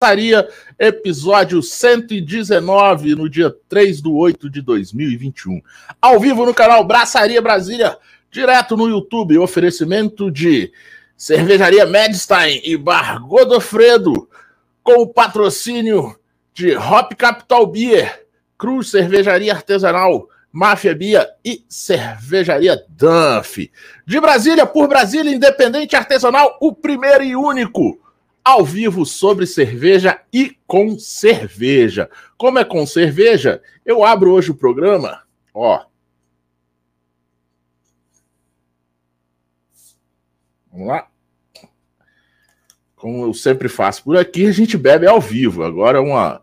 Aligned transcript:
Braçaria, 0.00 0.48
episódio 0.78 1.60
119, 1.60 3.16
no 3.16 3.28
dia 3.28 3.52
3 3.68 4.00
de 4.00 4.08
8 4.08 4.48
de 4.48 4.62
2021. 4.62 5.60
Ao 6.00 6.20
vivo 6.20 6.46
no 6.46 6.54
canal 6.54 6.84
Braçaria 6.84 7.42
Brasília, 7.42 7.98
direto 8.30 8.76
no 8.76 8.88
YouTube, 8.88 9.36
oferecimento 9.38 10.30
de 10.30 10.72
Cervejaria 11.16 11.84
Medstein 11.84 12.62
e 12.64 12.76
Bar 12.76 13.26
Godofredo, 13.26 14.28
com 14.84 15.02
o 15.02 15.08
patrocínio 15.08 16.16
de 16.54 16.76
Hop 16.76 17.12
Capital 17.14 17.66
Beer, 17.66 18.24
Cruz 18.56 18.90
Cervejaria 18.90 19.52
Artesanal, 19.52 20.28
Máfia 20.52 20.94
Bia 20.94 21.28
e 21.44 21.64
Cervejaria 21.68 22.80
Dunf. 22.88 23.68
De 24.06 24.20
Brasília, 24.20 24.64
por 24.64 24.86
Brasília, 24.86 25.34
independente 25.34 25.96
artesanal, 25.96 26.56
o 26.60 26.72
primeiro 26.72 27.24
e 27.24 27.34
único 27.34 27.98
ao 28.44 28.64
vivo 28.64 29.04
sobre 29.04 29.46
cerveja 29.46 30.20
e 30.32 30.56
com 30.66 30.98
cerveja. 30.98 32.10
Como 32.36 32.58
é 32.58 32.64
com 32.64 32.86
cerveja, 32.86 33.62
eu 33.84 34.04
abro 34.04 34.32
hoje 34.32 34.50
o 34.50 34.56
programa, 34.56 35.22
ó. 35.52 35.84
Vamos 40.70 40.88
lá. 40.88 41.08
Como 42.94 43.24
eu 43.24 43.34
sempre 43.34 43.68
faço 43.68 44.04
por 44.04 44.16
aqui, 44.16 44.46
a 44.46 44.52
gente 44.52 44.76
bebe 44.76 45.06
ao 45.06 45.20
vivo. 45.20 45.62
Agora 45.62 46.00
uma 46.00 46.42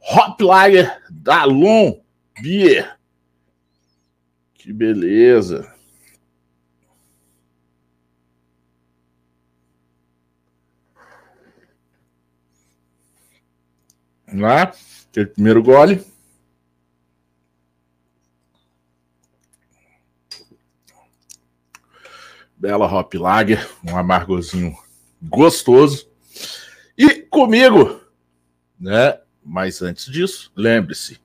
Hop 0.00 0.40
Lager 0.40 1.02
da 1.10 1.44
Long 1.44 2.00
Beer. 2.40 2.96
Que 4.54 4.72
beleza. 4.72 5.75
Lá, 14.32 14.72
aquele 15.10 15.26
primeiro 15.26 15.62
gole. 15.62 16.04
Bela 22.56 22.86
Hop 22.86 23.14
Lager, 23.14 23.68
um 23.84 23.96
amargozinho 23.96 24.76
gostoso. 25.22 26.08
E 26.96 27.22
comigo, 27.22 28.00
né? 28.80 29.20
Mas 29.44 29.82
antes 29.82 30.06
disso, 30.06 30.50
lembre-se, 30.56 31.20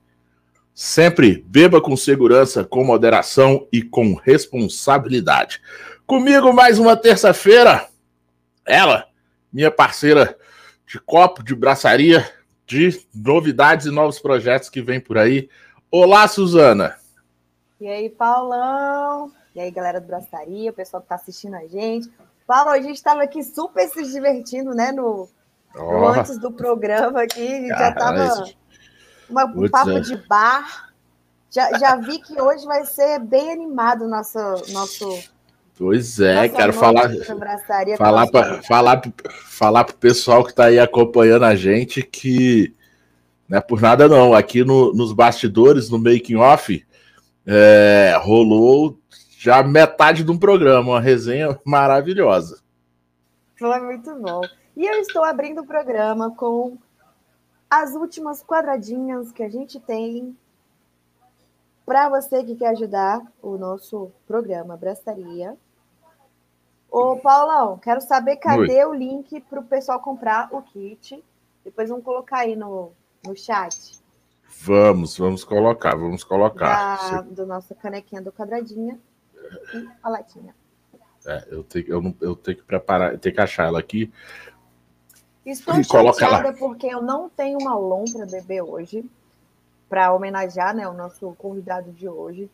sempre 0.74 1.44
beba 1.48 1.82
com 1.82 1.96
segurança, 1.98 2.64
com 2.64 2.84
moderação 2.84 3.68
e 3.72 3.82
com 3.82 4.14
responsabilidade. 4.14 5.62
Comigo 6.06 6.54
mais 6.54 6.78
uma 6.78 6.96
terça-feira, 6.96 7.88
ela, 8.66 9.08
minha 9.52 9.72
parceira 9.72 10.38
de 10.86 11.00
copo, 11.00 11.42
de 11.42 11.56
braçaria, 11.56 12.30
de 12.66 13.06
novidades 13.14 13.86
e 13.86 13.92
novos 13.92 14.20
projetos 14.20 14.70
que 14.70 14.82
vem 14.82 15.00
por 15.00 15.18
aí. 15.18 15.50
Olá, 15.90 16.28
Suzana. 16.28 16.96
E 17.80 17.88
aí, 17.88 18.10
Paulão? 18.10 19.32
E 19.54 19.60
aí, 19.60 19.72
galera 19.72 20.00
do 20.00 20.08
Braçaria, 20.08 20.72
o 20.72 20.74
pessoal 20.74 21.02
que 21.02 21.06
está 21.06 21.16
assistindo 21.16 21.56
a 21.56 21.68
gente. 21.68 22.10
Paulo, 22.48 22.70
a 22.70 22.80
gente 22.80 22.96
estava 22.96 23.24
aqui 23.24 23.44
super 23.44 23.88
se 23.90 24.04
divertindo, 24.04 24.74
né? 24.74 24.92
No, 24.92 25.28
oh. 25.76 25.80
no 25.80 26.08
antes 26.08 26.38
do 26.38 26.52
programa 26.52 27.24
aqui, 27.24 27.68
já 27.68 27.90
estava 27.90 28.46
um 29.30 29.70
papo 29.70 30.00
de 30.00 30.16
bar. 30.28 30.92
Já, 31.50 31.78
já 31.78 31.96
vi 31.98 32.20
que 32.20 32.42
hoje 32.42 32.66
vai 32.66 32.86
ser 32.86 33.20
bem 33.20 33.52
animado 33.52 34.06
o 34.06 34.08
nosso, 34.08 34.40
nosso 34.72 35.06
Pois 35.82 36.20
é, 36.20 36.36
Nossa, 36.36 36.50
quero 36.50 36.74
falar 36.74 37.10
falar 37.98 38.28
para 38.30 38.62
falar 38.62 39.02
falar 39.48 39.84
pro 39.84 39.96
pessoal 39.96 40.44
que 40.44 40.52
está 40.52 40.66
aí 40.66 40.78
acompanhando 40.78 41.44
a 41.44 41.56
gente 41.56 42.04
que 42.04 42.72
não 43.50 43.58
é 43.58 43.62
por 43.62 43.82
nada 43.82 44.08
não, 44.08 44.36
aqui 44.36 44.64
no, 44.64 44.94
nos 44.94 45.12
bastidores, 45.12 45.90
no 45.90 45.98
making 45.98 46.36
off, 46.36 46.86
é, 47.48 48.16
rolou 48.22 49.00
já 49.40 49.64
metade 49.64 50.24
de 50.24 50.30
um 50.30 50.38
programa, 50.38 50.92
uma 50.92 51.02
resenha 51.02 51.60
maravilhosa. 51.66 52.62
Foi 53.58 53.80
muito 53.80 54.14
bom. 54.18 54.42
E 54.78 54.86
eu 54.86 55.00
estou 55.00 55.24
abrindo 55.24 55.62
o 55.62 55.66
programa 55.66 56.30
com 56.36 56.78
as 57.68 57.96
últimas 57.96 58.44
quadradinhas 58.44 59.32
que 59.32 59.42
a 59.42 59.50
gente 59.50 59.80
tem 59.80 60.38
para 61.88 62.08
você 62.08 62.44
que 62.44 62.56
quer 62.56 62.70
ajudar 62.70 63.20
o 63.42 63.58
nosso 63.58 64.12
programa 64.28 64.78
Brastaria. 64.78 65.58
Ô, 66.92 67.16
Paulão, 67.16 67.78
quero 67.78 68.02
saber 68.02 68.36
cadê 68.36 68.84
Oi. 68.84 68.86
o 68.86 68.94
link 68.94 69.40
para 69.42 69.62
o 69.62 69.64
pessoal 69.64 70.02
comprar 70.02 70.50
o 70.52 70.62
kit. 70.62 71.24
Depois 71.64 71.88
vamos 71.88 72.04
colocar 72.04 72.40
aí 72.40 72.54
no, 72.54 72.92
no 73.26 73.34
chat. 73.34 74.02
Vamos, 74.60 75.18
vamos 75.18 75.46
colocar, 75.46 75.96
vamos 75.96 76.26
colocar. 76.26 77.12
Da, 77.12 77.22
do 77.22 77.46
nosso 77.46 77.74
canequinha 77.76 78.22
do 78.22 78.32
quadradinha 78.32 79.00
e 79.74 79.88
a 80.04 80.10
latinha. 80.10 80.54
É, 81.26 81.48
eu 81.50 81.64
tenho, 81.64 81.88
eu, 81.88 82.02
não, 82.02 82.16
eu 82.20 82.36
tenho 82.36 82.58
que 82.58 82.64
preparar, 82.64 83.14
eu 83.14 83.20
tenho 83.20 83.36
que 83.36 83.42
achar 83.42 83.68
ela 83.68 83.80
aqui. 83.80 84.12
Estou 85.46 85.80
e 85.80 85.84
chateada 85.86 86.52
porque 86.54 86.88
eu 86.88 87.02
não 87.02 87.30
tenho 87.30 87.58
uma 87.60 87.76
LOM 87.76 88.04
para 88.12 88.26
beber 88.26 88.62
hoje, 88.64 89.10
para 89.88 90.14
homenagear 90.14 90.76
né, 90.76 90.88
o 90.88 90.94
nosso 90.94 91.34
convidado 91.38 91.92
de 91.94 92.10
hoje. 92.10 92.50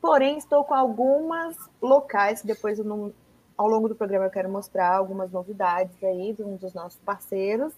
Porém, 0.00 0.38
estou 0.38 0.64
com 0.64 0.74
algumas 0.74 1.56
locais 1.82 2.42
depois 2.42 2.78
eu 2.78 2.84
não, 2.84 3.12
ao 3.60 3.68
longo 3.68 3.90
do 3.90 3.94
programa 3.94 4.24
eu 4.24 4.30
quero 4.30 4.48
mostrar 4.48 4.96
algumas 4.96 5.30
novidades 5.30 5.94
aí 6.02 6.32
de 6.32 6.42
um 6.42 6.56
dos 6.56 6.72
nossos 6.72 6.98
parceiros. 7.04 7.74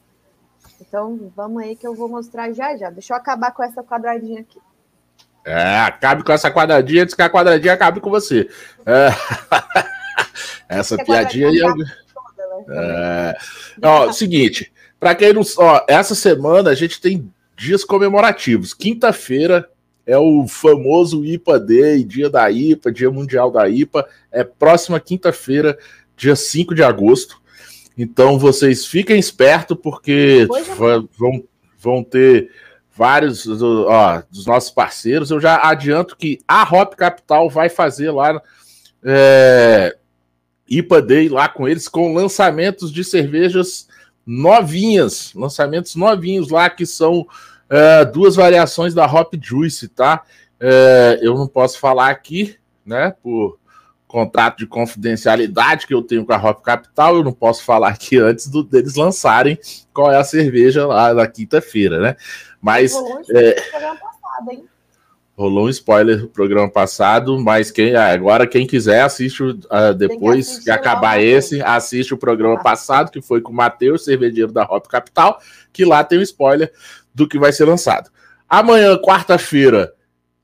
Então, 0.81 1.33
vamos 1.35 1.61
aí 1.61 1.75
que 1.75 1.85
eu 1.85 1.93
vou 1.93 2.09
mostrar 2.09 2.53
já 2.53 2.77
já. 2.77 2.89
Deixa 2.89 3.13
eu 3.13 3.17
acabar 3.17 3.51
com 3.51 3.65
essa 3.65 3.83
quadradinha 3.83 4.43
aqui. 4.43 4.61
É, 5.45 5.81
acabe 5.81 6.23
com 6.23 6.31
essa 6.31 6.53
quadradinha, 6.53 7.03
antes 7.03 7.17
que 7.17 7.23
a 7.23 7.29
quadradinha 7.29 7.73
acabe 7.73 8.01
com 8.01 8.11
você. 8.11 8.49
É. 8.87 9.09
essa 10.79 10.97
piadinha 10.97 11.49
aí. 11.49 11.59
Eu... 11.59 11.75
Toda, 11.75 12.65
né? 12.69 13.35
é... 13.35 13.37
Ó, 13.85 14.13
seguinte, 14.13 14.73
para 15.01 15.17
quem 15.17 15.33
não. 15.33 15.43
Ó, 15.59 15.85
essa 15.89 16.15
semana 16.15 16.71
a 16.71 16.75
gente 16.77 17.01
tem 17.01 17.29
dias 17.57 17.85
comemorativos. 17.85 18.73
Quinta-feira 18.73 19.69
é 20.07 20.19
o 20.19 20.47
famoso 20.49 21.25
IPA 21.25 21.61
Day, 21.61 22.05
dia 22.05 22.29
da 22.29 22.51
IPA, 22.51 22.93
dia 22.93 23.11
mundial 23.11 23.51
da 23.51 23.69
IPA, 23.69 24.07
é 24.31 24.43
próxima 24.43 24.99
quinta-feira, 24.99 25.79
dia 26.17 26.35
5 26.35 26.75
de 26.75 26.83
agosto. 26.83 27.41
Então 27.97 28.39
vocês 28.39 28.87
fiquem 28.87 29.19
espertos, 29.19 29.77
porque 29.81 30.47
vão, 31.17 31.45
vão 31.79 32.03
ter 32.03 32.51
vários 32.95 33.47
ó, 33.47 34.23
dos 34.31 34.47
nossos 34.47 34.71
parceiros. 34.71 35.31
Eu 35.31 35.41
já 35.41 35.61
adianto 35.63 36.17
que 36.17 36.41
a 36.47 36.63
Hop 36.63 36.95
Capital 36.95 37.49
vai 37.49 37.69
fazer 37.69 38.11
lá 38.11 38.41
é, 39.05 39.97
IPA 40.69 41.03
Day 41.03 41.29
lá 41.29 41.49
com 41.49 41.69
eles, 41.69 41.89
com 41.89 42.15
lançamentos 42.15 42.93
de 42.93 43.05
cervejas 43.05 43.89
novinhas, 44.25 45.33
lançamentos 45.35 45.97
novinhos 45.97 46.49
lá 46.49 46.71
que 46.71 46.87
são 46.87 47.27
é, 47.73 48.05
duas 48.05 48.37
variações 48.37 48.93
da 48.93 49.07
Hop 49.07 49.33
Juice, 49.41 49.89
tá? 49.89 50.23
É, 50.61 51.19
eu 51.23 51.35
não 51.35 51.49
posso 51.49 51.79
falar 51.79 52.11
aqui, 52.11 52.55
né? 52.85 53.15
Por 53.23 53.59
contrato 54.07 54.59
de 54.59 54.67
confidencialidade 54.67 55.87
que 55.87 55.95
eu 55.95 56.03
tenho 56.03 56.27
com 56.27 56.35
a 56.35 56.37
Hop 56.37 56.63
Capital, 56.63 57.17
eu 57.17 57.25
não 57.25 57.33
posso 57.33 57.65
falar 57.65 57.89
aqui 57.89 58.19
antes 58.19 58.47
do, 58.47 58.63
deles 58.63 58.95
lançarem 58.95 59.59
qual 59.91 60.13
é 60.13 60.19
a 60.19 60.25
cerveja 60.25 60.87
lá 60.87 61.15
na 61.15 61.27
quinta-feira, 61.27 61.99
né? 61.99 62.17
Mas. 62.61 62.93
Rolou 62.93 63.17
um 63.17 63.21
spoiler 63.21 63.49
é, 63.49 63.71
programa 63.71 63.97
passado, 63.97 64.51
hein? 64.51 64.65
Rolou 65.35 65.65
um 65.65 65.69
spoiler 65.71 66.21
do 66.21 66.29
programa 66.29 66.71
passado, 66.71 67.41
mas 67.41 67.71
quem 67.71 67.97
agora 67.97 68.47
quem 68.47 68.67
quiser 68.67 69.01
assiste 69.01 69.43
uh, 69.43 69.95
depois 69.97 70.59
que, 70.59 70.65
que 70.65 70.71
acabar 70.71 71.23
esse, 71.23 71.63
assiste 71.63 72.13
o 72.13 72.19
programa 72.19 72.57
ah. 72.61 72.63
passado, 72.63 73.11
que 73.11 73.23
foi 73.23 73.41
com 73.41 73.51
o 73.51 73.57
Matheus, 73.57 74.05
cervejeiro 74.05 74.53
da 74.53 74.65
Hop 74.65 74.87
Capital, 74.89 75.41
que 75.73 75.87
lá 75.87 76.05
tem 76.05 76.19
um 76.19 76.23
spoiler 76.23 76.71
do 77.15 77.29
que 77.29 77.39
vai 77.39 77.53
ser 77.53 77.65
lançado. 77.65 78.11
Amanhã, 78.49 78.97
quarta-feira, 78.99 79.95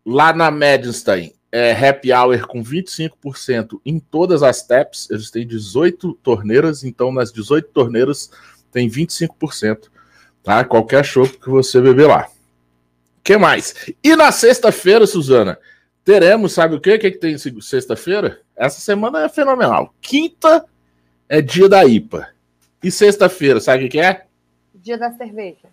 lá 0.05 0.32
na 0.32 0.50
Medstein, 0.50 1.32
é 1.50 1.73
happy 1.73 2.12
hour 2.12 2.47
com 2.47 2.62
25% 2.62 3.81
em 3.85 3.99
todas 3.99 4.43
as 4.43 4.62
taps. 4.67 5.09
Eles 5.11 5.31
têm 5.31 5.47
18 5.47 6.15
torneiras, 6.23 6.85
então 6.85 7.12
nas 7.12 7.32
18 7.32 7.69
torneiras 7.69 8.31
tem 8.70 8.88
25%, 8.88 9.88
tá? 10.43 10.65
Qualquer 10.65 11.05
show 11.05 11.26
que 11.26 11.49
você 11.49 11.81
beber 11.81 12.06
lá. 12.06 12.29
que 13.23 13.37
mais? 13.37 13.75
E 14.03 14.15
na 14.15 14.31
sexta-feira, 14.31 15.06
Suzana, 15.06 15.59
teremos, 16.05 16.53
sabe 16.53 16.76
o 16.76 16.81
que? 16.81 16.94
O 16.94 16.99
que, 16.99 17.11
que 17.11 17.19
tem 17.19 17.37
sexta-feira? 17.38 18.41
Essa 18.56 18.81
semana 18.81 19.25
é 19.25 19.29
fenomenal. 19.29 19.94
Quinta 20.00 20.65
é 21.29 21.41
dia 21.43 21.69
da 21.69 21.85
IPA. 21.85 22.29
E 22.82 22.91
sexta-feira, 22.91 23.61
sabe 23.61 23.87
o 23.87 23.88
que 23.88 24.00
é? 24.00 24.25
Dia 24.75 24.97
da 24.97 25.11
cerveja. 25.12 25.69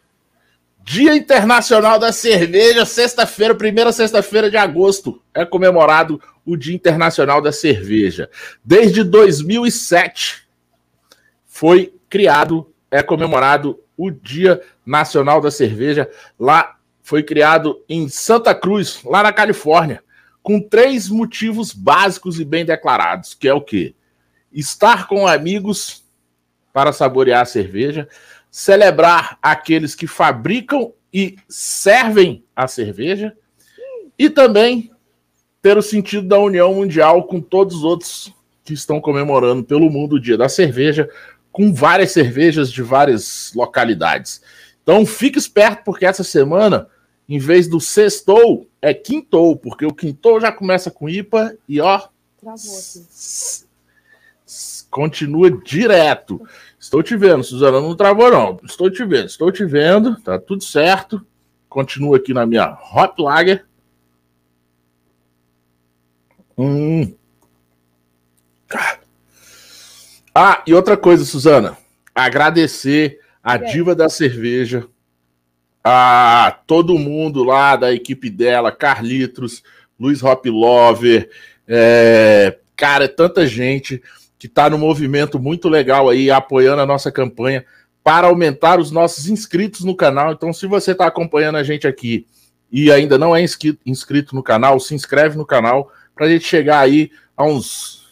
Dia 0.85 1.15
Internacional 1.15 1.97
da 1.97 2.11
Cerveja, 2.11 2.85
sexta-feira, 2.85 3.55
primeira 3.55 3.91
sexta-feira 3.91 4.51
de 4.51 4.55
agosto, 4.55 5.19
é 5.33 5.43
comemorado 5.43 6.21
o 6.45 6.55
Dia 6.55 6.75
Internacional 6.75 7.41
da 7.41 7.51
Cerveja. 7.51 8.29
Desde 8.63 9.03
2007 9.03 10.47
foi 11.43 11.91
criado 12.07 12.71
é 12.91 13.01
comemorado 13.01 13.79
o 13.97 14.11
Dia 14.11 14.61
Nacional 14.85 15.41
da 15.41 15.49
Cerveja. 15.49 16.07
Lá 16.39 16.77
foi 17.01 17.23
criado 17.23 17.83
em 17.89 18.07
Santa 18.07 18.53
Cruz, 18.53 19.01
lá 19.03 19.23
na 19.23 19.33
Califórnia, 19.33 20.03
com 20.43 20.61
três 20.61 21.09
motivos 21.09 21.73
básicos 21.73 22.39
e 22.39 22.45
bem 22.45 22.63
declarados, 22.63 23.33
que 23.33 23.47
é 23.47 23.53
o 23.55 23.59
quê? 23.59 23.95
Estar 24.53 25.07
com 25.07 25.27
amigos 25.27 26.05
para 26.71 26.93
saborear 26.93 27.41
a 27.41 27.45
cerveja, 27.45 28.07
celebrar 28.55 29.37
aqueles 29.41 29.93
que 29.93 30.07
fabricam 30.07 30.93
e 31.13 31.35
servem 31.45 32.41
a 32.55 32.69
cerveja 32.69 33.35
e 34.17 34.29
também 34.29 34.93
ter 35.61 35.77
o 35.77 35.81
sentido 35.81 36.25
da 36.25 36.39
união 36.39 36.73
mundial 36.73 37.25
com 37.25 37.41
todos 37.41 37.75
os 37.75 37.83
outros 37.83 38.33
que 38.63 38.73
estão 38.73 39.01
comemorando 39.01 39.61
pelo 39.61 39.89
mundo 39.89 40.15
o 40.15 40.21
Dia 40.21 40.37
da 40.37 40.47
Cerveja, 40.47 41.09
com 41.51 41.73
várias 41.73 42.13
cervejas 42.13 42.71
de 42.71 42.81
várias 42.81 43.51
localidades. 43.53 44.41
Então 44.81 45.05
fique 45.05 45.37
esperto, 45.37 45.83
porque 45.83 46.05
essa 46.05 46.23
semana, 46.23 46.87
em 47.27 47.39
vez 47.39 47.67
do 47.67 47.81
sextou, 47.81 48.69
é 48.81 48.93
quintou, 48.93 49.57
porque 49.57 49.85
o 49.85 49.93
quintou 49.93 50.39
já 50.39 50.49
começa 50.49 50.89
com 50.89 51.09
IPA 51.09 51.57
e 51.67 51.81
ó. 51.81 52.07
Continua 54.89 55.51
direto. 55.51 56.41
Estou 56.85 57.01
te 57.01 57.17
vendo, 57.17 57.43
Suzana, 57.43 57.81
não 57.81 57.95
travou 57.95 58.29
não. 58.29 58.59
Estou 58.63 58.91
te 58.91 59.03
vendo, 59.03 59.25
estou 59.25 59.51
te 59.51 59.65
vendo, 59.65 60.21
tá 60.21 60.37
tudo 60.37 60.63
certo. 60.63 61.25
Continua 61.67 62.17
aqui 62.17 62.31
na 62.31 62.45
minha 62.45 62.77
Hot 62.93 63.19
Lager. 63.19 63.65
Hum. 66.55 67.11
Ah, 70.33 70.61
e 70.67 70.75
outra 70.75 70.95
coisa, 70.95 71.25
Suzana. 71.25 71.75
Agradecer 72.13 73.19
a 73.43 73.57
diva 73.57 73.95
da 73.95 74.07
cerveja, 74.07 74.87
a 75.83 76.55
todo 76.67 76.99
mundo 76.99 77.43
lá 77.43 77.75
da 77.75 77.91
equipe 77.91 78.29
dela, 78.29 78.71
Carlitos, 78.71 79.63
Luiz 79.99 80.21
Hop 80.21 80.45
Lover, 80.45 81.31
é, 81.67 82.59
cara, 82.75 83.05
é 83.05 83.07
tanta 83.07 83.47
gente 83.47 84.03
que 84.37 84.47
está 84.47 84.69
no 84.69 84.77
movimento 84.77 85.39
muito 85.39 85.69
legal 85.69 86.09
aí, 86.09 86.29
apoiando 86.29 86.81
a 86.81 86.85
nossa 86.85 87.11
campanha 87.11 87.65
para 88.03 88.27
aumentar 88.27 88.79
os 88.79 88.91
nossos 88.91 89.27
inscritos 89.27 89.83
no 89.83 89.95
canal. 89.95 90.31
Então, 90.31 90.53
se 90.53 90.67
você 90.67 90.91
está 90.91 91.07
acompanhando 91.07 91.57
a 91.57 91.63
gente 91.63 91.87
aqui 91.87 92.27
e 92.71 92.91
ainda 92.91 93.17
não 93.17 93.35
é 93.35 93.43
inscrito 93.85 94.35
no 94.35 94.43
canal, 94.43 94.79
se 94.79 94.93
inscreve 94.93 95.37
no 95.37 95.45
canal 95.45 95.91
para 96.13 96.25
a 96.25 96.29
gente 96.29 96.45
chegar 96.45 96.79
aí 96.79 97.09
a 97.35 97.43
uns 97.43 98.05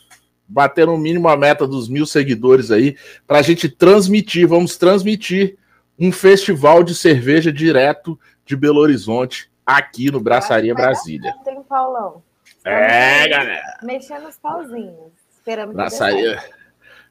bater 0.47 0.85
no 0.85 0.97
mínimo 0.97 1.27
a 1.29 1.37
meta 1.37 1.65
dos 1.65 1.89
mil 1.89 2.05
seguidores 2.05 2.69
aí, 2.69 2.95
para 3.25 3.39
a 3.39 3.41
gente 3.41 3.67
transmitir, 3.67 4.47
vamos 4.47 4.77
transmitir 4.77 5.57
um 5.97 6.11
festival 6.11 6.83
de 6.83 6.93
cerveja 6.93 7.51
direto 7.51 8.19
de 8.45 8.55
Belo 8.55 8.79
Horizonte 8.79 9.49
aqui 9.65 10.11
no 10.11 10.19
Braçaria 10.19 10.75
Brasília. 10.75 11.33
Tem 11.43 11.61
Paulão. 11.63 12.21
É, 12.65 13.27
galera. 13.27 13.79
Mexendo 13.81 14.27
os 14.27 14.37
pauzinhos. 14.37 15.22
Esperando 15.43 15.73
Braçaria, 15.73 16.41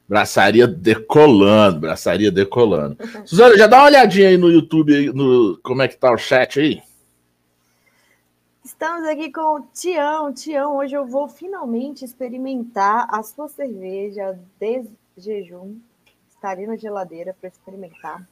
braçaria 0.09 0.67
decolando, 0.67 1.81
braçaria 1.81 2.31
decolando. 2.31 2.97
Suzana, 3.27 3.55
já 3.55 3.67
dá 3.67 3.77
uma 3.77 3.85
olhadinha 3.85 4.29
aí 4.29 4.37
no 4.37 4.49
YouTube, 4.49 5.13
no, 5.13 5.59
como 5.61 5.83
é 5.83 5.87
que 5.87 5.95
tá 5.95 6.11
o 6.11 6.17
chat 6.17 6.59
aí? 6.59 6.81
Estamos 8.65 9.07
aqui 9.07 9.31
com 9.31 9.57
o 9.57 9.61
Tião. 9.71 10.33
Tião, 10.33 10.77
hoje 10.77 10.95
eu 10.95 11.05
vou 11.05 11.29
finalmente 11.29 12.03
experimentar 12.03 13.05
a 13.07 13.21
sua 13.21 13.47
cerveja 13.47 14.35
de 14.59 14.83
jejum. 15.15 15.77
Está 16.27 16.49
ali 16.49 16.65
na 16.65 16.75
geladeira 16.75 17.35
para 17.39 17.49
experimentar. 17.49 18.27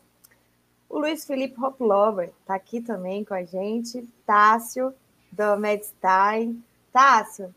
O 0.89 0.97
Luiz 0.97 1.25
Felipe 1.25 1.63
Hoplover 1.63 2.31
está 2.41 2.55
aqui 2.55 2.81
também 2.81 3.23
com 3.23 3.35
a 3.35 3.43
gente. 3.43 4.03
Tássio, 4.25 4.95
do 5.31 5.55
Medstein. 5.57 6.59
Tássio, 6.91 7.53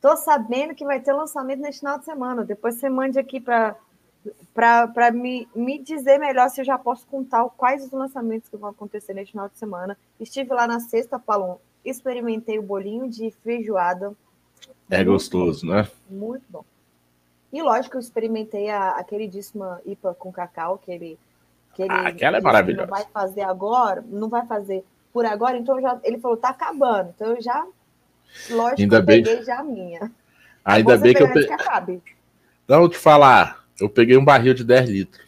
tô 0.00 0.16
sabendo 0.16 0.74
que 0.74 0.84
vai 0.84 1.00
ter 1.00 1.12
lançamento 1.12 1.60
neste 1.60 1.80
final 1.80 1.98
de 1.98 2.04
semana. 2.04 2.44
Depois 2.44 2.76
você 2.76 2.88
mande 2.88 3.18
aqui 3.18 3.40
para 3.40 3.76
para 4.52 5.10
me, 5.10 5.48
me 5.54 5.78
dizer 5.78 6.18
melhor 6.18 6.50
se 6.50 6.60
eu 6.60 6.64
já 6.64 6.76
posso 6.76 7.06
contar 7.06 7.44
quais 7.56 7.84
os 7.84 7.92
lançamentos 7.92 8.48
que 8.48 8.56
vão 8.56 8.70
acontecer 8.70 9.14
neste 9.14 9.32
final 9.32 9.48
de 9.48 9.56
semana. 9.56 9.96
Estive 10.20 10.52
lá 10.52 10.66
na 10.66 10.80
sexta, 10.80 11.18
Palom, 11.18 11.56
experimentei 11.84 12.58
o 12.58 12.62
bolinho 12.62 13.08
de 13.08 13.30
feijoada. 13.42 14.12
É 14.90 15.02
gostoso, 15.04 15.66
bom, 15.66 15.72
né? 15.72 15.88
Muito 16.10 16.44
bom. 16.48 16.64
E 17.52 17.62
lógico, 17.62 17.96
eu 17.96 18.00
experimentei 18.00 18.68
a, 18.68 18.90
a 18.90 19.04
queridíssima 19.04 19.80
IPA 19.86 20.14
com 20.14 20.32
cacau, 20.32 20.78
que 20.78 20.90
ele. 20.90 21.18
Que 21.74 21.82
ele 21.82 21.92
ah, 21.92 22.08
aquela 22.08 22.38
é 22.38 22.40
maravilhosa. 22.40 22.86
Não 22.86 22.96
vai 22.96 23.06
fazer 23.06 23.42
agora, 23.42 24.04
não 24.06 24.28
vai 24.28 24.46
fazer 24.46 24.84
por 25.12 25.24
agora, 25.24 25.56
então 25.56 25.80
já, 25.80 25.98
ele 26.02 26.18
falou, 26.18 26.36
tá 26.36 26.50
acabando. 26.50 27.10
Então 27.14 27.34
eu 27.34 27.40
já. 27.40 27.66
Lógico 28.50 28.80
Ainda 28.80 28.96
eu 28.96 29.02
bem... 29.02 29.22
peguei 29.22 29.44
já 29.44 29.58
a 29.58 29.64
minha. 29.64 30.10
Ainda 30.64 30.96
bem 30.96 31.14
que 31.14 31.22
eu 31.22 31.32
peguei. 31.32 31.48
Que 31.48 32.14
Não, 32.68 32.80
vou 32.80 32.88
te 32.88 32.98
falar, 32.98 33.64
eu 33.80 33.88
peguei 33.88 34.16
um 34.16 34.24
barril 34.24 34.54
de 34.54 34.64
10 34.64 34.90
litros. 34.90 35.26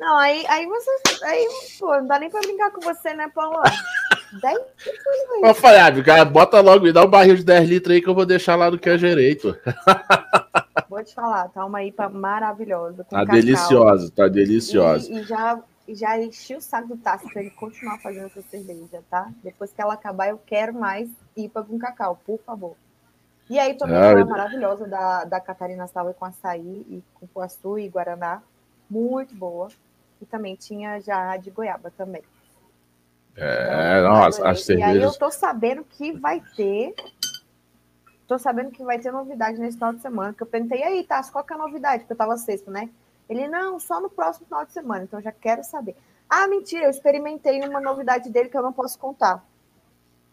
Não, 0.00 0.16
aí, 0.16 0.46
aí 0.48 0.66
você. 0.66 0.90
Aí, 1.24 1.46
pô, 1.78 1.94
não 1.96 2.06
dá 2.06 2.18
nem 2.18 2.30
pra 2.30 2.40
brincar 2.40 2.70
com 2.70 2.80
você, 2.80 3.12
né, 3.12 3.30
Paulo? 3.34 3.62
10 4.40 4.58
Eu 5.42 5.54
falei, 5.54 5.80
ah, 5.80 6.02
cara, 6.02 6.24
bota 6.24 6.60
logo, 6.60 6.84
me 6.84 6.92
dá 6.92 7.04
um 7.04 7.10
barril 7.10 7.36
de 7.36 7.44
10 7.44 7.68
litros 7.68 7.94
aí 7.94 8.00
que 8.00 8.08
eu 8.08 8.14
vou 8.14 8.24
deixar 8.24 8.56
lá 8.56 8.70
do 8.70 8.78
que 8.78 8.88
é 8.88 8.96
direito. 8.96 9.56
Vou 10.88 11.04
te 11.04 11.14
falar, 11.14 11.48
tá 11.50 11.64
uma 11.64 11.84
IPA 11.84 12.08
maravilhosa. 12.08 13.04
tá 13.04 13.20
cacau. 13.20 13.34
deliciosa, 13.34 14.10
tá 14.10 14.26
deliciosa. 14.26 15.12
E, 15.12 15.18
e, 15.18 15.22
já, 15.24 15.60
já 15.88 16.18
enchi 16.18 16.54
o 16.54 16.60
saco 16.60 16.88
do 16.88 16.96
Tassi 16.96 17.30
pra 17.32 17.42
ele 17.42 17.50
continuar 17.50 17.98
fazendo 17.98 18.26
essa 18.26 18.42
cerveja, 18.42 19.02
tá? 19.10 19.30
Depois 19.42 19.72
que 19.72 19.80
ela 19.80 19.94
acabar, 19.94 20.28
eu 20.28 20.38
quero 20.38 20.74
mais 20.74 21.10
IPA 21.36 21.64
com 21.64 21.78
cacau, 21.78 22.20
por 22.24 22.38
favor. 22.40 22.76
E 23.48 23.58
aí, 23.58 23.74
tomei 23.74 23.96
ah, 23.96 24.14
uma 24.14 24.24
maravilhosa 24.24 24.86
da, 24.86 25.24
da 25.24 25.40
Catarina 25.40 25.86
Salve 25.88 26.14
com 26.14 26.24
açaí 26.24 26.86
e 26.88 27.02
com 27.14 27.26
poaçu 27.26 27.78
e 27.78 27.88
guaraná. 27.88 28.42
Muito 28.88 29.34
boa 29.34 29.68
e 30.20 30.26
também 30.26 30.54
tinha 30.54 31.00
já 31.00 31.36
de 31.36 31.50
goiaba 31.50 31.90
também. 31.96 32.22
É, 33.36 33.98
então, 33.98 34.12
nossa, 34.12 34.48
as 34.48 34.64
cervejas... 34.64 34.94
E 34.94 34.98
aí 34.98 35.02
eu 35.02 35.12
tô 35.12 35.30
sabendo 35.30 35.82
que 35.84 36.12
vai 36.12 36.42
ter. 36.56 36.94
Tô 38.26 38.38
sabendo 38.38 38.70
que 38.70 38.84
vai 38.84 38.98
ter 38.98 39.10
novidade 39.10 39.58
nesse 39.58 39.78
final 39.78 39.94
de 39.94 40.00
semana. 40.00 40.34
Que 40.34 40.42
eu 40.42 40.46
perguntei, 40.46 40.82
aí, 40.82 41.02
tá, 41.04 41.22
qual 41.32 41.42
que 41.42 41.52
é 41.52 41.56
a 41.56 41.58
novidade? 41.58 42.00
Porque 42.00 42.12
eu 42.12 42.18
tava 42.18 42.36
sexto, 42.36 42.70
né? 42.70 42.90
Ele, 43.30 43.46
não, 43.46 43.78
só 43.78 44.00
no 44.00 44.10
próximo 44.10 44.46
final 44.46 44.66
de 44.66 44.72
semana, 44.72 45.04
então 45.04 45.22
já 45.22 45.30
quero 45.30 45.62
saber. 45.62 45.94
Ah, 46.28 46.48
mentira, 46.48 46.86
eu 46.86 46.90
experimentei 46.90 47.60
uma 47.60 47.80
novidade 47.80 48.28
dele 48.28 48.48
que 48.48 48.56
eu 48.56 48.62
não 48.62 48.72
posso 48.72 48.98
contar. 48.98 49.44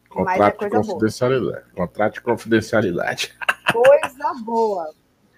Contrato 0.10 0.39
Mas 0.39 0.48
é 0.48 0.51
coisa 0.51 0.82
de 0.82 0.88
confidencialidade. 0.88 1.66
Boa. 1.75 1.88
Contrato 1.88 2.13
de 2.13 2.22
confidencialidade. 2.22 3.38
Coisa 3.72 4.34
boa. 4.44 4.89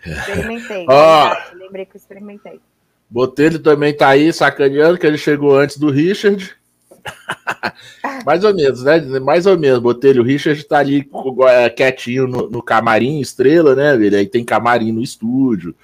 Experimentei. 0.06 0.86
Oh. 0.88 1.56
Lembrei 1.58 1.86
que 1.86 1.98
eu 1.98 2.00
experimentei. 2.00 2.62
Botelho 3.10 3.60
também 3.60 3.96
tá 3.96 4.08
aí 4.08 4.32
sacaneando, 4.32 4.98
que 4.98 5.06
ele 5.06 5.18
chegou 5.18 5.58
antes 5.58 5.78
do 5.78 5.92
Richard. 5.92 6.56
Mais 8.26 8.44
ou 8.44 8.54
menos, 8.54 8.84
né? 8.84 9.02
Mais 9.20 9.46
ou 9.46 9.58
menos. 9.58 9.80
Botelho, 9.80 10.22
o 10.22 10.26
Richard 10.26 10.64
tá 10.64 10.78
ali 10.78 11.10
é, 11.50 11.70
quietinho 11.70 12.28
no, 12.28 12.50
no, 12.50 12.62
camarim, 12.62 13.20
estrela, 13.20 13.76
né, 13.76 13.98
velho? 13.98 14.18
Aí 14.18 14.28
tem 14.28 14.46
camarim 14.46 14.92
no 14.92 15.02
estúdio. 15.02 15.76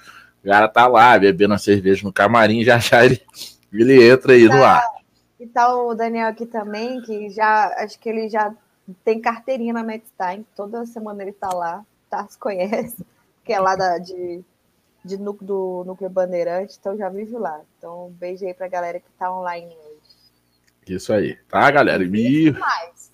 O 0.46 0.48
cara 0.48 0.68
tá 0.68 0.86
lá, 0.86 1.18
bebendo 1.18 1.54
a 1.54 1.58
cerveja 1.58 2.04
no 2.04 2.12
camarim, 2.12 2.62
já 2.62 2.78
já 2.78 3.04
ele, 3.04 3.20
ele 3.72 4.08
entra 4.08 4.32
aí 4.32 4.48
tá, 4.48 4.56
no 4.56 4.62
ar. 4.62 4.82
E 5.40 5.46
tá 5.46 5.74
o 5.74 5.92
Daniel 5.92 6.28
aqui 6.28 6.46
também, 6.46 7.02
que 7.02 7.30
já 7.30 7.66
acho 7.78 7.98
que 7.98 8.08
ele 8.08 8.28
já 8.28 8.54
tem 9.04 9.20
carteirinha 9.20 9.72
na 9.72 9.82
Medstein. 9.82 10.46
Toda 10.54 10.86
semana 10.86 11.20
ele 11.20 11.32
tá 11.32 11.48
lá, 11.52 11.84
tá? 12.08 12.24
Se 12.28 12.38
conhece, 12.38 12.96
que 13.44 13.52
é 13.52 13.58
lá 13.58 13.74
da, 13.74 13.98
de 13.98 14.44
de 15.04 15.16
núcleo, 15.16 15.46
do 15.46 15.84
Núcleo 15.84 16.10
Bandeirante, 16.10 16.76
então 16.78 16.96
já 16.96 17.08
vive 17.08 17.36
lá. 17.36 17.60
Então, 17.78 18.06
um 18.06 18.10
beijo 18.10 18.44
aí 18.44 18.54
pra 18.54 18.68
galera 18.68 19.00
que 19.00 19.06
tá 19.18 19.32
online 19.32 19.66
hoje. 19.66 20.96
Isso 20.96 21.12
aí, 21.12 21.36
tá, 21.48 21.68
galera? 21.70 22.04
E... 22.04 22.50
Mais. 22.52 23.12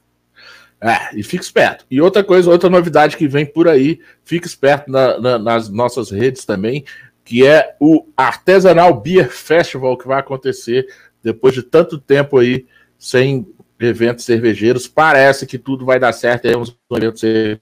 É, 0.81 1.17
e 1.17 1.23
fique 1.23 1.45
esperto. 1.45 1.87
E 1.89 2.01
outra 2.01 2.25
coisa, 2.25 2.51
outra 2.51 2.69
novidade 2.69 3.17
que 3.17 3.29
vem 3.29 3.47
por 3.47 3.69
aí, 3.69 4.01
fique 4.25 4.47
esperto 4.47 4.91
na, 4.91 5.19
na, 5.21 5.39
nas 5.39 5.69
nossas 5.69 6.11
redes 6.11 6.45
também, 6.45 6.85
que 7.25 7.47
é 7.47 7.77
o 7.81 8.07
Artesanal 8.17 9.01
Beer 9.01 9.31
Festival 9.31 9.97
que 9.97 10.07
vai 10.07 10.19
acontecer 10.19 10.87
depois 11.23 11.55
de 11.55 11.63
tanto 11.63 11.99
tempo 11.99 12.39
aí 12.39 12.67
sem 12.99 13.47
eventos 13.79 14.25
cervejeiros. 14.25 14.89
Parece 14.89 15.47
que 15.47 15.59
tudo 15.59 15.85
vai 15.85 15.99
dar 15.99 16.13
certo. 16.13 16.43
Temos 16.43 16.71
um 16.91 16.97
evento 16.97 17.61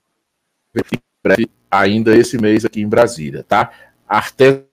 ainda 1.70 2.16
esse 2.16 2.38
mês 2.38 2.64
aqui 2.64 2.80
em 2.80 2.88
Brasília, 2.88 3.44
tá? 3.44 3.72
Artesanal 4.08 4.66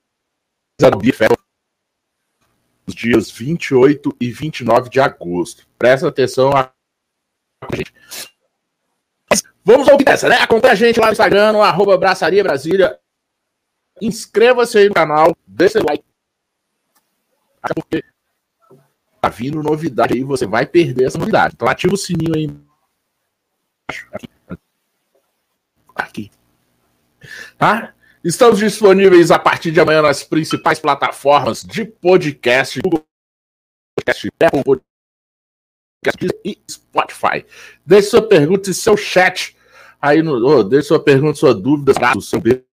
Beer 1.00 1.16
nos 2.86 2.96
dias 2.96 3.30
28 3.30 4.16
e 4.20 4.32
29 4.32 4.90
de 4.90 5.00
agosto. 5.00 5.68
Presta 5.78 6.08
atenção 6.08 6.52
a 6.56 6.72
gente. 7.74 7.94
Vamos 9.64 9.90
ao 9.90 9.98
que 9.98 10.06
dessa, 10.06 10.30
né? 10.30 10.38
Acompanhe 10.38 10.72
a 10.72 10.76
gente 10.76 11.00
lá 11.00 11.08
no 11.08 11.12
Instagram, 11.12 11.52
no 11.52 11.62
arroba 11.62 11.98
Braçaria 11.98 12.42
Brasília. 12.42 12.98
Inscreva-se 14.02 14.78
aí 14.78 14.90
no 14.90 14.94
canal, 14.94 15.36
deixe 15.46 15.74
seu 15.74 15.84
like, 15.84 16.04
porque 17.74 18.04
tá 19.22 19.30
vindo 19.30 19.64
novidade 19.64 20.14
aí, 20.14 20.24
você 20.24 20.46
vai 20.46 20.66
perder 20.66 21.06
essa 21.06 21.18
novidade. 21.18 21.54
Então 21.56 21.68
ativa 21.68 21.94
o 21.94 21.98
sininho 21.98 22.36
aí. 22.36 22.50
Aqui. 24.12 24.30
Aqui. 25.96 26.32
Tá? 27.58 27.94
Estamos 28.24 28.60
disponíveis 28.60 29.32
a 29.32 29.40
partir 29.40 29.72
de 29.72 29.80
amanhã 29.80 30.02
nas 30.02 30.24
principais 30.24 30.80
plataformas 30.80 31.64
de 31.64 31.86
podcast, 31.86 32.80
Google 32.82 33.06
Podcast, 33.96 34.30
Apple 34.40 34.64
Podcast 34.64 36.40
e 36.44 36.62
Spotify. 36.70 37.46
Deixe 37.86 38.10
sua 38.10 38.28
pergunta 38.28 38.70
e 38.70 38.74
seu 38.74 38.96
chat 38.96 39.56
aí 40.02 40.22
no. 40.22 40.34
Oh, 40.46 40.64
deixe 40.64 40.90
sua 40.90 41.04
pergunta, 41.04 41.40
sua 41.40 41.54
dúvida, 41.54 41.94
seu 42.22 42.40
beijo 42.40 42.67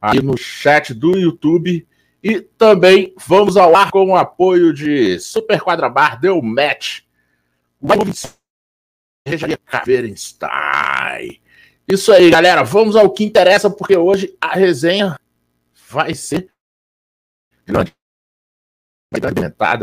aí 0.00 0.20
no 0.20 0.36
chat 0.36 0.92
do 0.92 1.16
YouTube. 1.16 1.86
E 2.22 2.40
também 2.40 3.14
vamos 3.26 3.56
ao 3.56 3.76
ar 3.76 3.90
com 3.90 4.06
o 4.06 4.16
apoio 4.16 4.72
de 4.72 5.18
Super 5.20 5.60
Quadra 5.60 5.88
Bar, 5.88 6.18
deu 6.18 6.40
match. 6.40 7.00
Rejaria 9.26 9.58
Caveirenstein. 9.58 11.40
Isso 11.86 12.12
aí, 12.12 12.30
galera. 12.30 12.62
Vamos 12.62 12.96
ao 12.96 13.10
que 13.10 13.24
interessa, 13.24 13.68
porque 13.68 13.96
hoje 13.96 14.34
a 14.40 14.54
resenha 14.54 15.18
vai 15.90 16.14
ser 16.14 16.48
grande. 17.66 17.92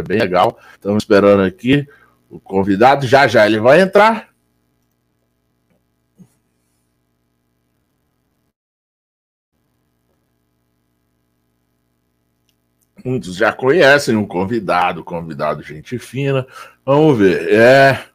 Bem 0.07 0.19
legal. 0.19 0.59
Estamos 0.73 1.03
esperando 1.03 1.43
aqui 1.43 1.87
o 2.29 2.39
convidado. 2.39 3.05
Já 3.05 3.27
já 3.27 3.45
ele 3.45 3.59
vai 3.59 3.81
entrar. 3.81 4.30
Muitos 13.03 13.35
já 13.35 13.51
conhecem 13.51 14.15
um 14.15 14.25
convidado, 14.25 15.03
convidado 15.03 15.63
gente 15.63 15.97
fina. 15.97 16.45
Vamos 16.85 17.17
ver. 17.17 17.51
É, 17.51 18.05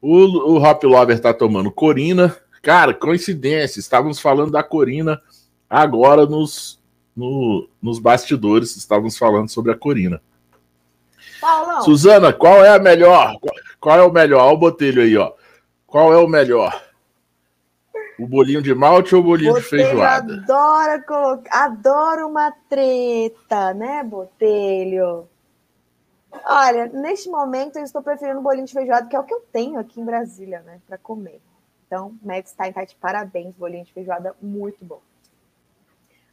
o, 0.00 0.52
o 0.52 0.62
Hop 0.62 0.84
Lover 0.84 1.18
tá 1.18 1.32
tomando 1.34 1.70
Corina. 1.70 2.36
Cara, 2.62 2.94
coincidência, 2.94 3.80
estávamos 3.80 4.20
falando 4.20 4.52
da 4.52 4.62
Corina 4.62 5.20
agora 5.68 6.26
nos, 6.26 6.78
no, 7.16 7.68
nos 7.82 7.98
bastidores, 7.98 8.76
estávamos 8.76 9.18
falando 9.18 9.48
sobre 9.48 9.72
a 9.72 9.76
Corina. 9.76 10.20
Paulão. 11.40 11.82
Suzana, 11.82 12.32
qual 12.32 12.64
é 12.64 12.70
a 12.70 12.78
melhor? 12.78 13.36
Qual 13.80 13.98
é 13.98 14.02
o 14.02 14.12
melhor? 14.12 14.44
Olha 14.44 14.54
o 14.54 14.58
botelho 14.58 15.02
aí, 15.02 15.16
ó. 15.16 15.32
Qual 15.86 16.12
é 16.12 16.16
o 16.18 16.28
melhor? 16.28 16.83
O 18.18 18.26
bolinho 18.26 18.62
de 18.62 18.74
malte 18.74 19.14
ou 19.14 19.20
o 19.20 19.24
bolinho 19.24 19.52
Botelho 19.52 19.64
de 19.64 19.70
feijoada? 19.70 20.34
Adora 20.34 21.02
colocar, 21.02 21.64
adoro 21.64 22.28
uma 22.28 22.52
treta, 22.68 23.74
né, 23.74 24.02
Botelho? 24.04 25.28
Olha, 26.44 26.86
neste 26.86 27.28
momento 27.28 27.76
eu 27.76 27.84
estou 27.84 28.02
preferindo 28.02 28.40
bolinho 28.40 28.66
de 28.66 28.72
feijoada, 28.72 29.06
que 29.06 29.16
é 29.16 29.20
o 29.20 29.24
que 29.24 29.34
eu 29.34 29.40
tenho 29.52 29.78
aqui 29.78 30.00
em 30.00 30.04
Brasília, 30.04 30.60
né, 30.60 30.80
para 30.86 30.98
comer. 30.98 31.40
Então, 31.86 32.12
Max 32.22 32.50
Stein 32.50 32.72
tá 32.72 32.84
de 32.84 32.94
parabéns, 32.96 33.54
bolinho 33.54 33.84
de 33.84 33.92
feijoada 33.92 34.34
muito 34.40 34.84
bom. 34.84 35.00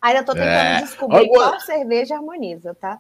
Ainda 0.02 0.24
tô 0.24 0.34
tentando 0.34 0.50
é. 0.50 0.82
descobrir 0.82 1.28
qual 1.30 1.60
cerveja 1.60 2.16
harmoniza, 2.16 2.74
tá? 2.74 3.00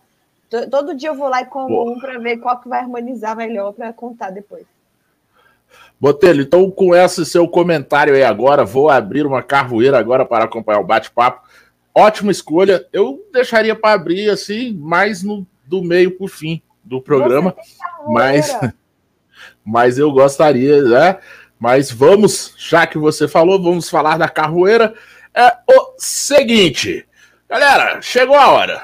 Todo 0.69 0.93
dia 0.93 1.09
eu 1.09 1.15
vou 1.15 1.29
lá 1.29 1.41
e 1.41 1.45
como 1.45 1.91
um 1.91 2.00
para 2.00 2.19
ver 2.19 2.38
qual 2.38 2.59
que 2.59 2.67
vai 2.67 2.81
harmonizar 2.81 3.35
melhor 3.35 3.73
para 3.73 3.91
contar 3.93 4.29
depois. 4.29 4.65
Botelho, 6.01 6.41
então 6.41 6.72
com 6.72 6.96
esse 6.96 7.24
seu 7.27 7.48
comentário 7.48 8.15
aí 8.15 8.24
agora, 8.24 8.65
vou 8.65 8.89
abrir 8.89 9.24
uma 9.24 9.43
carvoeira 9.43 10.00
agora 10.00 10.25
para 10.25 10.46
acompanhar 10.46 10.79
o 10.79 10.84
bate-papo. 10.84 11.48
Ótima 11.93 12.31
escolha. 12.31 12.88
Eu 12.91 13.24
deixaria 13.31 13.75
para 13.75 13.93
abrir 13.93 14.27
assim, 14.31 14.74
mais 14.74 15.22
no, 15.22 15.46
do 15.63 15.84
meio 15.84 16.17
para 16.17 16.25
o 16.25 16.27
fim 16.27 16.60
do 16.84 17.00
programa. 17.00 17.55
Mas, 18.08 18.58
mas 19.63 20.00
eu 20.00 20.12
gostaria, 20.12 20.81
né? 20.81 21.20
Mas 21.60 21.91
vamos, 21.91 22.55
já 22.58 22.88
que 22.88 22.98
você 22.98 23.27
falou, 23.27 23.62
vamos 23.62 23.88
falar 23.88 24.17
da 24.17 24.27
carroeira. 24.27 24.96
É 25.36 25.55
o 25.70 25.93
seguinte, 26.00 27.05
galera, 27.48 28.01
chegou 28.01 28.36
a 28.36 28.50
hora. 28.50 28.81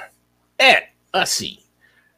É 0.60 0.90
assim. 1.12 1.58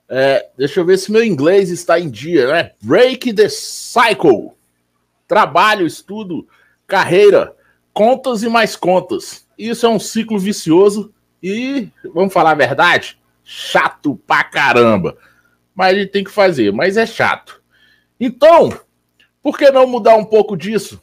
É, 0.09 0.49
deixa 0.57 0.81
eu 0.81 0.85
ver 0.85 0.97
se 0.97 1.09
meu 1.09 1.23
inglês 1.23 1.69
está 1.69 1.97
em 1.97 2.09
dia, 2.09 2.51
né? 2.51 2.71
Break 2.81 3.31
the 3.31 3.47
cycle. 3.47 4.58
Trabalho, 5.29 5.85
estudo, 5.85 6.47
carreira, 6.87 7.55
contas 7.93 8.41
e 8.41 8.49
mais 8.49 8.75
contas. 8.75 9.47
Isso 9.55 9.85
é 9.85 9.89
um 9.89 9.99
ciclo 9.99 10.39
vicioso 10.39 11.13
e, 11.41 11.87
vamos 12.15 12.33
falar 12.33 12.51
a 12.51 12.55
verdade, 12.55 13.21
chato 13.43 14.15
pra 14.25 14.43
caramba. 14.43 15.15
Mas 15.75 15.95
gente 15.95 16.11
tem 16.11 16.23
que 16.23 16.31
fazer, 16.31 16.73
mas 16.73 16.97
é 16.97 17.05
chato. 17.05 17.61
Então, 18.19 18.75
por 19.43 19.55
que 19.55 19.69
não 19.69 19.85
mudar 19.85 20.15
um 20.15 20.25
pouco 20.25 20.57
disso? 20.57 20.99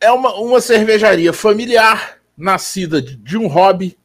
É 0.00 0.12
uma, 0.12 0.36
uma 0.36 0.60
cervejaria 0.60 1.32
familiar, 1.32 2.20
nascida 2.36 3.02
de, 3.02 3.16
de 3.16 3.36
um 3.36 3.48
hobby, 3.48 3.98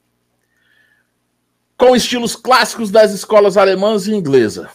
com 1.77 1.95
estilos 1.95 2.35
clássicos 2.35 2.89
das 2.89 3.11
escolas 3.11 3.55
alemãs 3.55 4.07
e 4.07 4.15
inglesa. 4.15 4.71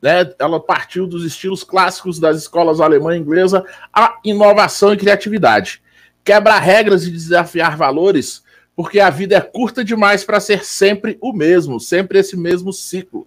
Né? 0.00 0.32
Ela 0.38 0.60
partiu 0.60 1.06
dos 1.06 1.24
estilos 1.24 1.64
clássicos 1.64 2.18
das 2.18 2.36
escolas 2.36 2.80
alemã 2.80 3.16
e 3.16 3.18
inglesa 3.18 3.64
à 3.92 4.18
inovação 4.24 4.92
e 4.92 4.96
criatividade. 4.96 5.82
Quebra 6.24 6.58
regras 6.58 7.04
e 7.04 7.10
desafiar 7.10 7.76
valores, 7.76 8.42
porque 8.76 9.00
a 9.00 9.10
vida 9.10 9.36
é 9.36 9.40
curta 9.40 9.84
demais 9.84 10.24
para 10.24 10.40
ser 10.40 10.64
sempre 10.64 11.18
o 11.20 11.32
mesmo, 11.32 11.80
sempre 11.80 12.18
esse 12.18 12.36
mesmo 12.36 12.72
ciclo. 12.72 13.26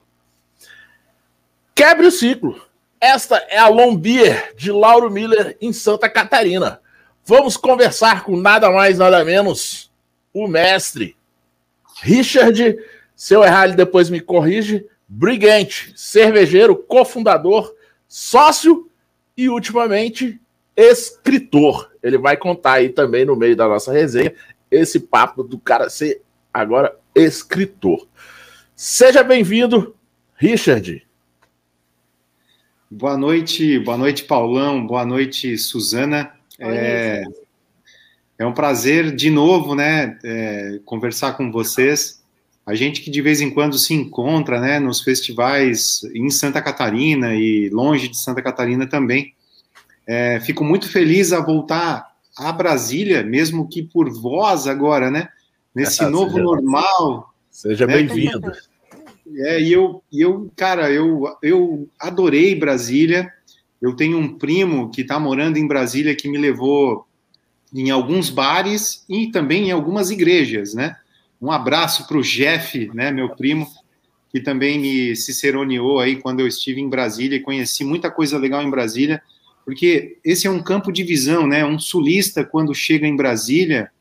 Quebre 1.73 2.07
o 2.07 2.11
ciclo. 2.11 2.61
Esta 2.99 3.37
é 3.49 3.57
a 3.57 3.67
Lombier 3.67 4.53
de 4.55 4.71
Lauro 4.71 5.09
Miller 5.09 5.57
em 5.59 5.73
Santa 5.73 6.07
Catarina. 6.07 6.79
Vamos 7.25 7.57
conversar 7.57 8.23
com 8.23 8.37
nada 8.37 8.69
mais, 8.71 8.97
nada 8.97 9.25
menos 9.25 9.91
o 10.33 10.47
mestre 10.47 11.15
Richard. 12.01 12.77
Se 13.15 13.33
eu 13.33 13.43
errar, 13.43 13.65
ele 13.65 13.75
depois 13.75 14.09
me 14.09 14.19
corrige. 14.19 14.85
Brigante, 15.13 15.91
cervejeiro, 15.93 16.73
cofundador, 16.73 17.75
sócio 18.07 18.89
e, 19.35 19.49
ultimamente, 19.49 20.39
escritor. 20.73 21.91
Ele 22.01 22.17
vai 22.17 22.37
contar 22.37 22.75
aí 22.75 22.87
também 22.87 23.25
no 23.25 23.35
meio 23.35 23.53
da 23.53 23.67
nossa 23.67 23.91
resenha 23.91 24.33
esse 24.71 25.01
papo 25.01 25.43
do 25.43 25.59
cara 25.59 25.89
ser 25.89 26.21
agora 26.53 26.97
escritor. 27.13 28.07
Seja 28.73 29.21
bem-vindo, 29.21 29.93
Richard. 30.33 31.05
Boa 32.89 33.17
noite, 33.17 33.79
boa 33.79 33.97
noite, 33.97 34.23
Paulão, 34.23 34.87
boa 34.87 35.05
noite, 35.05 35.57
Suzana. 35.57 36.31
É, 36.57 37.25
é 38.39 38.45
um 38.45 38.53
prazer 38.53 39.13
de 39.13 39.29
novo, 39.29 39.75
né, 39.75 40.17
é, 40.23 40.79
conversar 40.85 41.33
com 41.33 41.51
vocês. 41.51 42.20
A 42.65 42.75
gente 42.75 43.01
que 43.01 43.09
de 43.09 43.21
vez 43.21 43.41
em 43.41 43.49
quando 43.49 43.77
se 43.77 43.93
encontra, 43.93 44.59
né, 44.59 44.79
nos 44.79 45.01
festivais 45.01 46.03
em 46.13 46.29
Santa 46.29 46.61
Catarina 46.61 47.35
e 47.35 47.69
longe 47.69 48.07
de 48.07 48.17
Santa 48.17 48.41
Catarina 48.41 48.87
também. 48.87 49.33
É, 50.05 50.39
fico 50.39 50.63
muito 50.63 50.89
feliz 50.89 51.33
a 51.33 51.39
voltar 51.39 52.11
a 52.37 52.51
Brasília, 52.51 53.23
mesmo 53.23 53.67
que 53.67 53.81
por 53.81 54.09
voz 54.09 54.67
agora, 54.67 55.09
né, 55.09 55.29
nesse 55.73 56.05
novo 56.05 56.31
seja, 56.31 56.43
normal. 56.43 57.33
Seja 57.49 57.87
né, 57.87 57.95
bem-vindo. 57.95 58.51
É, 59.37 59.61
e 59.61 59.71
eu, 59.71 60.03
eu, 60.11 60.51
cara, 60.55 60.91
eu, 60.91 61.25
eu 61.41 61.87
adorei 61.99 62.55
Brasília. 62.55 63.31
Eu 63.81 63.95
tenho 63.95 64.17
um 64.17 64.37
primo 64.37 64.91
que 64.91 65.01
está 65.01 65.19
morando 65.19 65.57
em 65.57 65.67
Brasília 65.67 66.15
que 66.15 66.29
me 66.29 66.37
levou 66.37 67.07
em 67.73 67.89
alguns 67.89 68.29
bares 68.29 69.03
e 69.09 69.31
também 69.31 69.69
em 69.69 69.71
algumas 69.71 70.11
igrejas, 70.11 70.73
né? 70.73 70.97
Um 71.41 71.51
abraço 71.51 72.07
para 72.07 72.17
o 72.17 72.21
Jeff, 72.21 72.91
né, 72.93 73.11
meu 73.11 73.29
primo, 73.29 73.67
que 74.31 74.39
também 74.39 74.79
me 74.79 75.15
ciceroneou 75.15 75.99
aí 75.99 76.15
quando 76.15 76.39
eu 76.39 76.47
estive 76.47 76.79
em 76.79 76.89
Brasília 76.89 77.37
e 77.37 77.41
conheci 77.41 77.83
muita 77.83 78.11
coisa 78.11 78.37
legal 78.37 78.61
em 78.61 78.69
Brasília, 78.69 79.21
porque 79.65 80.17
esse 80.23 80.47
é 80.47 80.49
um 80.51 80.61
campo 80.61 80.91
de 80.91 81.03
visão, 81.03 81.45
né? 81.45 81.65
Um 81.65 81.77
sulista, 81.77 82.43
quando 82.43 82.73
chega 82.73 83.05
em 83.05 83.15
Brasília, 83.15 83.91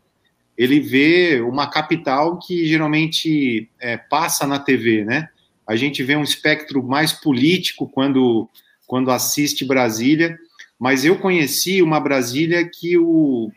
ele 0.56 0.80
vê 0.80 1.40
uma 1.40 1.68
capital 1.68 2.38
que 2.38 2.66
geralmente 2.66 3.68
é, 3.80 3.97
passa 3.97 4.47
na 4.47 4.59
TV, 4.59 5.04
né? 5.04 5.28
A 5.66 5.76
gente 5.76 6.02
vê 6.02 6.16
um 6.16 6.23
espectro 6.23 6.82
mais 6.82 7.12
político 7.12 7.88
quando, 7.88 8.49
quando 8.87 9.11
assiste 9.11 9.64
Brasília, 9.64 10.38
mas 10.78 11.04
eu 11.04 11.18
conheci 11.18 11.82
uma 11.82 12.00
Brasília 12.00 12.68
que 12.68 12.97
o, 12.97 13.50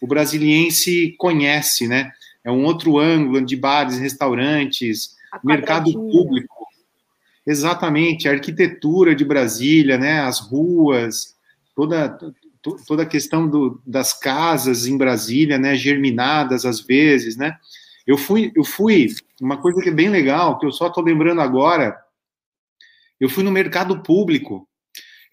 o 0.00 0.06
brasiliense 0.06 1.14
conhece, 1.18 1.86
né? 1.86 2.12
É 2.46 2.50
um 2.52 2.64
outro 2.64 2.96
ângulo 2.96 3.44
de 3.44 3.56
bares, 3.56 3.98
restaurantes, 3.98 5.16
mercado 5.42 5.92
público. 5.92 6.54
Exatamente, 7.44 8.28
a 8.28 8.32
arquitetura 8.32 9.16
de 9.16 9.24
Brasília, 9.24 9.98
né? 9.98 10.20
As 10.20 10.38
ruas, 10.38 11.34
toda 11.74 12.16
toda 12.86 13.04
a 13.04 13.06
questão 13.06 13.48
do, 13.48 13.80
das 13.86 14.12
casas 14.12 14.86
em 14.86 14.96
Brasília, 14.96 15.56
né, 15.56 15.76
germinadas 15.76 16.64
às 16.64 16.80
vezes, 16.80 17.36
né? 17.36 17.56
Eu 18.06 18.16
fui, 18.16 18.52
eu 18.54 18.64
fui, 18.64 19.06
uma 19.40 19.56
coisa 19.56 19.80
que 19.80 19.88
é 19.88 19.92
bem 19.92 20.08
legal, 20.08 20.58
que 20.58 20.66
eu 20.66 20.72
só 20.72 20.88
estou 20.88 21.04
lembrando 21.04 21.40
agora, 21.40 21.96
eu 23.20 23.28
fui 23.28 23.42
no 23.42 23.50
mercado 23.50 24.02
público. 24.02 24.68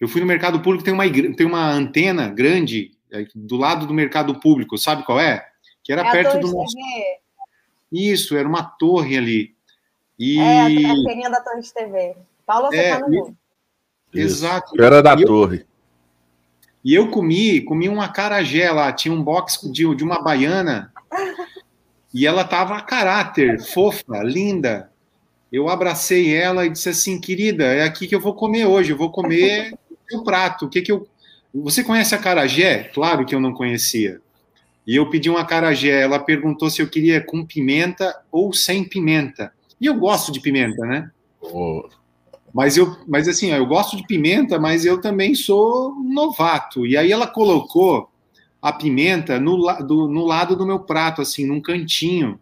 Eu 0.00 0.08
fui 0.08 0.20
no 0.20 0.26
mercado 0.26 0.60
público, 0.60 0.84
tem 0.84 0.92
uma, 0.92 1.04
tem 1.08 1.46
uma 1.46 1.70
antena 1.70 2.28
grande 2.28 2.92
é, 3.12 3.26
do 3.34 3.56
lado 3.56 3.86
do 3.86 3.94
mercado 3.94 4.38
público, 4.40 4.76
sabe 4.76 5.04
qual 5.04 5.20
é? 5.20 5.44
Que 5.84 5.92
era 5.92 6.08
é 6.08 6.10
perto 6.10 6.40
do 6.40 6.50
nosso. 6.52 6.74
Isso, 7.92 8.36
era 8.36 8.48
uma 8.48 8.64
torre 8.64 9.16
ali. 9.16 9.54
E... 10.18 10.40
É, 10.40 10.60
a 10.62 10.66
anteninha 10.66 11.30
da 11.30 11.40
torre 11.40 11.60
de 11.60 11.72
TV. 11.72 12.16
Paulo, 12.44 12.68
você 12.68 12.76
é, 12.76 12.96
tá 12.96 13.06
no 13.06 13.36
e... 14.12 14.20
Exato. 14.20 14.82
Era 14.82 15.00
da 15.02 15.14
e 15.14 15.24
torre. 15.24 15.58
Eu... 15.58 15.74
E 16.84 16.94
eu 16.94 17.10
comi, 17.10 17.62
comi 17.62 17.88
uma 17.88 18.08
carajé 18.08 18.70
lá, 18.70 18.92
tinha 18.92 19.14
um 19.14 19.22
box 19.22 19.60
de, 19.72 19.94
de 19.94 20.04
uma 20.04 20.20
baiana 20.20 20.92
e 22.12 22.26
ela 22.26 22.44
tava 22.44 22.76
a 22.76 22.82
caráter, 22.82 23.58
fofa, 23.60 24.22
linda. 24.22 24.90
Eu 25.50 25.68
abracei 25.70 26.34
ela 26.36 26.66
e 26.66 26.70
disse 26.70 26.90
assim, 26.90 27.18
querida, 27.18 27.64
é 27.64 27.84
aqui 27.84 28.06
que 28.06 28.14
eu 28.14 28.20
vou 28.20 28.34
comer 28.34 28.66
hoje, 28.66 28.92
eu 28.92 28.98
vou 28.98 29.10
comer 29.10 29.74
o 30.12 30.22
prato. 30.22 30.66
O 30.66 30.68
que 30.68 30.82
que 30.82 30.92
eu 30.92 31.08
Você 31.54 31.82
conhece 31.82 32.14
a 32.14 32.18
carajé? 32.18 32.84
Claro 32.92 33.24
que 33.24 33.34
eu 33.34 33.40
não 33.40 33.54
conhecia. 33.54 34.20
E 34.86 34.96
eu 34.96 35.08
pedi 35.08 35.30
uma 35.30 35.44
carajé, 35.44 36.02
ela 36.02 36.18
perguntou 36.18 36.68
se 36.68 36.82
eu 36.82 36.88
queria 36.88 37.20
com 37.20 37.44
pimenta 37.44 38.14
ou 38.30 38.52
sem 38.52 38.84
pimenta. 38.84 39.52
E 39.80 39.86
eu 39.86 39.94
gosto 39.94 40.30
de 40.30 40.40
pimenta, 40.40 40.84
né? 40.86 41.10
Oh. 41.40 41.88
Mas 42.52 42.76
eu, 42.76 42.96
mas 43.08 43.26
assim, 43.26 43.50
eu 43.50 43.66
gosto 43.66 43.96
de 43.96 44.06
pimenta, 44.06 44.58
mas 44.58 44.84
eu 44.84 45.00
também 45.00 45.34
sou 45.34 45.94
novato. 45.94 46.86
E 46.86 46.96
aí 46.96 47.10
ela 47.10 47.26
colocou 47.26 48.08
a 48.62 48.72
pimenta 48.72 49.40
no, 49.40 49.56
do, 49.82 50.08
no 50.08 50.24
lado 50.24 50.54
do 50.54 50.64
meu 50.64 50.78
prato, 50.78 51.20
assim, 51.20 51.46
num 51.46 51.60
cantinho. 51.60 52.38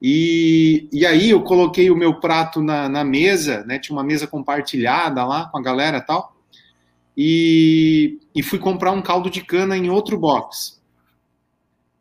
E, 0.00 0.88
e 0.92 1.06
aí 1.06 1.30
eu 1.30 1.42
coloquei 1.42 1.90
o 1.90 1.96
meu 1.96 2.20
prato 2.20 2.60
na, 2.60 2.88
na 2.88 3.04
mesa, 3.04 3.64
né? 3.64 3.78
Tinha 3.78 3.96
uma 3.96 4.04
mesa 4.04 4.26
compartilhada 4.26 5.24
lá 5.24 5.46
com 5.46 5.58
a 5.58 5.62
galera 5.62 5.98
e 5.98 6.02
tal. 6.02 6.36
E, 7.16 8.18
e 8.34 8.42
fui 8.42 8.58
comprar 8.58 8.92
um 8.92 9.00
caldo 9.00 9.30
de 9.30 9.40
cana 9.40 9.76
em 9.76 9.88
outro 9.88 10.18
box. 10.18 10.75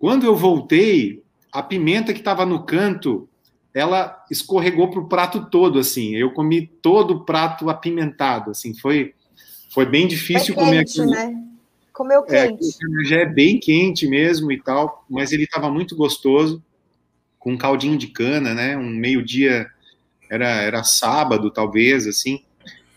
Quando 0.05 0.23
eu 0.23 0.35
voltei, 0.35 1.23
a 1.51 1.63
pimenta 1.63 2.13
que 2.13 2.19
estava 2.19 2.45
no 2.45 2.63
canto 2.63 3.27
ela 3.73 4.23
escorregou 4.29 4.91
para 4.91 4.99
o 4.99 5.07
prato 5.07 5.49
todo, 5.49 5.79
assim. 5.79 6.15
Eu 6.15 6.31
comi 6.31 6.67
todo 6.79 7.15
o 7.15 7.25
prato 7.25 7.71
apimentado, 7.71 8.51
assim. 8.51 8.75
Foi, 8.75 9.15
foi 9.73 9.83
bem 9.83 10.05
difícil 10.05 10.53
foi 10.53 10.63
comer 10.63 10.77
aquilo. 10.81 11.09
Né? 11.09 11.43
Comeu 11.91 12.23
é, 12.27 12.49
quente. 12.49 12.65
É, 12.65 13.05
já 13.05 13.15
é 13.15 13.25
bem 13.25 13.59
quente 13.59 14.07
mesmo 14.07 14.51
e 14.51 14.61
tal, 14.61 15.03
mas 15.09 15.31
ele 15.31 15.45
estava 15.45 15.71
muito 15.71 15.95
gostoso, 15.95 16.63
com 17.39 17.53
um 17.53 17.57
caldinho 17.57 17.97
de 17.97 18.05
cana, 18.09 18.53
né? 18.53 18.77
Um 18.77 18.91
meio-dia, 18.91 19.65
era, 20.29 20.61
era 20.61 20.83
sábado, 20.83 21.49
talvez, 21.49 22.05
assim. 22.05 22.43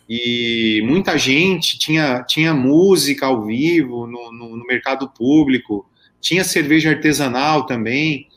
E 0.06 0.82
muita 0.84 1.16
gente, 1.16 1.78
tinha, 1.78 2.22
tinha 2.22 2.52
música 2.52 3.24
ao 3.24 3.46
vivo 3.46 4.06
no, 4.06 4.30
no, 4.30 4.56
no 4.58 4.66
mercado 4.66 5.08
público, 5.08 5.88
tinha 6.20 6.44
cerveja 6.44 6.90
artesanal 6.90 7.66
também 7.66 8.28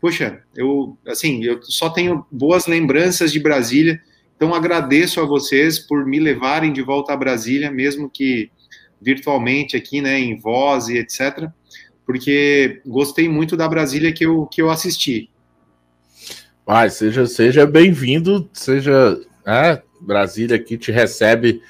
poxa, 0.00 0.40
eu 0.56 0.96
assim, 1.06 1.44
eu 1.44 1.60
só 1.62 1.90
tenho 1.90 2.24
boas 2.30 2.66
lembranças 2.66 3.30
de 3.30 3.38
Brasília. 3.38 4.00
Então 4.34 4.54
agradeço 4.54 5.20
a 5.20 5.26
vocês 5.26 5.78
por 5.78 6.06
me 6.06 6.18
levarem 6.18 6.72
de 6.72 6.80
volta 6.80 7.12
a 7.12 7.16
Brasília, 7.16 7.70
mesmo 7.70 8.08
que 8.08 8.50
virtualmente 9.00 9.76
aqui, 9.76 10.00
né, 10.00 10.18
em 10.18 10.38
voz 10.38 10.88
e 10.88 10.98
etc, 10.98 11.48
porque 12.06 12.80
gostei 12.86 13.28
muito 13.28 13.56
da 13.56 13.68
Brasília 13.68 14.12
que 14.12 14.24
eu 14.24 14.46
que 14.46 14.62
eu 14.62 14.70
assisti. 14.70 15.30
Vai, 16.66 16.88
seja 16.88 17.26
seja 17.26 17.66
bem-vindo, 17.66 18.48
seja 18.52 19.20
é, 19.46 19.82
Brasília 20.00 20.56
aqui 20.56 20.78
te 20.78 20.90
recebe 20.90 21.62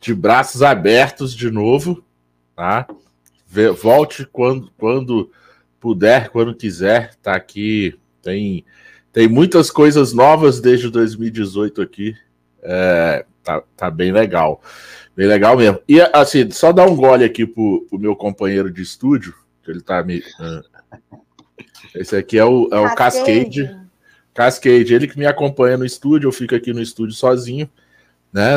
de 0.00 0.14
braços 0.14 0.62
abertos 0.62 1.34
de 1.34 1.50
novo, 1.50 2.04
tá? 2.54 2.86
Volte 3.46 4.26
quando 4.26 4.70
quando 4.76 5.30
puder, 5.80 6.30
quando 6.30 6.54
quiser, 6.54 7.14
tá 7.22 7.34
aqui. 7.34 7.98
Tem, 8.22 8.64
tem 9.12 9.28
muitas 9.28 9.70
coisas 9.70 10.12
novas 10.12 10.60
desde 10.60 10.90
2018 10.90 11.80
aqui. 11.80 12.14
É, 12.62 13.24
tá, 13.44 13.62
tá 13.76 13.90
bem 13.90 14.10
legal. 14.10 14.60
Bem 15.16 15.26
legal 15.28 15.56
mesmo. 15.56 15.80
E 15.88 16.00
assim, 16.12 16.50
só 16.50 16.72
dar 16.72 16.86
um 16.86 16.96
gole 16.96 17.24
aqui 17.24 17.46
pro, 17.46 17.86
pro 17.88 17.98
meu 17.98 18.16
companheiro 18.16 18.70
de 18.70 18.82
estúdio, 18.82 19.32
que 19.62 19.70
ele 19.70 19.80
tá 19.80 20.02
me. 20.02 20.18
Uh, 20.18 21.20
esse 21.94 22.16
aqui 22.16 22.36
é 22.36 22.44
o, 22.44 22.68
é 22.72 22.80
o 22.80 22.94
Cascade. 22.94 23.62
Cascade. 23.62 23.86
Cascade, 24.34 24.94
ele 24.94 25.08
que 25.08 25.18
me 25.18 25.24
acompanha 25.24 25.78
no 25.78 25.86
estúdio, 25.86 26.28
eu 26.28 26.32
fico 26.32 26.54
aqui 26.54 26.70
no 26.72 26.82
estúdio 26.82 27.14
sozinho, 27.14 27.70
né? 28.30 28.56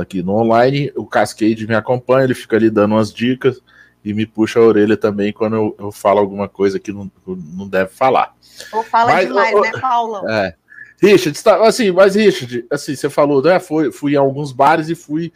Aqui 0.00 0.22
no 0.22 0.32
online, 0.32 0.90
o 0.96 1.04
Cascade 1.04 1.66
me 1.66 1.74
acompanha, 1.74 2.24
ele 2.24 2.34
fica 2.34 2.56
ali 2.56 2.70
dando 2.70 2.94
umas 2.94 3.12
dicas 3.12 3.60
e 4.04 4.14
me 4.14 4.26
puxa 4.26 4.58
a 4.58 4.62
orelha 4.62 4.96
também 4.96 5.32
quando 5.32 5.56
eu, 5.56 5.76
eu 5.78 5.92
falo 5.92 6.18
alguma 6.18 6.48
coisa 6.48 6.78
que 6.78 6.92
não, 6.92 7.10
não 7.26 7.68
deve 7.68 7.90
falar. 7.90 8.34
Ou 8.72 8.82
fala 8.82 9.12
mas, 9.12 9.28
demais, 9.28 9.60
né, 9.60 9.72
Paulo? 9.80 10.28
É. 10.28 10.54
Richard, 11.00 11.38
assim, 11.62 11.92
mas 11.92 12.14
Richard, 12.14 12.66
assim, 12.70 12.94
você 12.94 13.08
falou, 13.08 13.42
né? 13.42 13.60
Foi, 13.60 13.92
fui 13.92 14.14
em 14.14 14.16
alguns 14.16 14.50
bares 14.50 14.88
e 14.88 14.94
fui 14.94 15.32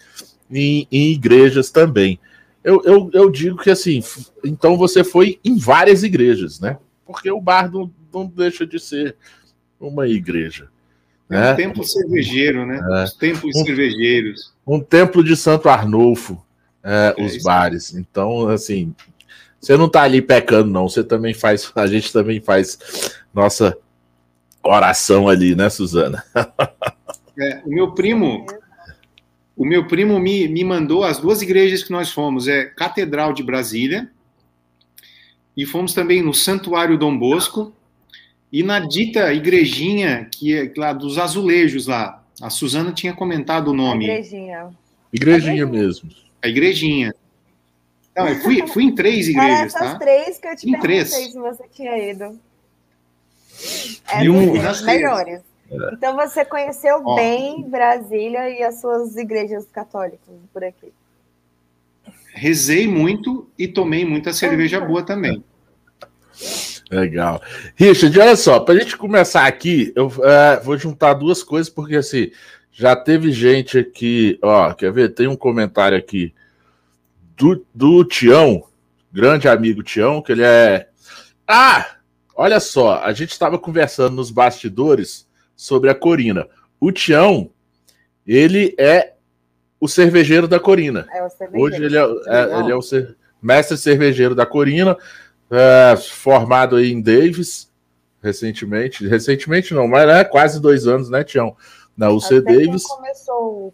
em, 0.51 0.87
em 0.90 1.12
igrejas 1.12 1.70
também. 1.70 2.18
Eu, 2.64 2.83
eu, 2.85 3.11
eu, 3.12 3.31
digo 3.31 3.57
que 3.57 3.70
assim, 3.70 4.03
então 4.44 4.77
você 4.77 5.03
foi 5.03 5.40
em 5.44 5.57
várias 5.57 6.03
igrejas, 6.03 6.61
né? 6.61 6.79
Porque 7.05 7.31
o 7.31 7.40
bar 7.40 7.70
não, 7.70 7.90
não 8.12 8.27
deixa 8.27 8.66
de 8.66 8.79
ser 8.79 9.16
uma 9.81 10.07
igreja. 10.07 10.68
É 11.29 11.35
né? 11.35 11.53
um 11.53 11.57
templo 11.57 11.85
cervejeiro, 11.85 12.66
né? 12.66 12.81
É. 12.92 13.05
Os 13.05 13.14
templos 13.14 13.57
um, 13.57 13.64
cervejeiros. 13.64 14.53
Um 14.66 14.81
templo 14.81 15.25
de 15.25 15.37
Santo 15.37 15.68
Arnulfo, 15.68 16.40
é, 16.84 17.14
é, 17.16 17.24
os 17.24 17.42
bares. 17.42 17.94
Então, 17.94 18.48
assim, 18.48 18.94
você 19.60 19.76
não 19.76 19.88
tá 19.88 20.02
ali 20.02 20.20
pecando, 20.20 20.70
não. 20.70 20.88
Você 20.88 21.04
também 21.04 21.32
faz, 21.32 21.70
a 21.76 21.86
gente 21.86 22.12
também 22.12 22.40
faz 22.40 22.78
nossa 23.32 23.76
oração 24.62 25.28
ali, 25.28 25.54
né, 25.54 25.68
Suzana? 25.70 26.24
É, 27.38 27.62
o 27.64 27.70
meu 27.70 27.92
primo, 27.92 28.46
o 29.56 29.64
meu 29.64 29.86
primo 29.86 30.18
me, 30.18 30.46
me 30.48 30.64
mandou 30.64 31.04
as 31.04 31.18
duas 31.18 31.42
igrejas 31.42 31.82
que 31.82 31.90
nós 31.90 32.10
fomos, 32.10 32.46
é 32.46 32.64
Catedral 32.64 33.32
de 33.32 33.42
Brasília 33.42 34.10
e 35.56 35.66
fomos 35.66 35.94
também 35.94 36.22
no 36.22 36.32
Santuário 36.32 36.98
Dom 36.98 37.16
Bosco 37.16 37.72
e 38.52 38.62
na 38.62 38.80
dita 38.80 39.32
igrejinha 39.32 40.28
que 40.30 40.54
é 40.54 40.72
lá 40.76 40.92
dos 40.92 41.18
azulejos 41.18 41.86
lá. 41.86 42.22
A 42.40 42.50
Suzana 42.50 42.92
tinha 42.92 43.12
comentado 43.12 43.68
o 43.68 43.74
nome. 43.74 44.04
Igrejinha. 44.04 44.70
Igrejinha 45.12 45.66
mesmo. 45.66 46.10
A 46.42 46.48
igrejinha. 46.48 47.14
Não, 48.16 48.28
eu 48.28 48.37
fui, 48.40 48.66
fui 48.68 48.85
em 48.85 48.94
três 48.94 49.28
igrejas, 49.28 49.50
Era 49.50 49.66
essas 49.66 49.92
tá? 49.92 49.98
três 49.98 50.38
que 50.38 50.46
eu 50.46 50.57
te 50.57 50.68
em 50.68 50.81
três. 50.81 51.09
se 51.11 51.38
você 51.38 51.64
tinha 51.72 51.96
ido. 52.11 52.38
É 54.09 54.28
um, 54.28 54.85
melhores. 54.85 55.40
Então 55.92 56.14
você 56.14 56.44
conheceu 56.44 57.00
Ó, 57.05 57.14
bem 57.14 57.62
Brasília 57.62 58.50
e 58.50 58.62
as 58.62 58.81
suas 58.81 59.16
igrejas 59.16 59.66
católicas 59.72 60.35
por 60.52 60.62
aqui. 60.62 60.92
Rezei 62.35 62.87
muito 62.87 63.48
e 63.59 63.66
tomei 63.68 64.05
muita 64.05 64.33
cerveja 64.33 64.81
boa 64.81 65.02
também. 65.02 65.42
Legal. 66.90 67.40
Richard, 67.74 68.18
olha 68.20 68.37
só, 68.37 68.61
para 68.61 68.74
a 68.74 68.78
gente 68.78 68.96
começar 68.98 69.46
aqui, 69.46 69.92
eu 69.96 70.12
é, 70.22 70.61
vou 70.61 70.76
juntar 70.76 71.14
duas 71.14 71.42
coisas, 71.42 71.72
porque 71.72 71.96
assim, 71.96 72.31
já 72.72 72.96
teve 72.96 73.30
gente 73.30 73.78
aqui, 73.78 74.38
ó, 74.42 74.72
quer 74.72 74.90
ver? 74.90 75.11
Tem 75.11 75.28
um 75.28 75.37
comentário 75.37 75.96
aqui 75.96 76.35
do, 77.37 77.64
do 77.74 78.04
Tião, 78.04 78.64
grande 79.12 79.46
amigo 79.46 79.82
Tião, 79.82 80.22
que 80.22 80.32
ele 80.32 80.42
é. 80.42 80.88
Ah! 81.46 81.96
Olha 82.35 82.58
só, 82.58 83.02
a 83.04 83.12
gente 83.12 83.30
estava 83.30 83.58
conversando 83.58 84.16
nos 84.16 84.30
bastidores 84.30 85.28
sobre 85.54 85.90
a 85.90 85.94
Corina. 85.94 86.48
O 86.80 86.90
Tião, 86.90 87.50
ele 88.26 88.74
é 88.78 89.12
o 89.78 89.87
cervejeiro 89.87 90.48
da 90.48 90.58
Corina. 90.58 91.06
É 91.12 91.28
cervejeiro. 91.28 91.62
Hoje 91.62 91.85
ele 91.85 91.98
é, 91.98 92.00
é 92.00 92.61
ele 92.61 92.72
é 92.72 92.74
o 92.74 92.80
cer 92.80 93.16
mestre 93.42 93.76
cervejeiro 93.76 94.35
da 94.35 94.46
Corina, 94.46 94.96
é, 95.50 95.96
formado 95.96 96.76
aí 96.76 96.92
em 96.92 97.02
Davis, 97.02 97.70
recentemente. 98.22 99.06
Recentemente 99.06 99.74
não, 99.74 99.88
mas 99.88 100.08
é 100.08 100.24
quase 100.24 100.61
dois 100.61 100.87
anos, 100.87 101.11
né, 101.11 101.24
Tião? 101.24 101.56
Na 102.02 102.10
UC 102.10 102.38
Até 102.38 102.40
Davis. 102.40 102.82
começou 102.84 103.72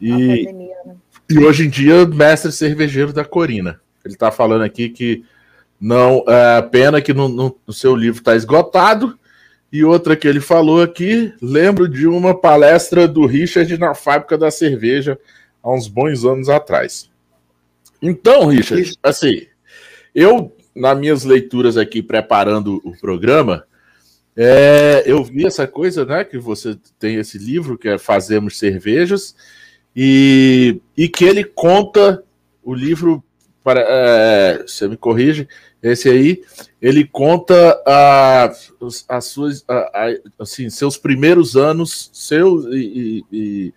e, 0.00 0.44
pandemia, 0.44 0.76
né? 0.86 0.94
E 1.28 1.38
hoje 1.38 1.66
em 1.66 1.70
dia, 1.70 2.06
mestre 2.06 2.52
cervejeiro 2.52 3.12
da 3.12 3.24
Corina. 3.24 3.80
Ele 4.04 4.14
está 4.14 4.30
falando 4.30 4.62
aqui 4.62 4.88
que 4.88 5.24
não 5.80 6.24
é 6.28 6.62
pena 6.62 7.00
que 7.00 7.12
no, 7.12 7.28
no, 7.28 7.56
no 7.66 7.72
seu 7.72 7.96
livro 7.96 8.20
está 8.20 8.36
esgotado. 8.36 9.18
E 9.72 9.84
outra 9.84 10.14
que 10.14 10.28
ele 10.28 10.38
falou 10.38 10.82
aqui, 10.82 11.34
lembro 11.42 11.88
de 11.88 12.06
uma 12.06 12.32
palestra 12.32 13.08
do 13.08 13.26
Richard 13.26 13.76
na 13.76 13.92
fábrica 13.92 14.38
da 14.38 14.52
cerveja 14.52 15.18
há 15.60 15.72
uns 15.72 15.88
bons 15.88 16.24
anos 16.24 16.48
atrás. 16.48 17.10
Então, 18.00 18.46
Richard, 18.46 18.94
assim, 19.02 19.48
eu, 20.14 20.54
nas 20.76 20.96
minhas 20.96 21.24
leituras 21.24 21.76
aqui 21.76 22.00
preparando 22.00 22.80
o 22.84 22.96
programa, 22.96 23.64
É, 24.36 25.02
eu 25.06 25.22
vi 25.22 25.46
essa 25.46 25.66
coisa, 25.66 26.04
né? 26.04 26.24
Que 26.24 26.38
você 26.38 26.76
tem 26.98 27.16
esse 27.16 27.38
livro 27.38 27.78
que 27.78 27.88
é 27.88 27.98
Fazemos 27.98 28.58
Cervejas, 28.58 29.34
e, 29.94 30.80
e 30.96 31.08
que 31.08 31.24
ele 31.24 31.44
conta 31.44 32.24
o 32.62 32.74
livro 32.74 33.22
para 33.62 33.80
é, 33.80 34.62
você 34.66 34.86
me 34.88 34.96
corrige, 34.96 35.48
esse 35.82 36.08
aí, 36.08 36.42
ele 36.80 37.06
conta 37.06 37.82
a, 37.86 38.52
as 39.08 39.24
suas, 39.26 39.64
a, 39.68 39.74
a, 39.74 40.14
assim, 40.38 40.68
seus 40.68 40.96
primeiros 40.96 41.56
anos, 41.56 42.10
seus 42.12 42.64
e, 42.66 43.24
e 43.30 43.74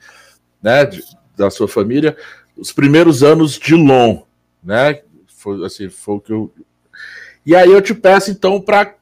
né, 0.62 0.86
de, 0.86 1.04
da 1.38 1.50
sua 1.50 1.67
família, 1.67 2.17
os 2.58 2.72
primeiros 2.72 3.24
anos 3.24 3.54
de 3.60 3.76
Long, 3.76 4.24
né? 4.63 5.02
Foi, 5.28 5.65
assim, 5.65 5.89
foi 5.89 6.15
o 6.15 6.20
que 6.20 6.34
eu. 6.34 6.52
E 7.46 7.56
aí 7.56 7.72
eu 7.72 7.82
te 7.82 7.93
peço 7.93 8.32
então 8.32 8.60
para 8.60 8.96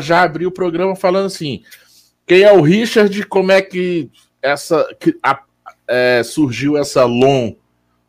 já 0.00 0.22
abrir 0.22 0.46
o 0.46 0.52
programa 0.52 0.96
falando 0.96 1.26
assim, 1.26 1.62
quem 2.26 2.42
é 2.42 2.52
o 2.52 2.60
Richard, 2.60 3.24
como 3.26 3.52
é 3.52 3.62
que 3.62 4.10
essa 4.42 4.86
que, 4.98 5.16
a, 5.22 5.42
é, 5.86 6.22
surgiu 6.22 6.76
essa 6.76 7.04
Long, 7.04 7.56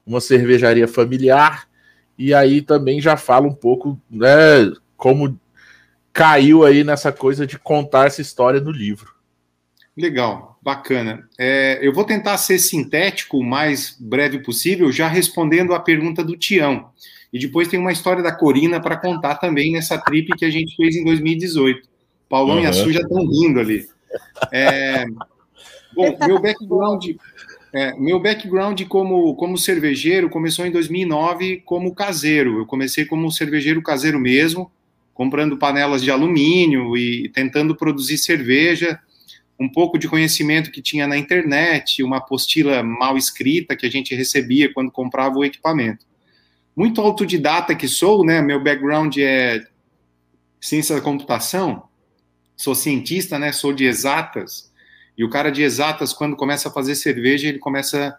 uma 0.06 0.20
cervejaria 0.20 0.88
familiar 0.88 1.68
e 2.18 2.34
aí 2.34 2.62
também 2.62 3.00
já 3.00 3.15
fala 3.15 3.48
um 3.48 3.54
pouco, 3.54 4.00
né, 4.10 4.30
como 4.98 5.39
caiu 6.12 6.65
aí 6.65 6.84
nessa 6.84 7.12
coisa 7.12 7.48
de 7.48 7.58
contar 7.58 8.08
essa 8.08 8.22
história 8.22 8.60
no 8.60 8.72
livro. 8.72 9.13
Legal, 9.96 10.58
bacana. 10.62 11.28
É, 11.38 11.80
eu 11.82 11.94
vou 11.94 12.04
tentar 12.04 12.38
ser 12.38 12.58
sintético 12.60 13.38
o 13.38 13.44
mais 13.44 13.96
breve 14.00 14.39
possível, 14.39 14.92
já 14.92 15.08
respondendo 15.08 15.74
a 15.74 15.80
pergunta 15.80 16.24
do 16.24 16.38
Tião. 16.38 16.89
E 17.32 17.39
depois 17.39 17.68
tem 17.68 17.80
uma 17.80 17.92
história 17.92 18.24
da 18.24 18.32
Corina 18.32 18.82
para 18.82 18.98
contar 18.98 19.36
também 19.36 19.74
nessa 19.74 19.98
trip 19.98 20.36
que 20.36 20.46
a 20.46 20.50
gente 20.50 20.76
fez 20.76 20.96
em 20.96 21.04
2018. 21.04 21.88
Paulão 22.28 22.58
uhum. 22.58 22.63
e 22.63 22.65
a 22.68 22.74
Su 22.74 22.92
já 22.92 23.02
estão 23.02 23.26
rindo 23.28 23.60
ali. 23.60 23.88
É, 24.52 25.06
bom, 25.94 26.18
meu 26.26 26.39
background, 26.39 27.06
é, 27.74 27.96
meu 27.98 28.20
background 28.20 28.82
como, 28.84 29.36
como 29.36 29.58
cervejeiro 29.58 30.30
começou 30.30 30.65
em 30.65 30.72
2009 30.72 31.62
como 31.65 31.94
caseiro. 31.94 32.60
Eu 32.60 32.65
comecei 32.65 33.06
como 33.06 33.32
cervejeiro 33.32 33.82
caseiro 33.82 34.20
mesmo, 34.20 34.72
comprando 35.13 35.58
panelas 35.58 36.02
de 36.02 36.10
alumínio 36.10 36.98
e 36.98 37.30
tentando 37.30 37.76
produzir 37.76 38.18
cerveja. 38.18 39.00
Um 39.60 39.68
pouco 39.68 40.00
de 40.00 40.08
conhecimento 40.08 40.72
que 40.72 40.82
tinha 40.82 41.06
na 41.06 41.18
internet, 41.18 42.02
uma 42.02 42.18
apostila 42.18 42.82
mal 42.82 43.18
escrita 43.18 43.76
que 43.76 43.86
a 43.86 43.92
gente 43.92 44.15
recebia 44.15 44.74
quando 44.74 44.89
comprava 44.89 45.38
o 45.38 45.44
equipamento. 45.44 46.06
Muito 46.80 47.02
autodidata 47.02 47.76
que 47.76 47.89
sou, 47.89 48.24
né? 48.24 48.42
Meu 48.42 48.63
background 48.63 49.18
é 49.18 49.68
ciência 50.62 50.96
da 50.96 51.02
computação, 51.02 51.84
sou 52.56 52.74
cientista, 52.74 53.38
né? 53.38 53.52
Sou 53.52 53.74
de 53.74 53.84
exatas. 53.84 54.72
E 55.18 55.26
o 55.26 55.30
cara 55.30 55.52
de 55.52 55.62
exatas, 55.62 56.13
quando 56.13 56.38
começa 56.38 56.70
a 56.70 56.72
fazer 56.72 56.96
cerveja, 56.96 57.50
ele 57.50 57.60
começa 57.60 58.18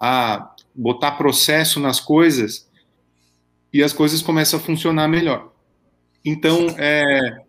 a 0.00 0.52
botar 0.74 1.12
processo 1.12 1.78
nas 1.78 2.00
coisas 2.00 2.68
e 3.72 3.80
as 3.80 3.92
coisas 3.92 4.20
começam 4.20 4.58
a 4.58 4.62
funcionar 4.62 5.06
melhor. 5.06 5.52
Então, 6.24 6.66
é, 6.78 7.44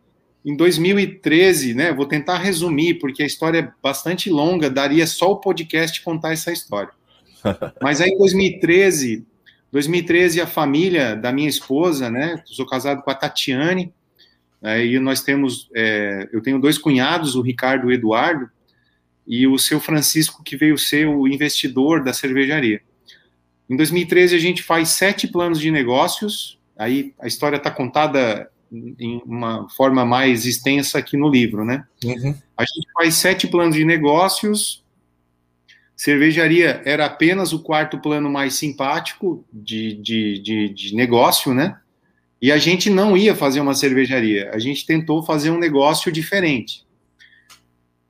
em 0.45 0.55
2013, 0.55 1.73
né, 1.73 1.91
vou 1.91 2.05
tentar 2.05 2.37
resumir, 2.37 2.99
porque 2.99 3.23
a 3.23 3.25
história 3.25 3.57
é 3.57 3.71
bastante 3.81 4.29
longa, 4.29 4.69
daria 4.69 5.07
só 5.07 5.31
o 5.31 5.37
podcast 5.37 6.03
contar 6.03 6.33
essa 6.33 6.51
história. 6.51 6.91
Mas 7.81 7.99
aí 7.99 8.11
em 8.11 8.17
2013, 8.19 9.25
2013 9.71 10.41
a 10.41 10.47
família 10.47 11.15
da 11.15 11.31
minha 11.31 11.47
esposa, 11.47 12.09
né, 12.09 12.41
sou 12.45 12.65
casado 12.65 13.01
com 13.01 13.09
a 13.09 13.15
Tatiane, 13.15 13.93
aí 14.61 14.99
nós 14.99 15.21
temos, 15.21 15.69
é, 15.73 16.27
eu 16.31 16.41
tenho 16.41 16.59
dois 16.59 16.77
cunhados, 16.77 17.35
o 17.35 17.41
Ricardo 17.41 17.85
e 17.85 17.93
o 17.93 17.95
Eduardo, 17.97 18.49
e 19.25 19.47
o 19.47 19.57
seu 19.57 19.79
Francisco, 19.79 20.43
que 20.43 20.57
veio 20.57 20.77
ser 20.77 21.07
o 21.07 21.27
investidor 21.27 22.03
da 22.03 22.11
cervejaria. 22.11 22.81
Em 23.69 23.75
2013, 23.75 24.35
a 24.35 24.39
gente 24.39 24.61
faz 24.61 24.89
sete 24.89 25.27
planos 25.27 25.59
de 25.59 25.71
negócios, 25.71 26.59
aí 26.77 27.13
a 27.19 27.27
história 27.27 27.55
está 27.55 27.71
contada 27.71 28.51
em 28.71 29.21
uma 29.25 29.69
forma 29.69 30.05
mais 30.05 30.45
extensa 30.45 30.97
aqui 30.97 31.17
no 31.17 31.29
livro, 31.29 31.63
né? 31.63 31.85
Uhum. 32.03 32.35
A 32.57 32.63
gente 32.63 32.87
faz 32.93 33.15
sete 33.15 33.47
planos 33.47 33.75
de 33.75 33.85
negócios, 33.85 34.80
cervejaria 36.01 36.81
era 36.83 37.05
apenas 37.05 37.53
o 37.53 37.59
quarto 37.59 37.99
plano 37.99 38.27
mais 38.27 38.55
simpático 38.55 39.45
de, 39.53 39.93
de, 39.93 40.39
de, 40.39 40.69
de 40.69 40.95
negócio, 40.95 41.53
né? 41.53 41.77
E 42.41 42.51
a 42.51 42.57
gente 42.57 42.89
não 42.89 43.15
ia 43.15 43.35
fazer 43.35 43.59
uma 43.59 43.75
cervejaria, 43.75 44.49
a 44.51 44.57
gente 44.57 44.83
tentou 44.83 45.21
fazer 45.21 45.51
um 45.51 45.59
negócio 45.59 46.11
diferente. 46.11 46.83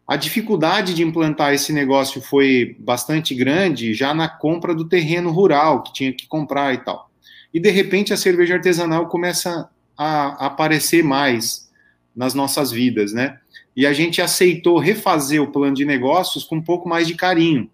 A 0.08 0.16
dificuldade 0.16 0.94
de 0.94 1.04
implantar 1.04 1.54
esse 1.54 1.74
negócio 1.74 2.22
foi 2.22 2.78
bastante 2.80 3.36
grande 3.36 3.94
já 3.94 4.14
na 4.14 4.30
compra 4.30 4.74
do 4.74 4.88
terreno 4.88 5.30
rural, 5.30 5.84
que 5.84 5.92
tinha 5.92 6.14
que 6.14 6.28
comprar 6.28 6.74
e 6.74 6.78
tal. 6.78 7.12
E 7.54 7.60
de 7.60 7.72
repente 7.72 8.14
a 8.14 8.18
cerveja 8.18 8.54
artesanal 8.54 9.10
começa 9.10 9.70
a 9.98 10.46
aparecer 10.46 11.04
mais 11.04 11.70
nas 12.16 12.34
nossas 12.34 12.72
vidas, 12.72 13.12
né? 13.12 13.38
E 13.76 13.86
a 13.86 13.92
gente 13.92 14.22
aceitou 14.22 14.80
refazer 14.80 15.44
o 15.44 15.52
plano 15.52 15.76
de 15.76 15.84
negócios 15.84 16.46
com 16.46 16.56
um 16.56 16.64
pouco 16.64 16.88
mais 16.88 17.06
de 17.06 17.16
carinho, 17.16 17.70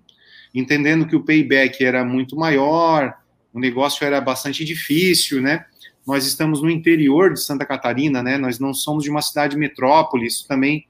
entendendo 0.59 1.07
que 1.07 1.15
o 1.15 1.23
payback 1.23 1.83
era 1.83 2.03
muito 2.03 2.35
maior, 2.35 3.13
o 3.53 3.59
negócio 3.59 4.05
era 4.05 4.19
bastante 4.19 4.63
difícil, 4.65 5.41
né? 5.41 5.65
Nós 6.05 6.25
estamos 6.25 6.61
no 6.61 6.69
interior 6.69 7.33
de 7.33 7.41
Santa 7.41 7.65
Catarina, 7.65 8.23
né? 8.23 8.37
Nós 8.37 8.59
não 8.59 8.73
somos 8.73 9.03
de 9.03 9.09
uma 9.09 9.21
cidade 9.21 9.57
metrópole, 9.57 10.25
isso 10.25 10.47
também 10.47 10.87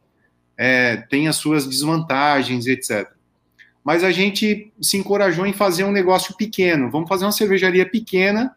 é, 0.57 0.97
tem 0.97 1.27
as 1.27 1.35
suas 1.35 1.67
desvantagens, 1.67 2.67
etc. 2.67 3.09
Mas 3.83 4.03
a 4.03 4.11
gente 4.11 4.71
se 4.81 4.97
encorajou 4.97 5.45
em 5.45 5.53
fazer 5.53 5.83
um 5.83 5.91
negócio 5.91 6.35
pequeno. 6.35 6.91
Vamos 6.91 7.07
fazer 7.07 7.25
uma 7.25 7.31
cervejaria 7.31 7.85
pequena 7.85 8.55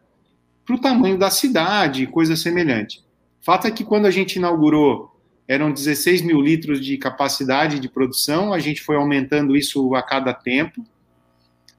para 0.65 0.75
o 0.75 0.79
tamanho 0.79 1.17
da 1.17 1.29
cidade, 1.29 2.05
coisa 2.07 2.35
semelhante. 2.35 3.03
Fato 3.41 3.65
é 3.65 3.71
que 3.71 3.83
quando 3.83 4.05
a 4.05 4.11
gente 4.11 4.35
inaugurou, 4.35 5.11
eram 5.47 5.71
16 5.71 6.21
mil 6.21 6.39
litros 6.39 6.83
de 6.83 6.97
capacidade 6.97 7.79
de 7.79 7.89
produção, 7.89 8.53
a 8.53 8.59
gente 8.59 8.81
foi 8.81 8.95
aumentando 8.95 9.55
isso 9.55 9.93
a 9.95 10.01
cada 10.01 10.33
tempo. 10.33 10.85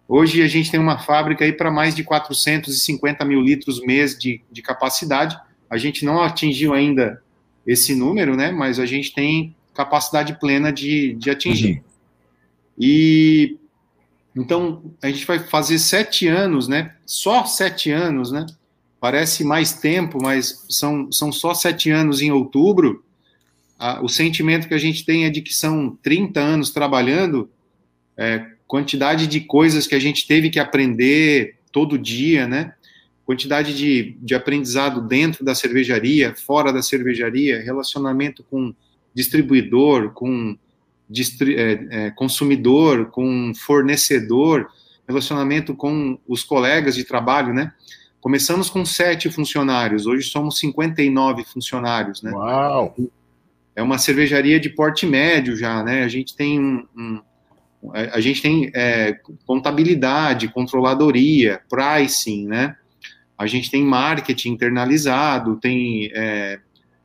Hoje 0.09 0.43
a 0.43 0.49
gente 0.49 0.71
tem 0.71 0.81
uma 0.81 0.99
fábrica 0.99 1.45
aí 1.45 1.53
para 1.53 1.71
mais 1.71 1.95
de 1.95 2.05
450 2.05 3.25
mil 3.25 3.41
litros 3.41 3.81
mês 3.81 4.19
de, 4.19 4.43
de 4.51 4.61
capacidade. 4.63 5.39
A 5.71 5.77
gente 5.77 6.05
não 6.05 6.21
atingiu 6.21 6.75
ainda 6.75 7.23
esse 7.67 7.95
número, 7.95 8.37
né? 8.37 8.51
Mas 8.51 8.79
a 8.79 8.87
gente 8.87 9.15
tem 9.15 9.55
capacidade 9.75 10.39
plena 10.39 10.73
de, 10.73 11.15
de 11.15 11.31
atingir. 11.31 11.77
Uhum. 11.77 11.83
E 12.79 13.57
então 14.35 14.83
a 15.03 15.09
gente 15.09 15.27
vai 15.27 15.39
fazer 15.39 15.79
sete 15.79 16.27
anos, 16.27 16.67
né? 16.67 16.95
Só 17.07 17.45
sete 17.45 17.91
anos, 17.91 18.33
né? 18.33 18.47
Parece 19.01 19.45
mais 19.45 19.73
tempo, 19.73 20.19
mas 20.23 20.65
são, 20.69 21.11
são 21.11 21.33
só 21.33 21.55
sete 21.55 21.91
anos 21.91 22.23
em 22.23 22.31
outubro. 22.31 23.05
o 24.01 24.09
sentimento 24.09 24.69
que 24.69 24.75
a 24.75 24.79
gente 24.79 25.05
tem 25.05 25.25
é 25.25 25.31
de 25.31 25.43
que 25.43 25.53
são 25.53 25.99
30 26.03 26.39
anos 26.41 26.71
trabalhando, 26.71 27.51
é, 28.17 28.47
quantidade 28.73 29.27
de 29.27 29.41
coisas 29.41 29.87
que 29.87 29.95
a 29.95 29.99
gente 29.99 30.27
teve 30.27 30.49
que 30.49 30.59
aprender 30.59 31.57
todo 31.71 31.99
dia, 31.99 32.49
né? 32.49 32.73
Quantidade 33.23 33.77
de, 33.77 34.17
de 34.19 34.35
aprendizado 34.35 35.07
dentro 35.07 35.45
da 35.45 35.55
cervejaria, 35.55 36.35
fora 36.35 36.73
da 36.73 36.81
cervejaria, 36.81 37.61
relacionamento 37.61 38.43
com 38.51 38.75
distribuidor, 39.15 40.13
com 40.13 40.57
distri 41.07 41.55
é, 41.55 41.87
é, 41.91 42.11
consumidor, 42.13 43.11
com 43.11 43.53
fornecedor, 43.55 44.71
relacionamento 45.07 45.75
com 45.75 46.19
os 46.27 46.43
colegas 46.43 46.95
de 46.95 47.05
trabalho, 47.05 47.53
né? 47.53 47.75
Começamos 48.23 48.71
com 48.71 48.87
sete 48.87 49.31
funcionários, 49.31 50.07
hoje 50.07 50.31
somos 50.31 50.59
59 50.59 51.45
funcionários, 51.45 52.23
né? 52.23 52.31
Uau! 52.31 52.97
É 53.77 53.83
uma 53.83 53.99
cervejaria 53.99 54.59
de 54.59 54.71
porte 54.71 55.05
médio 55.05 55.59
já, 55.59 55.83
né? 55.83 56.05
A 56.05 56.09
gente 56.09 56.35
tem 56.35 56.59
um, 56.59 56.87
um 56.97 57.21
a 57.91 58.21
gente 58.21 58.41
tem 58.41 58.71
é, 58.75 59.19
contabilidade, 59.45 60.49
controladoria, 60.49 61.61
pricing, 61.69 62.47
né? 62.47 62.77
A 63.37 63.47
gente 63.47 63.71
tem 63.71 63.83
marketing 63.83 64.51
internalizado, 64.51 65.59
tem 65.59 66.11
é, 66.15 66.61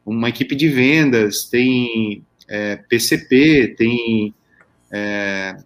uma 0.05 0.29
equipe 0.29 0.55
de 0.55 0.69
vendas, 0.69 1.45
tem 1.45 2.23
é, 2.47 2.75
PCP, 2.75 3.75
tem, 3.75 4.33
é, 4.91 5.57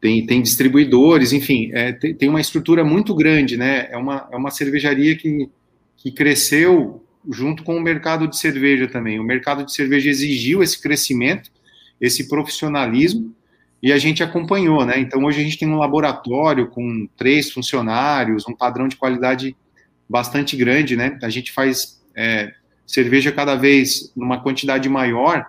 tem, 0.00 0.26
tem 0.26 0.42
distribuidores, 0.42 1.32
enfim, 1.32 1.70
é, 1.72 1.92
tem, 1.92 2.14
tem, 2.14 2.28
uma 2.28 2.40
estrutura 2.40 2.84
muito 2.84 3.14
grande, 3.14 3.56
né? 3.56 3.86
É 3.90 3.96
uma, 3.96 4.28
é 4.32 4.36
uma 4.36 4.50
cervejaria 4.50 5.16
que, 5.16 5.48
que 5.96 6.10
cresceu 6.10 7.04
junto 7.30 7.62
com 7.62 7.76
o 7.76 7.80
mercado 7.80 8.26
de 8.26 8.36
cerveja 8.36 8.88
também. 8.88 9.20
O 9.20 9.24
mercado 9.24 9.64
de 9.64 9.72
cerveja 9.72 10.10
exigiu 10.10 10.60
esse 10.60 10.80
crescimento, 10.80 11.52
esse 12.00 12.28
profissionalismo, 12.28 13.32
e 13.82 13.92
a 13.92 13.98
gente 13.98 14.22
acompanhou, 14.22 14.84
né? 14.84 14.98
Então 14.98 15.24
hoje 15.24 15.40
a 15.40 15.44
gente 15.44 15.58
tem 15.58 15.68
um 15.68 15.78
laboratório 15.78 16.68
com 16.68 17.08
três 17.16 17.50
funcionários, 17.50 18.46
um 18.46 18.54
padrão 18.54 18.86
de 18.86 18.96
qualidade 18.96 19.56
bastante 20.08 20.56
grande, 20.56 20.96
né? 20.96 21.18
A 21.22 21.30
gente 21.30 21.50
faz 21.50 22.00
é, 22.14 22.52
cerveja 22.86 23.32
cada 23.32 23.54
vez 23.54 24.12
numa 24.14 24.42
quantidade 24.42 24.88
maior 24.88 25.46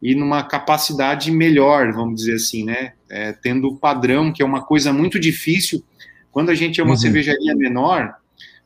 e 0.00 0.14
numa 0.14 0.42
capacidade 0.42 1.30
melhor, 1.30 1.92
vamos 1.92 2.16
dizer 2.16 2.34
assim, 2.34 2.64
né? 2.64 2.92
É, 3.10 3.32
tendo 3.32 3.68
o 3.68 3.76
padrão, 3.76 4.32
que 4.32 4.42
é 4.42 4.44
uma 4.44 4.62
coisa 4.62 4.92
muito 4.92 5.18
difícil. 5.18 5.82
Quando 6.30 6.50
a 6.50 6.54
gente 6.54 6.80
é 6.80 6.84
uma 6.84 6.92
uhum. 6.92 6.98
cervejaria 6.98 7.54
menor, 7.54 8.14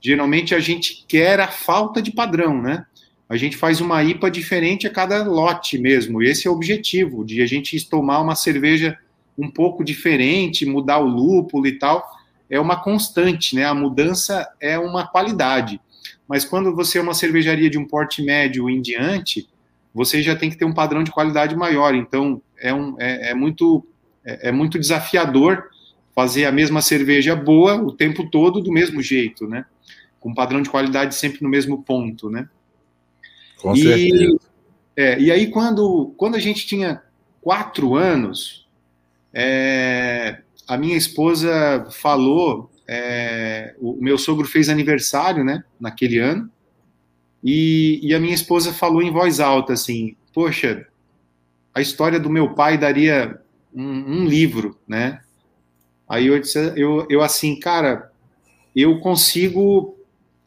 geralmente 0.01 0.55
a 0.55 0.61
gente 0.61 1.05
quer 1.09 1.41
a 1.41 1.49
falta 1.49 2.03
de 2.03 2.13
padrão, 2.13 2.61
né? 2.61 2.85
A 3.29 3.37
gente 3.37 3.57
faz 3.57 3.81
uma 3.81 4.05
IPA 4.05 4.31
diferente 4.31 4.87
a 4.87 4.91
cada 4.91 5.25
lote 5.25 5.79
mesmo. 5.79 6.23
E 6.23 6.29
esse 6.29 6.47
é 6.47 6.51
o 6.51 6.55
objetivo, 6.55 7.25
de 7.25 7.43
a 7.43 7.47
gente 7.47 7.89
tomar 7.89 8.21
uma 8.21 8.37
cerveja 8.37 8.97
um 9.39 9.51
pouco 9.51 9.85
diferente, 9.85 10.67
mudar 10.67 10.99
o 10.99 11.07
lúpulo 11.07 11.67
e 11.67 11.79
tal. 11.79 12.05
É 12.49 12.59
uma 12.61 12.77
constante, 12.83 13.55
né? 13.55 13.65
A 13.65 13.75
mudança 13.75 14.49
é 14.61 14.79
uma 14.79 15.07
qualidade. 15.07 15.81
Mas 16.29 16.45
quando 16.45 16.75
você 16.75 16.99
é 16.99 17.03
uma 17.03 17.15
cervejaria 17.15 17.71
de 17.71 17.79
um 17.79 17.85
porte 17.85 18.23
médio 18.23 18.69
em 18.69 18.81
diante, 18.81 19.49
você 19.95 20.23
já 20.23 20.35
tem 20.37 20.51
que 20.51 20.57
ter 20.57 20.65
um 20.65 20.75
padrão 20.75 21.03
de 21.03 21.11
qualidade 21.11 21.57
maior. 21.57 21.95
Então, 21.95 22.41
é, 22.59 22.73
um, 22.73 22.97
é, 22.99 23.31
é 23.31 23.35
muito, 23.35 23.87
é, 24.25 24.49
é, 24.49 24.53
muito 24.53 24.79
desafiador 24.79 25.71
fazer 26.15 26.47
a 26.47 26.53
mesma 26.53 26.81
cerveja 26.81 27.37
boa 27.37 27.77
o 27.77 27.93
tempo 27.93 28.29
todo 28.31 28.61
do 28.61 28.73
mesmo 28.73 29.03
jeito, 29.03 29.47
né? 29.47 29.65
Com 30.19 30.35
padrão 30.35 30.63
de 30.63 30.71
qualidade 30.71 31.15
sempre 31.15 31.43
no 31.43 31.49
mesmo 31.49 31.83
ponto, 31.83 32.31
né? 32.31 32.49
Com 33.61 33.75
e, 33.75 33.83
certeza. 33.83 34.39
É, 34.97 35.21
e 35.21 35.31
aí, 35.31 35.49
quando, 35.49 36.15
quando 36.17 36.37
a 36.37 36.41
gente 36.41 36.67
tinha 36.67 37.03
quatro 37.41 37.95
anos, 37.95 38.66
é, 39.33 40.41
a 40.67 40.77
minha 40.77 40.97
esposa 40.97 41.87
falou, 41.91 42.71
é, 42.89 43.75
o 43.79 43.99
meu 44.01 44.19
sogro 44.19 44.47
fez 44.47 44.69
aniversário, 44.69 45.45
né, 45.45 45.63
naquele 45.81 46.19
ano, 46.19 46.51
e, 47.43 48.01
e 48.03 48.15
a 48.15 48.19
minha 48.19 48.35
esposa 48.35 48.73
falou 48.73 49.03
em 49.03 49.13
voz 49.13 49.39
alta 49.39 49.75
assim: 49.75 50.17
Poxa, 50.35 50.87
a 51.75 51.81
história 51.81 52.19
do 52.19 52.31
meu 52.31 52.55
pai 52.55 52.77
daria 52.77 53.41
um, 53.75 53.83
um 53.85 54.25
livro, 54.25 54.79
né? 54.89 55.21
Aí 56.09 56.27
eu 56.29 56.41
disse, 56.41 56.73
eu, 56.77 57.07
eu 57.11 57.21
assim, 57.21 57.59
cara, 57.59 58.11
eu 58.75 58.99
consigo 59.01 59.97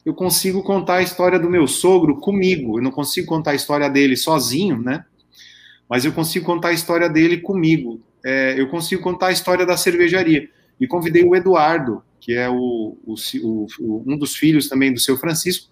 eu 0.05 0.13
consigo 0.13 0.63
contar 0.63 0.95
a 0.95 1.01
história 1.01 1.37
do 1.37 1.49
meu 1.49 1.67
sogro 1.67 2.19
comigo. 2.19 2.79
Eu 2.79 2.83
não 2.83 2.89
consigo 2.89 3.27
contar 3.27 3.51
a 3.51 3.55
história 3.55 3.89
dele 3.89 4.15
sozinho, 4.15 4.81
né? 4.81 5.05
Mas 5.87 6.03
eu 6.03 6.11
consigo 6.11 6.45
contar 6.45 6.69
a 6.69 6.73
história 6.73 7.09
dele 7.09 7.37
comigo. 7.37 8.01
É, 8.25 8.59
eu 8.59 8.67
consigo 8.69 9.01
contar 9.01 9.27
a 9.27 9.31
história 9.31 9.65
da 9.65 9.77
cervejaria. 9.77 10.49
E 10.79 10.87
convidei 10.87 11.23
o 11.23 11.35
Eduardo, 11.35 12.01
que 12.19 12.33
é 12.33 12.49
o, 12.49 12.97
o, 13.05 13.15
o, 13.79 14.03
um 14.05 14.17
dos 14.17 14.35
filhos 14.35 14.69
também 14.69 14.93
do 14.93 14.99
seu 14.99 15.17
Francisco, 15.17 15.69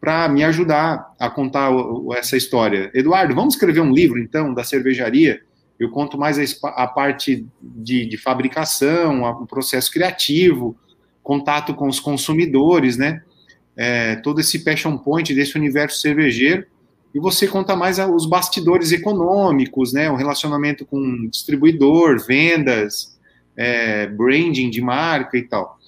para 0.00 0.28
me 0.28 0.44
ajudar 0.44 1.14
a 1.18 1.28
contar 1.28 1.70
essa 2.16 2.36
história. 2.36 2.90
Eduardo, 2.94 3.34
vamos 3.34 3.54
escrever 3.54 3.80
um 3.80 3.92
livro, 3.92 4.18
então, 4.18 4.54
da 4.54 4.62
cervejaria? 4.62 5.40
Eu 5.78 5.90
conto 5.90 6.16
mais 6.16 6.38
a, 6.38 6.68
a 6.84 6.86
parte 6.86 7.46
de, 7.60 8.06
de 8.06 8.16
fabricação, 8.16 9.24
o 9.24 9.46
processo 9.46 9.90
criativo, 9.90 10.76
contato 11.22 11.74
com 11.74 11.88
os 11.88 12.00
consumidores, 12.00 12.96
né? 12.96 13.22
É, 13.76 14.16
todo 14.16 14.40
esse 14.40 14.64
passion 14.64 14.96
point 14.96 15.34
desse 15.34 15.56
universo 15.56 16.00
cervejeiro. 16.00 16.66
E 17.16 17.18
você 17.18 17.48
conta 17.48 17.74
mais 17.74 17.98
os 17.98 18.26
bastidores 18.26 18.92
econômicos, 18.92 19.90
né? 19.90 20.10
O 20.10 20.16
relacionamento 20.16 20.84
com 20.84 21.26
distribuidor, 21.30 22.22
vendas, 22.26 23.18
é, 23.56 24.06
branding 24.06 24.68
de 24.68 24.82
marca 24.82 25.38
e 25.38 25.42
tal. 25.42 25.78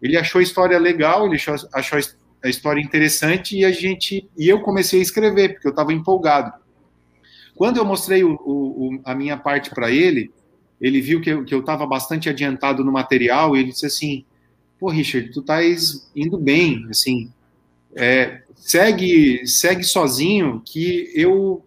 Ele 0.00 0.16
achou 0.16 0.38
a 0.38 0.42
história 0.42 0.78
legal, 0.78 1.26
ele 1.26 1.34
achou, 1.34 1.54
achou 1.74 1.98
a 2.42 2.48
história 2.48 2.80
interessante 2.80 3.58
e 3.58 3.64
a 3.66 3.70
gente 3.70 4.26
e 4.38 4.48
eu 4.48 4.62
comecei 4.62 5.00
a 5.00 5.02
escrever 5.02 5.52
porque 5.52 5.66
eu 5.66 5.72
estava 5.72 5.92
empolgado. 5.92 6.50
Quando 7.54 7.76
eu 7.76 7.84
mostrei 7.84 8.24
o, 8.24 8.32
o, 8.32 9.00
a 9.04 9.14
minha 9.14 9.36
parte 9.36 9.68
para 9.68 9.90
ele, 9.90 10.32
ele 10.80 11.02
viu 11.02 11.20
que 11.20 11.28
eu 11.30 11.60
estava 11.60 11.86
bastante 11.86 12.26
adiantado 12.26 12.82
no 12.82 12.90
material 12.90 13.54
e 13.54 13.60
ele 13.60 13.72
disse 13.72 13.84
assim: 13.84 14.24
"Pô, 14.78 14.88
Richard, 14.88 15.30
tu 15.30 15.40
estás 15.40 16.10
indo 16.16 16.38
bem, 16.38 16.86
assim, 16.88 17.30
é, 17.94 18.40
segue 18.60 19.46
segue 19.46 19.82
sozinho 19.82 20.62
que 20.64 21.10
eu 21.14 21.64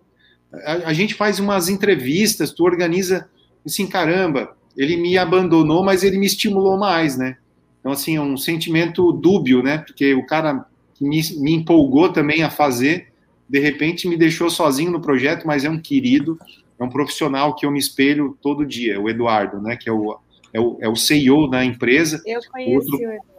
a, 0.64 0.90
a 0.90 0.94
gente 0.94 1.16
faz 1.16 1.40
umas 1.40 1.68
entrevistas, 1.68 2.52
tu 2.52 2.64
organiza 2.64 3.28
assim, 3.66 3.88
caramba, 3.88 4.56
ele 4.78 4.98
me 4.98 5.18
abandonou, 5.18 5.84
mas 5.84 6.04
ele 6.04 6.18
me 6.18 6.26
estimulou 6.26 6.78
mais, 6.78 7.18
né? 7.18 7.38
Então, 7.80 7.92
assim, 7.92 8.16
é 8.16 8.22
um 8.22 8.38
sentimento 8.38 9.12
dúbio, 9.12 9.62
né? 9.62 9.80
Porque 9.80 10.14
o 10.14 10.26
cara 10.26 10.66
me, 11.00 11.22
me 11.38 11.54
empolgou 11.54 12.12
também 12.12 12.44
a 12.44 12.50
fazer, 12.50 13.08
de 13.48 13.60
repente 13.60 14.08
me 14.08 14.18
deixou 14.18 14.50
sozinho 14.50 14.92
no 14.92 15.02
projeto, 15.02 15.46
mas 15.46 15.64
é 15.64 15.70
um 15.70 15.80
querido, 15.80 16.40
é 16.80 16.84
um 16.84 16.90
profissional 16.90 17.56
que 17.56 17.66
eu 17.66 17.72
me 17.72 17.80
espelho 17.80 18.38
todo 18.42 18.66
dia, 18.66 19.00
o 19.00 19.10
Eduardo, 19.10 19.62
né? 19.62 19.76
Que 19.76 19.90
é 19.90 19.92
o, 19.92 20.18
é 20.54 20.60
o, 20.60 20.78
é 20.82 20.90
o 20.90 20.96
CEO 20.96 21.50
da 21.50 21.64
empresa. 21.64 22.22
Eu 22.26 22.42
conheci 22.52 22.76
Outro... 22.76 22.98
o 22.98 23.02
Eduardo. 23.02 23.33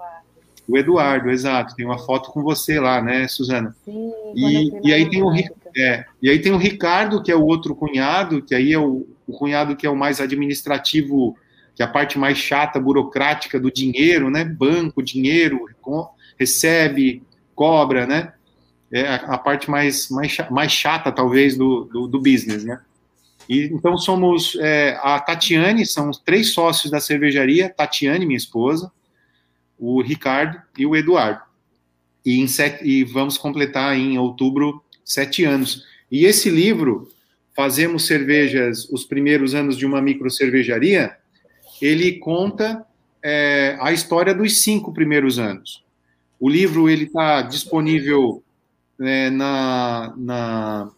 O 0.66 0.78
Eduardo, 0.78 1.30
exato. 1.30 1.74
Tem 1.74 1.84
uma 1.84 1.98
foto 1.98 2.30
com 2.30 2.42
você 2.42 2.80
lá, 2.80 3.02
né, 3.02 3.28
Suzana? 3.28 3.76
Sim. 3.84 4.12
E, 4.34 4.88
e 4.88 4.92
aí 4.92 5.08
tem 5.08 5.22
o 5.22 5.32
é, 5.76 6.04
e 6.22 6.30
aí 6.30 6.38
tem 6.38 6.52
o 6.52 6.56
Ricardo, 6.56 7.22
que 7.22 7.32
é 7.32 7.36
o 7.36 7.44
outro 7.44 7.74
cunhado, 7.74 8.40
que 8.40 8.54
aí 8.54 8.72
é 8.72 8.78
o, 8.78 9.06
o 9.26 9.32
cunhado 9.32 9.74
que 9.74 9.86
é 9.86 9.90
o 9.90 9.96
mais 9.96 10.20
administrativo 10.20 11.36
que 11.74 11.82
é 11.82 11.84
a 11.84 11.88
parte 11.88 12.18
mais 12.18 12.38
chata, 12.38 12.78
burocrática 12.78 13.58
do 13.58 13.70
dinheiro, 13.70 14.30
né? 14.30 14.44
Banco, 14.44 15.02
dinheiro, 15.02 15.66
recebe, 16.38 17.22
cobra, 17.54 18.06
né? 18.06 18.32
É 18.92 19.14
a, 19.14 19.36
parte 19.36 19.68
mais, 19.68 20.08
mais, 20.08 20.36
mais 20.50 20.70
chata, 20.70 21.10
talvez, 21.10 21.56
do, 21.56 21.84
do, 21.84 22.06
do 22.06 22.20
business, 22.20 22.64
né? 22.64 22.80
E, 23.48 23.64
então, 23.72 23.98
somos 23.98 24.56
é, 24.60 24.98
a 25.02 25.18
Tatiane, 25.18 25.84
são 25.84 26.10
os 26.10 26.18
três 26.18 26.52
sócios 26.52 26.92
da 26.92 27.00
cervejaria, 27.00 27.68
Tatiane, 27.68 28.24
minha 28.24 28.36
esposa, 28.36 28.90
o 29.78 30.00
Ricardo 30.02 30.60
e 30.78 30.86
o 30.86 30.96
Eduardo. 30.96 31.40
E, 32.24 32.46
sete, 32.48 32.84
e 32.84 33.04
vamos 33.04 33.36
completar 33.36 33.96
em 33.96 34.18
outubro 34.18 34.82
sete 35.04 35.44
anos. 35.44 35.84
E 36.10 36.24
esse 36.24 36.48
livro, 36.48 37.10
Fazemos 37.54 38.06
Cervejas, 38.06 38.88
os 38.90 39.04
primeiros 39.04 39.54
anos 39.54 39.76
de 39.76 39.86
uma 39.86 40.00
micro 40.00 40.30
cervejaria, 40.30 41.16
ele 41.80 42.18
conta 42.18 42.84
é, 43.22 43.76
a 43.80 43.92
história 43.92 44.34
dos 44.34 44.62
cinco 44.62 44.92
primeiros 44.92 45.38
anos. 45.38 45.84
O 46.40 46.48
livro 46.48 46.88
ele 46.88 47.04
está 47.04 47.42
disponível 47.42 48.42
é, 49.00 49.30
na, 49.30 50.14
na, 50.16 50.90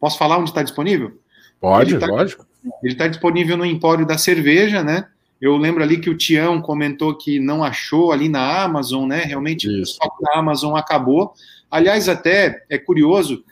Posso 0.00 0.18
falar 0.18 0.38
onde 0.38 0.50
está 0.50 0.62
disponível? 0.62 1.18
Pode, 1.60 1.94
ele 1.94 2.00
tá, 2.00 2.06
lógico. 2.06 2.46
Ele 2.82 2.92
está 2.92 3.06
disponível 3.06 3.56
no 3.56 3.64
Empório 3.64 4.04
da 4.04 4.18
Cerveja, 4.18 4.82
né? 4.82 5.08
Eu 5.42 5.56
lembro 5.56 5.82
ali 5.82 5.98
que 5.98 6.08
o 6.08 6.16
Tião 6.16 6.62
comentou 6.62 7.18
que 7.18 7.40
não 7.40 7.64
achou 7.64 8.12
ali 8.12 8.28
na 8.28 8.62
Amazon, 8.62 9.08
né? 9.08 9.24
Realmente 9.24 9.66
Isso. 9.66 9.98
o 10.00 10.22
da 10.22 10.38
Amazon 10.38 10.76
acabou. 10.76 11.34
Aliás, 11.68 12.08
até 12.08 12.64
é 12.70 12.78
curioso 12.78 13.44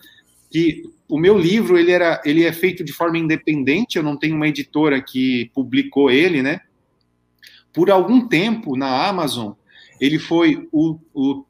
que 0.48 0.84
o 1.08 1.18
meu 1.18 1.36
livro 1.36 1.76
ele 1.76 1.90
era 1.90 2.22
ele 2.24 2.44
é 2.44 2.52
feito 2.52 2.84
de 2.84 2.92
forma 2.92 3.18
independente, 3.18 3.96
eu 3.98 4.04
não 4.04 4.16
tenho 4.16 4.36
uma 4.36 4.46
editora 4.46 5.02
que 5.02 5.50
publicou 5.52 6.12
ele, 6.12 6.42
né? 6.42 6.60
Por 7.72 7.90
algum 7.90 8.28
tempo 8.28 8.76
na 8.76 9.08
Amazon, 9.08 9.52
ele 10.00 10.20
foi 10.20 10.68
o, 10.70 10.96
o 11.12 11.44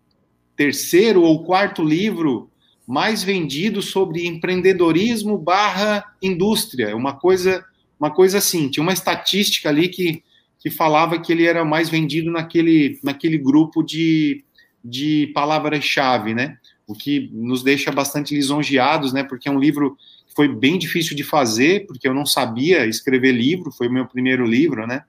terceiro 0.56 1.20
ou 1.22 1.44
quarto 1.44 1.84
livro 1.84 2.50
mais 2.86 3.22
vendido 3.22 3.82
sobre 3.82 4.26
empreendedorismo 4.26 5.36
barra 5.36 6.02
indústria, 6.22 6.96
uma 6.96 7.14
coisa 7.14 7.62
uma 8.00 8.10
coisa 8.10 8.38
assim, 8.38 8.70
tinha 8.70 8.82
uma 8.82 8.94
estatística 8.94 9.68
ali 9.68 9.86
que, 9.86 10.22
que 10.60 10.70
falava 10.70 11.18
que 11.20 11.32
ele 11.32 11.46
era 11.46 11.64
mais 11.64 11.88
vendido 11.88 12.30
naquele, 12.30 12.98
naquele 13.02 13.38
grupo 13.38 13.82
de, 13.82 14.44
de 14.84 15.30
palavras-chave, 15.34 16.34
né? 16.34 16.58
o 16.90 16.94
que 16.94 17.30
nos 17.32 17.62
deixa 17.62 17.92
bastante 17.92 18.34
lisonjeados, 18.34 19.12
né? 19.12 19.22
Porque 19.22 19.48
é 19.48 19.52
um 19.52 19.60
livro 19.60 19.96
que 20.26 20.34
foi 20.34 20.48
bem 20.48 20.76
difícil 20.76 21.16
de 21.16 21.22
fazer, 21.22 21.86
porque 21.86 22.08
eu 22.08 22.12
não 22.12 22.26
sabia 22.26 22.84
escrever 22.84 23.30
livro, 23.30 23.70
foi 23.70 23.86
o 23.86 23.92
meu 23.92 24.06
primeiro 24.06 24.44
livro, 24.44 24.84
né? 24.88 25.04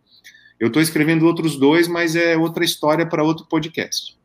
Eu 0.60 0.68
estou 0.68 0.80
escrevendo 0.80 1.26
outros 1.26 1.58
dois, 1.58 1.88
mas 1.88 2.16
é 2.16 2.38
outra 2.38 2.64
história 2.64 3.04
para 3.04 3.24
outro 3.24 3.48
podcast. 3.48 4.16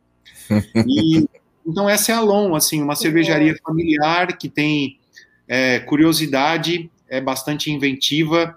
E, 0.86 1.26
então 1.66 1.88
essa 1.88 2.12
é 2.12 2.14
a 2.14 2.20
Long, 2.20 2.54
assim, 2.54 2.82
uma 2.82 2.94
cervejaria 2.94 3.56
familiar 3.64 4.36
que 4.36 4.48
tem 4.48 5.00
é, 5.48 5.80
curiosidade, 5.80 6.90
é 7.08 7.20
bastante 7.22 7.72
inventiva, 7.72 8.54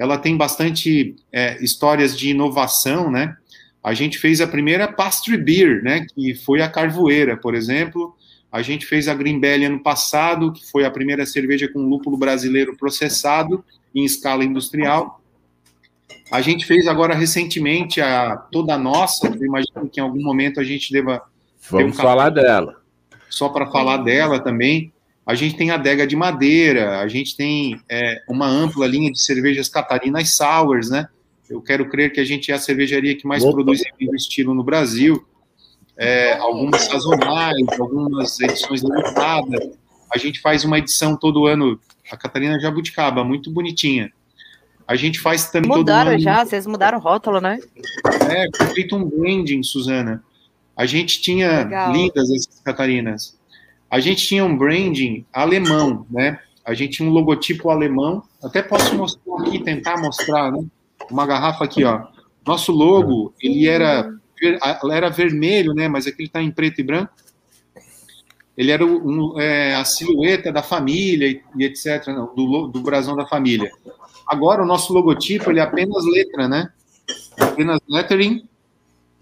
ela 0.00 0.16
tem 0.16 0.34
bastante 0.34 1.14
é, 1.30 1.62
histórias 1.62 2.18
de 2.18 2.30
inovação, 2.30 3.10
né? 3.10 3.36
A 3.84 3.92
gente 3.92 4.18
fez 4.18 4.40
a 4.40 4.46
primeira 4.46 4.90
pastry 4.90 5.36
beer, 5.36 5.82
né? 5.84 6.06
Que 6.14 6.34
foi 6.34 6.62
a 6.62 6.70
carvoeira, 6.70 7.36
por 7.36 7.54
exemplo. 7.54 8.16
A 8.50 8.62
gente 8.62 8.86
fez 8.86 9.08
a 9.08 9.14
Green 9.14 9.38
Belly 9.38 9.66
ano 9.66 9.82
passado, 9.82 10.54
que 10.54 10.64
foi 10.70 10.86
a 10.86 10.90
primeira 10.90 11.26
cerveja 11.26 11.70
com 11.70 11.80
lúpulo 11.80 12.16
brasileiro 12.16 12.74
processado 12.78 13.62
em 13.94 14.02
escala 14.02 14.42
industrial. 14.42 15.20
A 16.32 16.40
gente 16.40 16.64
fez 16.64 16.88
agora 16.88 17.14
recentemente 17.14 18.00
a 18.00 18.38
toda 18.50 18.76
a 18.76 18.78
nossa, 18.78 19.26
eu 19.26 19.44
imagino 19.44 19.86
que 19.86 20.00
em 20.00 20.02
algum 20.02 20.22
momento 20.22 20.60
a 20.60 20.64
gente 20.64 20.90
deva. 20.90 21.20
Vamos 21.68 21.92
um 21.92 21.94
falar 21.94 22.30
dela. 22.30 22.80
Só 23.28 23.50
para 23.50 23.70
falar 23.70 23.98
dela 23.98 24.40
também, 24.40 24.90
a 25.26 25.34
gente 25.34 25.56
tem 25.56 25.70
adega 25.70 26.06
de 26.06 26.16
madeira, 26.16 27.00
a 27.00 27.08
gente 27.08 27.36
tem 27.36 27.80
é, 27.88 28.22
uma 28.28 28.46
ampla 28.46 28.86
linha 28.86 29.12
de 29.12 29.22
cervejas 29.22 29.68
Catarinas 29.68 30.34
Sours, 30.34 30.90
né? 30.90 31.08
Eu 31.48 31.60
quero 31.60 31.88
crer 31.88 32.12
que 32.12 32.20
a 32.20 32.24
gente 32.24 32.52
é 32.52 32.54
a 32.54 32.58
cervejaria 32.58 33.16
que 33.16 33.26
mais 33.26 33.42
Opa. 33.42 33.52
produz 33.52 33.82
o 34.00 34.14
estilo 34.14 34.54
no 34.54 34.62
Brasil. 34.62 35.24
É, 35.96 36.34
algumas 36.34 36.82
sazonais, 36.82 37.66
algumas 37.78 38.40
edições 38.40 38.82
limitadas. 38.82 39.70
A 40.12 40.16
gente 40.16 40.40
faz 40.40 40.64
uma 40.64 40.78
edição 40.78 41.16
todo 41.16 41.46
ano, 41.46 41.78
a 42.10 42.16
Catarina 42.16 42.58
Jabuticaba, 42.58 43.22
muito 43.24 43.50
bonitinha. 43.50 44.12
A 44.86 44.96
gente 44.96 45.20
faz 45.20 45.50
também 45.50 45.70
mudaram 45.70 46.12
todo 46.12 46.14
ano. 46.14 46.22
já, 46.22 46.44
vocês 46.44 46.66
mudaram 46.66 46.98
o 46.98 47.00
rótulo, 47.00 47.40
né? 47.40 47.58
É, 48.28 48.66
feito 48.72 48.96
um 48.96 49.04
branding, 49.04 49.62
Suzana. 49.62 50.24
A 50.76 50.86
gente 50.86 51.20
tinha 51.20 51.64
Legal. 51.64 51.92
lindas 51.92 52.30
essas 52.30 52.60
Catarinas. 52.64 53.39
A 53.90 53.98
gente 53.98 54.26
tinha 54.26 54.44
um 54.44 54.56
branding 54.56 55.26
alemão, 55.32 56.06
né? 56.08 56.38
A 56.64 56.74
gente 56.74 56.98
tinha 56.98 57.08
um 57.08 57.12
logotipo 57.12 57.70
alemão. 57.70 58.22
Até 58.42 58.62
posso 58.62 58.94
mostrar 58.94 59.40
aqui, 59.40 59.58
tentar 59.58 60.00
mostrar, 60.00 60.52
né? 60.52 60.64
Uma 61.10 61.26
garrafa 61.26 61.64
aqui, 61.64 61.82
ó. 61.82 62.06
Nosso 62.46 62.70
logo, 62.70 63.34
ele 63.42 63.66
era, 63.66 64.14
era 64.92 65.10
vermelho, 65.10 65.74
né? 65.74 65.88
Mas 65.88 66.06
aqui 66.06 66.22
ele 66.22 66.28
está 66.28 66.40
em 66.40 66.52
preto 66.52 66.80
e 66.80 66.84
branco. 66.84 67.12
Ele 68.56 68.70
era 68.70 68.84
um, 68.84 69.40
é, 69.40 69.74
a 69.74 69.84
silhueta 69.84 70.52
da 70.52 70.62
família 70.62 71.26
e, 71.26 71.42
e 71.56 71.64
etc. 71.64 72.06
Não, 72.08 72.32
do, 72.34 72.68
do 72.68 72.80
brasão 72.80 73.16
da 73.16 73.26
família. 73.26 73.70
Agora 74.26 74.62
o 74.62 74.66
nosso 74.66 74.92
logotipo 74.92 75.50
ele 75.50 75.58
é 75.58 75.62
apenas 75.62 76.04
letra, 76.04 76.46
né? 76.46 76.70
Apenas 77.40 77.80
lettering. 77.88 78.46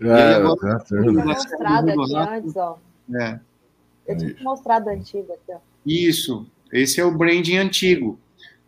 É, 0.01 0.35
agora, 0.35 0.79
tá, 0.79 1.25
mostrado 1.25 1.91
aqui 1.91 2.17
antes, 2.17 2.57
ó. 2.57 2.79
É. 3.15 3.41
Eu 4.09 4.17
tinha 4.17 4.37
mostrado 4.43 4.89
antigo 4.89 5.33
aqui, 5.33 5.53
ó. 5.53 5.59
Isso. 5.85 6.47
Esse 6.73 7.01
é 7.01 7.05
o 7.05 7.17
branding 7.17 7.57
antigo. 7.57 8.19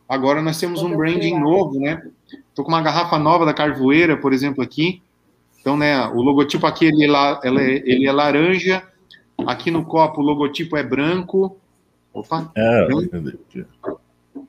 Agora 0.09 0.43
nós 0.43 0.59
temos 0.59 0.83
um 0.83 0.97
branding 0.97 1.39
novo, 1.39 1.79
né? 1.79 2.03
Tô 2.55 2.65
com 2.65 2.71
uma 2.71 2.83
garrafa 2.83 3.19
nova 3.19 3.47
da 3.47 3.55
Carvoeira, 3.55 4.17
por 4.17 4.33
exemplo, 4.33 4.63
aqui. 4.63 5.03
Então, 5.61 5.77
né, 5.77 6.07
o 6.09 6.23
logotipo 6.23 6.67
aqui 6.67 6.87
ele 6.87 7.05
é, 7.05 7.83
ele 7.85 8.07
é 8.07 8.13
laranja. 8.13 8.83
Aqui 9.47 9.71
no 9.71 9.85
copo 9.85 10.21
o 10.21 10.25
logotipo 10.25 10.77
é 10.77 10.83
branco. 10.83 11.57
Opa. 12.13 12.51
É. 12.57 12.89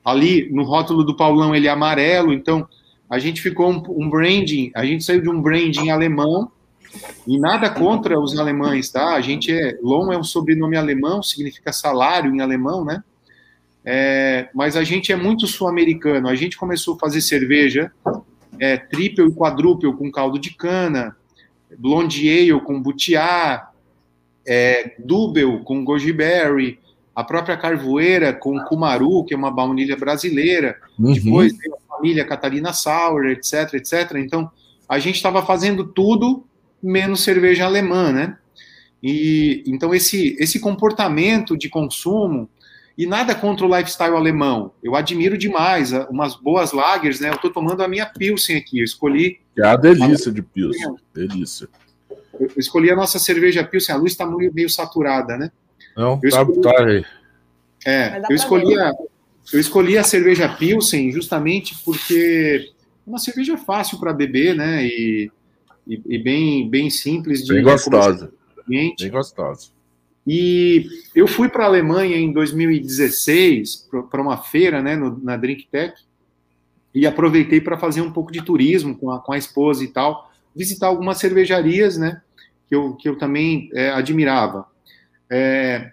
Ali 0.04 0.50
no 0.50 0.64
rótulo 0.64 1.04
do 1.04 1.16
Paulão 1.16 1.54
ele 1.54 1.68
é 1.68 1.70
amarelo, 1.70 2.32
então 2.32 2.66
a 3.08 3.18
gente 3.18 3.40
ficou 3.40 3.70
um, 3.70 3.82
um 3.88 4.10
branding, 4.10 4.72
a 4.74 4.84
gente 4.84 5.04
saiu 5.04 5.22
de 5.22 5.28
um 5.28 5.40
branding 5.40 5.90
alemão 5.90 6.50
e 7.26 7.38
nada 7.38 7.70
contra 7.70 8.18
os 8.18 8.38
alemães, 8.38 8.90
tá? 8.90 9.14
A 9.14 9.20
gente 9.20 9.52
é 9.52 9.78
Lon 9.82 10.12
é 10.12 10.18
um 10.18 10.24
sobrenome 10.24 10.76
alemão, 10.76 11.22
significa 11.22 11.72
salário 11.72 12.34
em 12.34 12.40
alemão, 12.40 12.84
né? 12.84 13.02
É, 13.84 14.48
mas 14.54 14.76
a 14.76 14.84
gente 14.84 15.12
é 15.12 15.16
muito 15.16 15.46
sul-americano. 15.46 16.28
A 16.28 16.34
gente 16.34 16.56
começou 16.56 16.94
a 16.94 16.98
fazer 16.98 17.20
cerveja 17.20 17.90
é, 18.58 18.76
triple 18.76 19.26
e 19.26 19.32
quadruple 19.32 19.92
com 19.94 20.10
caldo 20.10 20.38
de 20.38 20.54
cana, 20.54 21.16
blonde 21.78 22.28
ale 22.28 22.60
com 22.60 22.80
butiá, 22.80 23.70
é, 24.46 24.94
double 24.98 25.64
com 25.64 25.84
goji 25.84 26.12
berry, 26.12 26.78
a 27.14 27.22
própria 27.22 27.56
Carvoeira 27.56 28.32
com 28.32 28.58
Kumaru, 28.64 29.24
que 29.24 29.34
é 29.34 29.36
uma 29.36 29.50
baunilha 29.50 29.96
brasileira, 29.96 30.78
uhum. 30.98 31.12
depois 31.12 31.56
veio 31.56 31.74
a 31.74 31.96
família 31.96 32.24
Catarina 32.24 32.72
Sauer, 32.72 33.32
etc, 33.32 33.74
etc. 33.74 34.16
Então, 34.16 34.50
a 34.88 34.98
gente 34.98 35.16
estava 35.16 35.44
fazendo 35.44 35.84
tudo 35.84 36.44
menos 36.82 37.20
cerveja 37.20 37.64
alemã, 37.64 38.12
né? 38.12 38.36
E 39.02 39.62
então 39.66 39.94
esse 39.94 40.36
esse 40.38 40.60
comportamento 40.60 41.56
de 41.56 41.68
consumo 41.68 42.48
e 42.96 43.06
nada 43.06 43.34
contra 43.34 43.66
o 43.66 43.76
lifestyle 43.76 44.14
alemão. 44.14 44.72
Eu 44.82 44.94
admiro 44.94 45.36
demais 45.36 45.92
umas 46.10 46.34
boas 46.34 46.72
lagers, 46.72 47.20
né? 47.20 47.30
Eu 47.30 47.34
estou 47.34 47.50
tomando 47.50 47.82
a 47.82 47.88
minha 47.88 48.06
Pilsen 48.06 48.56
aqui. 48.56 48.80
Eu 48.80 48.84
escolhi. 48.84 49.40
É 49.58 49.66
a 49.66 49.76
delícia 49.76 50.30
a... 50.30 50.34
de 50.34 50.42
Pilsen. 50.42 50.94
Delícia. 51.14 51.68
Eu 52.38 52.50
escolhi 52.56 52.90
a 52.90 52.96
nossa 52.96 53.18
cerveja 53.18 53.64
Pilsen. 53.64 53.94
A 53.94 53.98
luz 53.98 54.12
está 54.12 54.26
meio 54.26 54.68
saturada, 54.68 55.36
né? 55.36 55.50
Não, 55.96 56.20
eu 56.22 56.30
tá, 56.30 56.42
escolhi, 56.42 56.60
tá 56.62 56.84
aí. 56.84 57.04
É, 57.84 58.22
eu 58.30 58.36
escolhi, 58.36 58.78
a, 58.78 58.92
eu 59.52 59.60
escolhi 59.60 59.98
a 59.98 60.04
cerveja 60.04 60.48
Pilsen 60.48 61.10
justamente 61.10 61.76
porque 61.84 62.70
é 63.06 63.10
uma 63.10 63.18
cerveja 63.18 63.56
fácil 63.56 63.98
para 63.98 64.12
beber, 64.12 64.54
né? 64.54 64.84
E, 64.84 65.30
e, 65.86 66.00
e, 66.06 66.18
bem, 66.18 66.68
bem 66.68 66.90
simples 66.90 67.44
de. 67.44 67.54
Bem 67.54 67.62
gostosa. 67.62 68.32
Bem 68.66 68.94
gostosa. 69.10 69.70
E 70.26 70.86
eu 71.14 71.26
fui 71.26 71.48
para 71.48 71.64
a 71.64 71.66
Alemanha 71.66 72.16
em 72.16 72.32
2016 72.32 73.88
para 74.10 74.22
uma 74.22 74.36
feira, 74.36 74.80
né, 74.80 74.94
no, 74.94 75.18
na 75.22 75.36
Drink 75.36 75.66
Tech, 75.70 75.94
e 76.94 77.06
aproveitei 77.06 77.60
para 77.60 77.76
fazer 77.76 78.00
um 78.02 78.12
pouco 78.12 78.30
de 78.30 78.40
turismo 78.42 78.96
com 78.96 79.10
a, 79.10 79.20
com 79.20 79.32
a 79.32 79.38
esposa 79.38 79.82
e 79.82 79.88
tal, 79.88 80.30
visitar 80.54 80.86
algumas 80.86 81.18
cervejarias, 81.18 81.96
né, 81.96 82.22
que 82.68 82.74
eu, 82.74 82.94
que 82.94 83.08
eu 83.08 83.18
também 83.18 83.68
é, 83.72 83.90
admirava. 83.90 84.66
É, 85.28 85.90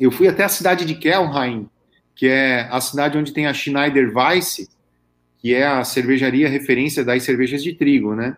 eu 0.00 0.10
fui 0.10 0.28
até 0.28 0.44
a 0.44 0.48
cidade 0.48 0.86
de 0.86 0.94
Kelheim, 0.94 1.68
que 2.14 2.26
é 2.26 2.68
a 2.70 2.80
cidade 2.80 3.18
onde 3.18 3.32
tem 3.32 3.46
a 3.46 3.52
Schneider 3.52 4.16
Weiss, 4.16 4.68
que 5.38 5.54
é 5.54 5.66
a 5.66 5.84
cervejaria 5.84 6.48
referência 6.48 7.04
das 7.04 7.22
cervejas 7.22 7.62
de 7.62 7.74
trigo, 7.74 8.14
né? 8.14 8.36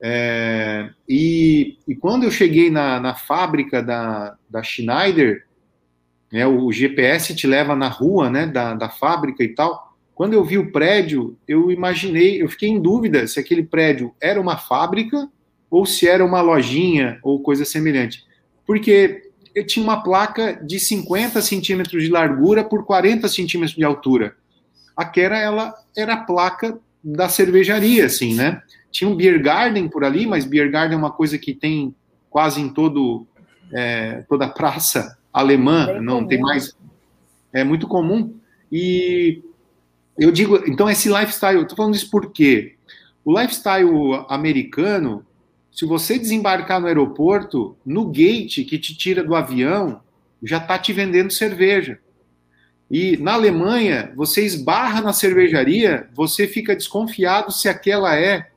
É, 0.00 0.90
e, 1.08 1.76
e, 1.86 1.94
quando 1.96 2.24
eu 2.24 2.30
cheguei 2.30 2.70
na, 2.70 3.00
na 3.00 3.14
fábrica 3.14 3.82
da, 3.82 4.36
da 4.48 4.62
Schneider, 4.62 5.44
né, 6.32 6.46
o 6.46 6.70
GPS 6.70 7.34
te 7.34 7.46
leva 7.46 7.74
na 7.74 7.88
rua 7.88 8.30
né, 8.30 8.46
da, 8.46 8.74
da 8.74 8.88
fábrica 8.88 9.42
e 9.42 9.48
tal. 9.48 9.96
Quando 10.14 10.34
eu 10.34 10.44
vi 10.44 10.58
o 10.58 10.70
prédio, 10.70 11.36
eu 11.46 11.70
imaginei, 11.70 12.42
eu 12.42 12.48
fiquei 12.48 12.68
em 12.68 12.80
dúvida 12.80 13.26
se 13.26 13.40
aquele 13.40 13.62
prédio 13.62 14.14
era 14.20 14.40
uma 14.40 14.56
fábrica 14.56 15.28
ou 15.70 15.84
se 15.84 16.08
era 16.08 16.24
uma 16.24 16.40
lojinha 16.40 17.18
ou 17.22 17.40
coisa 17.40 17.64
semelhante 17.64 18.28
porque 18.68 19.22
eu 19.54 19.66
tinha 19.66 19.82
uma 19.82 20.02
placa 20.02 20.52
de 20.62 20.78
50 20.78 21.40
centímetros 21.40 22.02
de 22.02 22.10
largura 22.10 22.62
por 22.62 22.84
40 22.84 23.26
centímetros 23.26 23.74
de 23.74 23.82
altura. 23.82 24.36
Aquela 24.94 25.38
ela 25.38 25.74
era 25.96 26.12
a 26.12 26.18
placa 26.18 26.78
da 27.02 27.30
cervejaria, 27.30 28.04
assim, 28.04 28.34
né? 28.34 28.60
Tinha 28.90 29.08
um 29.08 29.14
beer 29.14 29.42
garden 29.42 29.88
por 29.88 30.04
ali, 30.04 30.26
mas 30.26 30.44
beer 30.44 30.70
garden 30.70 30.96
é 30.96 30.98
uma 30.98 31.10
coisa 31.10 31.38
que 31.38 31.54
tem 31.54 31.94
quase 32.30 32.60
em 32.60 32.68
todo 32.68 33.26
é, 33.72 34.24
toda 34.28 34.46
a 34.46 34.50
praça 34.50 35.18
alemã, 35.32 35.86
Bem 35.86 36.02
não 36.02 36.16
comum. 36.16 36.28
tem 36.28 36.40
mais, 36.40 36.76
é 37.52 37.62
muito 37.64 37.86
comum. 37.86 38.34
E 38.72 39.42
eu 40.18 40.32
digo, 40.32 40.56
então 40.66 40.88
esse 40.88 41.08
lifestyle, 41.08 41.58
eu 41.58 41.66
tô 41.66 41.76
falando 41.76 41.94
isso 41.94 42.10
porque 42.10 42.76
o 43.24 43.38
lifestyle 43.38 44.24
americano 44.28 45.24
se 45.78 45.86
você 45.86 46.18
desembarcar 46.18 46.80
no 46.80 46.88
aeroporto, 46.88 47.76
no 47.86 48.06
gate 48.06 48.64
que 48.64 48.80
te 48.80 48.96
tira 48.96 49.22
do 49.22 49.36
avião, 49.36 50.00
já 50.42 50.56
está 50.56 50.76
te 50.76 50.92
vendendo 50.92 51.30
cerveja. 51.30 52.00
E 52.90 53.16
na 53.18 53.34
Alemanha, 53.34 54.12
você 54.16 54.44
esbarra 54.44 55.00
na 55.00 55.12
cervejaria, 55.12 56.08
você 56.12 56.48
fica 56.48 56.74
desconfiado 56.74 57.52
se 57.52 57.68
aquela 57.68 58.16
é 58.16 58.50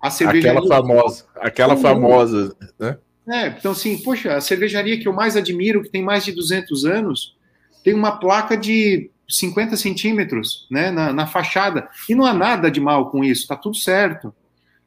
a 0.00 0.10
cervejaria. 0.10 0.52
Aquela 0.52 0.76
famosa, 0.76 1.24
aquela 1.36 1.76
famosa, 1.76 2.56
né? 2.78 2.98
É, 3.30 3.48
então 3.48 3.72
assim, 3.72 3.98
poxa, 3.98 4.36
a 4.36 4.40
cervejaria 4.40 4.98
que 4.98 5.06
eu 5.06 5.12
mais 5.12 5.36
admiro, 5.36 5.82
que 5.82 5.90
tem 5.90 6.02
mais 6.02 6.24
de 6.24 6.32
200 6.32 6.84
anos, 6.86 7.36
tem 7.84 7.92
uma 7.92 8.12
placa 8.12 8.56
de 8.56 9.10
50 9.28 9.76
centímetros, 9.76 10.66
né, 10.70 10.90
na, 10.90 11.12
na 11.12 11.26
fachada. 11.26 11.88
E 12.08 12.14
não 12.14 12.24
há 12.24 12.32
nada 12.32 12.70
de 12.70 12.80
mal 12.80 13.10
com 13.10 13.22
isso, 13.22 13.46
tá 13.46 13.54
tudo 13.54 13.76
certo. 13.76 14.34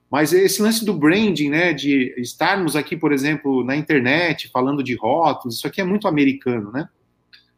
Mas 0.09 0.33
esse 0.33 0.61
lance 0.61 0.83
do 0.83 0.93
branding, 0.93 1.49
né, 1.49 1.71
de 1.71 2.13
estarmos 2.17 2.75
aqui, 2.75 2.97
por 2.97 3.13
exemplo, 3.13 3.63
na 3.63 3.75
internet 3.75 4.49
falando 4.51 4.83
de 4.83 4.95
rótulos, 4.95 5.57
isso 5.57 5.67
aqui 5.67 5.79
é 5.79 5.85
muito 5.85 6.07
americano, 6.07 6.71
né? 6.71 6.89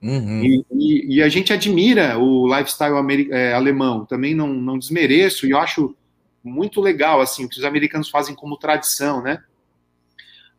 Uhum. 0.01 0.43
E, 0.43 0.66
e, 0.70 1.16
e, 1.16 1.24
a 1.24 1.30
gente 1.30 1.54
admira 1.54 2.20
o 2.20 2.45
lifestyle 2.54 2.93
é, 3.32 3.54
alemão, 3.54 4.06
também 4.06 4.36
não, 4.36 4.54
não 4.54 4.78
desmereço, 4.78 5.47
e 5.47 5.51
eu 5.51 5.58
acho 5.58 5.95
muito 6.44 6.82
legal, 6.82 7.22
assim, 7.22 7.46
o 7.46 7.50
que 7.50 7.58
os 7.58 7.64
americanos 7.64 8.10
fazem 8.10 8.36
como 8.36 8.58
tradição, 8.58 9.22
né? 9.22 9.41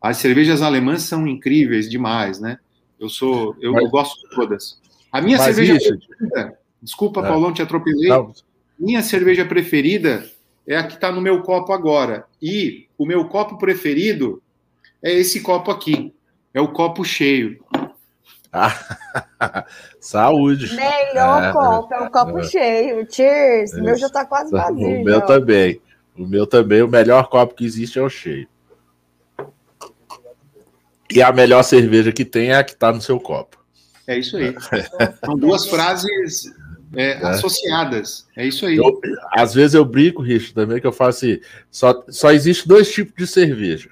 As 0.00 0.16
cervejas 0.16 0.62
alemãs 0.62 1.02
são 1.02 1.26
incríveis 1.26 1.88
demais, 1.88 2.40
né? 2.40 2.58
Eu 2.98 3.08
sou, 3.08 3.56
eu, 3.60 3.72
Mas, 3.72 3.90
gosto 3.90 4.20
de 4.28 4.34
todas. 4.34 4.80
A 5.12 5.20
minha 5.20 5.38
cerveja 5.38 5.74
isso... 5.74 5.98
preferida, 5.98 6.58
desculpa, 6.82 7.20
é. 7.20 7.28
Paulão, 7.28 7.52
te 7.52 7.62
atropelei. 7.62 8.08
Não. 8.08 8.32
Minha 8.78 9.02
cerveja 9.02 9.44
preferida 9.44 10.28
é 10.66 10.76
a 10.76 10.86
que 10.86 10.94
está 10.94 11.12
no 11.12 11.20
meu 11.20 11.42
copo 11.42 11.72
agora. 11.72 12.26
E 12.40 12.88
o 12.98 13.06
meu 13.06 13.28
copo 13.28 13.58
preferido 13.58 14.42
é 15.02 15.12
esse 15.12 15.40
copo 15.40 15.70
aqui. 15.70 16.12
É 16.52 16.60
o 16.60 16.68
copo 16.68 17.04
cheio. 17.04 17.62
saúde. 20.00 20.74
Melhor 20.74 21.42
é, 21.42 21.52
copo, 21.52 21.94
é 21.94 22.00
o 22.00 22.10
copo 22.10 22.38
é, 22.38 22.44
cheio. 22.44 23.06
Cheers. 23.10 23.72
O 23.74 23.82
meu 23.82 23.96
já 23.96 24.06
está 24.06 24.24
quase 24.24 24.50
vazio. 24.50 25.00
O 25.00 25.04
meu 25.04 25.20
já. 25.20 25.26
também. 25.26 25.80
O 26.16 26.26
meu 26.26 26.46
também. 26.46 26.82
O 26.82 26.88
melhor 26.88 27.28
copo 27.28 27.54
que 27.54 27.64
existe 27.64 27.98
é 27.98 28.02
o 28.02 28.08
cheio. 28.08 28.48
E 31.10 31.22
a 31.22 31.32
melhor 31.32 31.62
cerveja 31.62 32.12
que 32.12 32.24
tem 32.24 32.50
é 32.50 32.56
a 32.56 32.64
que 32.64 32.72
está 32.72 32.92
no 32.92 33.00
seu 33.00 33.20
copo. 33.20 33.62
É 34.06 34.18
isso 34.18 34.36
aí. 34.36 34.54
São 35.24 35.36
duas 35.36 35.66
frases 35.66 36.52
é, 36.94 37.12
é. 37.12 37.26
associadas. 37.26 38.26
É 38.36 38.46
isso 38.46 38.66
aí. 38.66 38.76
Eu, 38.76 39.00
às 39.32 39.54
vezes 39.54 39.74
eu 39.74 39.84
brinco, 39.84 40.22
Rich, 40.22 40.54
também, 40.54 40.80
que 40.80 40.86
eu 40.86 40.92
falo 40.92 41.10
assim: 41.10 41.38
só, 41.70 42.04
só 42.08 42.32
existe 42.32 42.66
dois 42.66 42.90
tipos 42.90 43.14
de 43.16 43.26
cerveja: 43.26 43.90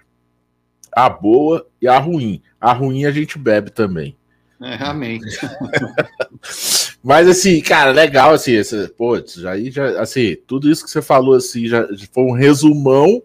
a 0.90 1.08
boa 1.08 1.66
e 1.80 1.88
a 1.88 1.98
ruim. 1.98 2.42
A 2.60 2.72
ruim 2.72 3.04
a 3.04 3.10
gente 3.10 3.38
bebe 3.38 3.70
também. 3.70 4.16
É, 4.62 4.74
amém. 4.84 5.20
Mas 7.02 7.28
assim, 7.28 7.60
cara, 7.60 7.90
legal 7.90 8.32
assim, 8.32 8.52
esse, 8.52 8.88
pô, 8.90 9.14
aí 9.48 9.70
já, 9.70 10.00
assim, 10.00 10.36
tudo 10.46 10.70
isso 10.70 10.84
que 10.84 10.90
você 10.90 11.02
falou 11.02 11.34
assim, 11.34 11.66
já 11.66 11.86
foi 12.12 12.22
um 12.22 12.32
resumão 12.32 13.20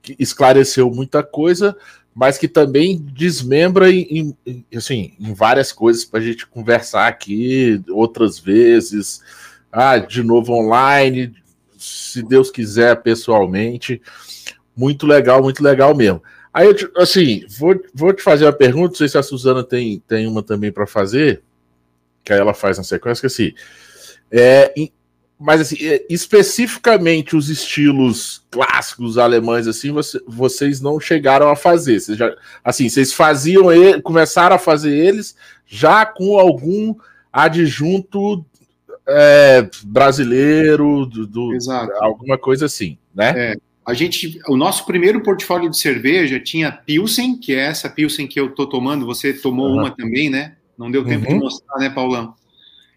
que 0.00 0.14
esclareceu 0.18 0.88
muita 0.90 1.24
coisa, 1.24 1.76
mas 2.14 2.38
que 2.38 2.46
também 2.46 2.96
desmembra 3.12 3.90
em, 3.90 4.36
em 4.46 4.64
assim, 4.74 5.12
em 5.18 5.34
várias 5.34 5.72
coisas 5.72 6.04
para 6.04 6.20
a 6.20 6.22
gente 6.22 6.46
conversar 6.46 7.08
aqui 7.08 7.82
outras 7.90 8.38
vezes, 8.38 9.20
ah, 9.72 9.98
de 9.98 10.22
novo 10.22 10.52
online, 10.52 11.34
se 11.76 12.22
Deus 12.22 12.50
quiser, 12.50 13.02
pessoalmente. 13.02 14.00
Muito 14.76 15.06
legal, 15.06 15.42
muito 15.42 15.62
legal 15.62 15.94
mesmo. 15.94 16.22
Aí, 16.56 16.68
eu, 16.68 16.74
assim, 16.96 17.44
vou, 17.58 17.78
vou 17.92 18.14
te 18.14 18.22
fazer 18.22 18.46
uma 18.46 18.52
pergunta, 18.52 18.88
não 18.88 18.94
sei 18.94 19.08
se 19.08 19.18
a 19.18 19.22
Suzana 19.22 19.62
tem, 19.62 20.02
tem 20.08 20.26
uma 20.26 20.42
também 20.42 20.72
para 20.72 20.86
fazer, 20.86 21.42
que 22.24 22.32
aí 22.32 22.40
ela 22.40 22.54
faz 22.54 22.78
na 22.78 22.82
sequência, 22.82 23.20
que 23.20 23.26
assim, 23.26 23.52
é, 24.30 24.72
mas 25.38 25.60
assim, 25.60 25.76
é, 25.86 26.06
especificamente 26.08 27.36
os 27.36 27.50
estilos 27.50 28.42
clássicos 28.50 29.18
alemães, 29.18 29.66
assim, 29.66 29.92
você, 29.92 30.18
vocês 30.26 30.80
não 30.80 30.98
chegaram 30.98 31.50
a 31.50 31.56
fazer. 31.56 32.00
Vocês 32.00 32.16
já, 32.16 32.34
assim, 32.64 32.88
vocês 32.88 33.12
faziam 33.12 33.70
ele, 33.70 34.00
começaram 34.00 34.56
a 34.56 34.58
fazer 34.58 34.96
eles 34.96 35.36
já 35.66 36.06
com 36.06 36.38
algum 36.38 36.94
adjunto 37.30 38.42
é, 39.06 39.68
brasileiro, 39.84 41.04
do, 41.04 41.26
do 41.26 41.50
alguma 42.00 42.38
coisa 42.38 42.64
assim, 42.64 42.96
né? 43.14 43.52
É, 43.52 43.56
a 43.86 43.94
gente, 43.94 44.40
o 44.48 44.56
nosso 44.56 44.84
primeiro 44.84 45.22
portfólio 45.22 45.70
de 45.70 45.78
cerveja 45.78 46.40
tinha 46.40 46.72
Pilsen, 46.72 47.38
que 47.38 47.54
é 47.54 47.66
essa 47.66 47.88
Pilsen 47.88 48.26
que 48.26 48.38
eu 48.38 48.52
tô 48.52 48.66
tomando. 48.66 49.06
Você 49.06 49.32
tomou 49.32 49.68
uhum. 49.68 49.78
uma 49.78 49.90
também, 49.90 50.28
né? 50.28 50.56
Não 50.76 50.90
deu 50.90 51.04
tempo 51.04 51.28
uhum. 51.28 51.38
de 51.38 51.44
mostrar, 51.44 51.78
né, 51.78 51.88
Paulão? 51.88 52.34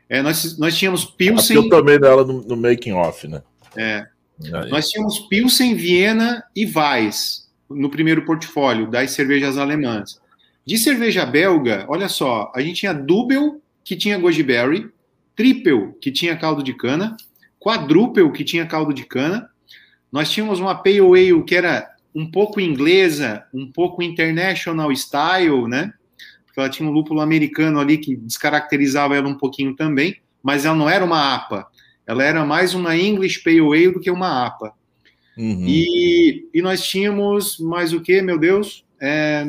É, 0.10 0.24
nós, 0.24 0.58
nós 0.58 0.76
tínhamos 0.76 1.06
Pilsen. 1.06 1.56
eu 1.56 1.70
tomei 1.70 2.00
dela 2.00 2.26
no, 2.26 2.42
no 2.42 2.58
making 2.58 2.94
off, 2.94 3.28
né? 3.28 3.44
É. 3.78 4.08
Aí. 4.52 4.70
Nós 4.72 4.90
tínhamos 4.90 5.20
Pilsen, 5.20 5.76
Viena 5.76 6.44
e 6.56 6.66
Weiss 6.66 7.48
no 7.70 7.90
primeiro 7.90 8.26
portfólio 8.26 8.90
das 8.90 9.12
cervejas 9.12 9.58
alemãs. 9.58 10.20
De 10.66 10.78
cerveja 10.78 11.26
belga, 11.26 11.86
olha 11.88 12.10
só, 12.10 12.52
a 12.56 12.62
gente 12.62 12.80
tinha 12.80 12.94
Double, 12.94 13.62
que 13.84 13.96
tinha 13.96 14.18
goji 14.18 14.42
berry, 14.42 14.90
Triple, 15.36 15.94
que 16.02 16.12
tinha 16.12 16.36
caldo 16.36 16.64
de 16.64 16.74
cana, 16.74 17.16
Quadruple, 17.60 18.32
que 18.32 18.44
tinha 18.44 18.66
caldo 18.66 18.94
de 18.94 19.06
cana. 19.06 19.50
Nós 20.12 20.30
tínhamos 20.32 20.60
uma 20.60 20.76
Pale 20.76 21.00
Ale 21.00 21.44
que 21.44 21.56
era 21.56 21.90
um 22.14 22.30
pouco 22.30 22.60
inglesa, 22.60 23.46
um 23.54 23.72
pouco 23.72 24.02
international 24.02 24.92
style, 24.92 25.68
né? 25.68 25.94
porque 26.50 26.60
ela 26.60 26.70
tinha 26.70 26.90
um 26.90 26.92
lúpulo 26.92 27.22
americano 27.22 27.80
ali 27.80 27.98
que 27.98 28.16
descaracterizava 28.16 29.16
ela 29.16 29.28
um 29.28 29.38
pouquinho 29.38 29.76
também, 29.76 30.18
mas 30.42 30.66
ela 30.66 30.76
não 30.76 30.90
era 30.90 31.06
uma 31.06 31.36
APA. 31.36 31.68
Ela 32.06 32.24
era 32.24 32.44
mais 32.44 32.74
uma 32.74 32.96
English 32.96 33.44
Pale 33.44 33.60
Ale 33.60 33.92
do 33.94 34.00
que 34.00 34.10
uma 34.10 34.46
APA. 34.46 34.74
Uhum. 35.38 35.66
E, 35.68 36.50
e 36.54 36.62
nós 36.62 36.84
tínhamos 36.84 37.60
mais 37.60 37.94
o 37.94 38.02
que, 38.02 38.22
meu 38.22 38.38
Deus? 38.38 38.84
É, 39.00 39.46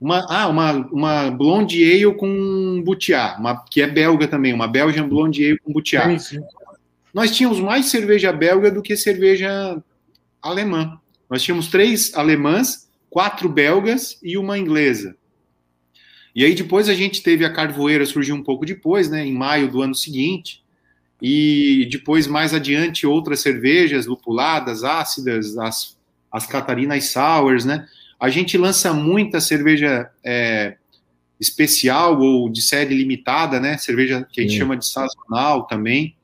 uma, 0.00 0.26
ah, 0.28 0.48
uma, 0.48 0.72
uma 0.92 1.30
Blonde 1.30 1.82
Ale 1.82 2.14
com 2.14 2.82
Butiá, 2.84 3.36
uma, 3.38 3.64
que 3.64 3.80
é 3.80 3.86
belga 3.86 4.28
também, 4.28 4.52
uma 4.52 4.68
Belgian 4.68 5.08
Blonde 5.08 5.44
Ale 5.44 5.58
com 5.58 5.72
Butiá. 5.72 6.06
Nós 7.16 7.34
tínhamos 7.34 7.58
mais 7.60 7.86
cerveja 7.86 8.30
belga 8.30 8.70
do 8.70 8.82
que 8.82 8.94
cerveja 8.94 9.82
alemã. 10.42 11.00
Nós 11.30 11.42
tínhamos 11.42 11.68
três 11.68 12.12
alemãs, 12.12 12.90
quatro 13.08 13.48
belgas 13.48 14.18
e 14.22 14.36
uma 14.36 14.58
inglesa. 14.58 15.16
E 16.34 16.44
aí 16.44 16.54
depois 16.54 16.90
a 16.90 16.92
gente 16.92 17.22
teve 17.22 17.42
a 17.42 17.50
Carvoeira 17.50 18.04
surgir 18.04 18.34
um 18.34 18.42
pouco 18.42 18.66
depois, 18.66 19.08
né, 19.08 19.24
em 19.24 19.32
maio 19.32 19.66
do 19.66 19.80
ano 19.80 19.94
seguinte, 19.94 20.62
e 21.22 21.88
depois 21.90 22.26
mais 22.26 22.52
adiante 22.52 23.06
outras 23.06 23.40
cervejas 23.40 24.04
lupuladas, 24.04 24.84
ácidas, 24.84 25.56
as, 25.56 25.96
as 26.30 26.46
Catarina 26.46 27.00
Sours, 27.00 27.64
né? 27.64 27.88
A 28.20 28.28
gente 28.28 28.58
lança 28.58 28.92
muita 28.92 29.40
cerveja 29.40 30.10
é, 30.22 30.76
especial 31.40 32.20
ou 32.20 32.50
de 32.50 32.60
série 32.60 32.94
limitada, 32.94 33.58
né? 33.58 33.78
Cerveja 33.78 34.28
que 34.30 34.40
a 34.40 34.42
gente 34.42 34.52
Sim. 34.52 34.58
chama 34.58 34.76
de 34.76 34.84
sazonal 34.84 35.66
também. 35.66 36.14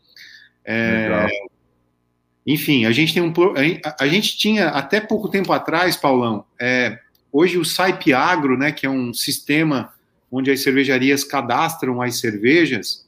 É, 0.64 1.26
enfim, 2.46 2.86
a 2.86 2.92
gente 2.92 3.14
tem 3.14 3.22
um 3.22 3.32
a, 3.98 4.06
gente 4.06 4.36
tinha 4.36 4.68
até 4.68 5.00
pouco 5.00 5.28
tempo 5.28 5.52
atrás, 5.52 5.96
Paulão. 5.96 6.44
É, 6.60 6.98
hoje 7.32 7.56
o 7.56 7.64
Saipe 7.64 8.12
Agro, 8.12 8.58
né, 8.58 8.72
que 8.72 8.84
é 8.84 8.90
um 8.90 9.14
sistema 9.14 9.92
onde 10.30 10.50
as 10.50 10.60
cervejarias 10.60 11.24
cadastram 11.24 12.00
as 12.00 12.18
cervejas, 12.18 13.06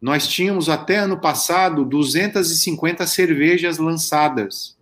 nós 0.00 0.28
tínhamos 0.28 0.68
até 0.68 0.98
ano 0.98 1.18
passado 1.18 1.84
250 1.84 3.06
cervejas 3.06 3.78
lançadas. 3.78 4.76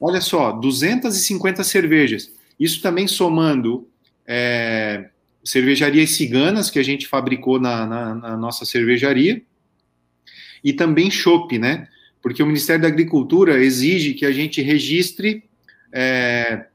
Olha 0.00 0.20
só, 0.20 0.52
250 0.52 1.62
cervejas. 1.64 2.30
Isso 2.58 2.80
também 2.80 3.06
somando 3.06 3.88
é, 4.26 5.10
cervejarias 5.44 6.10
ciganas 6.10 6.70
que 6.70 6.78
a 6.78 6.82
gente 6.82 7.06
fabricou 7.06 7.60
na, 7.60 7.86
na, 7.86 8.14
na 8.14 8.36
nossa 8.36 8.64
cervejaria 8.64 9.42
e 10.66 10.72
também 10.72 11.08
chopp, 11.12 11.56
né? 11.60 11.86
Porque 12.20 12.42
o 12.42 12.46
Ministério 12.46 12.82
da 12.82 12.88
Agricultura 12.88 13.62
exige 13.62 14.14
que 14.14 14.26
a 14.26 14.32
gente 14.32 14.60
registre 14.60 15.44
é, 15.92 16.66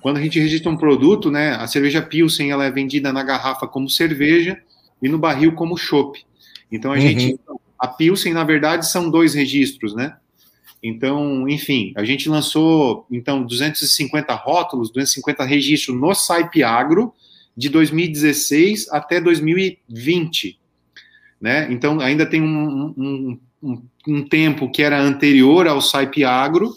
quando 0.00 0.18
a 0.18 0.22
gente 0.22 0.38
registra 0.38 0.70
um 0.70 0.76
produto, 0.76 1.28
né, 1.28 1.56
a 1.56 1.66
cerveja 1.66 2.00
Pilsen 2.00 2.52
ela 2.52 2.64
é 2.64 2.70
vendida 2.70 3.12
na 3.12 3.24
garrafa 3.24 3.66
como 3.66 3.90
cerveja 3.90 4.56
e 5.02 5.08
no 5.08 5.18
barril 5.18 5.54
como 5.54 5.76
chopp. 5.76 6.24
Então 6.70 6.92
a 6.92 6.94
uhum. 6.94 7.00
gente, 7.00 7.40
a 7.76 7.88
Pilsen 7.88 8.32
na 8.32 8.44
verdade 8.44 8.88
são 8.88 9.10
dois 9.10 9.34
registros, 9.34 9.92
né? 9.92 10.16
Então, 10.80 11.48
enfim, 11.48 11.92
a 11.96 12.04
gente 12.04 12.28
lançou 12.28 13.06
então 13.10 13.42
250 13.42 14.32
rótulos, 14.34 14.92
250 14.92 15.42
registros 15.42 16.00
no 16.00 16.14
Saipe 16.14 16.62
Agro 16.62 17.12
de 17.56 17.68
2016 17.68 18.88
até 18.90 19.20
2020, 19.20 20.60
né? 21.42 21.66
Então 21.70 22.00
ainda 22.00 22.24
tem 22.24 22.40
um, 22.40 22.94
um, 22.96 23.38
um, 23.62 23.82
um 24.06 24.22
tempo 24.22 24.70
que 24.70 24.82
era 24.82 24.98
anterior 24.98 25.66
ao 25.66 25.82
Saipe 25.82 26.24
Agro 26.24 26.72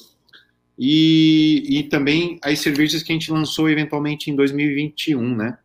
e, 0.78 1.64
e 1.70 1.84
também 1.84 2.40
as 2.42 2.60
cervejas 2.60 3.04
que 3.04 3.14
a 3.14 3.16
gente 3.16 3.32
lançou 3.32 3.70
eventualmente 3.70 4.30
em 4.30 4.36
2021, 4.36 5.36
né? 5.36 5.58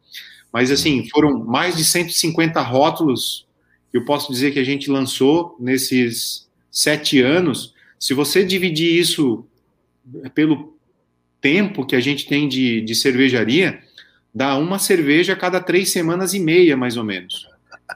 Mas 0.52 0.70
assim, 0.70 1.08
foram 1.08 1.44
mais 1.44 1.76
de 1.76 1.84
150 1.84 2.60
rótulos 2.60 3.48
eu 3.92 4.04
posso 4.04 4.32
dizer 4.32 4.52
que 4.52 4.58
a 4.58 4.64
gente 4.64 4.90
lançou 4.90 5.56
nesses 5.58 6.48
sete 6.70 7.20
anos. 7.20 7.74
Se 7.98 8.14
você 8.14 8.44
dividir 8.44 8.98
isso 8.98 9.44
pelo 10.34 10.76
tempo 11.40 11.84
que 11.84 11.96
a 11.96 12.00
gente 12.00 12.26
tem 12.26 12.48
de, 12.48 12.80
de 12.80 12.94
cervejaria, 12.94 13.80
dá 14.32 14.56
uma 14.56 14.78
cerveja 14.78 15.32
a 15.32 15.36
cada 15.36 15.60
três 15.60 15.90
semanas 15.90 16.34
e 16.34 16.38
meia, 16.38 16.76
mais 16.76 16.96
ou 16.96 17.04
menos. 17.04 17.48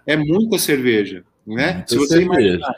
É 0.07 0.17
muita 0.17 0.59
cerveja, 0.59 1.25
né? 1.47 1.75
Muita 1.75 1.89
Se 1.89 1.97
você 1.97 2.19
cerveja. 2.19 2.41
imaginar, 2.41 2.77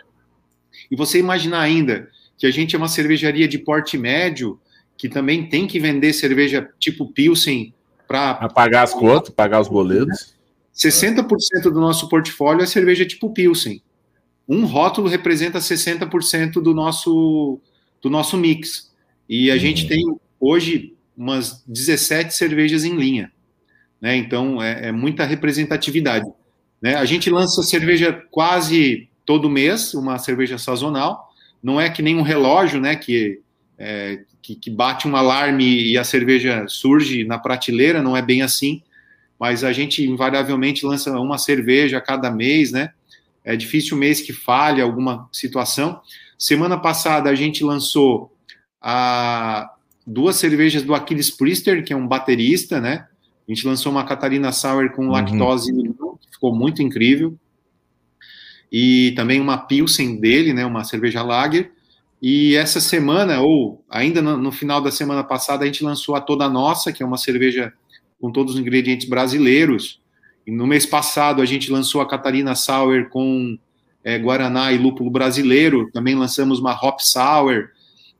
e 0.90 0.96
você 0.96 1.18
imaginar 1.18 1.60
ainda 1.60 2.08
que 2.38 2.46
a 2.46 2.50
gente 2.50 2.74
é 2.74 2.78
uma 2.78 2.88
cervejaria 2.88 3.48
de 3.48 3.58
porte 3.58 3.96
médio, 3.96 4.60
que 4.96 5.08
também 5.08 5.48
tem 5.48 5.66
que 5.66 5.78
vender 5.78 6.12
cerveja 6.12 6.68
tipo 6.78 7.06
Pilsen 7.12 7.74
para 8.06 8.34
pagar 8.48 8.82
as 8.82 8.94
contas, 8.94 9.30
pagar 9.30 9.60
os 9.60 9.68
boletos. 9.68 10.34
60% 10.74 11.62
do 11.62 11.80
nosso 11.80 12.08
portfólio 12.08 12.62
é 12.62 12.66
cerveja 12.66 13.04
tipo 13.04 13.32
Pilsen. 13.32 13.82
Um 14.48 14.64
rótulo 14.64 15.08
representa 15.08 15.58
60% 15.58 16.62
do 16.62 16.74
nosso 16.74 17.60
do 18.00 18.10
nosso 18.10 18.36
mix. 18.36 18.92
E 19.28 19.50
a 19.50 19.54
uhum. 19.54 19.60
gente 19.60 19.88
tem 19.88 20.04
hoje 20.38 20.94
umas 21.16 21.64
17 21.66 22.34
cervejas 22.34 22.84
em 22.84 22.94
linha. 22.94 23.32
Né? 24.00 24.16
Então 24.16 24.62
é, 24.62 24.88
é 24.88 24.92
muita 24.92 25.24
representatividade. 25.24 26.26
Né? 26.80 26.94
A 26.94 27.04
gente 27.04 27.30
lança 27.30 27.62
cerveja 27.62 28.12
quase 28.30 29.08
todo 29.24 29.50
mês, 29.50 29.92
uma 29.94 30.18
cerveja 30.18 30.56
sazonal, 30.56 31.32
não 31.62 31.80
é 31.80 31.90
que 31.90 32.00
nem 32.00 32.16
um 32.16 32.22
relógio, 32.22 32.80
né, 32.80 32.94
que, 32.94 33.40
é, 33.76 34.20
que, 34.40 34.54
que, 34.54 34.70
bate 34.70 35.08
um 35.08 35.16
alarme 35.16 35.90
e 35.90 35.98
a 35.98 36.04
cerveja 36.04 36.64
surge 36.68 37.24
na 37.24 37.38
prateleira, 37.38 38.00
não 38.00 38.16
é 38.16 38.22
bem 38.22 38.42
assim, 38.42 38.82
mas 39.38 39.64
a 39.64 39.72
gente 39.72 40.04
invariavelmente 40.06 40.86
lança 40.86 41.10
uma 41.18 41.38
cerveja 41.38 41.98
a 41.98 42.00
cada 42.00 42.30
mês, 42.30 42.70
né, 42.70 42.90
é 43.44 43.56
difícil 43.56 43.96
o 43.96 44.00
mês 44.00 44.20
que 44.20 44.32
falhe 44.32 44.80
alguma 44.80 45.28
situação. 45.32 46.00
Semana 46.38 46.78
passada 46.78 47.30
a 47.30 47.34
gente 47.34 47.64
lançou 47.64 48.32
a, 48.80 49.72
duas 50.06 50.36
cervejas 50.36 50.82
do 50.82 50.94
Aquiles 50.94 51.30
Priester, 51.30 51.84
que 51.84 51.92
é 51.92 51.96
um 51.96 52.06
baterista, 52.06 52.80
né, 52.80 53.06
a 53.48 53.52
gente 53.52 53.66
lançou 53.66 53.90
uma 53.90 54.04
Catarina 54.04 54.52
Sour 54.52 54.90
com 54.90 55.06
uhum. 55.06 55.12
lactose, 55.12 55.72
que 55.72 56.05
ficou 56.36 56.54
muito 56.54 56.82
incrível. 56.82 57.36
E 58.70 59.12
também 59.16 59.40
uma 59.40 59.58
Pilsen 59.58 60.20
dele, 60.20 60.52
né, 60.52 60.64
uma 60.64 60.84
cerveja 60.84 61.22
Lager. 61.22 61.72
E 62.20 62.54
essa 62.54 62.80
semana, 62.80 63.40
ou 63.40 63.84
ainda 63.88 64.22
no, 64.22 64.52
final 64.52 64.80
da 64.80 64.90
semana 64.90 65.22
passada, 65.22 65.64
a 65.64 65.66
gente 65.66 65.84
lançou 65.84 66.14
a 66.14 66.20
Toda 66.20 66.48
Nossa, 66.48 66.92
que 66.92 67.02
é 67.02 67.06
uma 67.06 67.18
cerveja 67.18 67.72
com 68.20 68.30
todos 68.30 68.54
os 68.54 68.60
ingredientes 68.60 69.08
brasileiros. 69.08 70.00
E 70.46 70.50
no 70.50 70.66
mês 70.66 70.86
passado, 70.86 71.42
a 71.42 71.44
gente 71.44 71.70
lançou 71.70 72.00
a 72.00 72.08
Catarina 72.08 72.54
Sour 72.54 73.08
com 73.10 73.58
é, 74.02 74.18
Guaraná 74.18 74.72
e 74.72 74.78
lúpulo 74.78 75.10
brasileiro. 75.10 75.90
Também 75.92 76.14
lançamos 76.14 76.58
uma 76.58 76.72
Hop 76.72 77.00
Sour. 77.00 77.68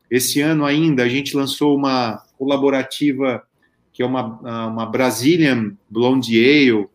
Esse 0.09 0.41
ano 0.41 0.65
ainda, 0.65 1.03
a 1.03 1.09
gente 1.09 1.35
lançou 1.35 1.75
uma 1.75 2.23
colaborativa 2.37 3.43
que 3.91 4.03
é 4.03 4.05
uma, 4.05 4.67
uma 4.67 4.85
Brazilian 4.85 5.75
Blonde 5.89 6.37
Ale 6.37 6.87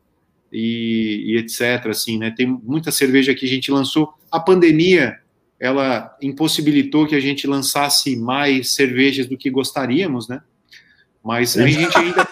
e, 0.52 1.24
e 1.26 1.36
etc. 1.38 1.86
Assim, 1.86 2.18
né? 2.18 2.30
Tem 2.36 2.46
muita 2.46 2.92
cerveja 2.92 3.34
que 3.34 3.46
a 3.46 3.48
gente 3.48 3.70
lançou. 3.70 4.12
A 4.30 4.38
pandemia 4.38 5.18
ela 5.58 6.16
impossibilitou 6.20 7.06
que 7.06 7.14
a 7.14 7.20
gente 7.20 7.46
lançasse 7.46 8.16
mais 8.16 8.74
cervejas 8.74 9.28
do 9.28 9.38
que 9.38 9.48
gostaríamos, 9.48 10.28
né? 10.28 10.40
Mas 11.22 11.56
a 11.56 11.66
gente 11.68 11.96
ainda. 11.96 12.28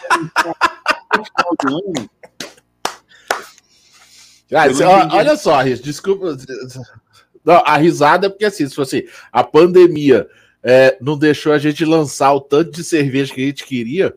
Ah, 4.52 5.08
olha 5.14 5.36
só, 5.36 5.62
desculpa. 5.62 6.36
Não, 7.44 7.62
a 7.64 7.76
risada 7.76 8.26
é 8.26 8.30
porque 8.30 8.44
assim, 8.44 8.68
se 8.68 8.74
fosse 8.74 9.08
a 9.32 9.44
pandemia 9.44 10.26
é, 10.62 10.98
não 11.00 11.16
deixou 11.16 11.52
a 11.52 11.58
gente 11.58 11.84
lançar 11.84 12.32
o 12.32 12.40
tanto 12.40 12.72
de 12.72 12.84
cerveja 12.84 13.32
que 13.32 13.42
a 13.42 13.46
gente 13.46 13.64
queria, 13.64 14.14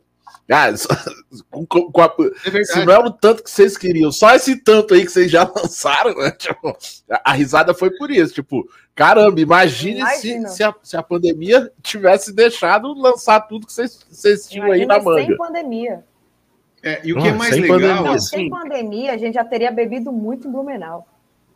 ah, 0.52 0.68
com, 1.50 1.66
com 1.66 2.02
a, 2.02 2.14
é 2.54 2.64
se 2.64 2.86
não 2.86 2.94
é 2.94 3.00
o 3.00 3.12
tanto 3.12 3.44
que 3.44 3.50
vocês 3.50 3.78
queriam, 3.78 4.12
só 4.12 4.36
esse 4.36 4.58
tanto 4.58 4.94
aí 4.94 5.06
que 5.06 5.12
vocês 5.12 5.32
já 5.32 5.44
lançaram, 5.56 6.16
né? 6.16 6.32
Tipo, 6.32 6.78
a, 7.10 7.32
a, 7.32 7.34
risada 7.34 7.74
foi 7.74 7.92
por 7.92 8.12
isso. 8.12 8.34
Tipo, 8.34 8.68
caramba, 8.94 9.40
imagine 9.40 10.06
se, 10.18 10.48
se, 10.50 10.64
a, 10.64 10.74
se 10.84 10.98
a 10.98 11.04
pandemia 11.04 11.72
tivesse 11.82 12.34
deixado 12.34 12.94
lançar 12.94 13.42
tudo 13.42 13.66
que 13.66 13.74
vocês, 13.74 14.06
vocês 14.10 14.48
tinham 14.48 14.68
Imagina 14.68 14.94
aí 14.94 15.00
na 15.00 15.04
manga. 15.04 15.26
Sem 15.26 15.38
pandemia. 15.38 16.04
É, 16.84 17.00
e 17.04 17.14
o 17.14 17.22
que 17.22 17.28
é 17.30 17.32
mais 17.32 17.56
legal. 17.56 17.80
Pandemia. 17.80 18.02
Não, 18.02 18.12
assim, 18.12 18.28
sem 18.36 18.50
pandemia, 18.50 19.14
a 19.14 19.18
gente 19.18 19.36
já 19.36 19.46
teria 19.46 19.72
bebido 19.72 20.12
muito 20.12 20.48
em 20.48 20.52
Blumenau. 20.52 21.08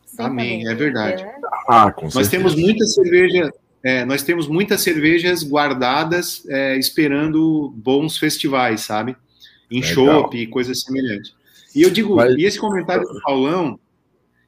Sem 0.05 0.25
amém, 0.25 0.63
pandemia, 0.63 0.71
é 0.71 0.75
verdade. 0.75 1.23
Né? 1.25 1.35
Ah, 1.67 1.91
com 1.91 2.07
Nós 2.13 2.29
temos 2.29 2.55
muita 2.55 2.85
cerveja 2.85 3.51
é, 3.87 4.03
nós 4.03 4.21
temos 4.21 4.49
muitas 4.49 4.81
cervejas 4.81 5.43
guardadas 5.43 6.45
é, 6.49 6.77
esperando 6.77 7.73
bons 7.73 8.17
festivais, 8.17 8.81
sabe? 8.81 9.15
Em 9.71 9.81
chopp 9.81 10.37
e 10.37 10.45
coisas 10.45 10.81
semelhantes. 10.81 11.33
E 11.73 11.83
eu 11.83 11.89
digo, 11.89 12.17
Mas... 12.17 12.35
e 12.35 12.43
esse 12.43 12.59
comentário 12.59 13.07
do 13.07 13.21
Paulão, 13.21 13.79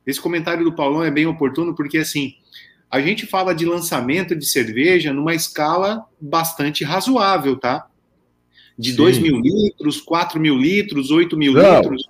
esse 0.06 0.20
comentário 0.20 0.66
do 0.66 0.74
Paulão 0.74 1.06
é 1.06 1.10
bem 1.10 1.26
oportuno 1.26 1.74
porque 1.74 2.00
assim, 2.00 2.34
a 2.92 3.00
gente 3.00 3.26
fala 3.26 3.56
de 3.56 3.64
lançamento 3.64 4.36
de 4.36 4.46
cerveja 4.46 5.14
numa 5.14 5.34
escala 5.34 6.06
bastante 6.20 6.84
razoável, 6.84 7.56
tá? 7.56 7.88
De 8.78 8.92
2 8.92 9.20
mil 9.20 9.40
litros, 9.40 10.02
4 10.02 10.38
mil 10.38 10.58
litros, 10.58 11.12
8 11.12 11.38
mil 11.38 11.54
não. 11.54 11.80
litros. 11.80 12.10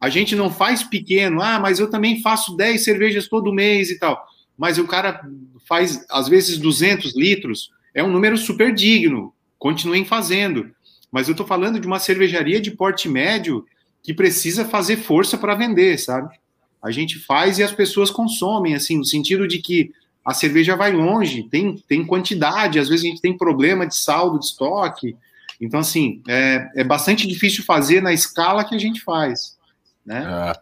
A 0.00 0.08
gente 0.08 0.34
não 0.34 0.50
faz 0.50 0.82
pequeno, 0.82 1.42
ah, 1.42 1.60
mas 1.60 1.78
eu 1.78 1.90
também 1.90 2.22
faço 2.22 2.56
10 2.56 2.82
cervejas 2.82 3.28
todo 3.28 3.52
mês 3.52 3.90
e 3.90 3.98
tal. 3.98 4.31
Mas 4.62 4.78
o 4.78 4.86
cara 4.86 5.20
faz, 5.66 6.06
às 6.08 6.28
vezes, 6.28 6.56
200 6.56 7.16
litros, 7.16 7.72
é 7.92 8.00
um 8.00 8.12
número 8.12 8.38
super 8.38 8.72
digno, 8.72 9.34
continuem 9.58 10.04
fazendo. 10.04 10.70
Mas 11.10 11.26
eu 11.26 11.32
estou 11.32 11.44
falando 11.44 11.80
de 11.80 11.86
uma 11.88 11.98
cervejaria 11.98 12.60
de 12.60 12.70
porte 12.70 13.08
médio 13.08 13.66
que 14.04 14.14
precisa 14.14 14.64
fazer 14.64 14.98
força 14.98 15.36
para 15.36 15.56
vender, 15.56 15.98
sabe? 15.98 16.32
A 16.80 16.92
gente 16.92 17.18
faz 17.18 17.58
e 17.58 17.64
as 17.64 17.72
pessoas 17.72 18.08
consomem, 18.08 18.76
assim, 18.76 18.98
no 18.98 19.04
sentido 19.04 19.48
de 19.48 19.58
que 19.58 19.90
a 20.24 20.32
cerveja 20.32 20.76
vai 20.76 20.92
longe, 20.92 21.42
tem, 21.50 21.74
tem 21.88 22.06
quantidade, 22.06 22.78
às 22.78 22.88
vezes 22.88 23.04
a 23.04 23.08
gente 23.08 23.20
tem 23.20 23.36
problema 23.36 23.84
de 23.84 23.96
saldo 23.96 24.38
de 24.38 24.44
estoque. 24.44 25.16
Então, 25.60 25.80
assim, 25.80 26.22
é, 26.28 26.70
é 26.76 26.84
bastante 26.84 27.26
difícil 27.26 27.64
fazer 27.64 28.00
na 28.00 28.12
escala 28.12 28.64
que 28.64 28.76
a 28.76 28.78
gente 28.78 29.00
faz. 29.00 29.58
Né? 30.06 30.22
Ah. 30.24 30.56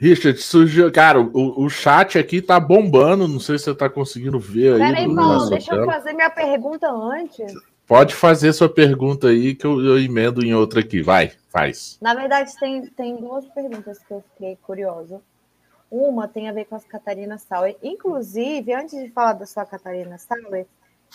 Richard, 0.00 0.40
surgiu. 0.40 0.92
Cara, 0.92 1.20
o, 1.20 1.64
o 1.64 1.68
chat 1.68 2.18
aqui 2.18 2.40
tá 2.40 2.58
bombando. 2.60 3.26
Não 3.26 3.40
sei 3.40 3.58
se 3.58 3.64
você 3.64 3.74
tá 3.74 3.90
conseguindo 3.90 4.38
ver 4.38 4.74
aí. 4.74 4.78
Peraí, 4.78 5.14
Paulo, 5.14 5.50
deixa 5.50 5.70
tela. 5.72 5.82
eu 5.82 5.86
fazer 5.86 6.12
minha 6.12 6.30
pergunta 6.30 6.88
antes. 6.88 7.52
Pode 7.84 8.14
fazer 8.14 8.52
sua 8.52 8.68
pergunta 8.68 9.28
aí 9.28 9.56
que 9.56 9.66
eu, 9.66 9.84
eu, 9.84 9.98
emendo 9.98 10.44
em 10.44 10.54
outra 10.54 10.80
aqui. 10.80 11.02
Vai, 11.02 11.32
faz. 11.48 11.98
Na 12.00 12.14
verdade, 12.14 12.52
tem, 12.60 12.86
tem 12.86 13.16
duas 13.16 13.44
perguntas 13.48 13.98
que 13.98 14.12
eu 14.12 14.22
fiquei 14.32 14.56
curiosa. 14.62 15.20
Uma 15.90 16.28
tem 16.28 16.48
a 16.48 16.52
ver 16.52 16.66
com 16.66 16.76
as 16.76 16.84
Catarina 16.84 17.36
Sauer. 17.36 17.76
Inclusive, 17.82 18.72
antes 18.74 19.02
de 19.02 19.10
falar 19.10 19.32
da 19.32 19.46
sua 19.46 19.66
Catarina 19.66 20.16
Sauer, 20.16 20.66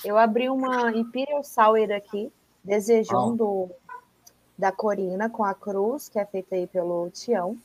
eu 0.03 0.17
abri 0.17 0.49
uma 0.49 0.91
Imperial 0.91 1.43
Sauer 1.43 1.91
aqui, 1.91 2.29
desejando 2.61 3.45
oh. 3.45 3.69
da 4.57 4.73
Corina 4.73 5.29
com 5.29 5.43
a 5.45 5.53
cruz, 5.53 6.09
que 6.09 6.19
é 6.19 6.25
feita 6.25 6.55
aí 6.55 6.67
pelo 6.67 7.09
Tião 7.11 7.55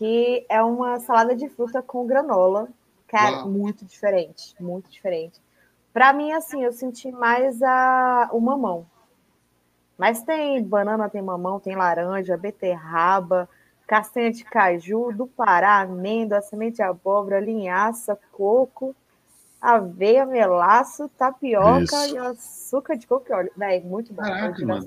que 0.00 0.46
é 0.48 0.62
uma 0.62 0.98
salada 0.98 1.36
de 1.36 1.46
fruta 1.50 1.82
com 1.82 2.06
granola. 2.06 2.70
Cara, 3.06 3.40
Uau. 3.40 3.50
muito 3.50 3.84
diferente, 3.84 4.54
muito 4.58 4.90
diferente. 4.90 5.38
Para 5.92 6.10
mim, 6.14 6.32
assim, 6.32 6.64
eu 6.64 6.72
senti 6.72 7.12
mais 7.12 7.62
a, 7.62 8.30
o 8.32 8.40
mamão. 8.40 8.86
Mas 9.98 10.22
tem 10.22 10.64
banana, 10.64 11.10
tem 11.10 11.20
mamão, 11.20 11.60
tem 11.60 11.76
laranja, 11.76 12.34
beterraba, 12.34 13.46
castanha 13.86 14.32
de 14.32 14.42
caju, 14.42 15.12
do 15.12 15.26
Pará, 15.26 15.80
amêndoa, 15.80 16.40
semente 16.40 16.76
de 16.76 16.82
abóbora, 16.82 17.38
linhaça, 17.38 18.18
coco, 18.32 18.96
aveia, 19.60 20.24
melaço, 20.24 21.10
tapioca 21.10 21.82
Isso. 21.82 22.14
e 22.14 22.18
açúcar 22.18 22.96
de 22.96 23.06
coco 23.06 23.26
e 23.28 23.34
óleo. 23.34 23.52
Véi, 23.54 23.82
muito 23.82 24.14
bom. 24.14 24.22
Caraca, 24.22 24.86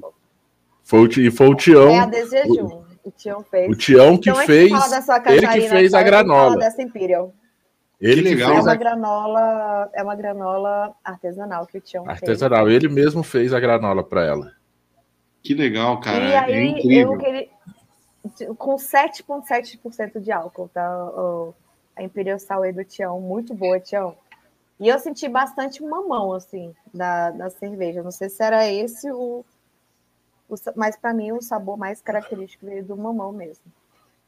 foi 0.84 1.02
o, 1.02 1.20
e 1.20 1.30
foi 1.30 1.50
o 1.50 1.56
Tião. 1.56 1.90
É 1.90 2.00
a 2.00 2.08
desejum. 2.08 2.93
O 3.04 3.12
Tião 3.12 3.44
fez. 3.44 3.70
O 3.70 3.76
Tião 3.76 4.18
que 4.18 4.30
então, 4.30 4.46
fez. 4.46 4.72
Ele 5.28 5.48
que 5.48 5.70
fez 5.70 5.94
a 5.94 6.02
granola. 6.02 6.58
Dessa 6.58 6.82
Imperial. 6.82 7.34
Ele 8.00 8.22
que, 8.22 8.30
que 8.30 8.36
fez 8.38 8.50
é 8.50 8.62
uma 8.62 8.72
a... 8.72 8.76
granola, 8.76 9.90
é 9.94 10.04
uma 10.04 10.16
granola 10.16 10.94
artesanal 11.04 11.66
que 11.66 11.78
o 11.78 11.82
Tião 11.82 12.10
artesanal. 12.10 12.66
fez. 12.66 12.76
Ele 12.84 12.94
mesmo 12.94 13.24
fez 13.24 13.54
a 13.54 13.60
granola 13.60 14.04
para 14.04 14.26
ela. 14.26 14.52
Que 15.42 15.54
legal, 15.54 16.00
cara. 16.00 16.24
E 16.24 16.32
é 16.32 16.38
aí, 16.38 16.54
é 16.54 16.66
incrível. 16.66 17.18
Queria... 17.18 17.48
com 18.58 18.76
7,7% 18.76 20.20
de 20.20 20.32
álcool, 20.32 20.70
tá? 20.74 20.86
A 21.96 22.04
Imperial 22.04 22.40
Sour 22.40 22.74
do 22.74 22.84
Tião, 22.84 23.20
muito 23.20 23.54
boa, 23.54 23.80
Tião. 23.80 24.16
E 24.80 24.88
eu 24.88 24.98
senti 25.00 25.28
bastante 25.30 25.84
mamão, 25.84 26.34
assim, 26.34 26.74
da, 26.94 27.32
da 27.32 27.50
cerveja. 27.50 28.02
Não 28.02 28.12
sei 28.12 28.30
se 28.30 28.44
era 28.44 28.68
esse 28.70 29.12
o, 29.12 29.46
mas 30.76 30.96
para 30.96 31.14
mim 31.14 31.32
o 31.32 31.42
sabor 31.42 31.78
mais 31.78 32.02
característico 32.02 32.66
veio 32.66 32.84
do 32.84 32.98
mamão 32.98 33.32
mesmo. 33.32 33.66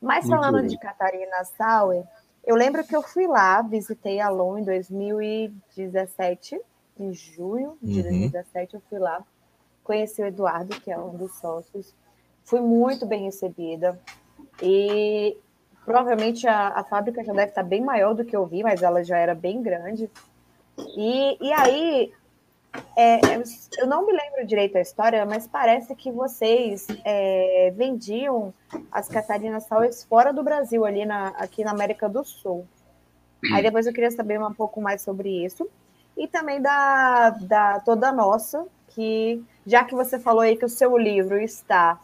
Mas 0.01 0.26
Muito 0.26 0.41
falando 0.41 0.67
de 0.67 0.78
Catarina 0.78 1.43
Sauer, 1.57 2.03
eu 2.45 2.55
lembro 2.55 2.84
que 2.84 2.95
eu 2.95 3.01
fui 3.01 3.26
lá, 3.26 3.61
visitei 3.61 4.19
a 4.19 4.30
Lon 4.30 4.59
em 4.59 4.63
2017, 4.63 6.61
em 6.99 7.13
junho 7.13 7.78
de 7.82 7.97
uhum. 7.97 8.03
2017 8.03 8.76
eu 8.76 8.82
fui 8.89 8.99
lá, 8.99 9.23
conheci 9.84 10.21
o 10.21 10.26
Eduardo, 10.26 10.80
que 10.80 10.91
é 10.91 10.97
um 10.97 11.15
dos 11.15 11.36
sócios, 11.39 11.93
fui 12.43 12.61
muito 12.61 13.05
bem 13.05 13.23
recebida 13.23 13.99
e 14.61 15.38
provavelmente 15.84 16.47
a, 16.47 16.69
a 16.69 16.84
fábrica 16.84 17.23
já 17.23 17.34
deve 17.34 17.49
estar 17.49 17.63
bem 17.63 17.82
maior 17.82 18.13
do 18.13 18.23
que 18.23 18.36
eu 18.36 18.45
vi, 18.45 18.63
mas 18.63 18.84
ela 18.84 19.03
já 19.03 19.17
era 19.17 19.34
bem 19.34 19.61
grande. 19.61 20.09
E, 20.78 21.38
e 21.47 21.53
aí 21.53 22.13
é, 22.95 23.19
eu 23.78 23.88
não 23.88 24.05
me 24.05 24.13
lembro 24.13 24.45
direito 24.45 24.78
a 24.78 24.82
história, 24.82 25.26
mas 25.26 25.47
parece 25.47 25.95
que 25.95 26.11
vocês 26.11 26.88
é, 27.03 27.73
vendiam 27.76 28.53
as 28.91 29.07
Catarinas 29.07 29.67
Sours 29.67 30.03
fora 30.03 30.32
do 30.32 30.43
Brasil, 30.43 30.86
ali 30.86 31.05
na, 31.05 31.30
aqui 31.30 31.63
na 31.63 31.71
América 31.71 32.07
do 32.07 32.23
Sul. 32.23 32.65
Aí 33.53 33.61
depois 33.61 33.86
eu 33.86 33.93
queria 33.93 34.11
saber 34.11 34.41
um 34.41 34.53
pouco 34.53 34.82
mais 34.82 35.01
sobre 35.01 35.45
isso. 35.45 35.69
E 36.17 36.28
também 36.28 36.61
da, 36.61 37.32
da 37.32 37.80
Toda 37.82 38.11
Nossa, 38.11 38.65
que 38.89 39.43
já 39.65 39.84
que 39.84 39.93
você 39.93 40.17
falou 40.17 40.41
aí 40.41 40.55
que 40.55 40.65
o 40.65 40.69
seu 40.69 40.97
livro 40.97 41.38
está 41.38 41.99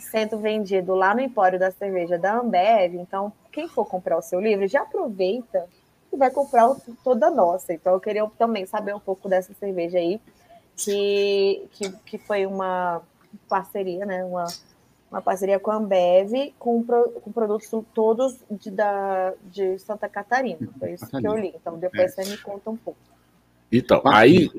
sendo 0.00 0.38
vendido 0.38 0.94
lá 0.94 1.14
no 1.14 1.20
Empório 1.20 1.58
da 1.58 1.70
Cerveja 1.70 2.18
da 2.18 2.38
Ambev, 2.38 2.96
então 2.96 3.32
quem 3.52 3.68
for 3.68 3.86
comprar 3.86 4.16
o 4.16 4.22
seu 4.22 4.40
livro, 4.40 4.66
já 4.66 4.82
aproveita 4.82 5.68
que 6.14 6.18
vai 6.18 6.30
comprar 6.30 6.74
toda 7.02 7.30
nossa. 7.30 7.72
Então 7.72 7.92
eu 7.92 8.00
queria 8.00 8.26
também 8.38 8.64
saber 8.64 8.94
um 8.94 9.00
pouco 9.00 9.28
dessa 9.28 9.52
cerveja 9.54 9.98
aí, 9.98 10.20
que, 10.76 11.66
que, 11.72 11.90
que 12.06 12.18
foi 12.18 12.46
uma 12.46 13.02
parceria, 13.48 14.06
né? 14.06 14.24
Uma, 14.24 14.46
uma 15.10 15.20
parceria 15.20 15.58
com 15.58 15.70
a 15.70 15.76
Ambev, 15.76 16.54
com, 16.58 16.84
com 16.84 17.32
produtos 17.32 17.68
todos 17.92 18.36
de, 18.50 18.70
da, 18.70 19.34
de 19.44 19.78
Santa 19.80 20.08
Catarina. 20.08 20.68
Foi 20.78 20.92
isso 20.92 21.04
Catarina. 21.04 21.32
que 21.32 21.38
eu 21.38 21.42
li. 21.42 21.52
Então 21.54 21.78
depois 21.78 22.16
é. 22.16 22.22
você 22.22 22.30
me 22.30 22.38
conta 22.38 22.70
um 22.70 22.76
pouco. 22.76 22.98
Então, 23.72 24.00
aí, 24.04 24.50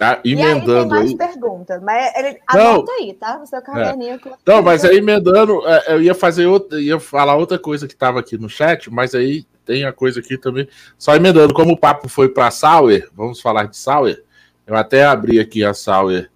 tá, 0.00 0.18
emendando 0.24 0.70
e 0.70 0.72
aí. 0.72 0.78
Tem 0.78 0.88
mais 0.88 1.10
aí... 1.10 1.16
pergunta. 1.16 1.80
Mas 1.84 2.16
ele 2.16 2.40
anota 2.46 2.92
aí, 2.92 3.12
tá? 3.12 3.38
No 3.38 3.46
seu 3.46 3.60
caderninho. 3.60 4.14
É. 4.14 4.30
Não, 4.46 4.62
mas 4.62 4.82
aí 4.82 4.96
emendando, 4.96 5.60
é, 5.68 5.94
eu 5.94 6.02
ia 6.02 6.14
fazer 6.14 6.46
outra, 6.46 6.80
ia 6.80 6.98
falar 6.98 7.36
outra 7.36 7.58
coisa 7.58 7.86
que 7.86 7.92
estava 7.92 8.18
aqui 8.18 8.38
no 8.38 8.48
chat, 8.48 8.90
mas 8.90 9.14
aí 9.14 9.44
tem 9.66 9.84
a 9.84 9.92
coisa 9.92 10.20
aqui 10.20 10.38
também. 10.38 10.66
Só 10.96 11.14
emendando, 11.14 11.52
como 11.52 11.74
o 11.74 11.76
papo 11.76 12.08
foi 12.08 12.30
para 12.30 12.50
Sauer, 12.50 13.10
vamos 13.14 13.42
falar 13.42 13.64
de 13.64 13.76
Sauer. 13.76 14.24
Eu 14.66 14.74
até 14.74 15.04
abri 15.04 15.38
aqui 15.38 15.62
a 15.62 15.74
Sauer 15.74 16.30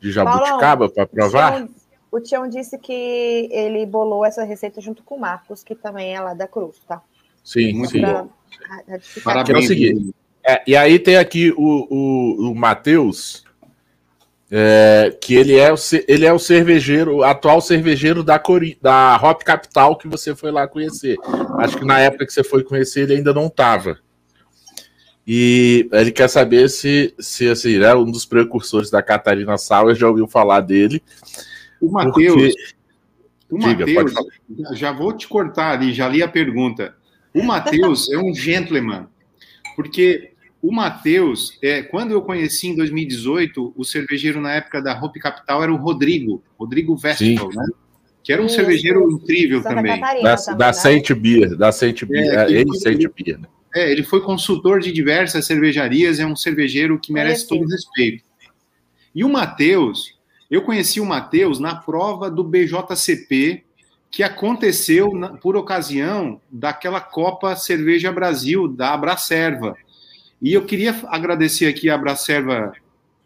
de 0.00 0.10
jabuticaba 0.10 0.88
para 0.88 1.06
provar. 1.06 1.68
O 2.10 2.18
Tião 2.18 2.48
disse 2.48 2.78
que 2.78 3.48
ele 3.50 3.84
bolou 3.84 4.24
essa 4.24 4.42
receita 4.42 4.80
junto 4.80 5.02
com 5.02 5.16
o 5.16 5.20
Marcos, 5.20 5.62
que 5.62 5.74
também 5.74 6.14
é 6.14 6.20
lá 6.20 6.32
da 6.32 6.46
Cruz, 6.46 6.78
tá? 6.88 7.02
Sim, 7.44 7.74
Muito 7.74 7.90
sim. 7.90 8.02
Bom. 8.02 8.28
Parabéns. 9.22 9.56
É 9.56 9.58
o 9.58 9.66
seguinte, 9.66 10.14
é, 10.44 10.62
e 10.66 10.76
aí 10.76 10.98
tem 10.98 11.16
aqui 11.16 11.52
o, 11.56 11.86
o, 11.90 12.50
o 12.50 12.54
Matheus, 12.54 13.44
é, 14.50 15.16
que 15.20 15.34
ele 15.34 15.56
é, 15.56 15.72
o, 15.72 15.76
ele 16.06 16.26
é 16.26 16.32
o 16.32 16.38
cervejeiro, 16.38 17.16
o 17.16 17.24
atual 17.24 17.60
cervejeiro 17.60 18.22
da, 18.22 18.38
Cori, 18.38 18.78
da 18.82 19.18
Hop 19.22 19.42
Capital 19.42 19.96
que 19.96 20.06
você 20.06 20.34
foi 20.34 20.50
lá 20.50 20.68
conhecer. 20.68 21.16
Acho 21.58 21.78
que 21.78 21.84
na 21.86 22.00
época 22.00 22.26
que 22.26 22.32
você 22.32 22.44
foi 22.44 22.62
conhecer 22.62 23.02
ele 23.02 23.14
ainda 23.14 23.32
não 23.32 23.46
estava. 23.46 23.98
E 25.26 25.88
ele 25.92 26.10
quer 26.10 26.28
saber 26.28 26.68
se, 26.68 27.14
se 27.18 27.48
assim, 27.48 27.76
é 27.82 27.94
um 27.94 28.10
dos 28.10 28.26
precursores 28.26 28.90
da 28.90 29.02
Catarina 29.02 29.56
Sauer 29.56 29.94
já 29.94 30.08
ouviu 30.08 30.26
falar 30.26 30.60
dele. 30.60 31.02
O 31.80 31.90
Matheus, 31.90 32.52
porque... 33.48 33.54
o 33.54 33.58
Matheus, 33.58 34.12
já 34.74 34.92
vou 34.92 35.12
te 35.12 35.28
cortar 35.28 35.72
ali, 35.72 35.94
já 35.94 36.08
li 36.08 36.22
a 36.22 36.28
pergunta. 36.28 36.94
O 37.32 37.42
Matheus 37.42 38.10
é 38.10 38.18
um 38.18 38.34
gentleman, 38.34 39.06
porque 39.76 40.31
o 40.62 40.72
Matheus, 40.72 41.58
é, 41.60 41.82
quando 41.82 42.12
eu 42.12 42.22
conheci 42.22 42.68
em 42.68 42.76
2018, 42.76 43.72
o 43.76 43.84
cervejeiro 43.84 44.40
na 44.40 44.52
época 44.52 44.80
da 44.80 44.96
Hope 44.96 45.18
Capital 45.18 45.60
era 45.60 45.72
o 45.72 45.76
Rodrigo, 45.76 46.40
Rodrigo 46.56 46.94
Vestival, 46.94 47.48
né? 47.52 47.66
Que 48.22 48.32
era 48.32 48.40
um 48.40 48.46
Isso. 48.46 48.54
cervejeiro 48.54 49.10
incrível 49.10 49.60
Santa 49.60 49.74
também. 49.74 50.00
da, 50.00 50.36
também, 50.36 50.58
da 50.58 50.66
né? 50.66 50.72
Saint 50.72 51.12
Beer, 51.14 51.56
da 51.56 51.72
Saint 51.72 52.04
Beer, 52.04 52.38
é, 52.38 52.52
ele, 52.52 52.78
Saint 52.78 52.96
Beer, 52.96 53.40
né? 53.40 53.48
É, 53.74 53.90
ele 53.90 54.04
foi 54.04 54.20
consultor 54.20 54.78
de 54.78 54.92
diversas 54.92 55.44
cervejarias, 55.46 56.20
é 56.20 56.26
um 56.26 56.36
cervejeiro 56.36 56.96
que 57.00 57.12
merece 57.12 57.48
todo 57.48 57.66
respeito. 57.66 58.22
E 59.12 59.24
o 59.24 59.28
Matheus, 59.28 60.16
eu 60.48 60.62
conheci 60.62 61.00
o 61.00 61.06
Matheus 61.06 61.58
na 61.58 61.74
prova 61.74 62.30
do 62.30 62.44
BJCP, 62.44 63.64
que 64.12 64.22
aconteceu 64.22 65.12
na, 65.12 65.30
por 65.30 65.56
ocasião 65.56 66.40
daquela 66.48 67.00
Copa 67.00 67.56
Cerveja 67.56 68.12
Brasil, 68.12 68.68
da 68.68 68.94
Abracerva. 68.94 69.74
E 70.42 70.52
eu 70.52 70.64
queria 70.64 70.94
agradecer 71.06 71.66
aqui 71.66 71.88
a 71.88 71.94
Abracerva, 71.94 72.72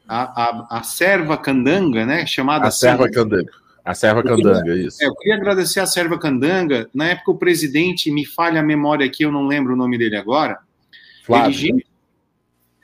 a, 0.07 0.43
a, 0.43 0.79
a 0.79 0.83
Serva 0.83 1.39
Candanga, 1.39 2.05
né? 2.05 2.27
Chamada 2.27 2.67
a 2.67 2.71
Serva 2.71 3.11
Candanga. 3.11 3.51
A 3.83 3.95
Serva 3.95 4.23
Candanga, 4.23 4.77
isso. 4.77 5.03
É, 5.03 5.07
eu 5.07 5.15
queria 5.15 5.37
agradecer 5.37 5.81
a 5.81 5.87
Serva 5.87 6.19
Candanga. 6.19 6.91
Na 6.93 7.07
época, 7.07 7.31
o 7.31 7.39
presidente, 7.39 8.11
me 8.11 8.27
falha 8.27 8.61
a 8.61 8.63
memória 8.63 9.07
aqui, 9.07 9.23
eu 9.23 9.33
não 9.33 9.47
lembro 9.47 9.73
o 9.73 9.77
nome 9.77 9.97
dele 9.97 10.17
agora. 10.17 10.59
Flávio. 11.25 11.81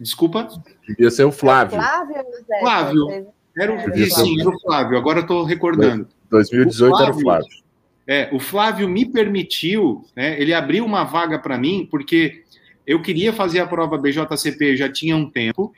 Desculpa? 0.00 0.48
Devia 0.88 1.10
ser 1.10 1.24
o 1.24 1.32
Flávio. 1.32 1.78
Flávio, 1.78 2.16
José, 2.16 2.60
Flávio. 2.60 3.26
Era 3.56 3.72
o, 3.72 3.76
é, 3.76 4.06
sim, 4.06 4.40
era 4.40 4.48
o 4.48 4.60
Flávio, 4.60 4.96
agora 4.96 5.18
eu 5.18 5.22
estou 5.22 5.44
recordando. 5.44 6.08
2018 6.30 6.92
o 6.92 6.96
Flávio, 6.96 7.04
era 7.04 7.16
o 7.16 7.20
Flávio. 7.20 7.62
É, 8.06 8.30
o 8.32 8.40
Flávio 8.40 8.88
me 8.88 9.04
permitiu, 9.04 10.04
né, 10.16 10.40
ele 10.40 10.54
abriu 10.54 10.84
uma 10.84 11.04
vaga 11.04 11.38
para 11.38 11.58
mim, 11.58 11.86
porque 11.90 12.41
eu 12.86 13.00
queria 13.02 13.32
fazer 13.32 13.60
a 13.60 13.66
prova 13.66 13.98
BJCP 13.98 14.76
já 14.76 14.90
tinha 14.90 15.16
um 15.16 15.28
tempo, 15.28 15.72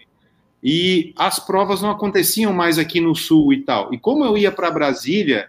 e 0.62 1.12
as 1.16 1.38
provas 1.38 1.82
não 1.82 1.90
aconteciam 1.90 2.52
mais 2.52 2.78
aqui 2.78 3.00
no 3.00 3.14
Sul 3.14 3.52
e 3.52 3.62
tal. 3.62 3.92
E 3.92 3.98
como 3.98 4.24
eu 4.24 4.38
ia 4.38 4.50
para 4.50 4.70
Brasília, 4.70 5.48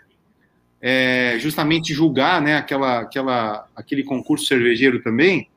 é, 0.81 1.37
justamente 1.39 1.93
julgar 1.93 2.41
né, 2.41 2.57
aquela, 2.57 2.99
aquela, 2.99 3.65
aquele 3.75 4.03
concurso 4.03 4.45
cervejeiro 4.45 5.01
também, 5.01 5.47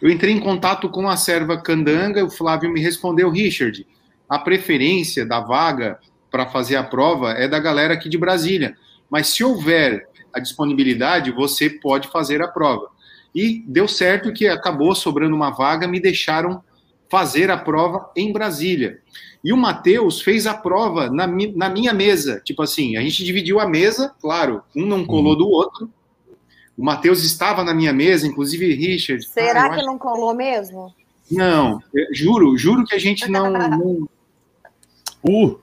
eu 0.00 0.08
entrei 0.08 0.32
em 0.32 0.40
contato 0.40 0.88
com 0.88 1.08
a 1.08 1.16
serva 1.16 1.60
Candanga, 1.60 2.24
o 2.24 2.30
Flávio 2.30 2.72
me 2.72 2.80
respondeu, 2.80 3.30
Richard, 3.30 3.86
a 4.28 4.38
preferência 4.38 5.26
da 5.26 5.40
vaga 5.40 5.98
para 6.30 6.46
fazer 6.46 6.76
a 6.76 6.82
prova 6.82 7.32
é 7.32 7.46
da 7.46 7.58
galera 7.58 7.94
aqui 7.94 8.08
de 8.08 8.16
Brasília. 8.16 8.76
Mas 9.10 9.28
se 9.28 9.44
houver 9.44 10.08
a 10.32 10.40
disponibilidade, 10.40 11.30
você 11.30 11.68
pode 11.68 12.08
fazer 12.08 12.40
a 12.42 12.48
prova. 12.48 12.88
E 13.34 13.64
deu 13.66 13.88
certo 13.88 14.32
que 14.32 14.46
acabou 14.46 14.94
sobrando 14.94 15.34
uma 15.34 15.50
vaga, 15.50 15.88
me 15.88 16.00
deixaram 16.00 16.62
fazer 17.10 17.50
a 17.50 17.56
prova 17.56 18.10
em 18.16 18.32
Brasília. 18.32 19.00
E 19.44 19.52
o 19.52 19.56
Matheus 19.56 20.20
fez 20.20 20.46
a 20.46 20.54
prova 20.54 21.10
na, 21.10 21.26
na, 21.26 21.68
minha 21.68 21.92
mesa. 21.92 22.40
Tipo 22.44 22.62
assim, 22.62 22.96
a 22.96 23.02
gente 23.02 23.24
dividiu 23.24 23.58
a 23.58 23.66
mesa, 23.66 24.14
claro, 24.20 24.62
um 24.74 24.86
não 24.86 25.04
colou 25.04 25.32
uhum. 25.32 25.38
do 25.38 25.48
outro. 25.48 25.90
O 26.76 26.84
Matheus 26.84 27.22
estava 27.22 27.64
na 27.64 27.74
minha 27.74 27.92
mesa, 27.92 28.26
inclusive 28.26 28.74
Richard. 28.74 29.26
Será 29.26 29.64
ah, 29.64 29.68
que 29.70 29.76
acho... 29.76 29.86
não 29.86 29.98
colou 29.98 30.34
mesmo? 30.34 30.94
Não, 31.30 31.82
juro, 32.12 32.56
juro 32.56 32.84
que 32.84 32.94
a 32.94 32.98
gente 32.98 33.30
não. 33.30 33.50
não... 33.52 34.08
Uh. 35.22 35.58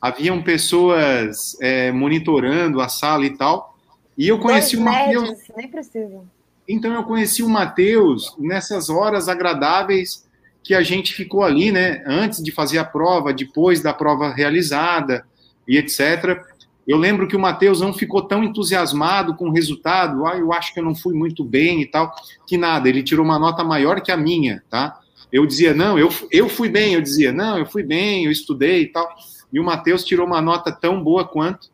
Haviam 0.00 0.42
pessoas 0.42 1.58
é, 1.60 1.92
monitorando 1.92 2.80
a 2.80 2.88
sala 2.88 3.26
e 3.26 3.36
tal. 3.36 3.76
E 4.16 4.26
eu 4.26 4.38
conheci 4.38 4.76
Dois 4.76 4.88
o 4.88 4.90
Matheus. 4.90 5.38
Nem 5.54 5.68
precisa. 5.68 6.22
Então 6.70 6.94
eu 6.94 7.02
conheci 7.02 7.42
o 7.42 7.48
Matheus 7.48 8.32
nessas 8.38 8.88
horas 8.88 9.28
agradáveis 9.28 10.24
que 10.62 10.72
a 10.72 10.82
gente 10.82 11.12
ficou 11.12 11.42
ali, 11.42 11.72
né? 11.72 12.00
Antes 12.06 12.40
de 12.40 12.52
fazer 12.52 12.78
a 12.78 12.84
prova, 12.84 13.32
depois 13.32 13.82
da 13.82 13.92
prova 13.92 14.32
realizada 14.32 15.26
e 15.66 15.76
etc. 15.76 16.40
Eu 16.86 16.96
lembro 16.96 17.26
que 17.26 17.34
o 17.34 17.40
Matheus 17.40 17.80
não 17.80 17.92
ficou 17.92 18.22
tão 18.22 18.44
entusiasmado 18.44 19.34
com 19.34 19.48
o 19.48 19.52
resultado. 19.52 20.24
Ah, 20.26 20.36
eu 20.36 20.52
acho 20.52 20.72
que 20.72 20.78
eu 20.78 20.84
não 20.84 20.94
fui 20.94 21.12
muito 21.12 21.42
bem 21.42 21.82
e 21.82 21.86
tal. 21.86 22.14
Que 22.46 22.56
nada, 22.56 22.88
ele 22.88 23.02
tirou 23.02 23.24
uma 23.24 23.38
nota 23.38 23.64
maior 23.64 24.00
que 24.00 24.12
a 24.12 24.16
minha, 24.16 24.62
tá? 24.70 25.00
Eu 25.32 25.46
dizia, 25.46 25.74
não, 25.74 25.98
eu, 25.98 26.08
eu 26.30 26.48
fui 26.48 26.68
bem. 26.68 26.94
Eu 26.94 27.00
dizia, 27.00 27.32
não, 27.32 27.58
eu 27.58 27.66
fui 27.66 27.82
bem, 27.82 28.26
eu 28.26 28.30
estudei 28.30 28.82
e 28.82 28.86
tal. 28.86 29.08
E 29.52 29.58
o 29.58 29.64
Matheus 29.64 30.04
tirou 30.04 30.24
uma 30.24 30.40
nota 30.40 30.70
tão 30.70 31.02
boa 31.02 31.26
quanto 31.26 31.68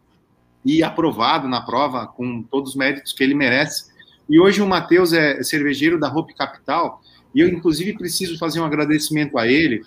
e 0.65 0.83
aprovado 0.83 1.47
na 1.47 1.61
prova, 1.61 2.07
com 2.07 2.43
todos 2.43 2.71
os 2.71 2.77
méritos 2.77 3.13
que 3.13 3.23
ele 3.23 3.35
merece. 3.35 3.95
E 4.29 4.41
hoje 4.41 4.61
o 4.61 4.67
Matheus 4.67 5.13
é 5.13 5.43
cervejeiro 5.43 6.01
da 6.01 6.13
Hope 6.13 6.35
Capital, 6.35 7.01
e 7.35 7.41
eu, 7.41 7.49
inclusive, 7.49 7.93
preciso 7.93 8.39
fazer 8.39 8.61
um 8.61 8.65
agradecimento 8.65 9.39
a 9.39 9.47
ele, 9.47 9.83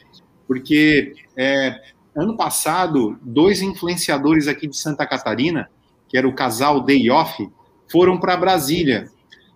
porque 0.47 1.13
é, 1.35 1.75
ano 2.15 2.37
passado, 2.37 3.17
dois 3.21 3.61
influenciadores 3.61 4.47
aqui 4.47 4.67
de 4.67 4.77
Santa 4.77 5.05
Catarina, 5.05 5.69
que 6.07 6.17
era 6.17 6.27
o 6.27 6.33
casal 6.33 6.81
Day 6.81 7.09
Off, 7.09 7.49
foram 7.91 8.19
para 8.19 8.37
Brasília. 8.37 9.09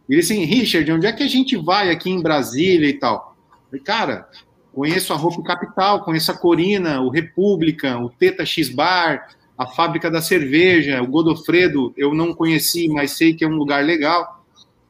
E 0.09 0.13
eles 0.13 0.29
assim, 0.29 0.43
Richard, 0.43 0.91
onde 0.91 1.07
é 1.07 1.13
que 1.13 1.23
a 1.23 1.27
gente 1.27 1.55
vai 1.55 1.89
aqui 1.89 2.09
em 2.09 2.21
Brasília 2.21 2.89
e 2.89 2.93
tal? 2.93 3.35
Eu 3.49 3.65
falei, 3.69 3.83
cara, 3.83 4.29
conheço 4.73 5.13
a 5.13 5.15
Hope 5.15 5.43
Capital, 5.43 6.03
conheço 6.03 6.31
a 6.31 6.37
Corina, 6.37 6.99
o 7.01 7.09
República, 7.09 7.97
o 7.97 8.09
Teta 8.09 8.45
X 8.45 8.69
Bar, 8.69 9.29
a 9.57 9.65
Fábrica 9.67 10.11
da 10.11 10.21
Cerveja, 10.21 11.01
o 11.01 11.07
Godofredo, 11.07 11.93
eu 11.95 12.13
não 12.13 12.33
conheci, 12.33 12.87
mas 12.89 13.11
sei 13.11 13.33
que 13.33 13.45
é 13.45 13.47
um 13.47 13.55
lugar 13.55 13.83
legal 13.83 14.42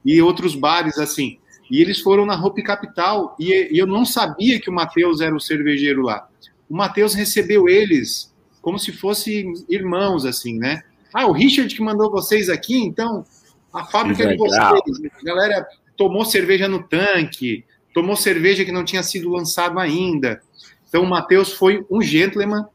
e 0.05 0.21
outros 0.21 0.55
bares 0.55 0.97
assim. 0.97 1.39
E 1.69 1.81
eles 1.81 1.99
foram 1.99 2.25
na 2.25 2.35
Hope 2.35 2.61
Capital 2.61 3.35
e, 3.39 3.69
e 3.71 3.77
eu 3.77 3.87
não 3.87 4.05
sabia 4.05 4.59
que 4.59 4.69
o 4.69 4.73
Matheus 4.73 5.21
era 5.21 5.35
o 5.35 5.39
cervejeiro 5.39 6.01
lá. 6.01 6.27
O 6.69 6.75
Matheus 6.75 7.13
recebeu 7.13 7.67
eles 7.69 8.33
como 8.61 8.79
se 8.79 8.91
fossem 8.91 9.53
irmãos, 9.69 10.25
assim, 10.25 10.57
né? 10.57 10.83
Ah, 11.13 11.27
o 11.27 11.31
Richard 11.31 11.73
que 11.73 11.81
mandou 11.81 12.09
vocês 12.09 12.49
aqui, 12.49 12.77
então 12.77 13.25
a 13.73 13.85
fábrica 13.85 14.25
de 14.25 14.37
vocês. 14.37 15.11
A 15.19 15.23
galera 15.23 15.67
tomou 15.97 16.25
cerveja 16.25 16.67
no 16.67 16.83
tanque, 16.83 17.65
tomou 17.93 18.15
cerveja 18.15 18.63
que 18.63 18.71
não 18.71 18.85
tinha 18.85 19.03
sido 19.03 19.29
lançado 19.29 19.79
ainda. 19.79 20.41
Então 20.87 21.03
o 21.03 21.09
Matheus 21.09 21.51
foi 21.51 21.85
um 21.89 22.01
gentleman, 22.01 22.65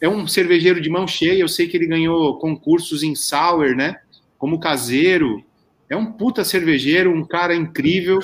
é 0.00 0.08
um 0.08 0.26
cervejeiro 0.26 0.80
de 0.80 0.88
mão 0.88 1.06
cheia. 1.06 1.40
Eu 1.40 1.48
sei 1.48 1.68
que 1.68 1.76
ele 1.76 1.86
ganhou 1.86 2.38
concursos 2.38 3.02
em 3.02 3.14
sour, 3.14 3.74
né? 3.76 3.96
Como 4.36 4.60
caseiro. 4.60 5.44
É 5.88 5.96
um 5.96 6.12
puta 6.12 6.44
cervejeiro, 6.44 7.12
um 7.12 7.24
cara 7.24 7.54
incrível, 7.54 8.20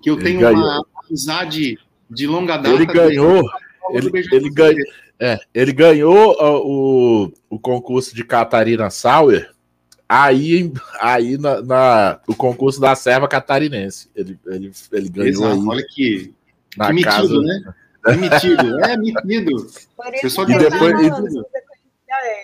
que 0.00 0.10
eu 0.10 0.14
ele 0.14 0.24
tenho 0.24 0.40
ganhou. 0.40 0.62
uma 0.62 0.84
amizade 1.04 1.78
de 2.10 2.26
longa 2.26 2.56
data. 2.56 2.70
Ele 2.70 2.86
ganhou, 2.86 3.42
ele, 3.90 4.10
ele, 4.32 4.50
ganha, 4.50 4.82
é, 5.20 5.38
ele 5.54 5.72
ganhou 5.72 6.36
o, 6.40 7.32
o 7.50 7.58
concurso 7.58 8.14
de 8.14 8.24
Catarina 8.24 8.88
Sauer, 8.90 9.50
aí, 10.08 10.72
aí 11.00 11.36
na, 11.36 11.60
na, 11.62 12.20
o 12.26 12.34
concurso 12.34 12.80
da 12.80 12.94
serva 12.94 13.28
catarinense. 13.28 14.08
Ele, 14.14 14.38
ele, 14.46 14.72
ele 14.92 15.08
ganhou 15.08 15.28
Exato, 15.28 15.60
aí. 15.60 15.66
Olha 15.66 15.86
que, 15.88 16.34
na 16.76 16.86
que 16.86 16.92
metido, 16.94 17.10
casa, 17.10 17.40
né? 17.40 17.74
É 18.06 18.16
metido, 18.16 18.84
é 18.84 18.96
metido. 18.96 19.66
E 20.48 20.58
depois, 20.58 20.94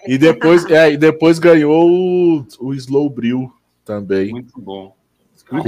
e, 0.07 0.15
e, 0.15 0.19
depois, 0.19 0.65
é, 0.67 0.93
e 0.93 0.97
depois 0.97 1.39
ganhou 1.39 1.89
o, 1.89 2.47
o 2.61 2.75
Slow 2.75 3.09
Brew 3.09 3.53
também. 3.85 4.31
Muito 4.31 4.61
bom. 4.61 4.97
Com, 5.49 5.63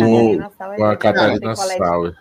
com 0.76 0.84
a 0.84 0.96
Catarina 0.96 1.54
Sauer. 1.54 2.14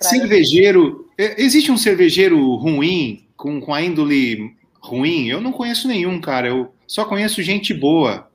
Cervejeiro. 0.00 1.08
É, 1.16 1.40
existe 1.42 1.72
um 1.72 1.78
cervejeiro 1.78 2.54
ruim, 2.56 3.26
com, 3.36 3.60
com 3.60 3.72
a 3.72 3.80
índole 3.80 4.56
ruim, 4.80 5.28
eu 5.28 5.40
não 5.40 5.52
conheço 5.52 5.88
nenhum, 5.88 6.20
cara. 6.20 6.48
Eu 6.48 6.74
só 6.86 7.04
conheço 7.04 7.42
gente 7.42 7.72
boa. 7.72 8.28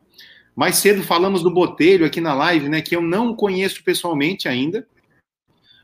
Mais 0.56 0.78
cedo 0.78 1.04
falamos 1.04 1.42
do 1.42 1.54
Botelho 1.54 2.06
aqui 2.06 2.22
na 2.22 2.34
live, 2.34 2.70
né? 2.70 2.82
Que 2.82 2.96
eu 2.96 3.02
não 3.02 3.36
conheço 3.36 3.84
pessoalmente 3.84 4.48
ainda. 4.48 4.88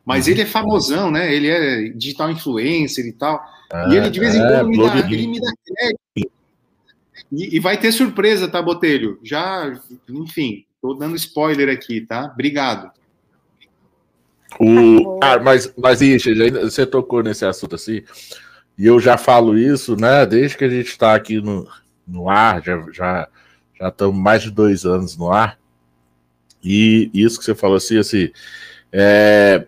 Mas 0.05 0.25
uhum. 0.25 0.33
ele 0.33 0.41
é 0.41 0.45
famosão, 0.45 1.11
né? 1.11 1.33
Ele 1.33 1.47
é 1.47 1.89
digital 1.89 2.31
influencer 2.31 3.05
e 3.05 3.11
tal. 3.11 3.43
e 3.89 3.95
ele 3.95 4.09
de 4.09 4.19
vez 4.19 4.35
em 4.35 4.41
é, 4.41 4.47
quando 4.47 4.59
é, 4.59 4.63
me, 4.63 4.77
dá, 4.77 5.11
ele 5.11 5.27
me 5.27 5.39
dá 5.39 5.51
crédito. 5.65 6.31
E, 7.31 7.57
e, 7.57 7.59
vai 7.59 7.77
ter 7.77 7.91
surpresa, 7.91 8.47
tá, 8.47 8.59
Botelho? 8.59 9.19
Já, 9.23 9.79
enfim, 10.09 10.65
tô 10.81 10.93
dando 10.93 11.15
spoiler 11.15 11.69
aqui, 11.69 12.01
tá? 12.01 12.31
Obrigado. 12.33 12.91
O, 14.59 15.19
ah, 15.21 15.39
mas, 15.39 15.71
mas 15.77 16.01
Richard, 16.01 16.51
você 16.51 16.85
tocou 16.85 17.21
nesse 17.21 17.45
assunto 17.45 17.75
assim, 17.75 18.01
e 18.77 18.85
eu 18.85 18.99
já 18.99 19.17
falo 19.17 19.57
isso, 19.57 19.95
né? 19.95 20.25
Desde 20.25 20.57
que 20.57 20.63
a 20.63 20.69
gente 20.69 20.87
está 20.87 21.13
aqui 21.13 21.39
no, 21.39 21.67
no 22.07 22.29
ar, 22.29 22.63
já, 22.63 22.85
já, 22.91 23.29
já 23.79 23.87
estamos 23.89 24.17
mais 24.17 24.41
de 24.41 24.51
dois 24.51 24.85
anos 24.85 25.17
no 25.17 25.31
ar. 25.31 25.59
E 26.63 27.09
isso 27.13 27.39
que 27.39 27.45
você 27.45 27.55
falou 27.55 27.77
assim, 27.77 27.97
assim, 27.97 28.31
é, 28.91 29.67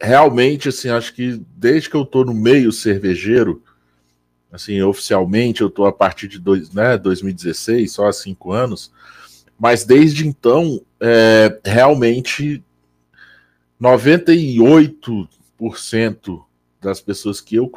realmente, 0.00 0.68
assim, 0.68 0.88
acho 0.88 1.14
que 1.14 1.40
desde 1.56 1.90
que 1.90 1.96
eu 1.96 2.04
tô 2.04 2.24
no 2.24 2.34
meio 2.34 2.72
cervejeiro, 2.72 3.62
assim, 4.50 4.80
oficialmente 4.82 5.60
eu 5.60 5.70
tô 5.70 5.84
a 5.84 5.92
partir 5.92 6.26
de 6.26 6.38
dois, 6.38 6.72
né, 6.72 6.96
2016, 6.96 7.92
só 7.92 8.08
há 8.08 8.12
cinco 8.12 8.52
anos, 8.52 8.92
mas 9.58 9.84
desde 9.84 10.26
então, 10.26 10.80
é, 11.00 11.58
realmente 11.64 12.62
98% 13.80 16.44
das 16.80 17.00
pessoas 17.00 17.40
que 17.40 17.56
eu 17.56 17.70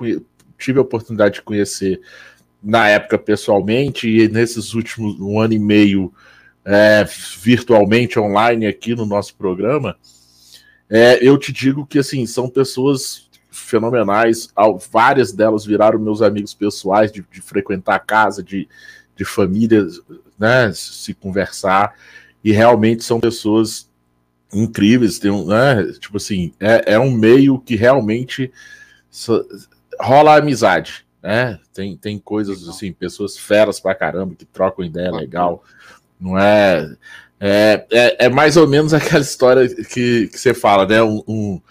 tive 0.58 0.80
a 0.80 0.84
oportunidade 0.84 1.36
de 1.36 1.42
conhecer 1.42 2.02
na 2.62 2.88
época 2.88 3.18
pessoalmente 3.18 4.08
e 4.08 4.28
nesses 4.28 4.76
últimos 4.76 5.20
um 5.20 5.40
ano 5.40 5.54
e 5.54 5.60
meio 5.60 6.14
é, 6.64 7.04
virtualmente 7.40 8.20
online 8.20 8.68
aqui 8.68 8.94
no 8.94 9.06
nosso 9.06 9.34
programa, 9.36 9.98
é, 10.88 11.18
eu 11.28 11.36
te 11.38 11.52
digo 11.52 11.86
que 11.86 11.98
assim 11.98 12.26
são 12.28 12.48
pessoas 12.48 13.28
fenomenais. 13.50 14.50
Várias 14.92 15.32
delas 15.32 15.66
viraram 15.66 16.00
meus 16.00 16.22
amigos 16.22 16.54
pessoais 16.54 17.12
de, 17.12 17.26
de 17.32 17.42
frequentar 17.42 17.96
a 17.96 18.00
casa, 18.00 18.44
de, 18.44 18.70
de 19.16 19.26
família, 19.26 19.88
né, 20.42 20.72
se 20.74 21.14
conversar 21.14 21.94
e 22.44 22.52
realmente 22.52 23.04
são 23.04 23.20
pessoas 23.20 23.88
incríveis. 24.52 25.20
Tem 25.20 25.30
um, 25.30 25.46
né, 25.46 25.94
tipo 26.00 26.18
assim, 26.18 26.52
é, 26.60 26.94
é 26.94 27.00
um 27.00 27.12
meio 27.12 27.60
que 27.60 27.76
realmente 27.76 28.52
rola 30.00 30.36
amizade, 30.36 31.06
né? 31.22 31.60
Tem, 31.72 31.96
tem 31.96 32.18
coisas 32.18 32.68
assim, 32.68 32.92
pessoas 32.92 33.38
feras 33.38 33.80
pra 33.80 33.94
caramba 33.94 34.34
que 34.36 34.46
trocam 34.46 34.84
ideia 34.84 35.12
legal. 35.12 35.64
Não 36.20 36.36
é, 36.40 36.92
é, 37.40 37.86
é, 37.92 38.26
é 38.26 38.30
mais 38.30 38.58
ou 38.58 38.68
menos 38.68 38.94
aquela 38.96 39.22
história 39.22 39.70
que, 39.70 40.28
que 40.28 40.40
você 40.40 40.56
fala, 40.56 40.88
né? 40.88 41.04
Um, 41.04 41.22
um, 41.28 41.62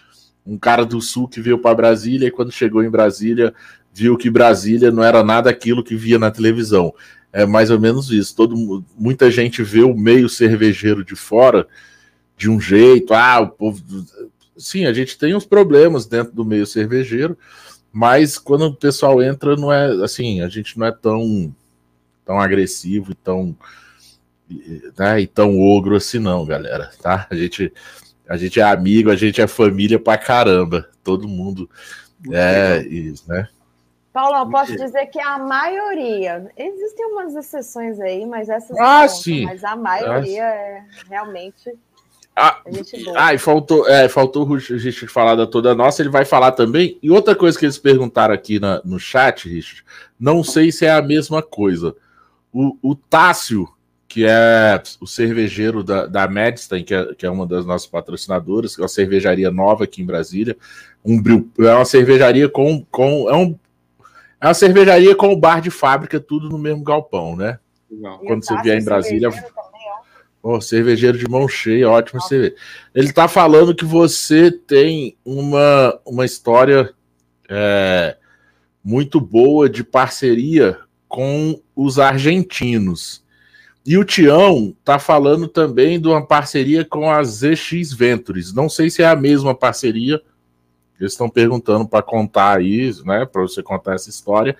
um 0.45 0.57
cara 0.57 0.85
do 0.85 1.01
sul 1.01 1.27
que 1.27 1.41
veio 1.41 1.59
para 1.59 1.75
Brasília 1.75 2.29
e 2.29 2.31
quando 2.31 2.53
chegou 2.53 2.81
em 2.81 2.89
Brasília 2.89 3.53
viu 3.93 4.17
que 4.17 4.29
Brasília 4.29 4.89
não 4.89 5.03
era 5.03 5.21
nada 5.21 5.49
aquilo 5.49 5.83
que 5.83 5.95
via 5.97 6.17
na 6.17 6.31
televisão. 6.31 6.93
É 7.33 7.45
mais 7.45 7.71
ou 7.71 7.79
menos 7.79 8.11
isso. 8.11 8.35
Todo, 8.35 8.83
muita 8.97 9.31
gente 9.31 9.63
vê 9.63 9.81
o 9.81 9.95
meio 9.95 10.27
cervejeiro 10.27 11.03
de 11.03 11.15
fora 11.15 11.67
de 12.37 12.49
um 12.49 12.59
jeito. 12.59 13.13
Ah, 13.13 13.39
o 13.39 13.49
povo. 13.49 13.81
Sim, 14.57 14.85
a 14.85 14.93
gente 14.93 15.17
tem 15.17 15.33
uns 15.33 15.45
problemas 15.45 16.05
dentro 16.05 16.33
do 16.33 16.43
meio 16.43 16.65
cervejeiro, 16.65 17.37
mas 17.91 18.37
quando 18.37 18.65
o 18.65 18.75
pessoal 18.75 19.21
entra, 19.21 19.55
não 19.55 19.71
é 19.71 20.03
assim, 20.03 20.41
a 20.41 20.49
gente 20.49 20.77
não 20.77 20.87
é 20.87 20.91
tão, 20.91 21.55
tão 22.25 22.39
agressivo 22.39 23.11
e 23.11 23.15
tão, 23.15 23.55
né, 24.97 25.21
e 25.21 25.27
tão 25.27 25.59
ogro 25.59 25.95
assim, 25.95 26.19
não, 26.19 26.45
galera. 26.45 26.91
Tá? 27.01 27.27
A 27.29 27.35
gente, 27.35 27.73
a 28.27 28.37
gente 28.37 28.59
é 28.59 28.63
amigo, 28.63 29.09
a 29.09 29.15
gente 29.15 29.41
é 29.41 29.47
família 29.47 29.99
pra 29.99 30.17
caramba. 30.17 30.89
Todo 31.03 31.27
mundo 31.27 31.69
é 32.31 32.85
isso, 32.87 33.23
né? 33.27 33.47
Paulo, 34.13 34.37
eu 34.37 34.49
posso 34.49 34.75
dizer 34.75 35.05
que 35.07 35.19
a 35.19 35.37
maioria, 35.37 36.51
existem 36.57 37.05
umas 37.07 37.33
exceções 37.35 37.99
aí, 37.99 38.25
mas 38.25 38.49
essas 38.49 38.77
ah, 38.77 39.07
sim. 39.07 39.45
mas 39.45 39.63
a 39.63 39.75
maioria 39.75 40.43
ah, 40.43 40.55
é 40.55 40.85
realmente 41.09 41.71
ah, 42.35 42.61
ah, 43.17 43.33
e 43.33 43.37
faltou, 43.37 43.87
é, 43.87 44.07
faltou 44.07 44.47
o 44.47 44.55
Richard 44.55 45.07
falar 45.07 45.35
da 45.35 45.45
toda 45.45 45.75
nossa, 45.75 46.01
ele 46.01 46.09
vai 46.09 46.23
falar 46.23 46.53
também. 46.53 46.97
E 47.03 47.11
outra 47.11 47.35
coisa 47.35 47.59
que 47.59 47.65
eles 47.65 47.77
perguntaram 47.77 48.33
aqui 48.33 48.57
na, 48.57 48.81
no 48.85 48.97
chat, 48.97 49.49
Richard, 49.49 49.83
não 50.19 50.43
sei 50.43 50.71
se 50.71 50.85
é 50.85 50.91
a 50.91 51.01
mesma 51.01 51.41
coisa. 51.41 51.93
O, 52.51 52.77
o 52.81 52.95
Tássio, 52.95 53.67
que 54.07 54.25
é 54.25 54.81
o 55.01 55.05
cervejeiro 55.05 55.83
da, 55.83 56.05
da 56.05 56.27
Medstein, 56.27 56.83
que 56.83 56.93
é, 56.93 57.13
que 57.13 57.25
é 57.25 57.29
uma 57.29 57.45
das 57.45 57.65
nossas 57.65 57.87
patrocinadoras, 57.87 58.75
que 58.75 58.81
é 58.81 58.83
uma 58.83 58.89
cervejaria 58.89 59.51
nova 59.51 59.83
aqui 59.83 60.01
em 60.01 60.05
Brasília. 60.05 60.55
Um 61.03 61.21
é 61.59 61.73
uma 61.73 61.85
cervejaria 61.85 62.47
com. 62.47 62.85
com 62.89 63.29
é, 63.29 63.35
um, 63.35 63.57
é 64.41 64.47
uma 64.47 64.53
cervejaria 64.53 65.15
com 65.15 65.31
o 65.31 65.37
bar 65.37 65.61
de 65.61 65.69
fábrica, 65.69 66.19
tudo 66.19 66.49
no 66.49 66.57
mesmo 66.57 66.83
galpão, 66.83 67.35
né? 67.35 67.59
Não. 67.89 68.17
Quando 68.19 68.43
você 68.43 68.59
vier 68.61 68.81
em 68.81 68.83
Brasília. 68.83 69.29
Oh, 70.43 70.59
cervejeiro 70.59 71.19
de 71.19 71.29
mão 71.29 71.47
cheia, 71.47 71.87
ótimo 71.87 72.19
cerveja. 72.19 72.55
Ele 72.95 73.09
está 73.09 73.27
falando 73.27 73.75
que 73.75 73.85
você 73.85 74.51
tem 74.51 75.15
uma, 75.23 75.99
uma 76.03 76.25
história 76.25 76.91
é, 77.47 78.17
muito 78.83 79.21
boa 79.21 79.69
de 79.69 79.83
parceria 79.83 80.79
com 81.07 81.61
os 81.75 81.99
argentinos. 81.99 83.23
E 83.85 83.97
o 83.97 84.05
Tião 84.05 84.75
está 84.79 84.97
falando 84.97 85.47
também 85.47 85.99
de 85.99 86.07
uma 86.07 86.25
parceria 86.25 86.83
com 86.83 87.11
a 87.11 87.21
ZX 87.23 87.93
Ventures. 87.93 88.53
Não 88.53 88.67
sei 88.67 88.89
se 88.89 89.03
é 89.03 89.07
a 89.07 89.15
mesma 89.15 89.53
parceria. 89.53 90.19
Eles 91.01 91.13
estão 91.13 91.29
perguntando 91.29 91.87
para 91.87 92.03
contar 92.03 92.57
aí, 92.57 92.91
né? 93.05 93.25
Para 93.25 93.41
você 93.41 93.63
contar 93.63 93.95
essa 93.95 94.09
história. 94.09 94.55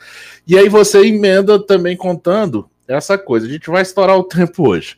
E 0.48 0.58
aí 0.58 0.68
você 0.68 1.06
emenda 1.06 1.60
também 1.60 1.96
contando 1.96 2.70
essa 2.88 3.18
coisa. 3.18 3.48
A 3.48 3.50
gente 3.50 3.70
vai 3.70 3.82
estourar 3.82 4.18
o 4.18 4.24
tempo 4.24 4.68
hoje. 4.70 4.98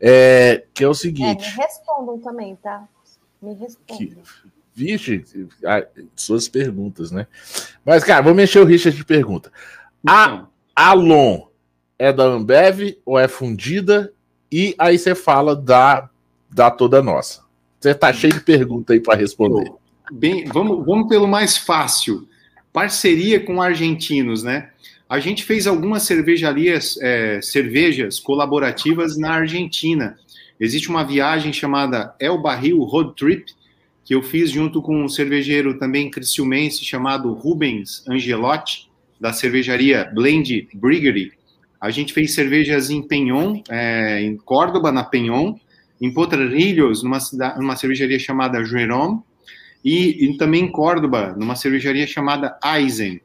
É, 0.00 0.64
que 0.72 0.84
é 0.84 0.88
o 0.88 0.94
seguinte. 0.94 1.48
É, 1.48 1.50
me 1.50 1.56
respondam 1.56 2.18
também, 2.18 2.56
tá? 2.56 2.86
Me 3.40 3.54
respondam. 3.54 3.96
Que, 3.96 4.16
vixe, 4.74 5.24
suas 6.14 6.48
perguntas, 6.48 7.10
né? 7.10 7.26
Mas, 7.84 8.04
cara, 8.04 8.22
vou 8.22 8.34
mexer 8.34 8.60
o 8.60 8.64
Richard 8.64 8.96
de 8.96 9.04
pergunta. 9.04 9.50
A 10.06 10.26
então. 10.26 10.48
Alon 10.74 11.46
é 11.98 12.12
da 12.12 12.24
Ambev 12.24 12.98
ou 13.04 13.18
é 13.18 13.26
fundida? 13.26 14.12
E 14.52 14.74
aí 14.78 14.98
você 14.98 15.14
fala 15.14 15.56
da, 15.56 16.08
da 16.50 16.70
toda 16.70 17.02
nossa. 17.02 17.42
Você 17.80 17.94
tá 17.94 18.12
cheio 18.12 18.34
de 18.34 18.40
pergunta 18.40 18.92
aí 18.92 19.00
para 19.00 19.18
responder. 19.18 19.72
Bem, 20.12 20.44
vamos, 20.44 20.86
vamos 20.86 21.08
pelo 21.08 21.26
mais 21.26 21.56
fácil. 21.56 22.28
Parceria 22.72 23.40
com 23.40 23.60
argentinos, 23.60 24.42
né? 24.44 24.70
A 25.08 25.18
gente 25.18 25.44
fez 25.44 25.66
algumas 25.66 26.04
cervejarias, 26.04 26.96
é, 27.00 27.40
cervejas 27.42 28.20
colaborativas 28.20 29.16
na 29.16 29.32
Argentina. 29.32 30.16
Existe 30.60 30.88
uma 30.88 31.04
viagem 31.04 31.52
chamada 31.52 32.14
El 32.20 32.40
Barril 32.40 32.78
Road 32.84 33.14
Trip, 33.16 33.52
que 34.04 34.14
eu 34.14 34.22
fiz 34.22 34.50
junto 34.50 34.80
com 34.80 35.04
um 35.04 35.08
cervejeiro 35.08 35.76
também 35.78 36.08
criciumense 36.08 36.84
chamado 36.84 37.32
Rubens 37.32 38.04
Angelotti, 38.08 38.88
da 39.20 39.32
cervejaria 39.32 40.10
Blend 40.14 40.68
Briggery. 40.72 41.32
A 41.80 41.90
gente 41.90 42.12
fez 42.12 42.32
cervejas 42.32 42.90
em 42.90 43.02
Penhon, 43.02 43.60
é, 43.68 44.22
em 44.22 44.36
Córdoba, 44.36 44.92
na 44.92 45.02
Penhon, 45.02 45.56
em 46.00 46.12
Potrerilhos, 46.12 47.02
numa, 47.02 47.18
numa 47.58 47.76
cervejaria 47.76 48.18
chamada 48.18 48.64
Jerome, 48.64 49.20
e, 49.86 50.24
e 50.24 50.36
também 50.36 50.64
em 50.64 50.72
Córdoba, 50.72 51.32
numa 51.38 51.54
cervejaria 51.54 52.08
chamada 52.08 52.58
Eisen. 52.64 53.20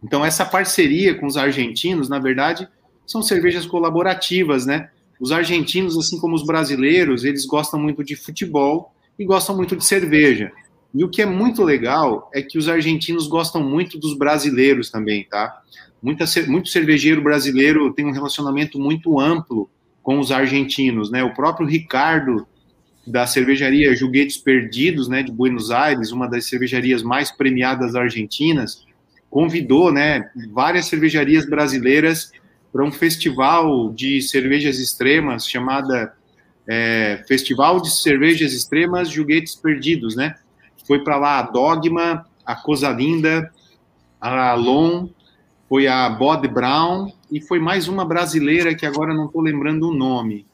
Então, 0.00 0.24
essa 0.24 0.44
parceria 0.44 1.12
com 1.16 1.26
os 1.26 1.36
argentinos, 1.36 2.08
na 2.08 2.20
verdade, 2.20 2.68
são 3.04 3.20
cervejas 3.20 3.66
colaborativas, 3.66 4.64
né? 4.64 4.90
Os 5.18 5.32
argentinos, 5.32 5.98
assim 5.98 6.20
como 6.20 6.36
os 6.36 6.46
brasileiros, 6.46 7.24
eles 7.24 7.44
gostam 7.44 7.80
muito 7.80 8.04
de 8.04 8.14
futebol 8.14 8.94
e 9.18 9.24
gostam 9.24 9.56
muito 9.56 9.74
de 9.74 9.84
cerveja. 9.84 10.52
E 10.94 11.02
o 11.02 11.08
que 11.08 11.20
é 11.20 11.26
muito 11.26 11.64
legal 11.64 12.30
é 12.32 12.40
que 12.42 12.56
os 12.56 12.68
argentinos 12.68 13.26
gostam 13.26 13.60
muito 13.60 13.98
dos 13.98 14.16
brasileiros 14.16 14.90
também, 14.90 15.24
tá? 15.24 15.60
Muita, 16.00 16.26
muito 16.46 16.68
cervejeiro 16.68 17.20
brasileiro 17.20 17.92
tem 17.92 18.06
um 18.06 18.12
relacionamento 18.12 18.78
muito 18.78 19.18
amplo 19.18 19.68
com 20.00 20.20
os 20.20 20.30
argentinos, 20.30 21.10
né? 21.10 21.24
O 21.24 21.34
próprio 21.34 21.66
Ricardo, 21.66 22.46
da 23.08 23.26
cervejaria 23.26 23.94
Juguetes 23.94 24.36
Perdidos, 24.36 25.08
né, 25.08 25.22
de 25.22 25.32
Buenos 25.32 25.70
Aires, 25.70 26.12
uma 26.12 26.28
das 26.28 26.46
cervejarias 26.46 27.02
mais 27.02 27.30
premiadas 27.30 27.94
argentinas, 27.94 28.86
convidou 29.30 29.92
né, 29.92 30.30
várias 30.52 30.86
cervejarias 30.86 31.46
brasileiras 31.46 32.30
para 32.72 32.84
um 32.84 32.92
festival 32.92 33.92
de 33.92 34.20
cervejas 34.22 34.78
extremas 34.78 35.46
chamada 35.46 36.14
é, 36.66 37.24
Festival 37.26 37.80
de 37.80 37.90
Cervejas 37.90 38.52
Extremas 38.52 39.08
Juguetes 39.08 39.54
Perdidos, 39.54 40.14
né? 40.14 40.34
Foi 40.86 41.02
para 41.02 41.16
lá 41.16 41.38
a 41.38 41.42
Dogma, 41.42 42.26
a 42.44 42.54
Coisa 42.54 42.90
Linda, 42.90 43.50
a 44.20 44.50
Alon 44.50 45.08
foi 45.68 45.86
a 45.86 46.08
Bod 46.08 46.48
Brown 46.48 47.12
e 47.30 47.40
foi 47.40 47.58
mais 47.58 47.88
uma 47.88 48.04
brasileira 48.04 48.74
que 48.74 48.86
agora 48.86 49.12
não 49.12 49.26
estou 49.26 49.42
lembrando 49.42 49.88
o 49.88 49.94
nome. 49.94 50.46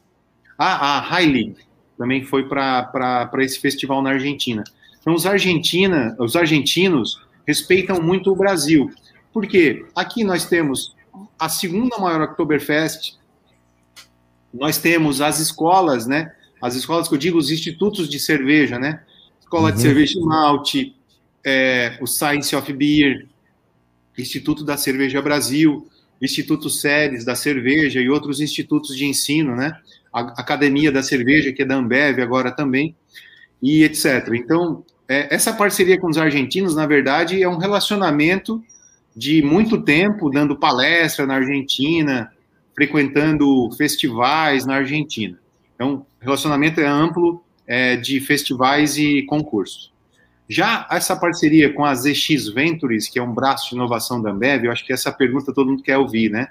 Ah, 0.58 1.08
a 1.08 1.20
Heilig 1.20 1.56
também 1.96 2.24
foi 2.24 2.48
para 2.48 3.30
esse 3.38 3.58
festival 3.58 4.02
na 4.02 4.10
Argentina. 4.10 4.64
Então, 5.00 5.14
os, 5.14 5.26
Argentina, 5.26 6.16
os 6.18 6.34
argentinos 6.34 7.20
respeitam 7.46 8.00
muito 8.02 8.32
o 8.32 8.36
Brasil. 8.36 8.90
Por 9.32 9.46
quê? 9.46 9.84
Aqui 9.94 10.24
nós 10.24 10.46
temos 10.46 10.94
a 11.38 11.48
segunda 11.48 11.98
maior 11.98 12.22
Oktoberfest, 12.22 13.18
nós 14.52 14.78
temos 14.78 15.20
as 15.20 15.40
escolas, 15.40 16.06
né? 16.06 16.32
As 16.62 16.74
escolas 16.74 17.08
que 17.08 17.14
eu 17.14 17.18
digo, 17.18 17.36
os 17.36 17.50
institutos 17.50 18.08
de 18.08 18.18
cerveja, 18.18 18.78
né? 18.78 19.02
Escola 19.40 19.68
uhum. 19.68 19.74
de 19.74 19.82
Cerveja 19.82 20.20
Malte, 20.20 20.96
é, 21.44 21.98
o 22.00 22.06
Science 22.06 22.54
of 22.56 22.72
Beer, 22.72 23.26
Instituto 24.16 24.64
da 24.64 24.76
Cerveja 24.76 25.20
Brasil, 25.20 25.86
Instituto 26.22 26.70
Séries 26.70 27.24
da 27.24 27.34
Cerveja 27.34 28.00
e 28.00 28.08
outros 28.08 28.40
institutos 28.40 28.96
de 28.96 29.04
ensino, 29.04 29.54
né? 29.54 29.78
A 30.14 30.20
Academia 30.40 30.92
da 30.92 31.02
Cerveja, 31.02 31.52
que 31.52 31.62
é 31.62 31.64
da 31.64 31.74
Ambev 31.74 32.20
agora 32.20 32.52
também, 32.52 32.94
e 33.60 33.82
etc. 33.82 34.28
Então, 34.34 34.84
é, 35.08 35.34
essa 35.34 35.52
parceria 35.52 35.98
com 35.98 36.08
os 36.08 36.16
argentinos, 36.16 36.74
na 36.74 36.86
verdade, 36.86 37.42
é 37.42 37.48
um 37.48 37.58
relacionamento 37.58 38.62
de 39.16 39.42
muito 39.42 39.82
tempo, 39.82 40.30
dando 40.30 40.56
palestra 40.56 41.26
na 41.26 41.34
Argentina, 41.34 42.30
frequentando 42.74 43.70
festivais 43.76 44.66
na 44.66 44.76
Argentina. 44.76 45.38
Então, 45.74 46.06
relacionamento 46.20 46.80
é 46.80 46.86
amplo 46.86 47.42
é, 47.66 47.96
de 47.96 48.20
festivais 48.20 48.96
e 48.96 49.22
concursos. 49.22 49.92
Já 50.48 50.86
essa 50.90 51.16
parceria 51.16 51.72
com 51.72 51.84
a 51.84 51.94
ZX 51.94 52.48
Ventures, 52.48 53.08
que 53.08 53.18
é 53.18 53.22
um 53.22 53.32
braço 53.32 53.70
de 53.70 53.76
inovação 53.76 54.20
da 54.20 54.30
Ambev, 54.30 54.64
eu 54.64 54.72
acho 54.72 54.84
que 54.84 54.92
essa 54.92 55.10
pergunta 55.10 55.54
todo 55.54 55.70
mundo 55.70 55.82
quer 55.82 55.96
ouvir, 55.96 56.30
né? 56.30 56.48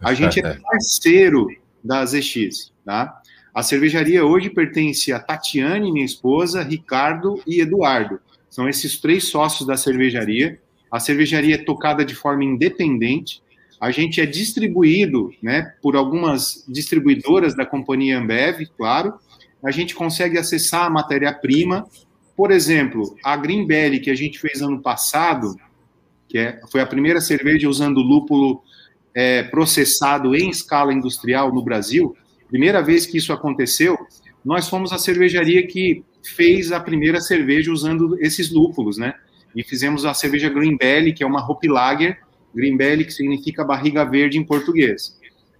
A 0.00 0.12
gente 0.12 0.40
é 0.40 0.54
parceiro 0.54 1.48
da 1.82 2.04
ZX, 2.04 2.72
tá? 2.88 3.20
A 3.54 3.62
cervejaria 3.62 4.24
hoje 4.24 4.48
pertence 4.48 5.12
a 5.12 5.20
Tatiane, 5.20 5.92
minha 5.92 6.06
esposa, 6.06 6.62
Ricardo 6.62 7.38
e 7.46 7.60
Eduardo. 7.60 8.18
São 8.48 8.66
esses 8.66 8.98
três 8.98 9.24
sócios 9.24 9.66
da 9.66 9.76
cervejaria. 9.76 10.58
A 10.90 10.98
cervejaria 10.98 11.56
é 11.56 11.58
tocada 11.58 12.02
de 12.02 12.14
forma 12.14 12.44
independente. 12.44 13.42
A 13.78 13.90
gente 13.90 14.22
é 14.22 14.24
distribuído 14.24 15.30
né, 15.42 15.74
por 15.82 15.96
algumas 15.96 16.64
distribuidoras 16.66 17.54
da 17.54 17.66
companhia 17.66 18.18
Ambev, 18.18 18.66
claro. 18.74 19.18
A 19.62 19.70
gente 19.70 19.94
consegue 19.94 20.38
acessar 20.38 20.86
a 20.86 20.90
matéria-prima 20.90 21.86
por 22.38 22.52
exemplo, 22.52 23.16
a 23.24 23.36
Green 23.36 23.66
Belly 23.66 23.98
que 23.98 24.12
a 24.12 24.14
gente 24.14 24.38
fez 24.38 24.62
ano 24.62 24.80
passado, 24.80 25.56
que 26.28 26.38
é, 26.38 26.60
foi 26.70 26.80
a 26.80 26.86
primeira 26.86 27.20
cerveja 27.20 27.68
usando 27.68 28.00
lúpulo 28.00 28.62
é, 29.12 29.42
processado 29.42 30.36
em 30.36 30.48
escala 30.48 30.92
industrial 30.92 31.52
no 31.52 31.64
Brasil, 31.64 32.16
primeira 32.48 32.82
vez 32.82 33.06
que 33.06 33.18
isso 33.18 33.32
aconteceu, 33.32 33.98
nós 34.44 34.68
fomos 34.68 34.92
a 34.92 34.98
cervejaria 34.98 35.66
que 35.66 36.04
fez 36.34 36.72
a 36.72 36.80
primeira 36.80 37.20
cerveja 37.20 37.72
usando 37.72 38.18
esses 38.20 38.50
lúpulos, 38.50 38.98
né? 38.98 39.14
E 39.54 39.62
fizemos 39.62 40.04
a 40.04 40.14
cerveja 40.14 40.48
Green 40.48 40.76
Belly, 40.76 41.12
que 41.12 41.22
é 41.22 41.26
uma 41.26 41.44
Hopi 41.48 41.68
Lager, 41.68 42.18
Green 42.54 42.76
Belly 42.76 43.04
que 43.04 43.12
significa 43.12 43.64
barriga 43.64 44.04
verde 44.04 44.38
em 44.38 44.44
português. 44.44 45.18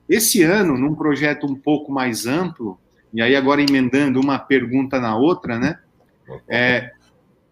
Esse 0.08 0.42
ano, 0.42 0.76
num 0.76 0.94
projeto 0.94 1.46
um 1.46 1.54
pouco 1.54 1.92
mais 1.92 2.26
amplo, 2.26 2.78
e 3.12 3.20
aí 3.20 3.36
agora 3.36 3.62
emendando 3.62 4.20
uma 4.20 4.38
pergunta 4.38 5.00
na 5.00 5.16
outra, 5.16 5.58
né? 5.58 5.78
É, 6.48 6.90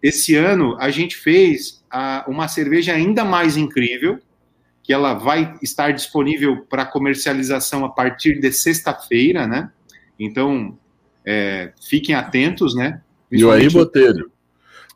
esse 0.03 0.35
ano 0.35 0.77
a 0.79 0.91
gente 0.91 1.17
fez 1.17 1.85
a, 1.91 2.25
uma 2.29 2.49
cerveja 2.49 2.93
ainda 2.93 3.25
mais 3.25 3.57
incrível, 3.57 4.19
que 4.87 4.93
ela 4.93 5.15
vai 5.15 5.59
estar 5.61 5.91
disponível 5.91 6.65
para 6.71 6.87
comercialização 6.87 7.85
a 7.85 7.89
partir 7.89 8.39
de 8.39 8.53
sexta-feira, 8.53 9.45
né? 9.45 9.69
Então, 10.17 10.79
é, 11.25 11.73
fiquem 11.89 12.15
atentos, 12.15 12.77
né? 12.77 13.03
E 13.29 13.45
aí, 13.51 13.69
Botelho? 13.69 14.31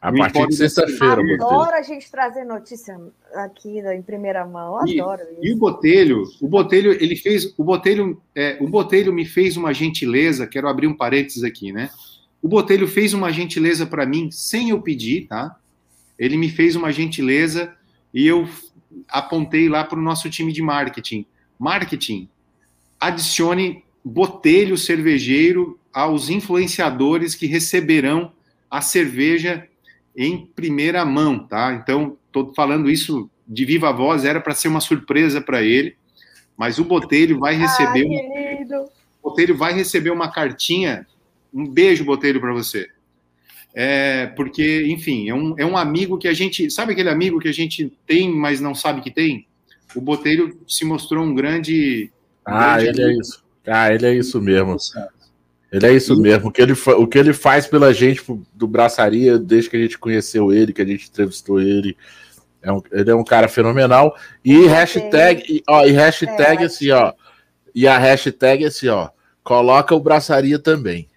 A 0.00 0.12
partir 0.12 0.46
de 0.46 0.54
sexta-feira, 0.54 1.16
Botelho. 1.16 1.44
Adoro 1.44 1.74
a 1.74 1.82
gente 1.82 2.08
trazer 2.08 2.44
notícia 2.44 3.00
aqui 3.34 3.80
em 3.80 4.00
primeira 4.00 4.46
mão. 4.46 4.76
Adoro 4.76 5.22
e, 5.22 5.32
isso. 5.32 5.40
E 5.42 5.52
o 5.52 5.56
Botelho, 5.56 6.22
o 6.40 6.46
Botelho, 6.46 6.92
ele 6.92 7.16
fez, 7.16 7.52
o 7.58 7.64
Botelho, 7.64 8.22
é, 8.32 8.58
o 8.60 8.68
Botelho 8.68 9.12
me 9.12 9.24
fez 9.24 9.56
uma 9.56 9.74
gentileza, 9.74 10.46
quero 10.46 10.68
abrir 10.68 10.86
um 10.86 10.96
parênteses 10.96 11.42
aqui, 11.42 11.72
né? 11.72 11.90
O 12.40 12.46
Botelho 12.46 12.86
fez 12.86 13.12
uma 13.12 13.32
gentileza 13.32 13.84
para 13.84 14.06
mim 14.06 14.30
sem 14.30 14.70
eu 14.70 14.80
pedir, 14.80 15.26
tá? 15.26 15.56
Ele 16.16 16.36
me 16.36 16.48
fez 16.48 16.76
uma 16.76 16.92
gentileza 16.92 17.74
e 18.14 18.24
eu 18.24 18.46
apontei 19.08 19.68
lá 19.68 19.84
para 19.84 19.98
o 19.98 20.02
nosso 20.02 20.28
time 20.30 20.52
de 20.52 20.62
marketing. 20.62 21.26
Marketing, 21.58 22.28
adicione 22.98 23.84
Botelho 24.02 24.78
cervejeiro 24.78 25.78
aos 25.92 26.30
influenciadores 26.30 27.34
que 27.34 27.46
receberão 27.46 28.32
a 28.70 28.80
cerveja 28.80 29.68
em 30.16 30.46
primeira 30.46 31.04
mão, 31.04 31.46
tá? 31.46 31.74
Então, 31.74 32.16
estou 32.26 32.54
falando 32.54 32.90
isso 32.90 33.30
de 33.46 33.64
viva 33.64 33.92
voz, 33.92 34.24
era 34.24 34.40
para 34.40 34.54
ser 34.54 34.68
uma 34.68 34.80
surpresa 34.80 35.40
para 35.40 35.62
ele, 35.62 35.96
mas 36.56 36.78
o 36.78 36.84
Botelho 36.84 37.38
vai 37.38 37.54
receber. 37.54 38.06
Ai, 38.06 38.64
Botelho 39.22 39.56
vai 39.56 39.74
receber 39.74 40.10
uma 40.10 40.30
cartinha 40.30 41.06
um 41.52 41.66
beijo, 41.66 42.04
Botelho, 42.04 42.40
para 42.40 42.52
você. 42.52 42.88
É, 43.74 44.26
porque, 44.36 44.86
enfim, 44.88 45.28
é 45.28 45.34
um, 45.34 45.54
é 45.56 45.64
um 45.64 45.76
amigo 45.76 46.18
que 46.18 46.28
a 46.28 46.32
gente. 46.32 46.70
Sabe 46.70 46.92
aquele 46.92 47.08
amigo 47.08 47.38
que 47.38 47.48
a 47.48 47.52
gente 47.52 47.92
tem, 48.06 48.30
mas 48.30 48.60
não 48.60 48.74
sabe 48.74 49.00
que 49.00 49.10
tem? 49.10 49.46
O 49.94 50.00
Botelho 50.00 50.58
se 50.66 50.84
mostrou 50.84 51.24
um 51.24 51.34
grande. 51.34 52.10
ah, 52.44 52.76
grande 52.76 52.88
ele 52.88 53.02
amigo. 53.04 53.18
é 53.18 53.20
isso. 53.20 53.44
Ah, 53.66 53.94
ele 53.94 54.06
é 54.06 54.14
isso 54.14 54.40
mesmo. 54.40 54.76
Ele 55.70 55.86
é 55.86 55.92
isso 55.92 56.20
mesmo. 56.20 56.48
O 56.48 56.52
que, 56.52 56.60
ele, 56.60 56.72
o 56.72 57.06
que 57.06 57.18
ele 57.18 57.32
faz 57.32 57.66
pela 57.66 57.94
gente 57.94 58.22
do 58.52 58.66
Braçaria, 58.66 59.38
desde 59.38 59.70
que 59.70 59.76
a 59.76 59.80
gente 59.80 59.98
conheceu 59.98 60.52
ele, 60.52 60.72
que 60.72 60.82
a 60.82 60.86
gente 60.86 61.08
entrevistou 61.08 61.60
ele. 61.60 61.96
É 62.62 62.72
um, 62.72 62.82
ele 62.90 63.10
é 63.10 63.14
um 63.14 63.24
cara 63.24 63.46
fenomenal. 63.46 64.16
E 64.44 64.66
hashtag, 64.66 65.44
e, 65.48 65.62
ó, 65.68 65.84
e 65.84 65.92
hashtag 65.92 66.62
é, 66.62 66.66
assim, 66.66 66.90
ó. 66.90 67.12
E 67.74 67.86
a 67.86 67.96
hashtag 67.98 68.64
assim, 68.64 68.88
ó. 68.88 69.10
Coloca 69.44 69.94
o 69.94 70.00
Braçaria 70.00 70.58
também. 70.58 71.08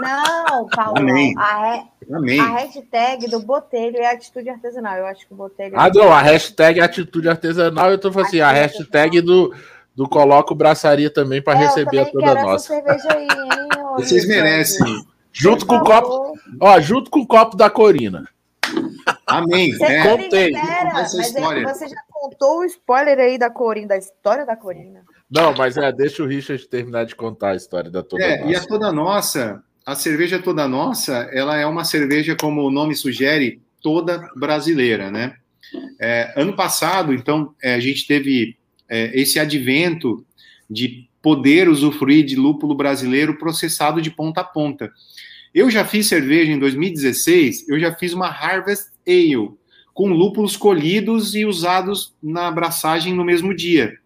Não, 0.00 0.66
Paulo. 0.68 0.98
Amém. 0.98 1.34
A, 1.36 1.84
Amém. 2.12 2.40
a 2.40 2.48
hashtag 2.58 3.28
do 3.28 3.40
Botelho 3.40 3.96
é 3.98 4.06
atitude 4.06 4.48
artesanal. 4.48 4.96
Eu 4.96 5.06
acho 5.06 5.26
que 5.26 5.32
o 5.32 5.36
Botelho. 5.36 5.74
Ah, 5.76 5.90
não, 5.92 6.12
a 6.12 6.20
hashtag 6.20 6.80
é 6.80 6.82
atitude 6.82 7.28
artesanal. 7.28 7.90
Eu 7.90 7.98
tô 7.98 8.12
falando 8.12 8.28
assim, 8.28 8.40
a 8.40 8.50
hashtag 8.50 9.20
do, 9.20 9.54
do 9.94 10.08
Coloco 10.08 10.54
Braçaria 10.54 11.10
também 11.10 11.42
para 11.42 11.58
é, 11.58 11.66
receber 11.66 12.10
toda 12.10 12.30
a 12.30 12.42
nossa. 12.42 12.74
Aí, 12.74 12.80
hein, 12.80 13.28
Vocês 13.96 14.26
merecem. 14.26 15.04
Junto 15.32 15.66
com 15.66 15.76
o 15.76 15.84
copo. 15.84 16.34
Ó, 16.60 16.80
junto 16.80 17.10
com 17.10 17.20
o 17.20 17.26
copo 17.26 17.56
da 17.56 17.70
Corina. 17.70 18.28
Amém. 19.26 19.72
Você 19.72 19.84
é. 19.84 20.02
Contei. 20.02 20.52
mas 20.92 21.14
é 21.14 21.62
você 21.62 21.88
já 21.88 22.02
contou 22.10 22.58
o 22.58 22.64
spoiler 22.64 23.18
aí 23.18 23.38
da 23.38 23.50
Corina, 23.50 23.88
da 23.88 23.96
história 23.96 24.44
da 24.44 24.56
Corina. 24.56 25.02
Não, 25.30 25.54
mas 25.54 25.78
é, 25.78 25.90
deixa 25.90 26.22
o 26.22 26.26
Richard 26.26 26.68
terminar 26.68 27.06
de 27.06 27.16
contar 27.16 27.50
a 27.50 27.56
história 27.56 27.90
da 27.90 28.02
Toda 28.02 28.22
é, 28.22 28.38
Nossa. 28.38 28.52
E 28.52 28.56
a 28.56 28.60
Toda 28.60 28.92
Nossa, 28.92 29.62
a 29.84 29.94
cerveja 29.94 30.38
Toda 30.38 30.68
Nossa, 30.68 31.28
ela 31.32 31.56
é 31.56 31.66
uma 31.66 31.84
cerveja, 31.84 32.36
como 32.36 32.62
o 32.62 32.70
nome 32.70 32.94
sugere, 32.94 33.60
toda 33.80 34.28
brasileira, 34.36 35.10
né? 35.10 35.36
É, 36.00 36.32
ano 36.36 36.54
passado, 36.54 37.12
então, 37.12 37.54
é, 37.62 37.74
a 37.74 37.80
gente 37.80 38.06
teve 38.06 38.56
é, 38.88 39.10
esse 39.18 39.38
advento 39.40 40.24
de 40.68 41.08
poder 41.20 41.68
usufruir 41.68 42.24
de 42.24 42.36
lúpulo 42.36 42.74
brasileiro 42.74 43.38
processado 43.38 44.00
de 44.00 44.10
ponta 44.10 44.40
a 44.40 44.44
ponta. 44.44 44.92
Eu 45.54 45.70
já 45.70 45.84
fiz 45.84 46.06
cerveja 46.06 46.50
em 46.50 46.58
2016, 46.58 47.68
eu 47.68 47.78
já 47.78 47.94
fiz 47.94 48.12
uma 48.12 48.28
Harvest 48.28 48.90
Ale, 49.06 49.50
com 49.92 50.08
lúpulos 50.08 50.56
colhidos 50.56 51.34
e 51.34 51.44
usados 51.44 52.14
na 52.22 52.48
abraçagem 52.48 53.14
no 53.14 53.24
mesmo 53.24 53.54
dia. 53.54 53.98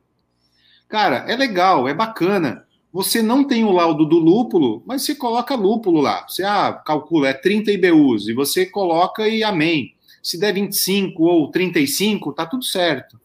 Cara, 0.88 1.24
é 1.28 1.36
legal, 1.36 1.88
é 1.88 1.94
bacana, 1.94 2.65
você 2.96 3.20
não 3.20 3.44
tem 3.44 3.62
o 3.62 3.70
laudo 3.70 4.06
do 4.06 4.18
lúpulo, 4.18 4.82
mas 4.86 5.02
você 5.02 5.14
coloca 5.14 5.54
lúpulo 5.54 6.00
lá. 6.00 6.26
Você 6.26 6.42
ah, 6.42 6.72
calcula, 6.72 7.28
é 7.28 7.34
30 7.34 7.70
IBUs, 7.72 8.26
e 8.26 8.32
você 8.32 8.64
coloca 8.64 9.28
e 9.28 9.44
amém. 9.44 9.94
Se 10.22 10.40
der 10.40 10.54
25 10.54 11.22
ou 11.22 11.50
35, 11.50 12.32
tá 12.32 12.46
tudo 12.46 12.64
certo. 12.64 13.20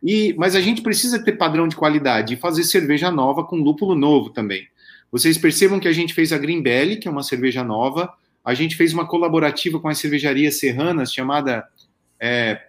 E, 0.00 0.32
mas 0.38 0.54
a 0.54 0.60
gente 0.60 0.80
precisa 0.80 1.20
ter 1.20 1.32
padrão 1.32 1.66
de 1.66 1.74
qualidade 1.74 2.34
e 2.34 2.36
fazer 2.36 2.62
cerveja 2.62 3.10
nova 3.10 3.42
com 3.42 3.56
lúpulo 3.56 3.96
novo 3.96 4.30
também. 4.30 4.64
Vocês 5.10 5.36
percebam 5.36 5.80
que 5.80 5.88
a 5.88 5.92
gente 5.92 6.14
fez 6.14 6.32
a 6.32 6.38
Green 6.38 6.62
Belly, 6.62 6.98
que 6.98 7.08
é 7.08 7.10
uma 7.10 7.24
cerveja 7.24 7.64
nova. 7.64 8.14
A 8.44 8.54
gente 8.54 8.76
fez 8.76 8.94
uma 8.94 9.08
colaborativa 9.08 9.80
com 9.80 9.88
as 9.88 9.98
cervejarias 9.98 10.60
serranas 10.60 11.12
chamada 11.12 11.66
é, 12.20 12.62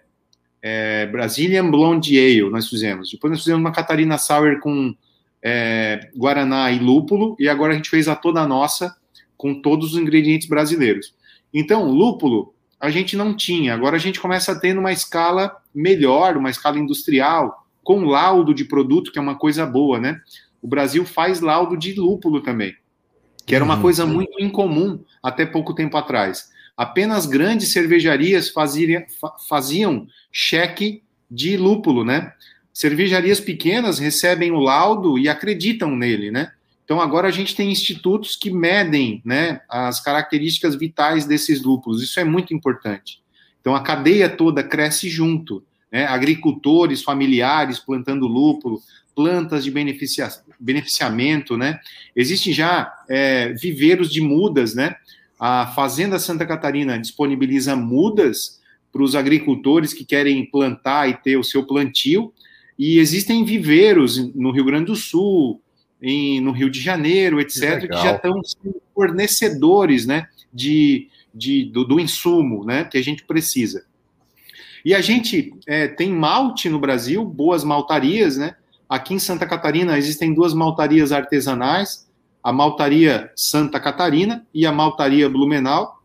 é, 0.60 1.06
Brazilian 1.06 1.70
Blonde 1.70 2.18
Ale, 2.18 2.50
nós 2.50 2.68
fizemos. 2.68 3.12
Depois 3.12 3.30
nós 3.30 3.38
fizemos 3.38 3.60
uma 3.60 3.70
Catarina 3.70 4.18
Sour 4.18 4.58
com 4.58 4.92
é, 5.42 6.10
Guaraná 6.16 6.70
e 6.70 6.78
lúpulo, 6.78 7.36
e 7.38 7.48
agora 7.48 7.72
a 7.72 7.76
gente 7.76 7.90
fez 7.90 8.08
a 8.08 8.16
toda 8.16 8.46
nossa 8.46 8.96
com 9.36 9.60
todos 9.60 9.94
os 9.94 10.00
ingredientes 10.00 10.48
brasileiros. 10.48 11.14
Então, 11.52 11.90
lúpulo 11.90 12.54
a 12.80 12.88
gente 12.88 13.14
não 13.14 13.36
tinha. 13.36 13.74
Agora 13.74 13.96
a 13.96 13.98
gente 13.98 14.18
começa 14.18 14.52
a 14.52 14.58
ter 14.58 14.74
numa 14.74 14.90
escala 14.90 15.54
melhor, 15.74 16.36
uma 16.36 16.48
escala 16.48 16.78
industrial, 16.78 17.66
com 17.84 18.04
laudo 18.04 18.54
de 18.54 18.64
produto, 18.64 19.12
que 19.12 19.18
é 19.18 19.22
uma 19.22 19.36
coisa 19.36 19.66
boa, 19.66 20.00
né? 20.00 20.20
O 20.62 20.66
Brasil 20.66 21.04
faz 21.04 21.40
laudo 21.40 21.76
de 21.76 21.92
lúpulo 21.94 22.40
também, 22.40 22.74
que 23.46 23.54
era 23.54 23.64
uma 23.64 23.76
uhum. 23.76 23.82
coisa 23.82 24.06
muito 24.06 24.42
incomum 24.42 25.02
até 25.22 25.44
pouco 25.44 25.74
tempo 25.74 25.96
atrás. 25.96 26.50
Apenas 26.76 27.26
grandes 27.26 27.72
cervejarias 27.72 28.48
faziam, 28.48 29.04
faziam 29.48 30.06
cheque 30.32 31.02
de 31.30 31.56
lúpulo, 31.56 32.04
né? 32.04 32.32
Cervejarias 32.72 33.40
pequenas 33.40 33.98
recebem 33.98 34.52
o 34.52 34.60
laudo 34.60 35.18
e 35.18 35.28
acreditam 35.28 35.94
nele, 35.96 36.30
né? 36.30 36.52
Então 36.84 37.00
agora 37.00 37.28
a 37.28 37.30
gente 37.30 37.54
tem 37.54 37.70
institutos 37.70 38.34
que 38.34 38.50
medem, 38.50 39.22
né, 39.24 39.60
as 39.68 40.00
características 40.00 40.74
vitais 40.74 41.24
desses 41.24 41.62
lúpulos. 41.62 42.02
Isso 42.02 42.18
é 42.18 42.24
muito 42.24 42.52
importante. 42.52 43.20
Então 43.60 43.76
a 43.76 43.80
cadeia 43.80 44.28
toda 44.28 44.62
cresce 44.62 45.08
junto, 45.08 45.62
né? 45.90 46.06
Agricultores, 46.06 47.02
familiares 47.02 47.78
plantando 47.78 48.26
lúpulo, 48.26 48.80
plantas 49.14 49.64
de 49.64 49.70
beneficia 49.70 50.28
beneficiamento, 50.58 51.56
né? 51.56 51.80
Existem 52.14 52.52
já 52.52 52.92
é, 53.08 53.52
viveiros 53.52 54.10
de 54.10 54.20
mudas, 54.20 54.74
né? 54.74 54.96
A 55.38 55.68
Fazenda 55.68 56.18
Santa 56.18 56.44
Catarina 56.44 56.98
disponibiliza 56.98 57.74
mudas 57.74 58.60
para 58.92 59.02
os 59.02 59.14
agricultores 59.14 59.92
que 59.94 60.04
querem 60.04 60.44
plantar 60.44 61.08
e 61.08 61.14
ter 61.14 61.36
o 61.36 61.44
seu 61.44 61.66
plantio. 61.66 62.32
E 62.80 62.98
existem 62.98 63.44
viveiros 63.44 64.16
no 64.34 64.50
Rio 64.50 64.64
Grande 64.64 64.86
do 64.86 64.96
Sul, 64.96 65.60
em, 66.00 66.40
no 66.40 66.50
Rio 66.50 66.70
de 66.70 66.80
Janeiro, 66.80 67.38
etc., 67.38 67.78
que, 67.78 67.88
que 67.88 67.94
já 67.94 68.16
estão 68.16 68.40
fornecedores 68.94 70.06
né, 70.06 70.26
de, 70.50 71.06
de, 71.34 71.66
do, 71.66 71.84
do, 71.84 72.00
insumo 72.00 72.64
né, 72.64 72.84
que 72.84 72.96
a 72.96 73.02
gente 73.02 73.22
precisa. 73.24 73.84
E 74.82 74.94
a 74.94 75.02
gente 75.02 75.52
é, 75.66 75.88
tem 75.88 76.10
malte 76.10 76.70
no 76.70 76.80
Brasil, 76.80 77.22
boas 77.22 77.64
maltarias, 77.64 78.38
né? 78.38 78.56
Aqui 78.88 79.12
em 79.12 79.18
Santa 79.18 79.46
Catarina 79.46 79.98
existem 79.98 80.32
duas 80.32 80.54
maltarias 80.54 81.12
artesanais, 81.12 82.08
a 82.42 82.50
maltaria 82.50 83.30
Santa 83.36 83.78
Catarina 83.78 84.46
e 84.54 84.64
a 84.64 84.72
maltaria 84.72 85.28
Blumenau. 85.28 85.99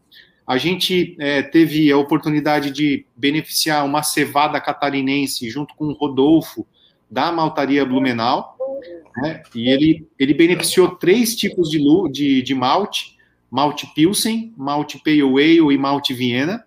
A 0.47 0.57
gente 0.57 1.15
é, 1.19 1.41
teve 1.41 1.91
a 1.91 1.97
oportunidade 1.97 2.69
de 2.69 3.05
beneficiar 3.15 3.83
uma 3.83 4.03
cevada 4.03 4.61
catarinense 4.61 5.49
junto 5.49 5.75
com 5.75 5.85
o 5.85 5.93
Rodolfo 5.93 6.67
da 7.09 7.31
maltaria 7.31 7.85
Blumenau, 7.85 8.55
né? 9.17 9.41
e 9.55 9.69
ele, 9.69 10.07
ele 10.19 10.33
beneficiou 10.33 10.95
três 10.95 11.35
tipos 11.35 11.69
de, 11.69 11.79
de, 12.11 12.41
de 12.41 12.53
malte, 12.53 13.15
malte 13.49 13.87
Pilsen, 13.95 14.53
malte 14.55 14.99
Pale 15.03 15.21
Ale 15.21 15.73
e 15.73 15.77
malte 15.77 16.13
Viena. 16.13 16.63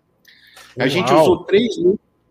A 0.76 0.82
Uau. 0.82 0.88
gente 0.88 1.12
usou 1.12 1.44
três 1.44 1.76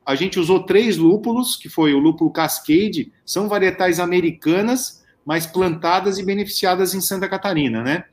a 0.06 0.16
gente 0.16 0.39
usou 0.39 0.64
três 0.64 0.95
lúpulos, 0.95 1.58
que 1.58 1.68
foi 1.68 1.93
o 1.93 2.00
lúpulo 2.00 2.32
Cascade, 2.32 3.12
são 3.26 3.50
varietais 3.50 4.00
americanas, 4.00 5.04
mas 5.26 5.45
plantadas 5.45 6.18
e 6.18 6.24
beneficiadas 6.24 6.93
em 6.93 7.02
Santa 7.02 7.28
Catarina, 7.28 7.84
né? 7.84 8.06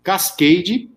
Cascade, 0.00 0.88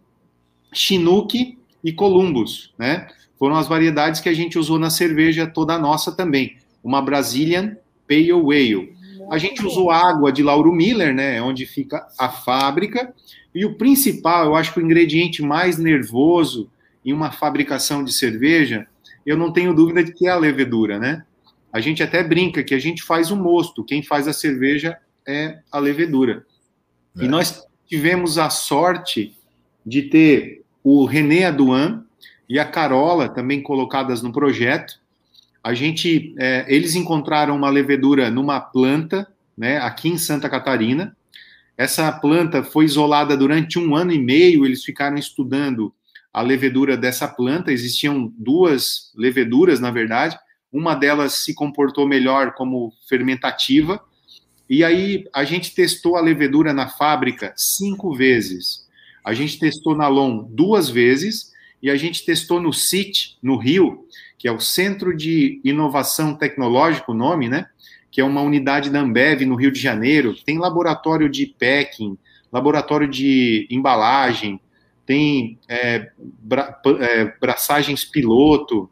Chinook 0.71 1.57
e 1.83 1.91
Columbus, 1.91 2.73
né? 2.77 3.07
Foram 3.37 3.55
as 3.55 3.67
variedades 3.67 4.21
que 4.21 4.29
a 4.29 4.33
gente 4.33 4.57
usou 4.57 4.79
na 4.79 4.89
cerveja 4.89 5.45
toda 5.45 5.77
nossa 5.77 6.11
também. 6.11 6.57
Uma 6.83 7.01
Brazilian 7.01 7.75
Pale 8.07 8.31
Ale. 8.31 8.93
A 9.31 9.37
gente 9.37 9.65
usou 9.65 9.91
água 9.91 10.31
de 10.31 10.43
Lauro 10.43 10.71
Miller, 10.71 11.13
né? 11.13 11.41
Onde 11.41 11.65
fica 11.65 12.07
a 12.17 12.29
fábrica. 12.29 13.13
E 13.53 13.65
o 13.65 13.75
principal, 13.75 14.45
eu 14.45 14.55
acho 14.55 14.73
que 14.73 14.79
o 14.79 14.83
ingrediente 14.83 15.41
mais 15.41 15.77
nervoso 15.77 16.69
em 17.05 17.11
uma 17.11 17.31
fabricação 17.31 18.03
de 18.03 18.13
cerveja 18.13 18.87
eu 19.25 19.37
não 19.37 19.51
tenho 19.51 19.73
dúvida 19.73 20.03
de 20.03 20.13
que 20.13 20.27
é 20.27 20.31
a 20.31 20.37
levedura, 20.37 20.99
né? 20.99 21.25
A 21.71 21.79
gente 21.79 22.03
até 22.03 22.23
brinca 22.23 22.63
que 22.63 22.73
a 22.73 22.79
gente 22.79 23.01
faz 23.01 23.31
o 23.31 23.35
mosto, 23.35 23.83
quem 23.83 24.03
faz 24.03 24.27
a 24.27 24.33
cerveja 24.33 24.97
é 25.25 25.59
a 25.71 25.79
levedura. 25.79 26.45
É. 27.17 27.23
E 27.23 27.27
nós 27.27 27.65
tivemos 27.87 28.37
a 28.37 28.49
sorte 28.49 29.35
de 29.85 30.03
ter 30.03 30.62
o 30.83 31.05
René 31.05 31.45
Aduan 31.45 32.03
e 32.49 32.59
a 32.59 32.65
Carola 32.65 33.29
também 33.29 33.61
colocadas 33.61 34.21
no 34.21 34.33
projeto. 34.33 34.99
A 35.63 35.73
gente, 35.73 36.35
é, 36.37 36.65
eles 36.67 36.93
encontraram 36.93 37.55
uma 37.55 37.69
levedura 37.69 38.29
numa 38.29 38.59
planta, 38.59 39.27
né, 39.57 39.77
aqui 39.77 40.09
em 40.09 40.17
Santa 40.17 40.49
Catarina. 40.49 41.15
Essa 41.77 42.11
planta 42.11 42.61
foi 42.63 42.85
isolada 42.85 43.37
durante 43.37 43.79
um 43.79 43.95
ano 43.95 44.11
e 44.11 44.19
meio. 44.19 44.65
Eles 44.65 44.83
ficaram 44.83 45.17
estudando 45.17 45.93
a 46.33 46.41
levedura 46.41 46.97
dessa 46.97 47.27
planta. 47.27 47.71
Existiam 47.71 48.31
duas 48.37 49.11
leveduras, 49.15 49.79
na 49.79 49.89
verdade. 49.89 50.37
Uma 50.71 50.95
delas 50.95 51.45
se 51.45 51.53
comportou 51.53 52.07
melhor 52.07 52.53
como 52.53 52.91
fermentativa. 53.07 54.01
E 54.69 54.83
aí 54.83 55.25
a 55.33 55.43
gente 55.43 55.73
testou 55.73 56.17
a 56.17 56.21
levedura 56.21 56.73
na 56.73 56.89
fábrica 56.89 57.53
cinco 57.55 58.13
vezes. 58.13 58.82
A 59.23 59.33
gente 59.33 59.59
testou 59.59 59.95
na 59.95 60.07
LOM 60.07 60.43
duas 60.49 60.89
vezes 60.89 61.51
e 61.81 61.89
a 61.89 61.95
gente 61.95 62.25
testou 62.25 62.61
no 62.61 62.73
CIT, 62.73 63.37
no 63.41 63.57
Rio, 63.57 64.05
que 64.37 64.47
é 64.47 64.51
o 64.51 64.59
Centro 64.59 65.15
de 65.15 65.61
Inovação 65.63 66.35
Tecnológica, 66.35 67.11
o 67.11 67.15
nome, 67.15 67.47
né? 67.47 67.65
Que 68.11 68.21
é 68.21 68.23
uma 68.23 68.41
unidade 68.41 68.89
da 68.89 68.99
Ambev 68.99 69.41
no 69.45 69.55
Rio 69.55 69.71
de 69.71 69.79
Janeiro, 69.79 70.35
tem 70.45 70.57
laboratório 70.57 71.29
de 71.29 71.47
packing, 71.47 72.17
laboratório 72.51 73.07
de 73.07 73.67
embalagem, 73.69 74.59
tem 75.05 75.57
é, 75.67 76.11
bra, 76.17 76.79
é, 76.99 77.33
braçagens 77.39 78.05
piloto, 78.05 78.89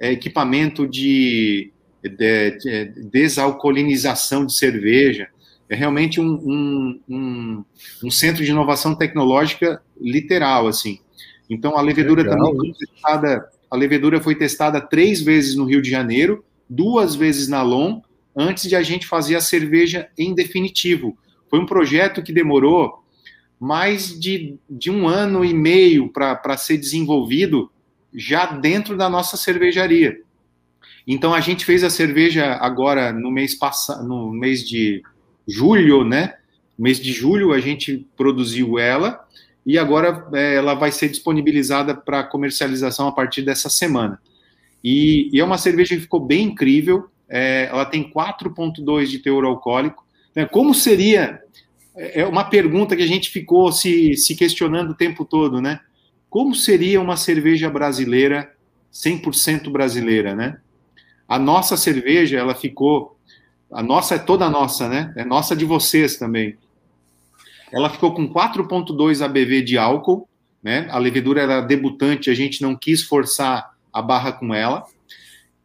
é, 0.00 0.12
equipamento 0.12 0.86
de, 0.86 1.72
de, 2.02 2.50
de, 2.58 2.86
desalcoolinização 3.10 4.44
de 4.44 4.54
cerveja. 4.54 5.28
É 5.68 5.74
realmente 5.74 6.20
um, 6.20 6.34
um, 6.34 7.00
um, 7.08 7.64
um, 8.04 8.10
centro 8.10 8.44
de 8.44 8.50
inovação 8.50 8.94
tecnológica 8.94 9.82
literal, 9.98 10.66
assim. 10.66 11.00
Então, 11.48 11.76
a 11.76 11.80
levedura 11.80 12.22
Legal. 12.22 12.38
também 12.38 12.74
foi 12.74 12.86
testada, 12.86 13.48
a 13.70 13.76
levedura 13.76 14.20
foi 14.20 14.34
testada 14.34 14.80
três 14.80 15.20
vezes 15.20 15.54
no 15.54 15.64
Rio 15.64 15.80
de 15.80 15.90
Janeiro, 15.90 16.44
duas 16.68 17.14
vezes 17.14 17.48
na 17.48 17.62
LOM, 17.62 18.02
antes 18.36 18.68
de 18.68 18.76
a 18.76 18.82
gente 18.82 19.06
fazer 19.06 19.36
a 19.36 19.40
cerveja 19.40 20.08
em 20.18 20.34
definitivo. 20.34 21.16
Foi 21.48 21.58
um 21.58 21.66
projeto 21.66 22.22
que 22.22 22.32
demorou 22.32 23.04
mais 23.60 24.18
de, 24.18 24.58
de 24.68 24.90
um 24.90 25.06
ano 25.06 25.44
e 25.44 25.54
meio 25.54 26.10
para 26.10 26.56
ser 26.56 26.76
desenvolvido 26.76 27.70
já 28.12 28.46
dentro 28.46 28.96
da 28.96 29.08
nossa 29.08 29.36
cervejaria. 29.36 30.20
Então 31.06 31.34
a 31.34 31.40
gente 31.40 31.64
fez 31.64 31.84
a 31.84 31.90
cerveja 31.90 32.54
agora 32.54 33.12
no 33.12 33.30
mês 33.30 33.54
passado, 33.54 34.06
no 34.06 34.32
mês 34.32 34.66
de 34.66 35.02
julho, 35.46 36.04
né? 36.04 36.34
mês 36.78 37.00
de 37.00 37.12
julho 37.12 37.52
a 37.52 37.60
gente 37.60 38.06
produziu 38.16 38.78
ela 38.78 39.24
e 39.64 39.78
agora 39.78 40.26
é, 40.34 40.56
ela 40.56 40.74
vai 40.74 40.92
ser 40.92 41.08
disponibilizada 41.08 41.94
para 41.94 42.24
comercialização 42.24 43.08
a 43.08 43.12
partir 43.12 43.42
dessa 43.42 43.70
semana. 43.70 44.20
E, 44.82 45.30
e, 45.32 45.40
é 45.40 45.44
uma 45.44 45.56
cerveja 45.56 45.94
que 45.94 46.02
ficou 46.02 46.20
bem 46.20 46.48
incrível. 46.48 47.08
É, 47.28 47.68
ela 47.70 47.86
tem 47.86 48.10
4,2 48.10 49.06
de 49.06 49.18
teor 49.20 49.44
alcoólico. 49.44 50.04
Né? 50.34 50.44
Como 50.44 50.74
seria 50.74 51.40
é, 51.96 52.20
é 52.20 52.26
uma 52.26 52.44
pergunta 52.44 52.94
que 52.94 53.02
a 53.02 53.06
gente 53.06 53.30
ficou 53.30 53.72
se, 53.72 54.14
se 54.16 54.34
questionando 54.34 54.90
o 54.90 54.94
tempo 54.94 55.24
todo, 55.24 55.62
né? 55.62 55.80
Como 56.28 56.54
seria 56.54 57.00
uma 57.00 57.16
cerveja 57.16 57.70
brasileira 57.70 58.52
100% 58.92 59.70
brasileira, 59.70 60.34
né? 60.34 60.58
A 61.26 61.38
nossa 61.38 61.76
cerveja, 61.76 62.38
ela 62.38 62.54
ficou 62.54 63.13
a 63.74 63.82
nossa 63.82 64.14
é 64.14 64.18
toda 64.18 64.48
nossa, 64.48 64.88
né? 64.88 65.12
É 65.16 65.24
nossa 65.24 65.56
de 65.56 65.64
vocês 65.64 66.16
também. 66.16 66.56
Ela 67.72 67.90
ficou 67.90 68.14
com 68.14 68.32
4.2 68.32 69.20
ABV 69.20 69.62
de 69.62 69.76
álcool, 69.76 70.28
né? 70.62 70.86
A 70.90 70.98
levedura 70.98 71.42
era 71.42 71.60
debutante, 71.60 72.30
a 72.30 72.34
gente 72.34 72.62
não 72.62 72.76
quis 72.76 73.02
forçar 73.02 73.74
a 73.92 74.00
barra 74.00 74.32
com 74.32 74.54
ela. 74.54 74.84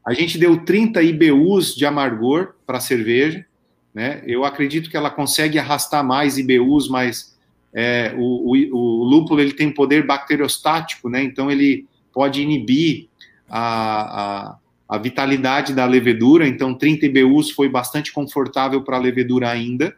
A 0.05 0.13
gente 0.13 0.39
deu 0.39 0.65
30 0.65 1.03
IBUs 1.03 1.75
de 1.75 1.85
amargor 1.85 2.55
para 2.65 2.77
a 2.79 2.81
cerveja. 2.81 3.45
Né? 3.93 4.23
Eu 4.25 4.43
acredito 4.43 4.89
que 4.89 4.97
ela 4.97 5.09
consegue 5.09 5.59
arrastar 5.59 6.03
mais 6.03 6.37
IBUs, 6.37 6.89
mas 6.89 7.37
é, 7.73 8.13
o, 8.17 8.51
o, 8.51 8.75
o, 8.75 9.03
lúpulo 9.03 9.39
ele 9.39 9.53
tem 9.53 9.71
poder 9.71 10.05
bacteriostático, 10.05 11.09
né? 11.09 11.21
então 11.23 11.51
ele 11.51 11.85
pode 12.11 12.41
inibir 12.41 13.07
a, 13.47 14.49
a, 14.49 14.57
a 14.89 14.97
vitalidade 14.97 15.73
da 15.75 15.85
levedura, 15.85 16.47
então 16.47 16.73
30 16.73 17.05
IBUs 17.05 17.51
foi 17.51 17.69
bastante 17.69 18.11
confortável 18.11 18.81
para 18.81 18.97
a 18.97 18.99
levedura 18.99 19.47
ainda. 19.47 19.95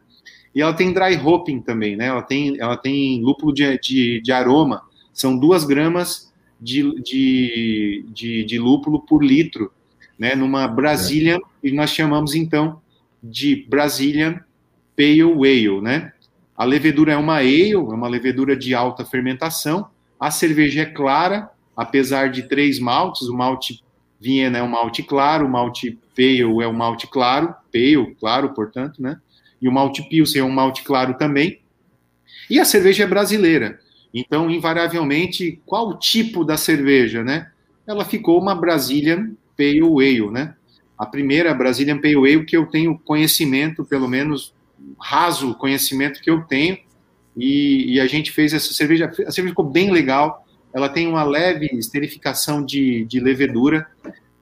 E 0.54 0.62
ela 0.62 0.74
tem 0.74 0.92
dry 0.92 1.16
hopping 1.16 1.62
também, 1.62 1.96
né? 1.96 2.08
Ela 2.08 2.22
tem, 2.22 2.60
ela 2.60 2.76
tem 2.76 3.22
lúpulo 3.22 3.54
de, 3.54 3.80
de, 3.80 4.20
de 4.20 4.32
aroma, 4.34 4.82
são 5.14 5.38
duas 5.38 5.64
gramas 5.64 6.30
de, 6.60 7.02
de, 7.02 8.06
de, 8.10 8.44
de, 8.44 8.60
lúpulo 8.60 9.00
por 9.00 9.24
litro, 9.24 9.72
né? 10.20 10.36
Numa 10.36 10.68
Brasília, 10.68 11.36
é. 11.38 11.68
e 11.68 11.72
nós 11.72 11.92
chamamos 11.92 12.36
então 12.36 12.82
de 13.24 13.66
Brazilian 13.70 14.42
Pale 14.98 15.22
Ale, 15.22 15.82
né? 15.82 16.12
A 16.58 16.66
levedura 16.66 17.14
é 17.14 17.18
uma 17.18 17.38
ale, 17.38 17.72
é 17.72 17.78
uma 17.78 18.10
levedura 18.10 18.58
de 18.58 18.76
alta 18.76 19.06
fermentação. 19.06 19.88
A 20.20 20.30
cerveja 20.30 20.82
é 20.82 20.86
clara, 20.86 21.50
apesar 21.78 22.30
de 22.30 22.44
três 22.44 22.78
maltes, 22.78 23.30
o 23.30 23.34
malte 23.34 23.82
Viena 24.22 24.60
é 24.60 24.64
um 24.64 24.68
malte 24.68 25.02
claro, 25.02 25.48
o 25.48 25.50
malte 25.50 25.98
Pale 26.16 26.42
é 26.42 26.68
um 26.68 26.74
malte 26.74 27.08
claro, 27.08 27.56
Pale, 27.74 28.16
claro, 28.20 28.54
portanto, 28.54 29.02
né? 29.02 29.20
E 29.60 29.68
o 29.68 29.72
malte 29.72 30.04
Pilsen 30.04 30.42
é 30.42 30.46
um 30.46 30.52
malte 30.52 30.84
claro 30.84 31.16
também. 31.16 31.60
E 32.48 32.60
a 32.60 32.66
cerveja 32.66 33.04
é 33.04 33.08
brasileira. 33.08 33.80
Então, 34.14 34.50
invariavelmente, 34.52 35.60
qual 35.66 35.90
o 35.90 35.98
tipo 35.98 36.44
da 36.44 36.56
cerveja, 36.56 37.24
né? 37.24 37.50
Ela 37.88 38.06
ficou 38.06 38.40
uma 38.40 38.54
Brazilian 38.54 39.32
Pale 39.58 39.82
Ale, 39.82 40.30
né? 40.30 40.54
A 40.96 41.06
primeira 41.06 41.54
Brazilian 41.54 42.00
Pale 42.00 42.18
Ale 42.18 42.46
que 42.46 42.56
eu 42.56 42.68
tenho 42.68 43.00
conhecimento, 43.00 43.84
pelo 43.84 44.08
menos 44.08 44.54
raso 45.00 45.56
conhecimento 45.56 46.22
que 46.22 46.30
eu 46.30 46.42
tenho, 46.42 46.78
e, 47.36 47.94
e, 47.94 48.00
a 48.00 48.08
gente 48.08 48.32
fez 48.32 48.54
essa 48.54 48.74
cerveja, 48.74 49.06
a 49.06 49.32
cerveja 49.32 49.50
ficou 49.50 49.66
bem 49.66 49.90
legal, 49.90 50.41
ela 50.74 50.90
tem 50.90 51.08
uma 51.08 51.24
leve 51.24 51.68
esterificação 51.74 52.64
de, 52.64 53.06
de 53.06 53.20
levedura, 53.20 53.88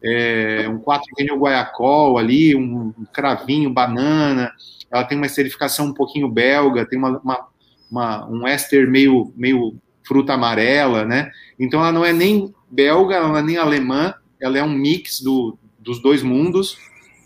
é, 0.03 0.67
um 0.69 0.79
4 0.79 1.05
vinho 1.17 1.37
guaiacol 1.37 2.17
ali, 2.17 2.55
um, 2.55 2.93
um 2.97 3.05
cravinho, 3.11 3.69
banana, 3.69 4.51
ela 4.91 5.03
tem 5.03 5.17
uma 5.17 5.27
esterificação 5.27 5.87
um 5.87 5.93
pouquinho 5.93 6.29
belga, 6.29 6.85
tem 6.85 6.97
uma, 6.97 7.19
uma, 7.19 7.47
uma, 7.91 8.29
um 8.29 8.47
éster 8.47 8.89
meio, 8.89 9.31
meio 9.35 9.75
fruta 10.03 10.33
amarela, 10.33 11.05
né? 11.05 11.31
Então 11.59 11.79
ela 11.79 11.91
não 11.91 12.05
é 12.05 12.13
nem 12.13 12.53
belga, 12.69 13.15
ela 13.15 13.27
não 13.27 13.37
é 13.37 13.43
nem 13.43 13.57
alemã, 13.57 14.13
ela 14.39 14.57
é 14.57 14.63
um 14.63 14.73
mix 14.73 15.21
do, 15.21 15.57
dos 15.77 16.01
dois 16.01 16.23
mundos, 16.23 16.77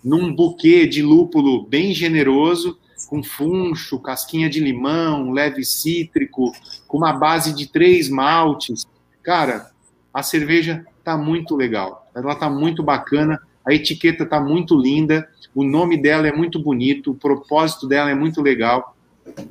num 0.04 0.34
buquê 0.34 0.86
de 0.86 1.02
lúpulo 1.02 1.66
bem 1.66 1.94
generoso, 1.94 2.78
com 3.08 3.24
funcho, 3.24 4.00
casquinha 4.00 4.50
de 4.50 4.60
limão, 4.60 5.32
leve 5.32 5.64
cítrico, 5.64 6.52
com 6.88 6.98
uma 6.98 7.14
base 7.14 7.54
de 7.54 7.68
três 7.68 8.10
maltes. 8.10 8.86
Cara, 9.24 9.72
a 10.14 10.22
cerveja 10.22 10.86
tá 11.04 11.18
muito 11.18 11.56
legal. 11.56 12.08
Ela 12.14 12.36
tá 12.36 12.50
muito 12.50 12.84
bacana, 12.84 13.42
a 13.66 13.74
etiqueta 13.74 14.26
tá 14.26 14.40
muito 14.40 14.78
linda, 14.78 15.28
o 15.56 15.64
nome 15.64 16.02
dela 16.02 16.28
é 16.28 16.32
muito 16.32 16.60
bonito, 16.60 17.12
o 17.12 17.16
propósito 17.16 17.88
dela 17.88 18.10
é 18.10 18.16
muito 18.16 18.42
legal. 18.42 18.96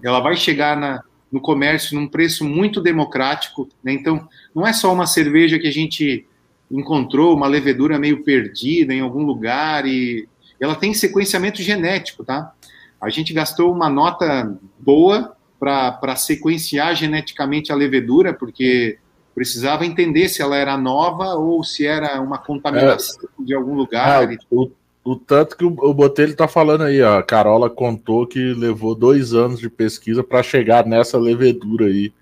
Ela 0.02 0.20
vai 0.20 0.36
chegar 0.36 0.76
na, 0.76 1.02
no 1.30 1.40
comércio 1.40 1.98
num 1.98 2.06
preço 2.06 2.44
muito 2.44 2.80
democrático, 2.80 3.68
né? 3.82 3.92
Então, 3.92 4.28
não 4.54 4.66
é 4.66 4.72
só 4.72 4.92
uma 4.92 5.06
cerveja 5.06 5.58
que 5.58 5.66
a 5.66 5.72
gente 5.72 6.26
encontrou 6.70 7.34
uma 7.34 7.46
levedura 7.46 7.98
meio 7.98 8.22
perdida 8.22 8.92
em 8.92 9.00
algum 9.00 9.24
lugar 9.24 9.86
e 9.86 10.28
ela 10.60 10.74
tem 10.74 10.94
sequenciamento 10.94 11.62
genético, 11.62 12.24
tá? 12.24 12.52
A 13.00 13.10
gente 13.10 13.32
gastou 13.32 13.72
uma 13.72 13.88
nota 13.88 14.56
boa 14.78 15.36
para 15.58 16.16
sequenciar 16.16 16.94
geneticamente 16.94 17.72
a 17.72 17.74
levedura, 17.74 18.32
porque 18.32 18.98
precisava 19.34 19.86
entender 19.86 20.28
se 20.28 20.42
ela 20.42 20.56
era 20.56 20.76
nova 20.76 21.34
ou 21.34 21.64
se 21.64 21.86
era 21.86 22.20
uma 22.20 22.38
contaminação 22.38 23.28
é, 23.40 23.44
de 23.44 23.54
algum 23.54 23.74
lugar. 23.74 24.30
É, 24.30 24.36
o, 24.50 24.70
o, 25.04 25.16
tanto 25.16 25.56
que 25.56 25.64
o, 25.64 25.68
o 25.68 25.94
Botelho 25.94 26.32
está 26.32 26.46
falando 26.46 26.84
aí, 26.84 27.00
ó, 27.02 27.18
a 27.18 27.22
Carola 27.22 27.70
contou 27.70 28.26
que 28.26 28.54
levou 28.54 28.94
dois 28.94 29.34
anos 29.34 29.58
de 29.58 29.68
pesquisa 29.68 30.22
para 30.22 30.42
chegar 30.42 30.86
nessa 30.86 31.18
levedura 31.18 31.86
aí, 31.86 32.12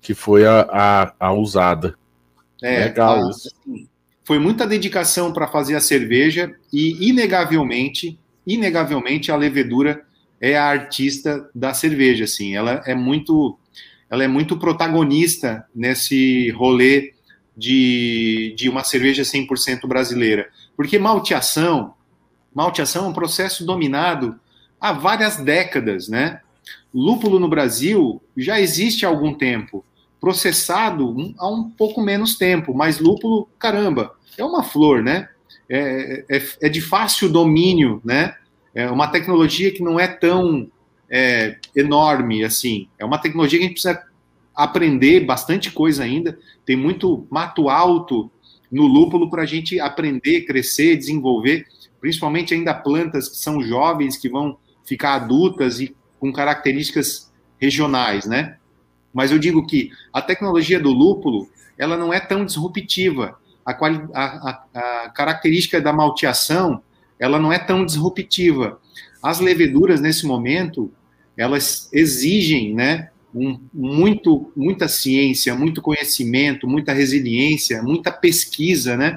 que 0.00 0.14
foi 0.14 0.46
a, 0.46 0.66
a, 0.70 1.14
a 1.18 1.32
usada. 1.32 1.94
É, 2.62 2.86
Legal 2.86 3.24
a, 3.24 3.30
isso. 3.30 3.48
Assim, 3.48 3.88
foi 4.24 4.40
muita 4.40 4.66
dedicação 4.66 5.32
para 5.32 5.46
fazer 5.46 5.76
a 5.76 5.80
cerveja 5.80 6.52
e, 6.72 7.08
inegavelmente, 7.08 8.18
inegavelmente, 8.44 9.30
a 9.30 9.36
levedura 9.36 10.02
é 10.40 10.58
a 10.58 10.64
artista 10.64 11.48
da 11.54 11.72
cerveja, 11.72 12.24
assim. 12.24 12.56
Ela 12.56 12.82
é 12.84 12.94
muito, 12.94 13.56
ela 14.10 14.24
é 14.24 14.28
muito 14.28 14.56
protagonista 14.56 15.66
nesse 15.74 16.50
rolê 16.50 17.14
de, 17.56 18.54
de 18.56 18.68
uma 18.68 18.84
cerveja 18.84 19.22
100% 19.22 19.86
brasileira. 19.86 20.48
Porque 20.76 20.98
malteação, 20.98 21.94
malteação 22.54 23.06
é 23.06 23.08
um 23.08 23.12
processo 23.12 23.64
dominado 23.64 24.38
há 24.80 24.92
várias 24.92 25.36
décadas, 25.38 26.08
né? 26.08 26.40
Lúpulo 26.92 27.38
no 27.38 27.48
Brasil 27.48 28.22
já 28.36 28.60
existe 28.60 29.04
há 29.04 29.08
algum 29.08 29.34
tempo, 29.34 29.84
processado 30.20 31.34
há 31.38 31.48
um 31.48 31.70
pouco 31.70 32.00
menos 32.00 32.36
tempo, 32.36 32.74
mas 32.74 32.98
lúpulo, 32.98 33.48
caramba, 33.58 34.14
é 34.36 34.44
uma 34.44 34.62
flor, 34.62 35.02
né? 35.02 35.28
É, 35.68 36.24
é, 36.30 36.42
é 36.62 36.68
de 36.68 36.80
fácil 36.80 37.28
domínio, 37.28 38.00
né? 38.04 38.34
é 38.76 38.90
uma 38.90 39.08
tecnologia 39.08 39.72
que 39.72 39.82
não 39.82 39.98
é 39.98 40.06
tão 40.06 40.70
é, 41.10 41.56
enorme 41.74 42.44
assim. 42.44 42.88
É 42.98 43.04
uma 43.04 43.18
tecnologia 43.18 43.58
que 43.58 43.64
a 43.64 43.68
gente 43.68 43.80
precisa 43.80 44.02
aprender 44.54 45.20
bastante 45.20 45.70
coisa 45.70 46.04
ainda. 46.04 46.38
Tem 46.64 46.76
muito 46.76 47.26
mato 47.30 47.68
alto 47.68 48.30
no 48.70 48.86
lúpulo 48.86 49.30
para 49.30 49.42
a 49.42 49.46
gente 49.46 49.78
aprender, 49.78 50.42
crescer, 50.42 50.96
desenvolver, 50.96 51.66
principalmente 52.00 52.54
ainda 52.54 52.74
plantas 52.74 53.28
que 53.28 53.36
são 53.36 53.62
jovens, 53.62 54.16
que 54.16 54.28
vão 54.28 54.56
ficar 54.84 55.14
adultas 55.14 55.80
e 55.80 55.94
com 56.18 56.32
características 56.32 57.32
regionais, 57.60 58.26
né? 58.26 58.56
Mas 59.12 59.30
eu 59.30 59.38
digo 59.38 59.66
que 59.66 59.90
a 60.12 60.20
tecnologia 60.20 60.78
do 60.78 60.90
lúpulo, 60.90 61.48
ela 61.78 61.96
não 61.96 62.12
é 62.12 62.20
tão 62.20 62.44
disruptiva. 62.44 63.38
A, 63.64 63.72
a, 63.72 64.64
a 64.74 65.08
característica 65.10 65.80
da 65.80 65.92
malteação 65.92 66.82
ela 67.18 67.38
não 67.38 67.52
é 67.52 67.58
tão 67.58 67.84
disruptiva. 67.84 68.78
As 69.26 69.40
leveduras, 69.40 70.00
nesse 70.00 70.24
momento, 70.24 70.88
elas 71.36 71.88
exigem 71.92 72.72
né, 72.72 73.08
um, 73.34 73.58
muito, 73.74 74.52
muita 74.54 74.86
ciência, 74.86 75.52
muito 75.52 75.82
conhecimento, 75.82 76.68
muita 76.68 76.92
resiliência, 76.92 77.82
muita 77.82 78.12
pesquisa, 78.12 78.96
né? 78.96 79.16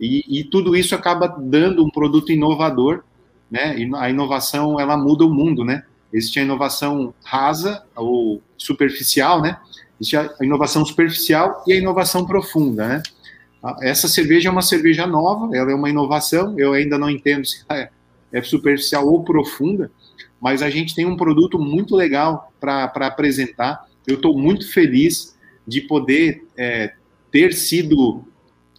E, 0.00 0.24
e, 0.40 0.44
tudo 0.44 0.74
isso 0.74 0.94
acaba 0.94 1.28
dando 1.28 1.84
um 1.84 1.90
produto 1.90 2.32
inovador, 2.32 3.04
né? 3.50 3.78
E 3.78 3.94
a 3.94 4.08
inovação, 4.08 4.80
ela 4.80 4.96
muda 4.96 5.26
o 5.26 5.32
mundo, 5.32 5.66
né? 5.66 5.82
Existe 6.10 6.40
a 6.40 6.44
inovação 6.44 7.12
rasa 7.22 7.84
ou 7.94 8.40
superficial, 8.56 9.42
né? 9.42 9.58
Existe 10.00 10.16
a 10.16 10.30
inovação 10.40 10.82
superficial 10.82 11.62
e 11.66 11.74
a 11.74 11.76
inovação 11.76 12.24
profunda, 12.24 12.88
né? 12.88 13.02
Essa 13.82 14.08
cerveja 14.08 14.48
é 14.48 14.52
uma 14.52 14.62
cerveja 14.62 15.06
nova, 15.06 15.54
ela 15.54 15.70
é 15.70 15.74
uma 15.74 15.90
inovação, 15.90 16.58
eu 16.58 16.72
ainda 16.72 16.96
não 16.96 17.10
entendo 17.10 17.44
se 17.44 17.62
é, 17.68 17.90
é 18.32 18.42
superficial 18.42 19.06
ou 19.06 19.22
profunda, 19.22 19.90
mas 20.40 20.62
a 20.62 20.70
gente 20.70 20.94
tem 20.94 21.06
um 21.06 21.16
produto 21.16 21.58
muito 21.58 21.94
legal 21.94 22.52
para 22.58 22.84
apresentar. 23.06 23.86
Eu 24.06 24.16
estou 24.16 24.36
muito 24.36 24.70
feliz 24.72 25.36
de 25.66 25.82
poder 25.82 26.44
é, 26.56 26.94
ter 27.30 27.52
sido 27.52 28.24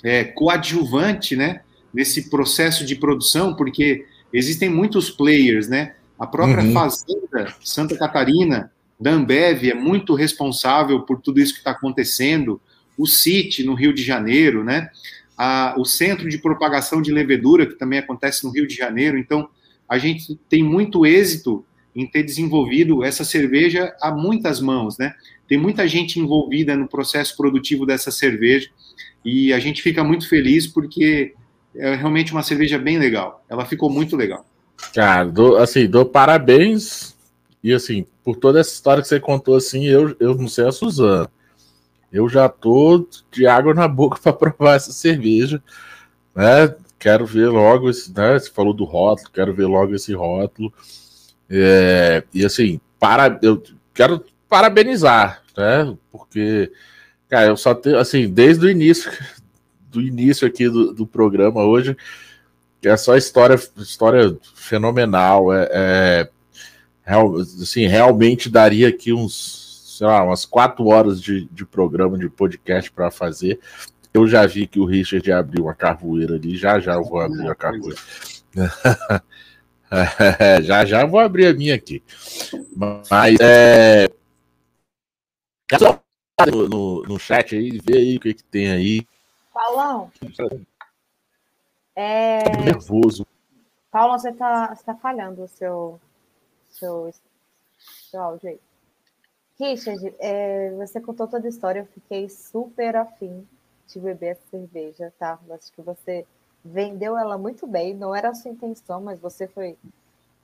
é, 0.03 0.23
coadjuvante 0.23 1.35
né, 1.35 1.61
nesse 1.93 2.29
processo 2.29 2.85
de 2.85 2.95
produção, 2.95 3.55
porque 3.55 4.05
existem 4.33 4.69
muitos 4.69 5.09
players, 5.09 5.67
né? 5.69 5.95
A 6.19 6.27
própria 6.27 6.63
uhum. 6.63 6.73
Fazenda 6.73 7.55
Santa 7.61 7.97
Catarina, 7.97 8.71
da 8.99 9.11
Ambev, 9.11 9.69
é 9.69 9.73
muito 9.73 10.13
responsável 10.13 11.01
por 11.01 11.19
tudo 11.19 11.39
isso 11.39 11.53
que 11.53 11.59
está 11.59 11.71
acontecendo 11.71 12.61
o 12.97 13.07
CIT 13.07 13.63
no 13.63 13.73
Rio 13.73 13.93
de 13.93 14.03
Janeiro, 14.03 14.63
né? 14.63 14.89
A, 15.37 15.75
o 15.77 15.85
Centro 15.85 16.29
de 16.29 16.37
Propagação 16.37 17.01
de 17.01 17.11
Levedura, 17.11 17.65
que 17.65 17.75
também 17.75 17.99
acontece 17.99 18.43
no 18.43 18.51
Rio 18.51 18.67
de 18.67 18.75
Janeiro. 18.75 19.17
Então, 19.17 19.49
a 19.89 19.97
gente 19.97 20.39
tem 20.49 20.63
muito 20.63 21.05
êxito 21.05 21.65
em 21.95 22.07
ter 22.07 22.23
desenvolvido 22.23 23.03
essa 23.03 23.23
cerveja 23.23 23.95
a 24.01 24.11
muitas 24.11 24.59
mãos, 24.59 24.97
né? 24.97 25.13
Tem 25.47 25.57
muita 25.57 25.87
gente 25.87 26.19
envolvida 26.19 26.75
no 26.75 26.87
processo 26.87 27.37
produtivo 27.37 27.85
dessa 27.85 28.09
cerveja 28.09 28.69
e 29.23 29.53
a 29.53 29.59
gente 29.59 29.81
fica 29.81 30.03
muito 30.03 30.27
feliz 30.27 30.65
porque 30.65 31.33
é 31.75 31.95
realmente 31.95 32.31
uma 32.31 32.43
cerveja 32.43 32.77
bem 32.77 32.97
legal. 32.97 33.43
Ela 33.49 33.65
ficou 33.65 33.89
muito 33.89 34.15
legal. 34.15 34.45
Cara, 34.93 35.25
dou, 35.25 35.57
assim, 35.57 35.87
dou 35.87 36.05
parabéns 36.05 37.15
e 37.63 37.71
assim, 37.73 38.05
por 38.23 38.35
toda 38.35 38.59
essa 38.59 38.73
história 38.73 39.01
que 39.01 39.07
você 39.07 39.19
contou 39.19 39.55
assim, 39.55 39.85
eu, 39.85 40.15
eu 40.19 40.35
não 40.35 40.47
sei 40.47 40.65
a 40.65 40.71
Suzana. 40.71 41.29
Eu 42.13 42.29
já 42.29 42.47
tô 42.47 43.07
de 43.31 43.47
água 43.47 43.73
na 43.73 43.87
boca 43.87 44.19
para 44.21 44.31
provar 44.33 44.75
essa 44.75 44.93
cerveja, 44.93 45.61
né? 46.35 46.75
Quero 46.99 47.25
ver 47.25 47.49
logo 47.49 47.89
esse, 47.89 48.13
né? 48.15 48.37
Você 48.37 48.51
falou 48.51 48.73
do 48.73 48.85
rótulo, 48.85 49.31
quero 49.33 49.53
ver 49.53 49.65
logo 49.65 49.95
esse 49.95 50.13
rótulo. 50.13 50.71
É, 51.49 52.23
e 52.33 52.45
assim, 52.45 52.79
para, 52.99 53.39
eu 53.41 53.61
quero 53.93 54.23
parabenizar, 54.47 55.41
né? 55.57 55.97
Porque, 56.11 56.71
cara, 57.27 57.47
eu 57.47 57.57
só 57.57 57.73
tenho, 57.73 57.97
assim, 57.97 58.29
desde 58.29 58.65
o 58.65 58.69
início, 58.69 59.11
do 59.91 59.99
início 59.99 60.47
aqui 60.47 60.69
do, 60.69 60.93
do 60.93 61.05
programa 61.05 61.63
hoje, 61.63 61.97
é 62.83 62.95
só 62.95 63.17
história, 63.17 63.55
história 63.77 64.37
fenomenal. 64.55 65.51
É, 65.53 65.69
é 65.71 66.29
real, 67.03 67.35
assim, 67.37 67.87
realmente 67.87 68.49
daria 68.49 68.87
aqui 68.87 69.11
uns 69.11 69.62
sei 70.03 70.09
lá, 70.09 70.21
umas 70.21 70.43
quatro 70.43 70.87
horas 70.87 71.21
de, 71.21 71.45
de 71.45 71.65
programa, 71.65 72.17
de 72.17 72.27
podcast 72.27 72.91
para 72.91 73.09
fazer. 73.09 73.57
Eu 74.13 74.27
já 74.27 74.45
vi 74.45 74.67
que 74.67 74.77
o 74.77 74.85
Richard 74.85 75.31
abriu 75.31 75.63
uma 75.63 75.73
carvoeira 75.73 76.35
ali, 76.35 76.57
já 76.57 76.77
já 76.77 76.95
eu 76.95 77.05
vou 77.05 77.21
abrir 77.21 77.49
a 77.49 77.55
carvoeira. 77.55 78.01
é, 80.29 80.61
já 80.61 80.83
já 80.83 81.05
vou 81.05 81.21
abrir 81.21 81.47
a 81.47 81.53
minha 81.53 81.75
aqui. 81.75 82.03
Mas 83.09 83.37
é. 83.39 84.09
No, 86.51 86.67
no, 86.67 87.03
no 87.03 87.17
chat 87.17 87.55
aí, 87.55 87.79
vê 87.81 87.99
aí 87.99 88.17
o 88.17 88.19
que, 88.19 88.33
que 88.33 88.43
tem 88.43 88.71
aí. 88.71 89.07
Paulão. 89.53 90.11
É... 91.95 92.57
Nervoso. 92.65 93.25
Paulo, 93.89 94.19
você 94.19 94.31
está 94.31 94.75
tá 94.75 94.95
falhando 94.95 95.43
o 95.43 95.47
seu, 95.47 95.97
seu, 96.71 97.13
seu 98.11 98.21
áudio 98.21 98.49
aí. 98.49 98.59
Richard, 99.63 100.13
é, 100.19 100.71
você 100.77 100.99
contou 100.99 101.27
toda 101.27 101.47
a 101.47 101.49
história, 101.49 101.79
eu 101.79 101.85
fiquei 101.85 102.27
super 102.29 102.95
afim 102.95 103.47
de 103.87 103.99
beber 103.99 104.31
essa 104.31 104.41
cerveja, 104.51 105.13
tá? 105.17 105.39
Acho 105.49 105.71
que 105.71 105.81
você 105.81 106.25
vendeu 106.63 107.17
ela 107.17 107.37
muito 107.37 107.65
bem, 107.65 107.93
não 107.93 108.13
era 108.13 108.29
a 108.29 108.35
sua 108.35 108.51
intenção, 108.51 109.01
mas 109.01 109.19
você 109.19 109.47
foi 109.47 109.75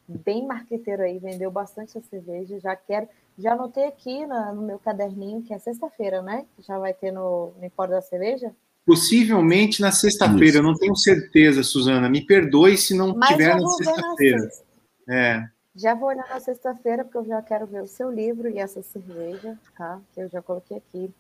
bem 0.08 0.46
marqueteiro 0.46 1.04
aí, 1.04 1.20
vendeu 1.20 1.52
bastante 1.52 1.98
a 1.98 2.02
cerveja, 2.02 2.60
já 2.60 2.76
quero, 2.76 3.08
já 3.38 3.54
anotei 3.54 3.86
aqui 3.86 4.26
na, 4.26 4.54
no 4.54 4.62
meu 4.62 4.80
caderninho 4.80 5.42
que 5.42 5.54
é 5.54 5.60
sexta-feira, 5.60 6.22
né? 6.22 6.46
Já 6.68 6.80
vai 6.80 6.94
ter 6.94 7.12
no, 7.12 7.54
no 7.58 7.66
Empório 7.66 7.94
da 7.94 8.02
Cerveja? 8.02 8.52
Possivelmente 8.86 9.82
na 9.82 9.92
sexta-feira, 9.92 10.62
não 10.62 10.74
tenho 10.74 10.96
certeza, 10.96 11.62
Suzana. 11.62 12.10
Me 12.10 12.26
perdoe 12.26 12.76
se 12.76 12.96
não 12.96 13.16
Mas 13.16 13.30
tiver 13.30 13.56
na 13.56 13.68
sexta-feira. 13.70 14.50
É. 15.08 15.48
Já 15.76 15.94
vou 15.94 16.10
olhar 16.10 16.28
na 16.28 16.40
sexta-feira, 16.40 17.04
porque 17.04 17.18
eu 17.18 17.26
já 17.26 17.42
quero 17.42 17.66
ver 17.66 17.84
o 17.84 17.88
seu 17.88 18.12
livro 18.12 18.50
e 18.50 18.60
essa 18.60 18.82
cerveja, 18.82 19.58
tá? 19.78 20.02
Que 20.14 20.22
eu 20.22 20.30
já 20.30 20.42
coloquei 20.42 20.78
aqui. 20.78 21.14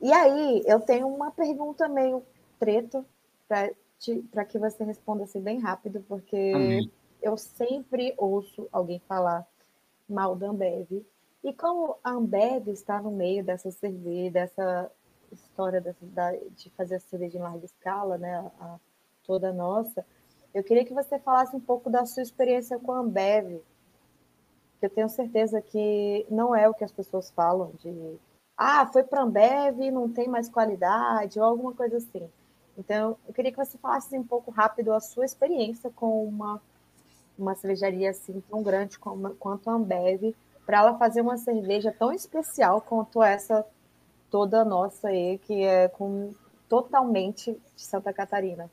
E 0.00 0.12
aí, 0.12 0.62
eu 0.66 0.80
tenho 0.80 1.08
uma 1.08 1.30
pergunta 1.30 1.88
meio 1.88 2.22
treta 2.58 3.04
para 3.46 4.44
que 4.44 4.58
você 4.58 4.82
responda 4.84 5.24
assim 5.24 5.40
bem 5.40 5.60
rápido, 5.60 6.04
porque 6.08 6.52
Amém. 6.54 6.90
eu 7.22 7.36
sempre 7.36 8.14
ouço 8.16 8.68
alguém 8.72 9.00
falar 9.06 9.46
mal 10.08 10.34
da 10.34 10.48
Ambev. 10.48 11.04
E 11.42 11.52
como 11.52 11.96
a 12.02 12.10
Ambev 12.10 12.68
está 12.68 13.00
no 13.00 13.10
meio 13.10 13.44
dessa 13.44 13.70
cerveja, 13.70 14.30
dessa 14.30 14.90
história 15.32 15.80
dessa, 15.80 16.04
da, 16.06 16.32
de 16.32 16.70
fazer 16.70 16.96
a 16.96 17.00
cerveja 17.00 17.38
em 17.38 17.42
larga 17.42 17.64
escala, 17.64 18.18
né, 18.18 18.50
a, 18.60 18.78
toda 19.24 19.52
nossa, 19.52 20.04
eu 20.54 20.64
queria 20.64 20.84
que 20.84 20.94
você 20.94 21.18
falasse 21.18 21.54
um 21.54 21.60
pouco 21.60 21.88
da 21.88 22.04
sua 22.06 22.22
experiência 22.22 22.78
com 22.78 22.92
a 22.92 22.98
Ambev, 22.98 23.60
que 24.78 24.86
eu 24.86 24.90
tenho 24.90 25.08
certeza 25.08 25.60
que 25.60 26.26
não 26.30 26.54
é 26.54 26.68
o 26.68 26.74
que 26.74 26.84
as 26.84 26.92
pessoas 26.92 27.30
falam 27.30 27.72
de 27.78 28.18
ah, 28.56 28.86
foi 28.92 29.02
para 29.02 29.20
a 29.20 29.24
Ambev, 29.24 29.90
não 29.90 30.10
tem 30.10 30.28
mais 30.28 30.48
qualidade, 30.48 31.40
ou 31.40 31.46
alguma 31.46 31.72
coisa 31.72 31.96
assim. 31.96 32.28
Então, 32.76 33.16
eu 33.26 33.32
queria 33.32 33.50
que 33.50 33.56
você 33.56 33.78
falasse 33.78 34.16
um 34.18 34.24
pouco 34.24 34.50
rápido 34.50 34.92
a 34.92 35.00
sua 35.00 35.24
experiência 35.24 35.90
com 35.90 36.24
uma, 36.26 36.60
uma 37.38 37.54
cervejaria 37.54 38.10
assim 38.10 38.42
tão 38.50 38.62
grande 38.62 38.98
como, 38.98 39.34
quanto 39.36 39.70
a 39.70 39.74
Ambev, 39.74 40.34
para 40.66 40.78
ela 40.78 40.98
fazer 40.98 41.20
uma 41.20 41.38
cerveja 41.38 41.94
tão 41.98 42.12
especial 42.12 42.80
quanto 42.80 43.22
essa 43.22 43.64
toda 44.30 44.64
nossa 44.64 45.08
aí, 45.08 45.38
que 45.38 45.62
é 45.62 45.88
com 45.88 46.32
totalmente 46.68 47.52
de 47.74 47.82
Santa 47.82 48.12
Catarina. 48.12 48.70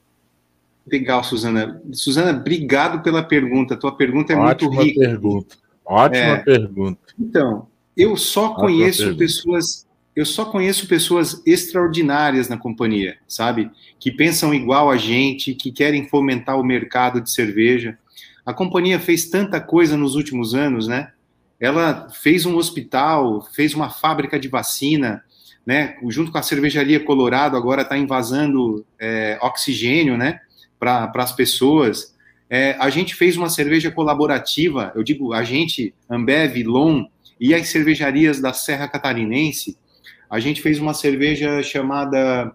Legal, 0.90 1.24
Suzana. 1.24 1.82
Suzana, 1.92 2.38
obrigado 2.38 3.04
pela 3.04 3.22
pergunta. 3.22 3.76
Tua 3.76 3.96
pergunta 3.96 4.34
é 4.34 4.38
Ótima 4.38 4.72
muito 4.72 4.84
rica. 4.84 5.02
Pergunta. 5.02 5.56
Ótima 5.86 6.24
é, 6.24 6.38
pergunta. 6.38 7.00
Então, 7.20 7.68
eu 7.96 8.16
só 8.16 8.46
Ótima 8.46 8.60
conheço 8.60 9.00
pergunta. 9.00 9.20
pessoas, 9.20 9.88
eu 10.16 10.26
só 10.26 10.46
conheço 10.46 10.88
pessoas 10.88 11.42
extraordinárias 11.46 12.48
na 12.48 12.58
companhia, 12.58 13.18
sabe? 13.28 13.70
Que 14.00 14.12
pensam 14.12 14.54
igual 14.54 14.90
a 14.90 14.98
gente, 14.98 15.54
que 15.54 15.72
querem 15.72 16.08
fomentar 16.08 16.60
o 16.60 16.64
mercado 16.64 17.20
de 17.22 17.32
cerveja. 17.32 17.98
A 18.46 18.54
companhia 18.54 19.00
fez 19.00 19.30
tanta 19.30 19.60
coisa 19.60 19.98
nos 19.98 20.16
últimos 20.16 20.56
anos, 20.56 20.88
né? 20.88 21.12
Ela 21.60 22.10
fez 22.10 22.46
um 22.46 22.56
hospital, 22.56 23.42
fez 23.54 23.74
uma 23.74 23.90
fábrica 23.90 24.40
de 24.40 24.48
vacina, 24.48 25.24
né, 25.66 25.98
junto 26.08 26.32
com 26.32 26.38
a 26.38 26.44
cervejaria 26.44 27.04
Colorado, 27.04 27.58
agora 27.58 27.82
está 27.82 27.98
invasando 27.98 28.86
é, 28.98 29.38
oxigênio, 29.42 30.16
né, 30.16 30.40
para 30.80 31.12
as 31.16 31.32
pessoas. 31.32 32.16
É, 32.50 32.76
a 32.80 32.90
gente 32.90 33.16
fez 33.16 33.36
uma 33.36 33.50
cerveja 33.50 33.92
colaborativa, 33.92 34.92
eu 34.96 35.04
digo 35.04 35.34
a 35.34 35.44
gente, 35.44 35.94
Ambev, 36.10 36.64
Lon 36.64 37.06
e 37.40 37.54
as 37.54 37.68
cervejarias 37.68 38.40
da 38.40 38.54
Serra 38.54 38.88
Catarinense, 38.88 39.78
a 40.30 40.40
gente 40.40 40.62
fez 40.62 40.80
uma 40.80 40.94
cerveja 40.94 41.62
chamada 41.62 42.54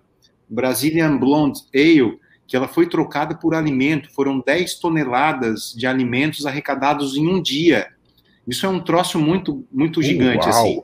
Brazilian 0.48 1.16
Blonde 1.16 1.60
Ale, 1.74 2.18
que 2.46 2.56
ela 2.56 2.68
foi 2.68 2.86
trocada 2.86 3.34
por 3.34 3.54
alimento, 3.54 4.12
foram 4.12 4.42
10 4.44 4.74
toneladas 4.74 5.74
de 5.74 5.86
alimentos 5.86 6.44
arrecadados 6.44 7.16
em 7.16 7.26
um 7.26 7.40
dia. 7.40 7.88
Isso 8.46 8.66
é 8.66 8.68
um 8.68 8.80
troço 8.80 9.18
muito, 9.18 9.64
muito 9.72 10.02
gigante, 10.02 10.46
Uau. 10.46 10.48
assim. 10.48 10.82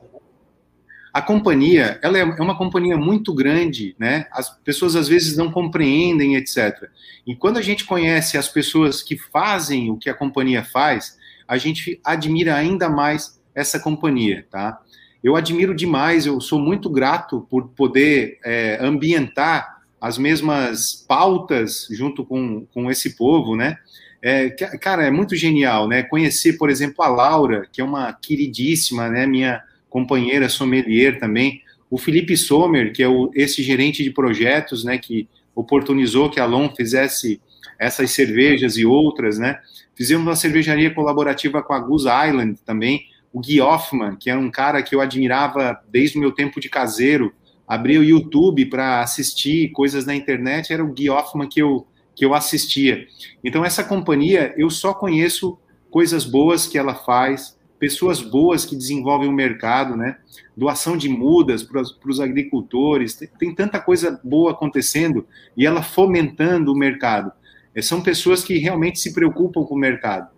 A 1.13 1.21
companhia, 1.21 1.99
ela 2.03 2.17
é, 2.17 2.21
é 2.21 2.41
uma 2.41 2.57
companhia 2.57 2.95
muito 2.95 3.33
grande, 3.33 3.95
né? 3.97 4.27
As 4.31 4.49
pessoas 4.49 4.95
às 4.95 5.07
vezes 5.07 5.35
não 5.35 5.51
compreendem, 5.51 6.35
etc. 6.35 6.89
E 7.25 7.35
quando 7.35 7.57
a 7.57 7.61
gente 7.61 7.85
conhece 7.85 8.37
as 8.37 8.47
pessoas 8.47 9.01
que 9.01 9.17
fazem 9.17 9.89
o 9.89 9.97
que 9.97 10.09
a 10.09 10.13
companhia 10.13 10.63
faz, 10.63 11.17
a 11.47 11.57
gente 11.57 11.99
admira 12.03 12.55
ainda 12.55 12.87
mais 12.89 13.41
essa 13.55 13.79
companhia, 13.79 14.45
tá? 14.51 14.79
Eu 15.23 15.35
admiro 15.35 15.75
demais, 15.75 16.25
eu 16.25 16.39
sou 16.39 16.59
muito 16.59 16.89
grato 16.89 17.45
por 17.49 17.69
poder 17.69 18.37
é, 18.45 18.77
ambientar 18.79 19.79
as 19.99 20.17
mesmas 20.17 21.05
pautas 21.07 21.87
junto 21.91 22.23
com, 22.23 22.65
com 22.73 22.89
esse 22.89 23.17
povo, 23.17 23.55
né? 23.55 23.77
É, 24.21 24.49
cara, 24.49 25.05
é 25.05 25.11
muito 25.11 25.35
genial, 25.35 25.87
né? 25.87 26.03
Conhecer, 26.03 26.53
por 26.57 26.69
exemplo, 26.69 27.03
a 27.03 27.07
Laura, 27.07 27.67
que 27.71 27.81
é 27.81 27.83
uma 27.83 28.13
queridíssima, 28.13 29.09
né? 29.09 29.25
Minha 29.25 29.61
companheira 29.89 30.47
sommelier 30.49 31.19
também, 31.19 31.61
o 31.89 31.97
Felipe 31.97 32.37
Sommer, 32.37 32.93
que 32.93 33.01
é 33.01 33.07
o, 33.07 33.31
esse 33.33 33.63
gerente 33.63 34.03
de 34.03 34.11
projetos, 34.11 34.83
né, 34.83 34.97
que 34.97 35.27
oportunizou 35.55 36.29
que 36.29 36.39
a 36.39 36.45
Lon 36.45 36.69
fizesse 36.75 37.41
essas 37.79 38.11
cervejas 38.11 38.77
e 38.77 38.85
outras, 38.85 39.39
né, 39.39 39.59
fizemos 39.95 40.25
uma 40.25 40.35
cervejaria 40.35 40.93
colaborativa 40.93 41.63
com 41.63 41.73
a 41.73 41.79
Goose 41.79 42.07
Island 42.07 42.59
também, 42.65 43.05
o 43.33 43.39
Gui 43.39 43.61
Hoffman, 43.61 44.15
que 44.15 44.29
era 44.29 44.39
um 44.39 44.49
cara 44.49 44.81
que 44.81 44.95
eu 44.95 45.01
admirava 45.01 45.79
desde 45.89 46.17
o 46.17 46.21
meu 46.21 46.31
tempo 46.31 46.59
de 46.59 46.69
caseiro, 46.69 47.33
abri 47.67 47.97
o 47.97 48.03
YouTube 48.03 48.65
para 48.65 49.01
assistir 49.01 49.71
coisas 49.71 50.05
na 50.05 50.15
internet, 50.15 50.73
era 50.73 50.83
o 50.83 50.91
Gui 50.91 51.09
Hoffman 51.09 51.47
que 51.47 51.61
eu, 51.61 51.85
que 52.15 52.25
eu 52.25 52.33
assistia. 52.33 53.05
Então, 53.43 53.63
essa 53.63 53.83
companhia, 53.83 54.53
eu 54.57 54.69
só 54.69 54.93
conheço 54.93 55.57
coisas 55.91 56.25
boas 56.25 56.65
que 56.65 56.77
ela 56.77 56.95
faz, 56.95 57.58
pessoas 57.79 58.21
boas 58.21 58.65
que 58.65 58.75
desenvolvem 58.75 59.29
o 59.29 59.33
mercado, 59.33 59.95
né? 59.95 60.17
Doação 60.55 60.97
de 60.97 61.07
mudas 61.07 61.63
para 61.63 61.81
os 61.81 62.19
agricultores, 62.19 63.15
tem, 63.15 63.29
tem, 63.39 63.55
tanta 63.55 63.79
coisa 63.79 64.19
boa 64.23 64.51
acontecendo 64.51 65.25
e 65.55 65.65
ela 65.65 65.81
fomentando 65.81 66.73
o 66.73 66.77
mercado. 66.77 67.31
É, 67.73 67.81
são 67.81 68.01
pessoas 68.01 68.43
que 68.43 68.57
realmente 68.57 68.99
se 68.99 69.13
preocupam 69.13 69.63
com 69.63 69.75
o 69.75 69.79
mercado. 69.79 70.29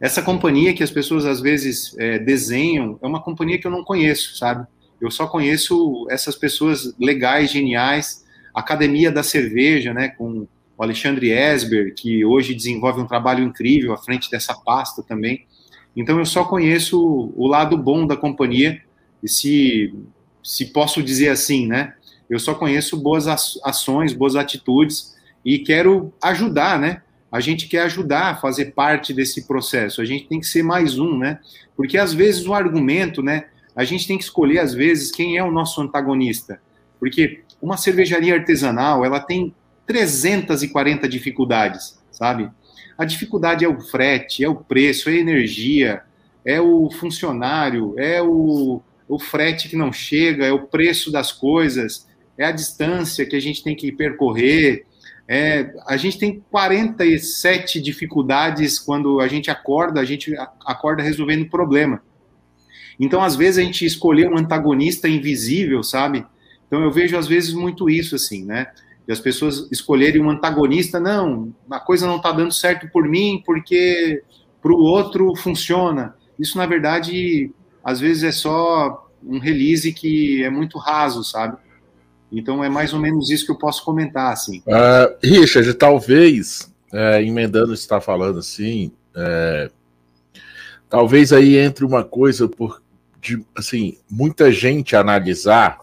Essa 0.00 0.22
companhia 0.22 0.72
que 0.72 0.82
as 0.82 0.90
pessoas 0.90 1.24
às 1.24 1.40
vezes 1.40 1.96
é, 1.98 2.18
desenham 2.18 2.98
é 3.02 3.06
uma 3.06 3.22
companhia 3.22 3.58
que 3.58 3.66
eu 3.66 3.70
não 3.70 3.82
conheço, 3.82 4.36
sabe? 4.36 4.66
Eu 5.00 5.10
só 5.10 5.26
conheço 5.26 6.06
essas 6.08 6.36
pessoas 6.36 6.94
legais, 6.98 7.50
geniais. 7.50 8.24
Academia 8.54 9.10
da 9.10 9.22
Cerveja, 9.22 9.92
né? 9.92 10.08
Com 10.08 10.46
o 10.76 10.82
Alexandre 10.82 11.30
Esber, 11.30 11.94
que 11.94 12.24
hoje 12.24 12.54
desenvolve 12.54 13.00
um 13.00 13.06
trabalho 13.06 13.44
incrível 13.44 13.92
à 13.92 13.96
frente 13.96 14.30
dessa 14.30 14.54
pasta 14.54 15.02
também. 15.02 15.46
Então 15.96 16.18
eu 16.18 16.26
só 16.26 16.44
conheço 16.44 17.32
o 17.36 17.46
lado 17.46 17.76
bom 17.76 18.06
da 18.06 18.16
companhia, 18.16 18.80
e 19.22 19.28
se, 19.28 19.94
se 20.42 20.66
posso 20.66 21.02
dizer 21.02 21.30
assim, 21.30 21.66
né? 21.66 21.94
Eu 22.28 22.38
só 22.38 22.54
conheço 22.54 22.96
boas 22.96 23.26
ações, 23.64 24.12
boas 24.12 24.36
atitudes 24.36 25.14
e 25.44 25.58
quero 25.58 26.12
ajudar, 26.22 26.78
né? 26.78 27.02
A 27.30 27.40
gente 27.40 27.66
quer 27.66 27.82
ajudar 27.82 28.30
a 28.30 28.36
fazer 28.36 28.66
parte 28.72 29.12
desse 29.12 29.46
processo. 29.46 30.00
A 30.00 30.04
gente 30.04 30.28
tem 30.28 30.40
que 30.40 30.46
ser 30.46 30.62
mais 30.62 30.98
um, 30.98 31.18
né? 31.18 31.40
Porque 31.76 31.98
às 31.98 32.12
vezes 32.12 32.46
o 32.46 32.54
argumento, 32.54 33.22
né? 33.22 33.46
A 33.74 33.82
gente 33.82 34.06
tem 34.06 34.16
que 34.16 34.24
escolher 34.24 34.60
às 34.60 34.72
vezes 34.72 35.10
quem 35.10 35.36
é 35.36 35.42
o 35.42 35.50
nosso 35.50 35.80
antagonista. 35.80 36.60
Porque 37.00 37.42
uma 37.60 37.76
cervejaria 37.76 38.34
artesanal, 38.34 39.04
ela 39.04 39.20
tem 39.20 39.54
340 39.86 41.08
dificuldades, 41.08 41.98
sabe? 42.10 42.50
A 42.96 43.04
dificuldade 43.04 43.64
é 43.64 43.68
o 43.68 43.80
frete, 43.80 44.44
é 44.44 44.48
o 44.48 44.54
preço, 44.54 45.08
é 45.08 45.12
a 45.12 45.16
energia, 45.16 46.02
é 46.44 46.60
o 46.60 46.90
funcionário, 46.90 47.94
é 47.98 48.22
o, 48.22 48.80
o 49.08 49.18
frete 49.18 49.68
que 49.68 49.76
não 49.76 49.92
chega, 49.92 50.46
é 50.46 50.52
o 50.52 50.66
preço 50.66 51.10
das 51.10 51.32
coisas, 51.32 52.06
é 52.38 52.44
a 52.44 52.52
distância 52.52 53.26
que 53.26 53.36
a 53.36 53.40
gente 53.40 53.62
tem 53.62 53.74
que 53.74 53.90
percorrer. 53.90 54.86
É, 55.26 55.72
a 55.86 55.96
gente 55.96 56.18
tem 56.18 56.44
47 56.50 57.80
dificuldades 57.80 58.78
quando 58.78 59.20
a 59.20 59.28
gente 59.28 59.50
acorda, 59.50 60.00
a 60.00 60.04
gente 60.04 60.34
acorda 60.64 61.02
resolvendo 61.02 61.48
problema. 61.48 62.02
Então, 63.00 63.22
às 63.22 63.34
vezes, 63.34 63.58
a 63.58 63.62
gente 63.62 63.84
escolher 63.84 64.28
um 64.28 64.38
antagonista 64.38 65.08
invisível, 65.08 65.82
sabe? 65.82 66.24
Então, 66.66 66.82
eu 66.82 66.90
vejo, 66.90 67.16
às 67.16 67.26
vezes, 67.26 67.52
muito 67.52 67.90
isso, 67.90 68.14
assim, 68.14 68.44
né? 68.44 68.68
E 69.06 69.12
as 69.12 69.20
pessoas 69.20 69.68
escolherem 69.70 70.22
um 70.22 70.30
antagonista, 70.30 70.98
não, 70.98 71.52
a 71.70 71.78
coisa 71.78 72.06
não 72.06 72.16
está 72.16 72.32
dando 72.32 72.52
certo 72.52 72.88
por 72.88 73.06
mim 73.06 73.42
porque 73.44 74.22
para 74.62 74.72
o 74.72 74.80
outro 74.80 75.34
funciona. 75.36 76.14
Isso, 76.38 76.56
na 76.56 76.66
verdade, 76.66 77.50
às 77.82 78.00
vezes 78.00 78.24
é 78.24 78.32
só 78.32 79.08
um 79.22 79.38
release 79.38 79.92
que 79.92 80.42
é 80.42 80.50
muito 80.50 80.78
raso, 80.78 81.22
sabe? 81.22 81.58
Então 82.32 82.64
é 82.64 82.68
mais 82.68 82.92
ou 82.92 83.00
menos 83.00 83.30
isso 83.30 83.44
que 83.44 83.52
eu 83.52 83.58
posso 83.58 83.84
comentar, 83.84 84.32
assim. 84.32 84.60
Uh, 84.60 85.14
Richard, 85.22 85.72
talvez, 85.74 86.72
é, 86.92 87.22
emendando 87.22 87.72
o 87.72 87.74
que 87.74 87.80
está 87.80 88.00
falando 88.00 88.38
assim, 88.38 88.90
é, 89.14 89.70
talvez 90.88 91.32
aí 91.32 91.56
entre 91.56 91.84
uma 91.84 92.02
coisa 92.02 92.48
por 92.48 92.82
de 93.20 93.42
assim, 93.56 93.96
muita 94.10 94.52
gente 94.52 94.94
analisar, 94.94 95.80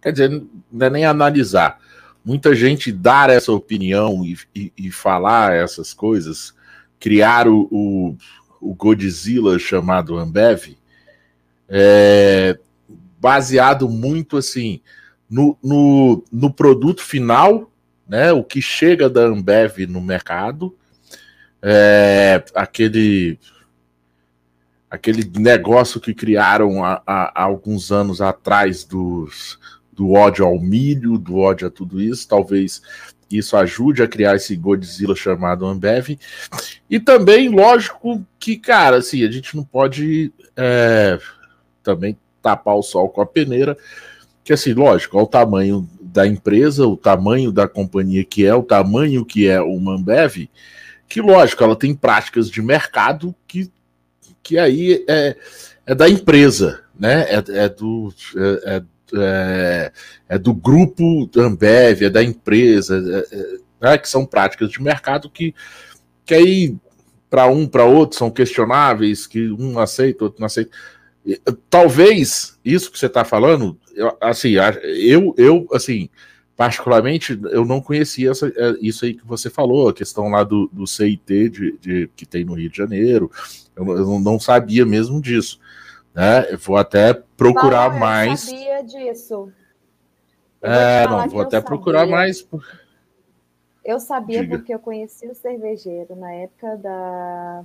quer 0.00 0.12
dizer, 0.12 0.30
não 0.70 0.86
é 0.86 0.90
nem 0.90 1.04
analisar, 1.04 1.78
muita 2.26 2.56
gente 2.56 2.90
dar 2.90 3.30
essa 3.30 3.52
opinião 3.52 4.24
e, 4.24 4.36
e, 4.52 4.72
e 4.76 4.90
falar 4.90 5.54
essas 5.54 5.94
coisas, 5.94 6.52
criar 6.98 7.46
o, 7.46 7.68
o, 7.70 8.16
o 8.60 8.74
Godzilla 8.74 9.56
chamado 9.60 10.18
Ambev, 10.18 10.76
é, 11.68 12.58
baseado 13.20 13.88
muito 13.88 14.36
assim 14.36 14.80
no, 15.30 15.56
no, 15.62 16.24
no, 16.32 16.52
produto 16.52 17.00
final, 17.00 17.70
né, 18.08 18.32
o 18.32 18.42
que 18.42 18.60
chega 18.60 19.08
da 19.08 19.22
Ambev 19.22 19.86
no 19.88 20.00
mercado, 20.00 20.76
é, 21.62 22.44
aquele 22.56 23.38
aquele 24.90 25.30
negócio 25.38 26.00
que 26.00 26.14
criaram 26.14 26.84
há, 26.84 27.02
há, 27.06 27.42
alguns 27.42 27.92
anos 27.92 28.20
atrás 28.20 28.84
dos, 28.84 29.58
do 29.96 30.12
ódio 30.12 30.44
ao 30.44 30.60
milho, 30.60 31.18
do 31.18 31.38
ódio 31.38 31.66
a 31.66 31.70
tudo 31.70 32.00
isso, 32.00 32.28
talvez 32.28 32.82
isso 33.30 33.56
ajude 33.56 34.02
a 34.02 34.08
criar 34.08 34.36
esse 34.36 34.54
Godzilla 34.54 35.16
chamado 35.16 35.66
Ambev. 35.66 36.18
E 36.88 37.00
também, 37.00 37.48
lógico, 37.48 38.24
que, 38.38 38.56
cara, 38.56 38.98
assim, 38.98 39.24
a 39.24 39.30
gente 39.30 39.56
não 39.56 39.64
pode 39.64 40.32
é, 40.54 41.18
também 41.82 42.16
tapar 42.40 42.76
o 42.76 42.82
sol 42.82 43.08
com 43.08 43.20
a 43.20 43.26
peneira, 43.26 43.76
que 44.44 44.52
assim, 44.52 44.74
lógico, 44.74 45.18
é 45.18 45.22
o 45.22 45.26
tamanho 45.26 45.88
da 46.00 46.26
empresa, 46.26 46.86
o 46.86 46.96
tamanho 46.96 47.50
da 47.50 47.66
companhia 47.66 48.24
que 48.24 48.46
é, 48.46 48.54
o 48.54 48.62
tamanho 48.62 49.24
que 49.24 49.48
é 49.48 49.60
o 49.60 49.90
Ambev, 49.90 50.48
que 51.08 51.20
lógico, 51.20 51.64
ela 51.64 51.74
tem 51.74 51.94
práticas 51.94 52.48
de 52.48 52.62
mercado 52.62 53.34
que 53.46 53.70
que 54.46 54.58
aí 54.58 55.04
é, 55.08 55.36
é 55.84 55.94
da 55.94 56.08
empresa, 56.08 56.80
né? 56.96 57.22
É, 57.22 57.64
é 57.64 57.68
do. 57.68 58.14
É, 58.64 58.82
é, 59.14 59.92
é, 60.28 60.38
do 60.38 60.54
grupo 60.54 61.30
Ambev, 61.36 62.02
é 62.02 62.10
da 62.10 62.22
empresa, 62.22 62.96
é, 63.30 63.36
é, 63.36 63.58
né, 63.80 63.98
que 63.98 64.08
são 64.08 64.26
práticas 64.26 64.70
de 64.70 64.82
mercado 64.82 65.30
que, 65.30 65.54
que 66.24 66.34
aí, 66.34 66.76
para 67.30 67.46
um, 67.46 67.66
para 67.66 67.84
outro, 67.84 68.18
são 68.18 68.30
questionáveis, 68.30 69.26
que 69.26 69.50
um 69.50 69.78
aceita, 69.78 70.24
outro 70.24 70.40
não 70.40 70.46
aceita. 70.46 70.70
Talvez 71.68 72.58
isso 72.64 72.90
que 72.90 72.98
você 72.98 73.06
está 73.06 73.24
falando, 73.24 73.78
eu, 73.94 74.16
assim, 74.20 74.52
eu, 74.84 75.34
eu, 75.36 75.66
assim, 75.72 76.08
particularmente, 76.56 77.38
eu 77.50 77.64
não 77.64 77.80
conhecia 77.80 78.30
essa, 78.30 78.52
isso 78.80 79.04
aí 79.04 79.14
que 79.14 79.26
você 79.26 79.50
falou, 79.50 79.88
a 79.88 79.92
questão 79.92 80.28
lá 80.28 80.44
do, 80.44 80.70
do 80.72 80.86
CIT 80.86 81.50
de, 81.50 81.78
de, 81.80 82.10
que 82.16 82.24
tem 82.24 82.44
no 82.44 82.54
Rio 82.54 82.70
de 82.70 82.76
Janeiro, 82.76 83.30
eu, 83.74 83.86
eu 83.88 84.20
não 84.20 84.38
sabia 84.38 84.86
mesmo 84.86 85.20
disso. 85.20 85.60
Né? 86.16 86.50
Eu 86.50 86.56
vou 86.56 86.78
até 86.78 87.12
procurar 87.12 87.90
Paulo, 87.90 88.00
mais. 88.00 88.50
Eu 88.50 88.58
sabia 88.58 88.82
disso. 88.82 89.52
Eu 90.62 90.72
é, 90.72 91.06
não, 91.06 91.28
vou 91.28 91.42
até 91.42 91.60
procurar 91.60 92.06
mais. 92.06 92.48
Eu 93.84 94.00
sabia 94.00 94.40
Diga. 94.40 94.56
porque 94.56 94.74
eu 94.74 94.78
conheci 94.78 95.28
o 95.28 95.34
cervejeiro 95.34 96.16
na 96.16 96.32
época 96.32 96.74
da 96.78 97.64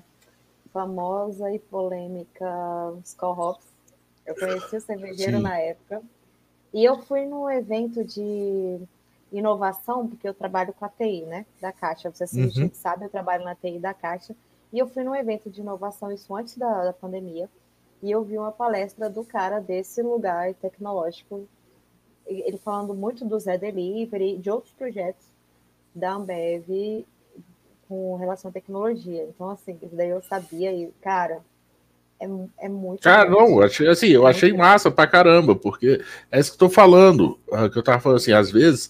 famosa 0.74 1.50
e 1.50 1.60
polêmica 1.60 2.46
Skull 3.06 3.40
Hops. 3.40 3.66
Eu 4.26 4.36
conheci 4.36 4.76
o 4.76 4.82
cervejeiro 4.82 5.38
Sim. 5.38 5.44
na 5.44 5.58
época. 5.58 6.02
E 6.74 6.84
eu 6.84 6.98
fui 7.04 7.26
no 7.26 7.50
evento 7.50 8.04
de 8.04 8.82
inovação, 9.32 10.10
porque 10.10 10.28
eu 10.28 10.34
trabalho 10.34 10.74
com 10.74 10.84
a 10.84 10.90
TI, 10.90 11.22
né? 11.22 11.46
Da 11.62 11.72
Caixa. 11.72 12.12
Você 12.12 12.26
uhum. 12.38 12.70
sabe, 12.74 13.06
eu 13.06 13.10
trabalho 13.10 13.46
na 13.46 13.56
TI 13.56 13.80
da 13.80 13.94
Caixa. 13.94 14.36
E 14.74 14.78
eu 14.78 14.88
fui 14.88 15.04
num 15.04 15.16
evento 15.16 15.50
de 15.50 15.62
inovação, 15.62 16.12
isso 16.12 16.36
antes 16.36 16.58
da, 16.58 16.84
da 16.84 16.94
pandemia, 16.94 17.50
e 18.02 18.12
eu 18.12 18.24
vi 18.24 18.38
uma 18.38 18.52
palestra 18.52 19.10
do 19.10 19.24
cara 19.24 19.60
desse 19.60 20.02
lugar 20.02 20.54
tecnológico, 20.56 21.48
ele 22.28 22.58
falando 22.58 22.94
muito 22.94 23.26
do 23.26 23.40
Zé 23.40 23.58
Delivery, 23.58 24.38
de 24.38 24.50
outros 24.50 24.74
projetos 24.74 25.26
da 25.94 26.14
Ambev 26.14 27.06
com 27.88 28.16
relação 28.16 28.50
à 28.50 28.54
tecnologia. 28.54 29.24
Então, 29.24 29.50
assim, 29.50 29.78
isso 29.82 29.96
daí 29.96 30.10
eu 30.10 30.22
sabia 30.22 30.72
e, 30.72 30.92
cara, 31.02 31.40
é, 32.20 32.28
é 32.60 32.70
muito. 32.70 33.02
Cara, 33.02 33.30
não, 33.30 33.62
achei, 33.62 33.88
assim, 33.88 34.08
eu 34.08 34.28
é 34.28 34.30
achei 34.30 34.54
massa 34.54 34.90
pra 34.90 35.08
caramba, 35.08 35.56
porque 35.56 36.02
é 36.32 36.40
isso 36.40 36.52
que 36.52 36.64
eu 36.64 36.70
tô 36.70 36.74
falando, 36.74 37.40
é 37.52 37.70
que 37.70 37.78
eu 37.78 37.84
tava 37.84 38.00
falando 38.00 38.18
assim, 38.18 38.32
às 38.32 38.50
vezes 38.50 38.90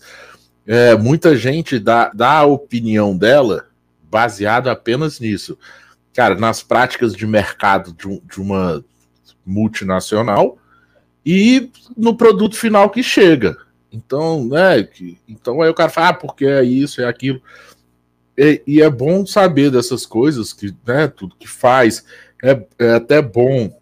é, 0.67 0.95
muita 0.95 1.35
gente 1.35 1.79
dá, 1.79 2.11
dá 2.13 2.39
a 2.39 2.45
opinião 2.45 3.17
dela 3.17 3.67
baseado 4.03 4.69
apenas 4.69 5.19
nisso. 5.19 5.57
Cara, 6.13 6.35
nas 6.35 6.61
práticas 6.61 7.15
de 7.15 7.25
mercado 7.25 7.93
de, 7.93 8.19
de 8.19 8.41
uma 8.41 8.83
multinacional 9.45 10.57
e 11.26 11.69
no 11.95 12.15
produto 12.15 12.55
final 12.55 12.89
que 12.89 13.03
chega. 13.03 13.57
Então, 13.91 14.45
né? 14.45 14.84
Que, 14.84 15.18
então 15.27 15.61
aí 15.61 15.69
o 15.69 15.73
cara 15.73 15.89
fala, 15.89 16.09
ah, 16.09 16.13
porque 16.13 16.45
é 16.45 16.63
isso, 16.63 17.01
é 17.01 17.05
aquilo. 17.05 17.41
E, 18.38 18.61
e, 18.65 18.81
é 18.81 18.89
bom 18.89 19.26
saber 19.26 19.69
dessas 19.69 20.05
coisas, 20.05 20.53
que, 20.53 20.73
né, 20.88 21.07
tudo 21.07 21.35
que 21.35 21.47
faz. 21.47 22.05
É, 22.41 22.59
é 22.80 22.93
até 22.93 23.22
bom 23.22 23.77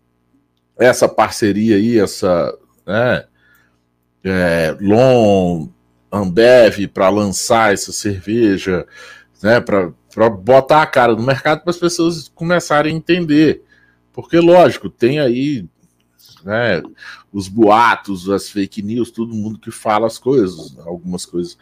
essa 0.78 1.08
parceria 1.08 1.76
aí, 1.76 2.00
essa, 2.00 2.58
né, 2.86 3.26
é, 4.24 4.76
Long, 4.82 5.70
Ambev, 6.12 6.88
para 6.88 7.10
lançar 7.10 7.74
essa 7.74 7.92
cerveja, 7.92 8.86
né, 9.42 9.62
para 9.62 10.30
botar 10.30 10.82
a 10.82 10.88
cara 10.88 11.16
no 11.16 11.24
mercado 11.24 11.62
para 11.62 11.70
as 11.70 11.78
pessoas 11.78 12.28
começarem 12.34 12.94
a 12.94 12.98
entender. 12.98 13.64
Porque, 14.22 14.38
lógico, 14.38 14.90
tem 14.90 15.20
aí 15.20 15.66
né, 16.44 16.84
os 17.32 17.48
boatos, 17.48 18.30
as 18.30 18.50
fake 18.50 18.82
news, 18.82 19.12
todo 19.12 19.34
mundo 19.34 19.58
que 19.58 19.72
fala 19.72 20.08
as 20.08 20.18
coisas, 20.18 20.78
algumas 20.80 21.26
coisas. 21.26 21.58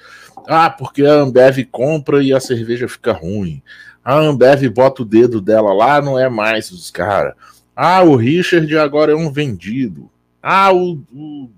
Ah, 0.47 0.69
porque 0.69 1.05
a 1.05 1.13
Ambev 1.13 1.65
compra 1.71 2.23
e 2.23 2.33
a 2.33 2.39
cerveja 2.39 2.87
fica 2.87 3.11
ruim. 3.11 3.61
A 4.03 4.15
Ambev 4.15 4.67
bota 4.69 5.03
o 5.03 5.05
dedo 5.05 5.39
dela 5.39 5.71
lá, 5.71 6.01
não 6.01 6.17
é 6.17 6.27
mais 6.29 6.71
os 6.71 6.89
caras. 6.89 7.35
Ah, 7.75 8.01
o 8.01 8.15
Richard 8.15 8.75
agora 8.77 9.11
é 9.11 9.15
um 9.15 9.31
vendido. 9.31 10.09
Ah, 10.41 10.73
o, 10.73 11.03
o, 11.13 11.49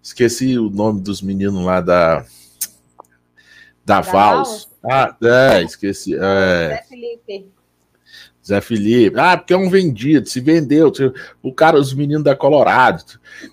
Esqueci 0.00 0.56
o 0.56 0.70
nome 0.70 1.00
dos 1.00 1.20
meninos 1.20 1.64
lá 1.64 1.80
da. 1.80 2.20
Da, 3.84 3.96
da 3.96 4.00
Vals. 4.00 4.68
Ah, 4.84 5.16
é, 5.20 5.62
esqueci. 5.62 6.14
É. 6.14 6.18
Zé 6.18 6.84
Felipe. 6.88 7.53
Zé 8.46 8.60
Felipe. 8.60 9.18
Ah, 9.18 9.36
porque 9.36 9.54
é 9.54 9.56
um 9.56 9.70
vendido, 9.70 10.28
se 10.28 10.40
vendeu. 10.40 10.92
O 11.42 11.52
cara, 11.52 11.78
os 11.78 11.94
meninos 11.94 12.24
da 12.24 12.36
Colorado. 12.36 13.02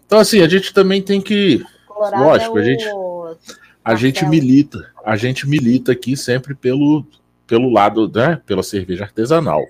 Então, 0.05 0.19
assim, 0.19 0.41
a 0.41 0.47
gente 0.47 0.73
também 0.73 1.01
tem 1.01 1.21
que. 1.21 1.63
Colorado 1.87 2.23
lógico, 2.23 2.57
é 2.57 2.61
a 2.61 2.65
gente. 2.65 2.85
A 3.83 3.95
gente 3.95 4.25
milita, 4.25 4.91
a 5.03 5.15
gente 5.15 5.49
milita 5.49 5.91
aqui 5.93 6.15
sempre 6.15 6.53
pelo, 6.53 7.03
pelo 7.47 7.71
lado, 7.71 8.11
né? 8.13 8.39
Pela 8.45 8.61
cerveja 8.61 9.05
artesanal. 9.05 9.65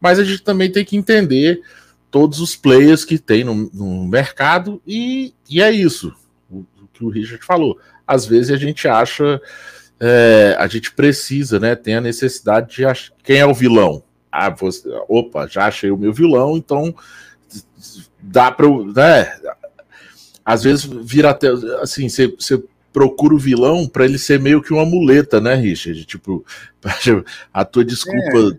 Mas 0.00 0.18
a 0.18 0.24
gente 0.24 0.42
também 0.42 0.70
tem 0.70 0.84
que 0.84 0.96
entender 0.96 1.60
todos 2.10 2.40
os 2.40 2.56
players 2.56 3.04
que 3.04 3.18
tem 3.18 3.44
no, 3.44 3.70
no 3.72 4.08
mercado 4.08 4.82
e, 4.84 5.32
e 5.48 5.62
é 5.62 5.70
isso. 5.70 6.12
O, 6.50 6.60
o 6.60 6.88
que 6.92 7.04
o 7.04 7.08
Richard 7.08 7.44
falou. 7.44 7.78
Às 8.04 8.26
vezes 8.26 8.50
a 8.50 8.56
gente 8.56 8.88
acha 8.88 9.40
é, 10.00 10.56
a 10.58 10.66
gente 10.66 10.92
precisa, 10.92 11.58
né? 11.58 11.74
Tem 11.74 11.94
a 11.94 12.00
necessidade 12.00 12.74
de 12.74 12.84
achar 12.84 13.12
quem 13.22 13.38
é 13.38 13.46
o 13.46 13.54
vilão. 13.54 14.02
Ah, 14.38 14.50
você, 14.50 14.88
opa, 15.08 15.46
já 15.46 15.66
achei 15.66 15.90
o 15.90 15.96
meu 15.96 16.12
vilão, 16.12 16.56
então 16.56 16.94
dá 18.20 18.50
para, 18.50 18.68
né? 18.68 19.32
Às 20.44 20.62
vezes 20.62 20.84
vira 20.84 21.30
até 21.30 21.48
assim, 21.80 22.08
você, 22.08 22.28
você 22.28 22.62
procura 22.92 23.34
o 23.34 23.38
vilão 23.38 23.86
para 23.86 24.04
ele 24.04 24.18
ser 24.18 24.40
meio 24.40 24.62
que 24.62 24.72
uma 24.72 24.84
muleta, 24.84 25.40
né, 25.40 25.54
Richard? 25.54 26.04
Tipo, 26.04 26.44
a 27.52 27.64
tua 27.64 27.84
desculpa, 27.84 28.58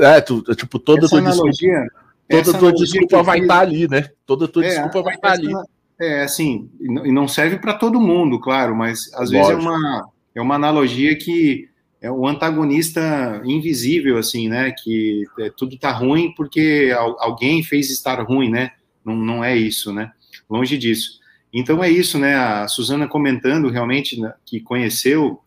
é, 0.00 0.16
é 0.16 0.20
tu, 0.20 0.42
tipo 0.54 0.78
toda 0.78 1.08
tua 1.08 1.18
analogia, 1.18 1.86
desculpa, 2.28 2.44
toda 2.44 2.58
tua 2.58 2.72
desculpa 2.72 3.22
vai 3.22 3.40
estar 3.40 3.54
tá 3.54 3.60
ali, 3.60 3.88
né? 3.88 4.08
Toda 4.26 4.48
tua 4.48 4.64
é, 4.64 4.68
desculpa 4.68 5.02
vai 5.02 5.14
estar 5.14 5.28
tá 5.28 5.34
ali. 5.34 5.52
É 6.00 6.22
assim, 6.24 6.68
e 6.80 7.12
não 7.12 7.28
serve 7.28 7.58
para 7.58 7.74
todo 7.74 8.00
mundo, 8.00 8.40
claro, 8.40 8.74
mas 8.74 9.12
às 9.14 9.30
Lógico. 9.30 9.32
vezes 9.32 9.50
é 9.50 9.56
uma 9.56 10.08
é 10.34 10.40
uma 10.40 10.54
analogia 10.54 11.16
que 11.16 11.68
é 12.02 12.10
o 12.10 12.26
antagonista 12.26 13.40
invisível, 13.44 14.18
assim, 14.18 14.48
né? 14.48 14.72
Que 14.72 15.24
é, 15.38 15.50
tudo 15.56 15.78
tá 15.78 15.92
ruim 15.92 16.34
porque 16.36 16.92
alguém 17.18 17.62
fez 17.62 17.90
estar 17.90 18.20
ruim, 18.22 18.50
né? 18.50 18.72
Não, 19.04 19.14
não 19.14 19.44
é 19.44 19.56
isso, 19.56 19.92
né? 19.92 20.10
Longe 20.50 20.76
disso. 20.76 21.20
Então 21.52 21.82
é 21.82 21.88
isso, 21.88 22.18
né? 22.18 22.34
A 22.34 22.66
Suzana 22.66 23.06
comentando 23.06 23.70
realmente 23.70 24.20
né, 24.20 24.34
que 24.44 24.60
conheceu 24.60 25.40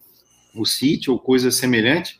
o 0.55 0.65
sítio 0.65 1.13
ou 1.13 1.19
coisa 1.19 1.51
semelhante. 1.51 2.19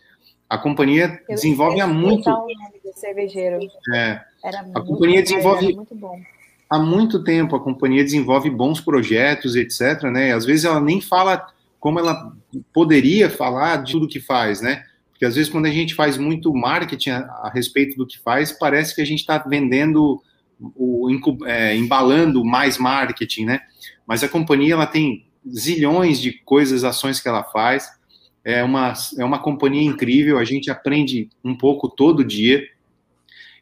A 0.50 0.58
companhia 0.58 1.22
Eu 1.30 1.36
desenvolve 1.36 1.80
há 1.80 1.88
muito. 1.88 2.30
O 2.30 2.34
nome 2.34 2.54
do 2.84 2.92
cervejeiro. 2.94 3.60
É. 3.94 4.22
Era 4.44 4.60
a 4.76 4.82
companhia 4.82 5.24
desenvolve. 5.24 5.74
muito 5.74 5.96
bom 5.96 6.20
há 6.70 6.80
muito 6.80 7.24
tempo 7.24 7.56
a 7.56 7.60
companhia 7.64 8.04
desenvolve 8.04 8.50
bons 8.50 8.82
projetos, 8.82 9.56
etc. 9.56 10.04
Né? 10.12 10.34
Às 10.34 10.46
vezes 10.46 10.66
ela 10.66 10.82
nem 10.82 11.00
fala 11.00 11.48
como 11.86 12.00
ela 12.00 12.36
poderia 12.74 13.30
falar 13.30 13.84
de 13.84 13.92
tudo 13.92 14.08
que 14.08 14.20
faz, 14.20 14.60
né? 14.60 14.84
Porque 15.12 15.24
às 15.24 15.36
vezes 15.36 15.52
quando 15.52 15.68
a 15.68 15.70
gente 15.70 15.94
faz 15.94 16.18
muito 16.18 16.52
marketing 16.52 17.12
a, 17.12 17.20
a 17.44 17.52
respeito 17.54 17.96
do 17.96 18.08
que 18.08 18.18
faz, 18.18 18.52
parece 18.52 18.96
que 18.96 19.02
a 19.02 19.06
gente 19.06 19.20
está 19.20 19.38
vendendo 19.38 20.20
o, 20.60 21.08
é, 21.46 21.76
embalando 21.76 22.44
mais 22.44 22.80
marketing, 22.80 23.46
né? 23.46 23.60
Mas 24.04 24.24
a 24.24 24.28
companhia 24.28 24.74
ela 24.74 24.88
tem 24.88 25.28
zilhões 25.48 26.20
de 26.20 26.32
coisas, 26.32 26.84
ações 26.84 27.20
que 27.20 27.28
ela 27.28 27.44
faz. 27.44 27.88
É 28.44 28.64
uma, 28.64 28.94
é 29.20 29.24
uma 29.24 29.38
companhia 29.38 29.84
incrível, 29.84 30.40
a 30.40 30.44
gente 30.44 30.72
aprende 30.72 31.30
um 31.44 31.56
pouco 31.56 31.88
todo 31.88 32.26
dia. 32.26 32.64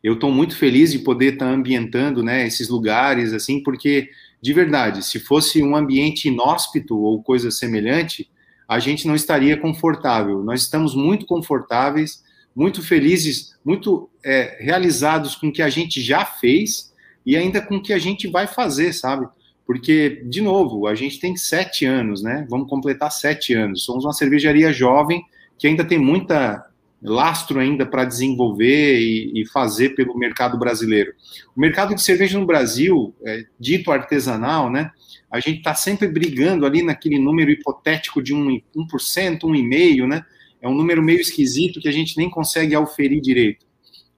Eu 0.02 0.14
estou 0.14 0.32
muito 0.32 0.56
feliz 0.56 0.94
de 0.94 1.00
poder 1.00 1.34
estar 1.34 1.48
tá 1.48 1.52
ambientando 1.52 2.24
né, 2.24 2.48
esses 2.48 2.70
lugares, 2.70 3.34
assim, 3.34 3.62
porque, 3.62 4.10
de 4.44 4.52
verdade, 4.52 5.06
se 5.06 5.22
fosse 5.22 5.64
um 5.64 5.74
ambiente 5.74 6.28
inóspito 6.28 6.99
ou 6.99 7.24
coisa 7.24 7.49
semelhante, 7.49 8.30
a 8.68 8.78
gente 8.78 9.07
não 9.07 9.15
estaria 9.15 9.56
confortável. 9.56 10.44
Nós 10.44 10.64
estamos 10.64 10.94
muito 10.94 11.26
confortáveis, 11.26 12.22
muito 12.53 12.84
felizes, 12.84 13.57
muito 13.64 14.10
é, 14.22 14.57
realizados 14.60 15.34
com 15.34 15.48
o 15.48 15.52
que 15.53 15.61
a 15.61 15.70
gente 15.70 16.02
já 16.02 16.26
fez 16.26 16.94
e 17.26 17.38
ainda 17.38 17.61
com 17.61 17.78
o 17.78 17.82
que 17.82 17.94
a 17.94 17.98
gente 17.98 18.28
vai 18.28 18.45
fazer, 18.45 18.91
sabe? 18.91 19.26
Porque, 19.65 20.22
de 20.26 20.41
novo, 20.41 20.88
a 20.88 20.94
gente 20.94 21.22
tem 21.22 21.38
sete 21.38 21.86
anos, 21.86 22.22
né? 22.22 22.45
Vamos 22.49 22.70
completar 22.70 23.14
sete 23.14 23.53
anos. 23.53 23.86
Somos 23.86 24.03
uma 24.03 24.11
cervejaria 24.11 24.74
jovem 24.74 25.24
que 25.57 25.68
ainda 25.68 25.86
tem 25.86 25.98
muita 25.98 26.70
lastro 27.03 27.59
ainda 27.59 27.85
para 27.85 28.05
desenvolver 28.05 28.99
e, 28.99 29.41
e, 29.41 29.45
fazer 29.49 29.89
pelo 29.89 30.17
mercado 30.17 30.57
brasileiro. 30.57 31.13
O 31.55 31.59
mercado 31.59 31.93
de 31.93 32.01
cerveja 32.01 32.39
no 32.39 32.45
Brasil, 32.45 33.13
é, 33.25 33.43
dito 33.59 33.91
artesanal, 33.91 34.71
né? 34.71 34.91
A 35.30 35.39
gente 35.39 35.57
está 35.57 35.75
sempre 35.75 36.07
brigando 36.07 36.65
ali 36.65 36.81
naquele 36.81 37.19
número 37.19 37.51
hipotético 37.51 38.21
de 38.21 38.34
1%, 38.34 38.63
1%, 38.75 39.39
1,5%, 39.41 40.07
né? 40.07 40.25
É 40.61 40.67
um 40.67 40.73
número 40.73 41.03
meio 41.03 41.19
esquisito 41.19 41.81
que 41.81 41.89
a 41.89 41.91
gente 41.91 42.17
nem 42.17 42.30
consegue 42.30 42.73
auferir 42.73 43.21
direito. 43.21 43.65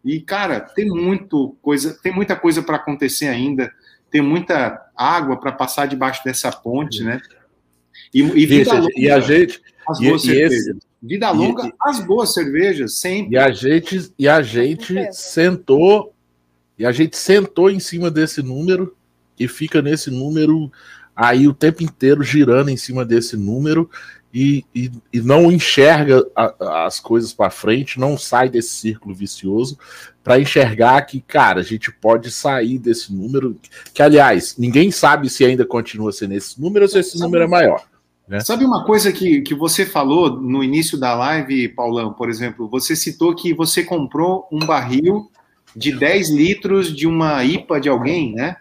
E, 0.04 0.20
cara, 0.20 0.60
tem 0.60 0.86
muito 0.86 1.58
coisa, 1.62 1.98
tem 2.04 2.14
muita 2.14 2.36
coisa 2.36 2.62
para 2.62 2.76
acontecer 2.76 3.28
ainda 3.28 3.72
tem 4.16 4.22
muita 4.22 4.82
água 4.96 5.38
para 5.38 5.52
passar 5.52 5.88
debaixo 5.88 6.24
dessa 6.24 6.50
ponte, 6.50 7.04
né? 7.04 7.20
E, 8.14 8.22
e 8.22 8.64
longa, 8.64 8.88
e 8.96 9.12
a 9.12 9.20
gente 9.20 9.62
as 9.86 10.00
boas 10.00 10.24
e, 10.24 10.28
cervejas. 10.28 10.68
Esse, 10.68 10.80
vida 11.06 11.32
longa, 11.32 11.68
e, 11.68 11.74
as 11.82 12.00
boas 12.00 12.34
cervejas, 12.34 12.96
sempre. 12.98 13.36
E 13.36 13.38
a 13.38 13.52
gente 13.52 14.14
e 14.18 14.28
a 14.28 14.42
gente 14.42 15.14
sentou 15.14 16.14
e 16.78 16.86
a 16.86 16.92
gente 16.92 17.16
sentou 17.18 17.70
em 17.70 17.80
cima 17.80 18.12
desse 18.12 18.42
número 18.42 18.96
e 19.40 19.48
fica 19.48 19.82
nesse 19.82 20.12
número 20.12 20.72
aí 21.16 21.48
o 21.48 21.54
tempo 21.54 21.84
inteiro 21.84 22.24
girando 22.24 22.70
em 22.70 22.78
cima 22.78 23.06
desse 23.06 23.38
número 23.38 23.90
e, 24.34 24.66
e, 24.76 24.92
e 25.14 25.22
não 25.22 25.50
enxerga 25.50 26.26
a, 26.36 26.86
as 26.86 27.00
coisas 27.00 27.32
para 27.32 27.50
frente, 27.50 27.98
não 27.98 28.18
sai 28.18 28.50
desse 28.50 28.72
círculo 28.72 29.16
vicioso 29.16 29.80
para 30.22 30.40
enxergar 30.40 31.02
que, 31.04 31.22
cara, 31.22 31.62
a 31.62 31.64
gente 31.64 31.90
pode 31.90 32.30
sair 32.32 32.78
desse 32.78 33.14
número, 33.14 33.56
que 33.94 34.02
aliás, 34.02 34.58
ninguém 34.58 34.92
sabe 34.92 35.30
se 35.30 35.46
ainda 35.46 35.66
continua 35.66 36.12
sendo 36.12 36.34
esse 36.34 36.60
número 36.60 36.84
ou 36.84 36.90
se 36.90 37.00
esse 37.00 37.18
número 37.18 37.46
é 37.46 37.48
maior. 37.48 37.82
Né? 38.28 38.40
Sabe 38.40 38.66
uma 38.66 38.84
coisa 38.84 39.12
que, 39.12 39.42
que 39.42 39.54
você 39.54 39.86
falou 39.86 40.42
no 40.42 40.64
início 40.64 40.98
da 40.98 41.14
live, 41.14 41.70
Paulão, 41.70 42.12
por 42.12 42.30
exemplo, 42.30 42.68
você 42.68 42.96
citou 42.96 43.36
que 43.36 43.54
você 43.54 43.84
comprou 43.84 44.48
um 44.52 44.60
barril 44.60 45.30
de 45.76 45.96
10 45.96 46.30
litros 46.32 46.96
de 46.96 47.06
uma 47.06 47.44
IPA 47.44 47.82
de 47.82 47.90
alguém, 47.90 48.34
né? 48.34 48.56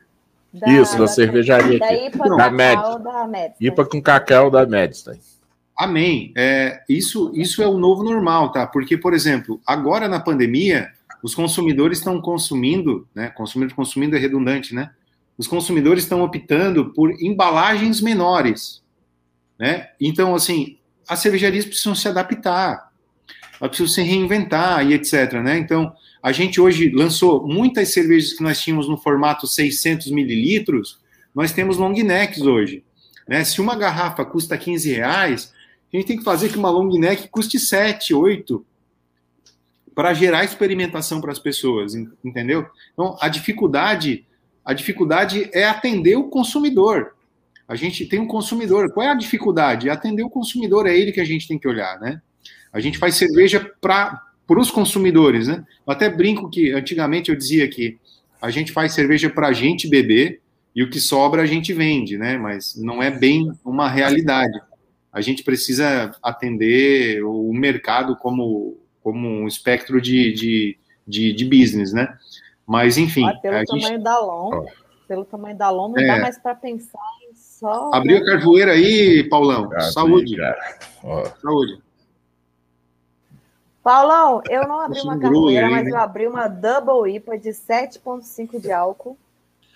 Da, 0.53 0.69
Isso, 0.69 0.93
da, 0.93 1.01
da 1.01 1.07
cervejaria 1.07 1.79
da 1.79 1.87
aqui. 1.87 2.07
IPA, 2.07 2.29
da, 2.37 2.49
da 2.49 3.55
IPA 3.61 3.85
com 3.87 4.03
cacau 4.03 4.51
da 4.51 4.67
Medstein. 4.67 5.19
Amém. 5.77 6.33
É, 6.37 6.83
isso, 6.89 7.33
isso 7.35 7.63
é 7.63 7.67
o 7.67 7.77
novo 7.77 8.05
normal, 8.05 8.53
tá? 8.53 8.67
Porque, 8.67 8.97
por 8.97 9.13
exemplo, 9.13 9.61
agora 9.67 10.07
na 10.07 10.21
pandemia, 10.21 10.89
os 11.23 11.35
consumidores 11.35 11.99
estão 11.99 12.21
consumindo, 12.21 13.09
né? 13.15 13.29
Consumidor 13.31 13.75
consumindo 13.75 14.15
é 14.15 14.19
redundante, 14.19 14.75
né? 14.75 14.91
Os 15.37 15.49
consumidores 15.49 16.05
estão 16.05 16.23
optando 16.23 16.93
por 16.93 17.11
embalagens 17.21 18.01
menores, 18.01 18.84
né? 19.59 19.91
Então, 20.01 20.35
assim, 20.35 20.79
as 21.09 21.19
cervejarias 21.21 21.65
precisam 21.65 21.95
se 21.95 22.09
adaptar, 22.09 22.91
elas 23.61 23.77
precisam 23.77 23.89
se 23.89 24.03
reinventar 24.03 24.87
e 24.87 24.95
etc, 24.95 25.35
né? 25.35 25.59
Então, 25.59 25.95
a 26.23 26.33
gente 26.33 26.61
hoje 26.61 26.91
lançou 26.91 27.47
muitas 27.47 27.93
cervejas 27.93 28.33
que 28.33 28.43
nós 28.43 28.61
tínhamos 28.61 28.89
no 28.89 28.97
formato 28.97 29.47
600 29.47 30.11
mililitros, 30.11 30.99
nós 31.35 31.53
temos 31.53 31.77
long 31.77 31.93
necks 31.93 32.41
hoje. 32.43 32.83
Né? 33.29 33.45
Se 33.45 33.61
uma 33.61 33.77
garrafa 33.77 34.25
custa 34.25 34.57
15 34.57 34.91
reais, 34.93 35.53
a 35.93 35.97
gente 35.97 36.07
tem 36.07 36.17
que 36.17 36.25
fazer 36.25 36.49
que 36.49 36.59
uma 36.59 36.71
long 36.71 36.89
neck 36.99 37.29
custe 37.29 37.59
7, 37.59 38.15
8 38.15 38.65
para 39.95 40.13
gerar 40.13 40.45
experimentação 40.45 41.21
para 41.21 41.31
as 41.31 41.39
pessoas, 41.39 41.95
entendeu? 42.25 42.67
Então, 42.93 43.17
a 43.21 43.29
dificuldade, 43.29 44.27
a 44.65 44.73
dificuldade 44.73 45.49
é 45.53 45.65
atender 45.65 46.17
o 46.17 46.25
consumidor. 46.25 47.15
A 47.67 47.75
gente 47.75 48.07
tem 48.07 48.21
um 48.21 48.27
consumidor. 48.27 48.93
Qual 48.93 49.07
é 49.07 49.11
a 49.11 49.15
dificuldade? 49.15 49.89
É 49.89 49.93
atender 49.93 50.23
o 50.23 50.31
consumidor, 50.31 50.87
é 50.87 50.97
ele 50.97 51.13
que 51.13 51.21
a 51.21 51.25
gente 51.25 51.49
tem 51.49 51.59
que 51.59 51.69
olhar, 51.69 51.99
né? 52.01 52.21
A 52.73 52.81
gente 52.81 52.99
faz 52.99 53.15
cerveja 53.15 53.61
para 53.81 54.21
os 54.49 54.71
consumidores, 54.71 55.49
né? 55.49 55.65
Eu 55.87 55.93
até 55.93 56.09
brinco 56.11 56.51
que 56.51 56.73
antigamente 56.73 57.31
eu 57.31 57.37
dizia 57.37 57.69
que 57.69 57.99
a 58.41 58.51
gente 58.51 58.73
faz 58.73 58.93
cerveja 58.93 59.31
para 59.31 59.49
a 59.49 59.53
gente 59.53 59.89
beber 59.89 60.41
e 60.75 60.83
o 60.83 60.91
que 60.91 61.01
sobra 61.01 61.43
a 61.43 61.47
gente 61.47 61.73
vende, 61.73 62.19
né? 62.19 62.37
Mas 62.37 62.75
não 62.77 63.03
é 63.03 63.11
bem 63.11 63.51
uma 63.65 63.89
realidade 63.89 64.61
a 65.15 65.21
gente 65.21 65.45
precisa 65.45 66.11
atender 66.21 67.25
o 67.25 67.53
mercado 67.53 68.17
como, 68.17 68.77
como 69.01 69.29
um 69.29 69.47
espectro 69.47 70.01
de, 70.01 70.33
de, 70.33 70.79
de, 71.07 71.33
de 71.33 71.45
business, 71.45 71.93
né? 71.93 72.19
Mas, 72.67 72.99
enfim. 72.99 73.25
Ah, 73.25 73.35
pelo 73.35 73.65
tamanho 73.65 73.87
gente... 73.87 74.03
da 74.03 74.19
LOM, 74.19 74.67
pelo 75.07 75.25
tamanho 75.25 75.57
da 75.57 75.71
LOM, 75.71 75.91
não 75.91 76.03
é. 76.03 76.07
dá 76.09 76.19
mais 76.19 76.37
para 76.37 76.57
pensar 76.57 76.99
só. 77.65 77.91
Abriu 77.95 78.19
a 78.19 78.25
carvoeira 78.27 78.73
aí, 78.73 79.27
Paulão. 79.31 79.71
Saúde. 79.93 80.37
Saúde. 81.41 81.83
Paulão, 83.83 84.43
eu 84.49 84.69
não 84.69 84.81
abri 84.81 85.01
uma 85.01 85.19
carvoeira, 85.19 85.71
mas 85.71 85.87
eu 85.87 85.97
abri 85.97 86.27
uma 86.27 86.47
Double 86.49 87.15
IPA 87.17 87.39
de 87.39 87.51
7,5 87.51 88.61
de 88.61 88.71
álcool, 88.71 89.17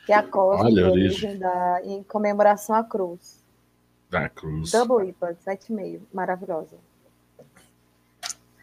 que 0.04 0.12
é 0.12 0.16
a 0.16 0.22
costa 0.22 0.70
de 0.70 0.82
origem 0.82 1.38
da, 1.38 1.80
em 1.82 2.02
comemoração 2.02 2.76
à 2.76 2.84
cruz. 2.84 3.38
Da 4.10 4.28
Cruz. 4.30 4.70
Double 4.70 5.08
IPA, 5.10 5.36
7,5. 5.46 6.00
Maravilhosa. 6.12 6.76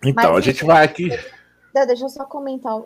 Então, 0.03 0.33
Mas, 0.33 0.37
a 0.37 0.41
gente 0.41 0.65
vai 0.65 0.83
aqui. 0.83 1.09
Deixa 1.73 2.05
eu 2.05 2.09
só 2.09 2.25
comentar. 2.25 2.81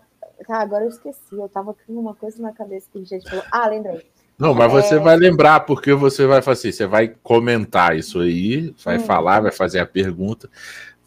Tá, 0.46 0.58
agora 0.58 0.84
eu 0.84 0.90
esqueci. 0.90 1.20
Eu 1.32 1.48
tava 1.48 1.74
com 1.74 1.94
uma 1.94 2.14
coisa 2.14 2.42
na 2.42 2.52
cabeça 2.52 2.88
que 2.92 3.00
a 3.00 3.06
gente 3.06 3.30
falou. 3.30 3.46
Ah, 3.50 3.68
lembrei. 3.68 4.06
Não, 4.40 4.54
mas 4.54 4.72
você 4.72 4.96
é... 4.96 5.00
vai 5.00 5.18
lembrar, 5.18 5.60
porque 5.62 5.94
você 5.94 6.26
vai 6.26 6.42
fazer, 6.42 6.72
você 6.72 6.88
vai 6.88 7.10
comentar 7.22 7.98
isso 7.98 8.22
aí, 8.22 8.74
vai 8.84 8.98
hum. 8.98 9.02
falar, 9.02 9.42
vai 9.42 9.52
fazer 9.52 9.80
a 9.80 9.86
pergunta, 9.86 10.50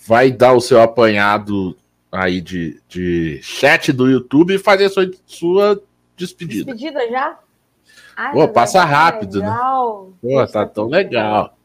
vai 0.06 0.30
dar 0.30 0.52
o 0.52 0.60
seu 0.60 0.82
apanhado 0.82 1.74
aí 2.10 2.42
de, 2.42 2.78
de 2.86 3.40
chat 3.42 3.90
do 3.90 4.06
YouTube 4.06 4.54
e 4.54 4.58
fazer 4.58 4.90
sua, 4.90 5.10
sua 5.24 5.82
despedida. 6.14 6.74
Despedida 6.74 7.10
já? 7.10 7.38
Ai, 8.14 8.32
Pô, 8.34 8.46
passa 8.46 8.84
rápido, 8.84 9.40
né? 9.40 9.56
Pô, 10.20 10.46
tá 10.46 10.66
tão 10.66 10.86
legal. 10.86 11.56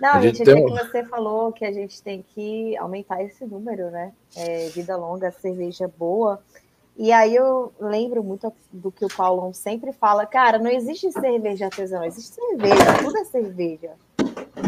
Não, 0.00 0.10
a 0.12 0.20
gente, 0.20 0.42
tem... 0.42 0.64
que 0.64 0.72
você 0.72 1.04
falou 1.04 1.52
que 1.52 1.64
a 1.64 1.72
gente 1.72 2.02
tem 2.02 2.24
que 2.34 2.76
aumentar 2.78 3.22
esse 3.22 3.44
número, 3.44 3.90
né? 3.90 4.12
É, 4.34 4.68
vida 4.68 4.96
longa, 4.96 5.30
cerveja 5.30 5.90
boa. 5.98 6.40
E 6.98 7.12
aí 7.12 7.34
eu 7.34 7.72
lembro 7.78 8.24
muito 8.24 8.50
do 8.72 8.90
que 8.90 9.04
o 9.04 9.14
Paulão 9.14 9.52
sempre 9.52 9.92
fala, 9.92 10.24
cara, 10.24 10.58
não 10.58 10.70
existe 10.70 11.12
cerveja 11.12 11.66
artesanal, 11.66 12.06
existe 12.06 12.34
cerveja, 12.34 12.98
tudo 13.04 13.18
é 13.18 13.24
cerveja. 13.24 13.92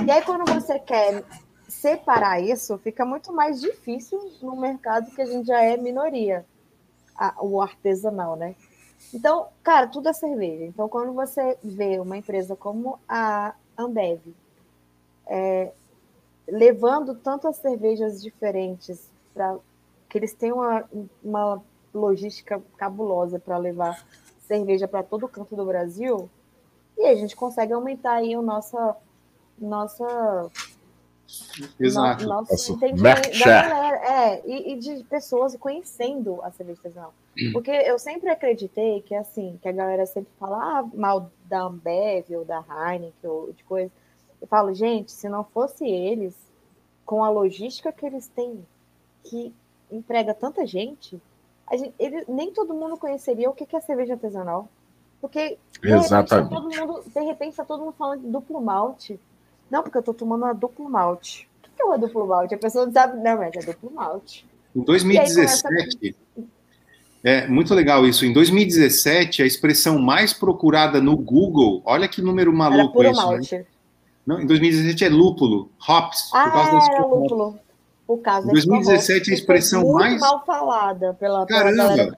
E 0.06 0.10
aí 0.10 0.22
quando 0.22 0.44
você 0.52 0.78
quer 0.78 1.24
separar 1.66 2.40
isso, 2.40 2.76
fica 2.78 3.04
muito 3.06 3.32
mais 3.32 3.60
difícil 3.60 4.20
no 4.42 4.56
mercado 4.56 5.10
que 5.10 5.22
a 5.22 5.26
gente 5.26 5.46
já 5.46 5.62
é 5.62 5.76
minoria, 5.78 6.44
a, 7.16 7.34
o 7.40 7.62
artesanal, 7.62 8.36
né? 8.36 8.54
Então, 9.14 9.48
cara, 9.62 9.86
tudo 9.86 10.08
é 10.08 10.12
cerveja. 10.12 10.64
Então, 10.64 10.88
quando 10.88 11.12
você 11.12 11.56
vê 11.62 11.98
uma 11.98 12.16
empresa 12.16 12.54
como 12.54 12.98
a 13.08 13.54
Ambev 13.76 14.20
é, 15.26 15.72
levando 16.46 17.14
tantas 17.14 17.56
cervejas 17.56 18.22
diferentes 18.22 19.10
para 19.32 19.56
que 20.08 20.18
eles 20.18 20.32
têm 20.32 20.52
uma, 20.52 20.84
uma 21.22 21.62
logística 21.92 22.62
cabulosa 22.76 23.38
para 23.38 23.56
levar 23.56 24.04
cerveja 24.40 24.88
para 24.88 25.02
todo 25.02 25.28
canto 25.28 25.54
do 25.54 25.64
Brasil, 25.64 26.28
e 26.96 27.06
a 27.06 27.14
gente 27.14 27.36
consegue 27.36 27.72
aumentar 27.72 28.14
aí 28.14 28.36
o 28.36 28.42
nossa, 28.42 28.96
nossa 29.58 30.50
Exato. 31.78 32.26
Nosso, 32.26 32.50
nosso 32.52 32.72
entendimento 32.72 33.38
da 33.38 33.44
galera, 33.44 33.96
é, 33.96 34.42
e, 34.46 34.72
e, 34.72 34.76
de 34.78 35.04
pessoas 35.04 35.54
conhecendo 35.56 36.40
a 36.42 36.50
cerveja 36.50 36.80
artesanal. 36.80 37.14
Hum. 37.38 37.50
Porque 37.52 37.70
eu 37.70 37.98
sempre 37.98 38.30
acreditei 38.30 39.02
que, 39.02 39.14
assim, 39.14 39.58
que 39.60 39.68
a 39.68 39.72
galera 39.72 40.06
sempre 40.06 40.30
fala 40.38 40.56
ah, 40.56 40.88
mal 40.94 41.30
da 41.44 41.62
Ambev 41.62 42.34
ou 42.34 42.44
da 42.46 42.64
Heineken 42.66 43.12
ou 43.30 43.52
de 43.52 43.62
coisa. 43.64 43.92
Eu 44.40 44.46
falo, 44.46 44.72
gente, 44.72 45.12
se 45.12 45.28
não 45.28 45.44
fosse 45.44 45.86
eles, 45.86 46.34
com 47.04 47.22
a 47.22 47.28
logística 47.28 47.92
que 47.92 48.06
eles 48.06 48.28
têm, 48.28 48.64
que 49.24 49.52
emprega 49.90 50.32
tanta 50.32 50.66
gente, 50.66 51.20
gente 51.76 51.94
ele, 51.98 52.24
nem 52.28 52.52
todo 52.52 52.74
mundo 52.74 52.96
conheceria 52.96 53.50
o 53.50 53.54
que 53.54 53.64
é 53.74 53.80
cerveja 53.80 54.14
artesanal. 54.14 54.68
Porque, 55.20 55.58
de 55.82 55.92
Exatamente. 55.92 56.54
Repente, 56.54 56.76
todo 56.76 56.86
mundo, 56.86 57.04
de 57.12 57.20
repente, 57.20 57.50
está 57.50 57.64
todo 57.64 57.80
mundo 57.80 57.94
falando 57.98 58.20
de 58.20 58.28
duplo 58.28 58.60
malte. 58.60 59.18
Não, 59.70 59.82
porque 59.82 59.98
eu 59.98 60.00
estou 60.00 60.14
tomando 60.14 60.44
uma 60.44 60.54
duplo 60.54 60.88
malte. 60.88 61.48
O 61.64 61.76
que 61.76 61.82
é 61.82 61.84
uma 61.84 61.98
duplo 61.98 62.26
malte? 62.26 62.54
A 62.54 62.58
pessoa 62.58 62.86
não 62.86 62.92
sabe, 62.92 63.20
não, 63.20 63.38
mas 63.38 63.54
é 63.56 63.60
duplo 63.60 63.90
malte. 63.90 64.46
Em 64.74 64.80
2017, 64.80 66.16
é 67.24 67.48
muito 67.48 67.74
legal 67.74 68.06
isso. 68.06 68.24
Em 68.24 68.32
2017, 68.32 69.42
a 69.42 69.46
expressão 69.46 69.98
mais 69.98 70.32
procurada 70.32 71.00
no 71.00 71.16
Google, 71.16 71.82
olha 71.84 72.08
que 72.08 72.22
número 72.22 72.52
maluco 72.52 72.80
Era 72.80 72.92
puro 72.92 73.10
isso. 73.10 73.20
Né? 73.20 73.26
Malte. 73.26 73.54
Né? 73.56 73.64
Não, 74.26 74.40
em 74.40 74.46
2017 74.46 75.04
é 75.04 75.08
lúpulo, 75.08 75.70
hops. 75.88 76.30
Ah, 76.32 76.44
por 76.44 76.52
causa 76.52 76.92
era 76.92 77.06
lúpulo. 77.06 77.58
Causa 78.16 78.48
em 78.48 78.52
2017 78.52 79.30
a 79.30 79.34
expressão 79.34 79.82
muito 79.82 79.94
mais 79.94 80.20
mal 80.20 80.42
falada 80.46 81.12
pela, 81.14 81.46
Caramba. 81.46 81.94
Pela 81.94 82.16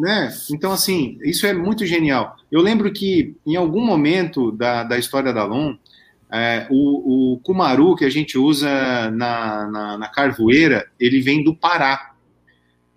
né? 0.00 0.32
Então, 0.50 0.72
assim, 0.72 1.18
isso 1.22 1.46
é 1.46 1.52
muito 1.52 1.84
genial. 1.84 2.36
Eu 2.50 2.62
lembro 2.62 2.92
que, 2.92 3.36
em 3.46 3.56
algum 3.56 3.84
momento 3.84 4.52
da, 4.52 4.84
da 4.84 4.98
história 4.98 5.32
da 5.32 5.44
LOM, 5.44 5.76
é, 6.30 6.66
o, 6.70 7.34
o 7.34 7.38
Kumaru 7.40 7.96
que 7.96 8.04
a 8.04 8.10
gente 8.10 8.38
usa 8.38 9.10
na, 9.10 9.66
na, 9.66 9.98
na 9.98 10.08
carvoeira, 10.08 10.86
ele 10.98 11.20
vem 11.20 11.42
do 11.42 11.54
Pará. 11.54 12.12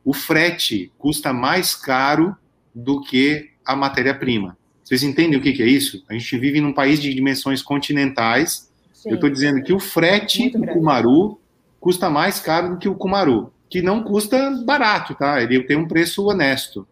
O 0.03 0.13
frete 0.13 0.91
custa 0.97 1.31
mais 1.31 1.75
caro 1.75 2.35
do 2.73 3.01
que 3.01 3.49
a 3.65 3.75
matéria-prima. 3.75 4.57
Vocês 4.83 5.03
entendem 5.03 5.37
o 5.37 5.41
que, 5.41 5.53
que, 5.53 5.63
é 5.63 5.67
isso? 5.67 6.03
A 6.09 6.13
gente 6.13 6.37
vive 6.37 6.59
num 6.59 6.73
país 6.73 7.01
de 7.01 7.13
dimensões 7.13 7.61
continentais. 7.61 8.69
Sim. 8.93 9.09
Eu 9.09 9.15
estou 9.15 9.29
dizendo 9.29 9.63
que 9.63 9.73
o 9.73 9.79
frete 9.79 10.49
do 10.49 10.65
Kumaru 10.67 11.39
custa 11.81 12.09
mais 12.09 12.39
caro 12.39 12.69
do 12.69 12.77
que 12.77 12.87
o 12.87 12.95
Kumaru, 12.95 13.51
que 13.67 13.81
não 13.81 14.03
custa 14.03 14.51
barato, 14.63 15.15
tá? 15.15 15.41
Ele 15.41 15.63
tem 15.63 15.75
um 15.75 15.87
preço 15.87 16.23
honesto. 16.23 16.87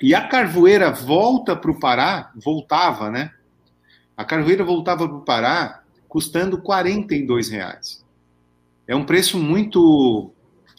E 0.00 0.14
a 0.14 0.28
carvoeira 0.28 0.92
volta 0.92 1.56
para 1.56 1.70
o 1.70 1.80
Pará, 1.80 2.30
voltava, 2.36 3.10
né? 3.10 3.30
A 4.16 4.24
carvoeira 4.24 4.62
voltava 4.62 5.08
para 5.08 5.16
o 5.16 5.22
Pará 5.22 5.82
custando 6.06 6.58
42 6.58 7.48
reais. 7.48 8.04
É 8.86 8.94
um 8.94 9.04
preço 9.04 9.38
muito 9.38 10.30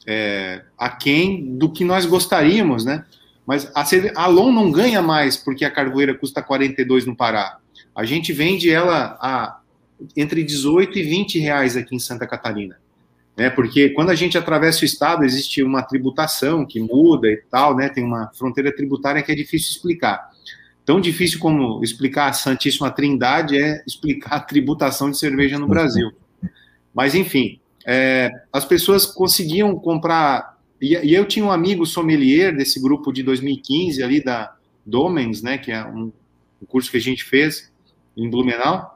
é, 0.06 0.64
aquém 0.78 1.58
do 1.58 1.72
que 1.72 1.84
nós 1.84 2.06
gostaríamos, 2.06 2.86
né? 2.86 3.06
Mas 3.46 3.72
a, 3.74 3.82
a 3.82 4.24
Alon 4.26 4.52
não 4.52 4.72
ganha 4.72 5.02
mais 5.02 5.36
porque 5.36 5.66
a 5.66 5.72
carvoeira 5.72 6.14
custa 6.14 6.44
42 6.44 7.06
no 7.06 7.16
Pará. 7.16 7.58
A 7.96 8.06
gente 8.06 8.32
vende 8.32 8.70
ela 8.70 9.18
a 9.20 9.60
entre 10.16 10.44
18 10.44 10.98
e 11.00 11.04
20 11.04 11.40
reais 11.40 11.78
aqui 11.78 11.96
em 11.96 12.00
Santa 12.00 12.28
Catarina. 12.28 12.78
Né? 13.36 13.50
Porque 13.50 13.90
quando 13.90 14.10
a 14.10 14.16
gente 14.16 14.38
atravessa 14.38 14.82
o 14.82 14.86
estado, 14.86 15.24
existe 15.24 15.64
uma 15.64 15.82
tributação 15.82 16.66
que 16.66 16.80
muda 16.80 17.28
e 17.28 17.38
tal, 17.50 17.76
né? 17.76 17.90
Tem 17.90 18.04
uma 18.04 18.32
fronteira 18.34 18.74
tributária 18.74 19.24
que 19.24 19.32
é 19.32 19.36
difícil 19.36 19.72
explicar. 19.72 20.32
Tão 20.86 21.00
difícil 21.00 21.40
como 21.40 21.84
explicar 21.84 22.30
a 22.30 22.34
Santíssima 22.34 22.92
Trindade 22.92 23.58
é 23.58 23.84
explicar 23.88 24.36
a 24.36 24.40
tributação 24.40 25.10
de 25.10 25.18
cerveja 25.18 25.58
no 25.58 25.68
Brasil. 25.68 26.12
Mas, 26.94 27.16
enfim, 27.16 27.60
é, 27.86 28.30
as 28.52 28.66
pessoas 28.66 29.06
conseguiam 29.06 29.76
comprar. 29.78 30.58
E, 30.80 30.94
e, 30.96 31.14
eu 31.14 31.26
tinha 31.26 31.46
um 31.46 31.52
amigo 31.52 31.86
sommelier 31.86 32.56
desse 32.56 32.82
grupo 32.82 33.12
de 33.12 33.24
2015 33.24 34.04
ali 34.04 34.24
da 34.24 34.56
Domens, 34.86 35.42
né, 35.42 35.58
que 35.58 35.72
é 35.72 35.84
um, 35.86 36.12
um 36.62 36.66
curso 36.68 36.92
que 36.92 36.98
a 36.98 37.02
gente 37.02 37.24
fez 37.24 37.72
em 38.18 38.30
Blumenau. 38.30 38.93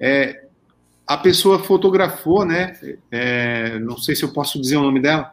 É, 0.00 0.44
a 1.06 1.16
pessoa 1.16 1.58
fotografou, 1.58 2.44
né? 2.44 2.78
É, 3.10 3.78
não 3.78 3.96
sei 3.96 4.14
se 4.14 4.22
eu 4.22 4.32
posso 4.32 4.60
dizer 4.60 4.76
o 4.76 4.82
nome 4.82 5.00
dela. 5.00 5.32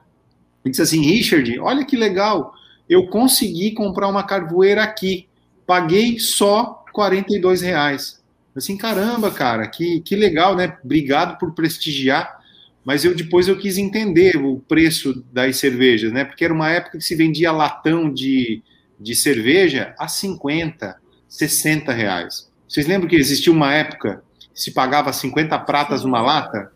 E 0.63 0.69
disse 0.69 0.81
assim: 0.81 1.01
Richard, 1.01 1.59
olha 1.59 1.85
que 1.85 1.95
legal, 1.95 2.53
eu 2.89 3.07
consegui 3.07 3.71
comprar 3.71 4.07
uma 4.07 4.23
carvoeira 4.23 4.83
aqui 4.83 5.27
paguei 5.65 6.19
só 6.19 6.85
42 6.93 7.61
reais. 7.61 8.21
Assim, 8.55 8.77
caramba, 8.77 9.31
cara, 9.31 9.67
que, 9.67 9.99
que 10.01 10.15
legal, 10.15 10.55
né? 10.55 10.77
Obrigado 10.83 11.37
por 11.37 11.53
prestigiar. 11.53 12.43
Mas 12.85 13.03
eu 13.03 13.15
depois 13.15 13.47
eu 13.47 13.57
quis 13.57 13.77
entender 13.77 14.37
o 14.37 14.59
preço 14.59 15.25
das 15.33 15.57
cervejas, 15.57 16.11
né? 16.11 16.23
Porque 16.23 16.45
era 16.45 16.53
uma 16.53 16.69
época 16.69 16.99
que 16.99 17.03
se 17.03 17.15
vendia 17.15 17.51
latão 17.51 18.13
de, 18.13 18.61
de 18.99 19.15
cerveja 19.15 19.93
a 19.97 20.07
50, 20.07 20.95
60 21.27 21.91
reais. 21.91 22.49
Vocês 22.67 22.85
lembram 22.85 23.09
que 23.09 23.15
existia 23.15 23.51
uma 23.51 23.73
época 23.73 24.23
se 24.55 24.71
pagava 24.71 25.13
50 25.13 25.59
pratas 25.59 26.01
Sim. 26.01 26.07
uma 26.07 26.21
lata? 26.21 26.71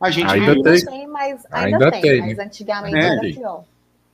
A 0.00 0.10
gente 0.10 0.30
ainda 0.30 0.54
não 0.54 0.62
tem, 0.62 0.84
tem 0.84 1.06
mas 1.06 1.44
ainda, 1.50 1.76
ainda 1.76 1.90
tem, 1.90 2.00
tem, 2.00 2.20
mas 2.20 2.38
antigamente 2.38 2.96
é. 2.96 3.04
era 3.04 3.20
pior. 3.20 3.64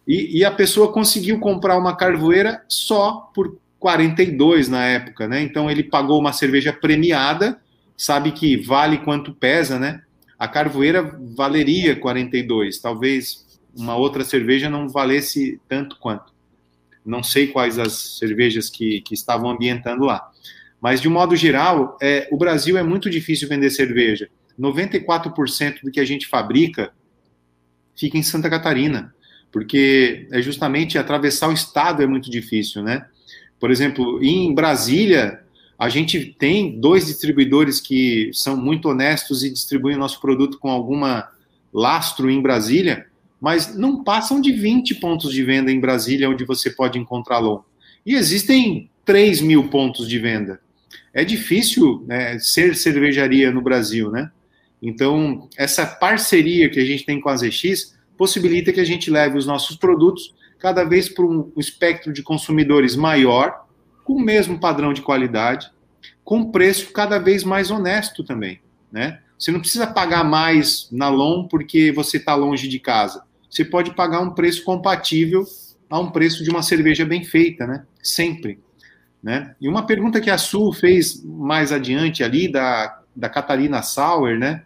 E, 0.06 0.38
e, 0.38 0.44
a 0.44 0.50
pessoa 0.50 0.92
conseguiu 0.92 1.38
comprar 1.40 1.78
uma 1.78 1.96
carvoeira 1.96 2.62
só 2.68 3.30
por 3.34 3.56
42 3.78 4.68
na 4.68 4.84
época, 4.84 5.26
né? 5.26 5.40
Então 5.40 5.70
ele 5.70 5.82
pagou 5.82 6.18
uma 6.18 6.32
cerveja 6.32 6.72
premiada, 6.72 7.58
sabe 7.96 8.32
que 8.32 8.56
vale 8.56 8.98
quanto 8.98 9.32
pesa, 9.32 9.78
né? 9.78 10.02
A 10.38 10.48
carvoeira 10.48 11.02
valeria 11.34 11.96
42, 11.96 12.78
talvez 12.80 13.44
uma 13.74 13.96
outra 13.96 14.24
cerveja 14.24 14.68
não 14.68 14.88
valesse 14.88 15.60
tanto 15.68 15.98
quanto. 15.98 16.32
Não 17.04 17.22
sei 17.22 17.46
quais 17.46 17.78
as 17.78 18.18
cervejas 18.18 18.68
que, 18.68 19.00
que 19.02 19.14
estavam 19.14 19.50
ambientando 19.50 20.04
lá. 20.04 20.30
Mas, 20.84 21.00
de 21.00 21.08
um 21.08 21.12
modo 21.12 21.34
geral, 21.34 21.96
é, 21.98 22.28
o 22.30 22.36
Brasil 22.36 22.76
é 22.76 22.82
muito 22.82 23.08
difícil 23.08 23.48
vender 23.48 23.70
cerveja. 23.70 24.28
94% 24.60 25.80
do 25.82 25.90
que 25.90 25.98
a 25.98 26.04
gente 26.04 26.26
fabrica 26.26 26.92
fica 27.96 28.18
em 28.18 28.22
Santa 28.22 28.50
Catarina, 28.50 29.14
porque 29.50 30.28
é 30.30 30.42
justamente 30.42 30.98
atravessar 30.98 31.48
o 31.48 31.54
estado 31.54 32.02
é 32.02 32.06
muito 32.06 32.30
difícil, 32.30 32.82
né? 32.82 33.06
Por 33.58 33.70
exemplo, 33.70 34.22
em 34.22 34.54
Brasília, 34.54 35.40
a 35.78 35.88
gente 35.88 36.36
tem 36.38 36.78
dois 36.78 37.06
distribuidores 37.06 37.80
que 37.80 38.28
são 38.34 38.54
muito 38.54 38.90
honestos 38.90 39.42
e 39.42 39.50
distribuem 39.50 39.96
o 39.96 40.00
nosso 40.00 40.20
produto 40.20 40.58
com 40.58 40.68
alguma 40.68 41.30
lastro 41.72 42.28
em 42.28 42.42
Brasília, 42.42 43.06
mas 43.40 43.74
não 43.74 44.04
passam 44.04 44.38
de 44.38 44.52
20 44.52 44.96
pontos 44.96 45.32
de 45.32 45.42
venda 45.42 45.72
em 45.72 45.80
Brasília 45.80 46.28
onde 46.28 46.44
você 46.44 46.68
pode 46.68 46.98
encontrá-lo. 46.98 47.64
E 48.04 48.14
existem 48.14 48.90
3 49.06 49.40
mil 49.40 49.70
pontos 49.70 50.06
de 50.06 50.18
venda. 50.18 50.60
É 51.14 51.24
difícil 51.24 52.04
né, 52.06 52.38
ser 52.40 52.74
cervejaria 52.74 53.52
no 53.52 53.62
Brasil, 53.62 54.10
né? 54.10 54.30
Então, 54.82 55.48
essa 55.56 55.86
parceria 55.86 56.68
que 56.68 56.80
a 56.80 56.84
gente 56.84 57.06
tem 57.06 57.20
com 57.20 57.28
a 57.28 57.36
ZX 57.36 57.96
possibilita 58.18 58.72
que 58.72 58.80
a 58.80 58.84
gente 58.84 59.10
leve 59.10 59.38
os 59.38 59.46
nossos 59.46 59.76
produtos 59.76 60.34
cada 60.58 60.84
vez 60.84 61.08
para 61.08 61.24
um 61.24 61.52
espectro 61.56 62.12
de 62.12 62.22
consumidores 62.22 62.96
maior, 62.96 63.66
com 64.04 64.14
o 64.14 64.20
mesmo 64.20 64.58
padrão 64.58 64.92
de 64.92 65.02
qualidade, 65.02 65.70
com 66.24 66.50
preço 66.50 66.92
cada 66.92 67.18
vez 67.18 67.44
mais 67.44 67.70
honesto 67.70 68.24
também, 68.24 68.60
né? 68.90 69.20
Você 69.38 69.50
não 69.50 69.60
precisa 69.60 69.86
pagar 69.86 70.24
mais 70.24 70.88
na 70.90 71.08
LOM 71.08 71.46
porque 71.48 71.92
você 71.92 72.16
está 72.16 72.34
longe 72.34 72.68
de 72.68 72.78
casa. 72.78 73.24
Você 73.50 73.64
pode 73.64 73.94
pagar 73.94 74.20
um 74.20 74.30
preço 74.30 74.64
compatível 74.64 75.44
a 75.90 76.00
um 76.00 76.10
preço 76.10 76.42
de 76.42 76.50
uma 76.50 76.62
cerveja 76.62 77.04
bem 77.04 77.24
feita, 77.24 77.66
né? 77.66 77.84
Sempre. 78.02 78.58
Né? 79.24 79.56
E 79.58 79.66
uma 79.66 79.86
pergunta 79.86 80.20
que 80.20 80.28
a 80.28 80.36
Sul 80.36 80.70
fez 80.70 81.24
mais 81.24 81.72
adiante 81.72 82.22
ali, 82.22 82.46
da, 82.46 83.00
da 83.16 83.26
Catarina 83.26 83.80
Sauer, 83.80 84.38
né? 84.38 84.64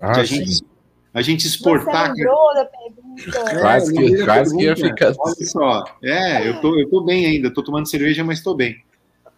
Ah, 0.00 0.20
a 0.20 0.24
gente 0.24 0.64
a 1.12 1.20
gente 1.20 1.46
exportar. 1.46 2.12
Você 2.12 2.24
da 2.24 2.64
pergunta. 2.64 3.60
Quase 3.60 3.92
que, 3.92 4.24
quase 4.24 4.56
que 4.56 4.62
ia 4.62 4.74
ficar. 4.74 5.12
Olha 5.18 5.44
só, 5.44 5.84
é, 6.02 6.48
eu 6.48 6.62
tô, 6.62 6.78
eu 6.78 6.88
tô 6.88 7.02
bem 7.02 7.26
ainda, 7.26 7.52
tô 7.52 7.62
tomando 7.62 7.90
cerveja, 7.90 8.24
mas 8.24 8.38
estou 8.38 8.54
bem. 8.54 8.82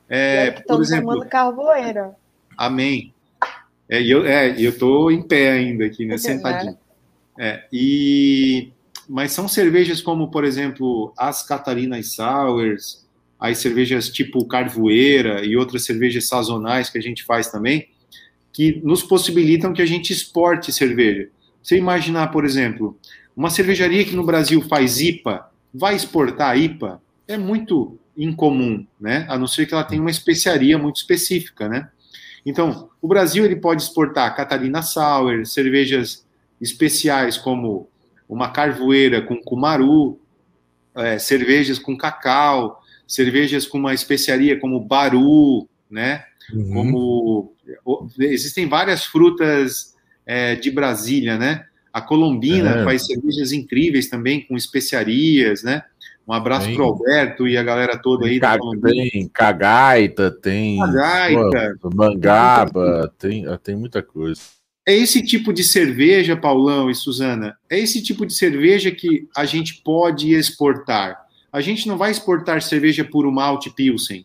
É, 0.08 0.52
por 0.52 0.80
exemplo, 0.80 1.08
tomando 1.08 1.28
carvoeira. 1.28 2.14
Amém. 2.56 3.12
É, 3.88 4.00
eu, 4.00 4.24
é, 4.24 4.54
eu 4.60 4.78
tô 4.78 5.10
em 5.10 5.26
pé 5.26 5.50
ainda 5.50 5.86
aqui, 5.86 6.06
né, 6.06 6.18
sentadinho. 6.18 6.78
É, 7.36 7.64
e 7.72 8.70
mas 9.08 9.32
são 9.32 9.48
cervejas 9.48 10.00
como, 10.00 10.30
por 10.30 10.44
exemplo, 10.44 11.12
as 11.18 11.42
Catarinas 11.42 12.14
Sours, 12.14 13.01
as 13.42 13.58
cervejas 13.58 14.08
tipo 14.08 14.46
Carvoeira 14.46 15.44
e 15.44 15.56
outras 15.56 15.84
cervejas 15.84 16.28
sazonais 16.28 16.88
que 16.88 16.96
a 16.96 17.02
gente 17.02 17.24
faz 17.24 17.50
também, 17.50 17.88
que 18.52 18.80
nos 18.84 19.02
possibilitam 19.02 19.72
que 19.72 19.82
a 19.82 19.86
gente 19.86 20.12
exporte 20.12 20.72
cerveja. 20.72 21.28
Você 21.60 21.76
imaginar, 21.76 22.28
por 22.28 22.44
exemplo, 22.44 22.96
uma 23.36 23.50
cervejaria 23.50 24.04
que 24.04 24.14
no 24.14 24.24
Brasil 24.24 24.62
faz 24.62 25.00
IPA, 25.00 25.50
vai 25.74 25.96
exportar 25.96 26.56
IPA, 26.56 27.02
é 27.26 27.36
muito 27.36 27.98
incomum, 28.16 28.86
né? 29.00 29.26
A 29.28 29.36
não 29.36 29.48
ser 29.48 29.66
que 29.66 29.74
ela 29.74 29.82
tenha 29.82 30.00
uma 30.00 30.10
especiaria 30.10 30.78
muito 30.78 30.96
específica, 30.96 31.68
né? 31.68 31.88
Então, 32.46 32.90
o 33.00 33.08
Brasil 33.08 33.44
ele 33.44 33.56
pode 33.56 33.82
exportar 33.82 34.36
Catarina 34.36 34.82
Sour, 34.82 35.46
cervejas 35.46 36.24
especiais 36.60 37.36
como 37.36 37.88
uma 38.28 38.50
carvoeira 38.50 39.20
com 39.20 39.42
cumaru, 39.42 40.20
é, 40.94 41.18
cervejas 41.18 41.78
com 41.78 41.96
cacau, 41.96 42.81
cervejas 43.12 43.66
com 43.66 43.78
uma 43.78 43.92
especiaria 43.92 44.58
como 44.58 44.80
baru, 44.80 45.68
né? 45.90 46.24
Uhum. 46.52 46.72
Como 46.72 47.56
existem 48.18 48.66
várias 48.66 49.04
frutas 49.04 49.94
é, 50.24 50.56
de 50.56 50.70
Brasília, 50.70 51.36
né? 51.36 51.66
A 51.92 52.00
Colombina 52.00 52.78
é. 52.78 52.84
faz 52.84 53.04
cervejas 53.04 53.52
incríveis 53.52 54.08
também 54.08 54.40
com 54.40 54.56
especiarias, 54.56 55.62
né? 55.62 55.82
Um 56.26 56.32
abraço 56.32 56.72
para 56.72 56.82
o 56.82 56.86
Alberto 56.86 57.46
e 57.46 57.58
a 57.58 57.62
galera 57.62 57.98
toda 57.98 58.26
aí. 58.26 58.40
Ca 58.40 58.56
tem 58.82 59.28
cagaita, 59.28 60.30
tem 60.30 60.78
cagaita, 60.78 61.76
pô, 61.82 61.90
mangaba, 61.94 63.12
tem, 63.18 63.44
tem 63.62 63.76
muita 63.76 64.02
coisa. 64.02 64.40
É 64.86 64.94
esse 64.94 65.22
tipo 65.22 65.52
de 65.52 65.62
cerveja, 65.62 66.36
Paulão 66.36 66.90
e 66.90 66.94
Suzana, 66.94 67.56
é 67.68 67.78
esse 67.78 68.02
tipo 68.02 68.24
de 68.24 68.34
cerveja 68.34 68.90
que 68.90 69.28
a 69.36 69.44
gente 69.44 69.82
pode 69.84 70.32
exportar. 70.32 71.21
A 71.52 71.60
gente 71.60 71.86
não 71.86 71.98
vai 71.98 72.10
exportar 72.10 72.62
cerveja 72.62 73.04
puro 73.04 73.30
malte 73.30 73.70
Pilsen, 73.70 74.24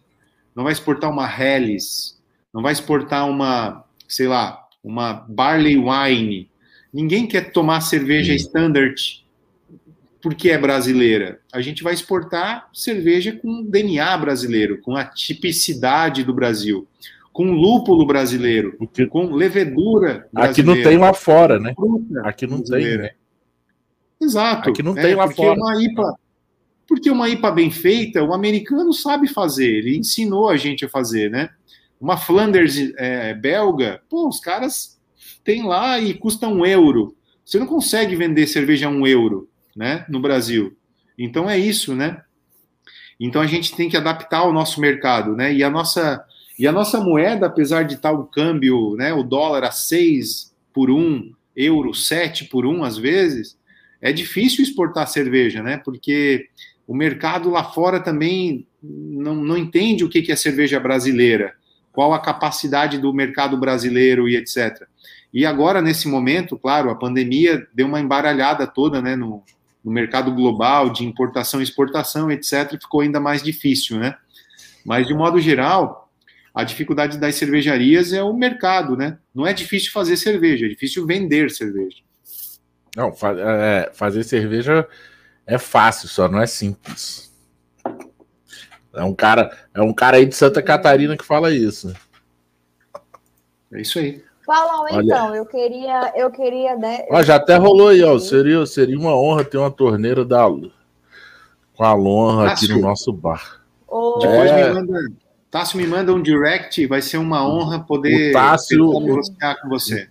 não 0.55 0.63
vai 0.63 0.73
exportar 0.73 1.11
uma 1.11 1.27
Helles, 1.27 2.17
não 2.53 2.61
vai 2.61 2.71
exportar 2.71 3.29
uma, 3.29 3.83
sei 4.07 4.27
lá, 4.27 4.65
uma 4.83 5.13
Barley 5.27 5.77
Wine. 5.77 6.49
Ninguém 6.93 7.27
quer 7.27 7.51
tomar 7.51 7.81
cerveja 7.81 8.31
Sim. 8.31 8.37
standard 8.37 9.27
porque 10.21 10.49
é 10.49 10.57
brasileira. 10.57 11.39
A 11.53 11.61
gente 11.61 11.83
vai 11.83 11.93
exportar 11.93 12.69
cerveja 12.73 13.31
com 13.33 13.63
DNA 13.63 14.17
brasileiro, 14.17 14.81
com 14.81 14.95
a 14.95 15.05
tipicidade 15.05 16.23
do 16.23 16.33
Brasil, 16.33 16.87
com 17.31 17.51
lúpulo 17.51 18.05
brasileiro, 18.05 18.77
que... 18.93 19.05
com 19.05 19.31
levedura 19.31 20.27
brasileira. 20.33 20.51
Aqui 20.51 20.63
não 20.63 20.73
tem 20.81 20.97
lá 20.97 21.13
fora, 21.13 21.59
né? 21.59 21.73
Aqui 22.23 22.47
não 22.47 22.57
brasileira. 22.57 22.89
tem, 22.89 22.97
né? 23.03 23.11
Exato. 24.19 24.69
Aqui 24.69 24.81
não 24.81 24.97
é, 24.97 25.01
tem 25.01 25.15
lá 25.15 25.29
fora. 25.29 25.59
Uma 25.59 25.81
IPA, 25.81 26.15
porque 26.87 27.11
uma 27.11 27.29
IPA 27.29 27.51
bem 27.51 27.69
feita, 27.69 28.23
o 28.23 28.33
americano 28.33 28.93
sabe 28.93 29.27
fazer, 29.27 29.67
ele 29.67 29.97
ensinou 29.97 30.49
a 30.49 30.55
gente 30.55 30.85
a 30.85 30.89
fazer, 30.89 31.29
né? 31.29 31.49
Uma 31.99 32.15
Flanders 32.15 32.77
é, 32.97 33.33
belga, 33.33 34.01
pô, 34.09 34.27
os 34.27 34.39
caras 34.39 34.99
têm 35.43 35.65
lá 35.65 35.99
e 35.99 36.13
custa 36.13 36.47
um 36.47 36.65
euro. 36.65 37.15
Você 37.43 37.59
não 37.59 37.65
consegue 37.65 38.15
vender 38.15 38.47
cerveja 38.47 38.87
a 38.87 38.89
um 38.89 39.05
euro 39.05 39.49
né, 39.75 40.05
no 40.07 40.19
Brasil. 40.19 40.75
Então 41.17 41.49
é 41.49 41.57
isso, 41.57 41.95
né? 41.95 42.21
Então 43.19 43.41
a 43.41 43.47
gente 43.47 43.75
tem 43.75 43.89
que 43.89 43.97
adaptar 43.97 44.43
o 44.43 44.53
nosso 44.53 44.79
mercado, 44.79 45.35
né? 45.35 45.53
E 45.53 45.63
a 45.63 45.69
nossa 45.69 46.23
e 46.59 46.67
a 46.67 46.71
nossa 46.71 46.99
moeda, 46.99 47.45
apesar 47.45 47.83
de 47.83 47.95
estar 47.95 48.11
o 48.11 48.25
câmbio, 48.25 48.95
né, 48.95 49.13
o 49.13 49.21
dólar 49.21 49.63
a 49.63 49.71
6 49.71 50.51
por 50.73 50.89
1, 50.89 51.31
euro 51.55 51.93
7 51.93 52.45
por 52.45 52.65
1 52.65 52.83
às 52.83 52.97
vezes, 52.97 53.57
é 54.01 54.11
difícil 54.11 54.63
exportar 54.63 55.07
cerveja, 55.07 55.61
né? 55.61 55.77
Porque 55.77 56.47
o 56.87 56.95
mercado 56.95 57.49
lá 57.49 57.65
fora 57.65 57.99
também 57.99 58.65
não, 58.81 59.35
não 59.35 59.57
entende 59.57 60.05
o 60.05 60.09
que 60.09 60.31
é 60.31 60.35
cerveja 60.35 60.79
brasileira, 60.79 61.53
qual 61.91 62.13
a 62.13 62.19
capacidade 62.19 62.97
do 62.97 63.13
mercado 63.13 63.57
brasileiro 63.57 64.29
e 64.29 64.37
etc. 64.37 64.87
E 65.33 65.45
agora, 65.45 65.81
nesse 65.81 66.07
momento, 66.07 66.57
claro, 66.57 66.89
a 66.89 66.95
pandemia 66.95 67.67
deu 67.73 67.87
uma 67.87 67.99
embaralhada 67.99 68.65
toda 68.65 69.01
né, 69.01 69.15
no, 69.15 69.43
no 69.83 69.91
mercado 69.91 70.33
global 70.33 70.89
de 70.89 71.05
importação 71.05 71.59
e 71.59 71.63
exportação, 71.63 72.31
etc., 72.31 72.79
ficou 72.79 73.01
ainda 73.01 73.19
mais 73.19 73.43
difícil, 73.43 73.99
né? 73.99 74.15
Mas, 74.85 75.05
de 75.05 75.13
modo 75.13 75.39
geral, 75.39 76.09
a 76.53 76.63
dificuldade 76.63 77.17
das 77.17 77.35
cervejarias 77.35 78.13
é 78.13 78.23
o 78.23 78.33
mercado, 78.33 78.95
né? 78.95 79.17
Não 79.35 79.45
é 79.45 79.51
difícil 79.53 79.91
fazer 79.91 80.15
cerveja, 80.15 80.65
é 80.65 80.69
difícil 80.69 81.05
vender 81.05 81.51
cerveja. 81.51 81.97
Não, 82.95 83.13
é, 83.37 83.91
fazer 83.93 84.23
cerveja 84.23 84.87
é 85.47 85.57
fácil, 85.57 86.09
só 86.09 86.27
não 86.27 86.41
é 86.41 86.45
simples. 86.45 87.33
É 88.93 89.03
um 89.03 89.13
cara, 89.13 89.55
é 89.73 89.81
um 89.81 89.93
cara 89.93 90.17
aí 90.17 90.25
de 90.25 90.35
Santa 90.35 90.61
Catarina 90.61 91.15
que 91.15 91.23
fala 91.23 91.53
isso. 91.53 91.93
É 93.71 93.81
isso 93.81 93.97
aí. 93.99 94.23
Falam 94.45 94.87
então, 95.01 95.35
eu 95.35 95.45
queria, 95.45 96.13
eu 96.15 96.31
queria, 96.31 96.75
né? 96.75 97.05
Eu 97.09 97.23
já 97.23 97.35
até 97.35 97.57
rolou 97.57 97.89
aí, 97.89 98.01
ó. 98.03 98.17
Seria, 98.17 98.65
seria 98.65 98.97
uma 98.97 99.15
honra 99.15 99.43
ter 99.43 99.57
uma 99.57 99.71
torneira 99.71 100.23
da 100.23 100.47
com 100.47 101.83
a 101.83 101.93
Lonra 101.93 102.51
aqui 102.51 102.67
no 102.67 102.79
nosso 102.79 103.13
bar. 103.13 103.61
Oh. 103.87 104.19
Depois 104.19 104.49
é... 104.49 104.67
me 104.67 104.73
manda, 104.73 104.99
Tássio 105.51 105.77
me 105.77 105.87
manda 105.87 106.13
um 106.13 106.21
direct, 106.21 106.85
vai 106.87 107.01
ser 107.01 107.17
uma 107.17 107.47
honra 107.47 107.79
poder 107.79 108.31
o 108.31 108.33
Tássio, 108.33 108.99
negociar 108.99 109.61
com 109.61 109.69
você. 109.69 110.09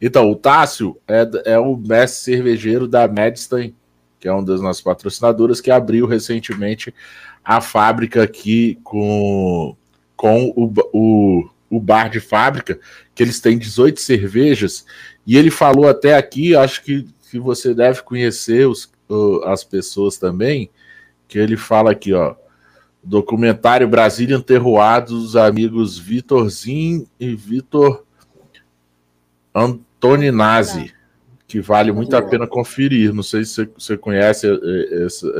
Então, 0.00 0.30
o 0.30 0.36
Tássio 0.36 0.96
é, 1.06 1.52
é 1.54 1.58
o 1.58 1.76
mestre 1.76 2.36
cervejeiro 2.36 2.88
da 2.88 3.06
Medstein, 3.06 3.74
que 4.26 4.30
é 4.30 4.32
uma 4.32 4.42
das 4.42 4.60
nossas 4.60 4.82
patrocinadoras, 4.82 5.60
que 5.60 5.70
abriu 5.70 6.04
recentemente 6.04 6.92
a 7.44 7.60
fábrica 7.60 8.24
aqui 8.24 8.76
com, 8.82 9.76
com 10.16 10.52
o, 10.56 10.72
o 10.92 11.48
o 11.68 11.80
bar 11.80 12.08
de 12.08 12.20
fábrica, 12.20 12.78
que 13.12 13.20
eles 13.20 13.40
têm 13.40 13.58
18 13.58 14.00
cervejas, 14.00 14.86
e 15.26 15.36
ele 15.36 15.50
falou 15.50 15.88
até 15.88 16.16
aqui, 16.16 16.54
acho 16.54 16.80
que, 16.84 17.04
que 17.28 17.40
você 17.40 17.74
deve 17.74 18.02
conhecer 18.02 18.68
os, 18.68 18.88
as 19.44 19.64
pessoas 19.64 20.16
também, 20.16 20.70
que 21.26 21.40
ele 21.40 21.56
fala 21.56 21.90
aqui, 21.90 22.12
ó, 22.12 22.36
documentário 23.02 23.88
Brasília 23.88 24.40
Terroir 24.40 25.04
dos 25.04 25.34
amigos 25.34 25.98
Vitorzinho 25.98 27.04
e 27.18 27.34
Vitor 27.34 28.04
Antoninazzi, 29.52 30.94
que 31.46 31.60
vale 31.60 31.92
muito 31.92 32.16
a 32.16 32.22
pena 32.22 32.46
conferir. 32.46 33.12
Não 33.12 33.22
sei 33.22 33.44
se 33.44 33.68
você 33.78 33.96
conhece 33.96 34.46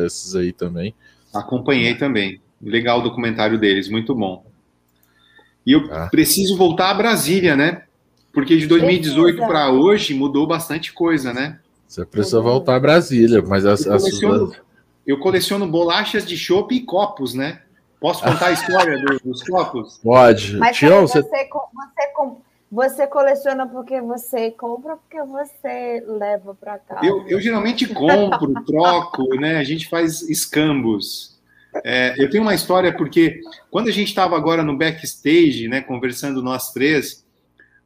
esses 0.05 0.35
aí 0.35 0.53
também. 0.53 0.95
Acompanhei 1.35 1.95
também. 1.97 2.41
Legal 2.63 3.01
o 3.01 3.03
documentário 3.03 3.59
deles, 3.59 3.89
muito 3.89 4.15
bom. 4.15 4.45
E 5.67 5.73
eu 5.73 5.89
ah. 5.91 6.09
preciso 6.11 6.57
voltar 6.57 6.91
a 6.91 6.95
Brasília, 6.95 7.57
né? 7.57 7.83
Porque 8.33 8.57
de 8.57 8.67
2018 8.67 9.39
para 9.47 9.71
hoje 9.71 10.15
mudou 10.15 10.47
bastante 10.47 10.93
coisa, 10.93 11.33
né? 11.33 11.59
Você 11.89 12.05
precisa 12.05 12.41
voltar 12.41 12.77
a 12.77 12.81
Brasília, 12.81 13.43
mas 13.43 13.65
as, 13.65 13.87
eu, 13.87 13.97
coleciono, 13.99 14.45
as... 14.45 14.61
eu 15.07 15.19
coleciono 15.19 15.67
bolachas 15.67 16.27
de 16.27 16.37
chopp 16.37 16.75
e 16.75 16.81
copos, 16.81 17.35
né? 17.35 17.63
Posso 17.99 18.23
contar 18.23 18.49
a 18.49 18.53
história 18.53 18.99
do, 18.99 19.19
dos 19.25 19.43
copos? 19.43 19.99
Pode. 20.03 20.57
Mas 20.59 20.77
Tião, 20.77 21.07
você, 21.07 21.23
você, 21.23 21.29
você, 21.29 22.13
você 22.71 23.07
coleciona 23.07 23.67
porque 23.67 24.01
você 24.01 24.51
compra 24.51 24.93
ou 24.93 24.99
porque 24.99 25.23
você 25.23 26.03
leva 26.07 26.55
para 26.55 26.79
cá? 26.79 27.01
Eu, 27.03 27.27
eu 27.29 27.41
geralmente 27.41 27.87
compro, 27.87 28.55
troco, 28.67 29.35
né? 29.37 29.59
A 29.59 29.65
gente 29.65 29.89
faz 29.89 30.23
escambos. 30.23 31.37
É, 31.85 32.15
eu 32.17 32.29
tenho 32.31 32.43
uma 32.43 32.55
história 32.55 32.93
porque 32.97 33.41
quando 33.71 33.89
a 33.89 33.93
gente 33.93 34.09
estava 34.09 34.37
agora 34.37 34.63
no 34.63 34.77
backstage, 34.77 35.69
né, 35.69 35.81
conversando 35.81 36.43
nós 36.43 36.73
três, 36.73 37.25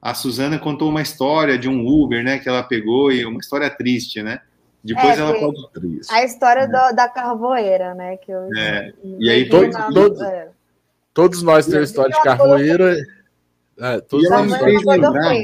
a 0.01 0.15
Suzana 0.15 0.59
contou 0.59 0.89
uma 0.89 1.03
história 1.03 1.59
de 1.59 1.69
um 1.69 1.87
Uber, 1.87 2.23
né, 2.23 2.39
que 2.39 2.49
ela 2.49 2.63
pegou 2.63 3.11
e 3.13 3.25
uma 3.27 3.41
história 3.41 3.69
triste, 3.69 4.23
né? 4.23 4.41
Depois 4.83 5.19
é, 5.19 5.21
ela 5.21 5.39
pode 5.39 5.59
A 6.11 6.25
história 6.25 6.67
do, 6.67 6.97
da 6.97 7.07
carvoeira, 7.07 7.95
né? 7.95 8.17
Que 8.17 8.33
eu, 8.33 8.49
é. 8.57 8.93
E 9.19 9.29
aí 9.29 9.47
todos, 9.47 9.77
todos, 9.93 10.23
é. 10.23 10.49
todos 11.13 11.43
nós 11.43 11.67
temos 11.67 11.91
história 11.91 12.15
de 12.15 12.23
carvoeira. 12.23 12.97
É, 13.81 14.03
e 14.13 14.27
ela 14.27 14.43
me 14.43 14.59
fez 14.59 14.85
lembrar. 14.85 15.35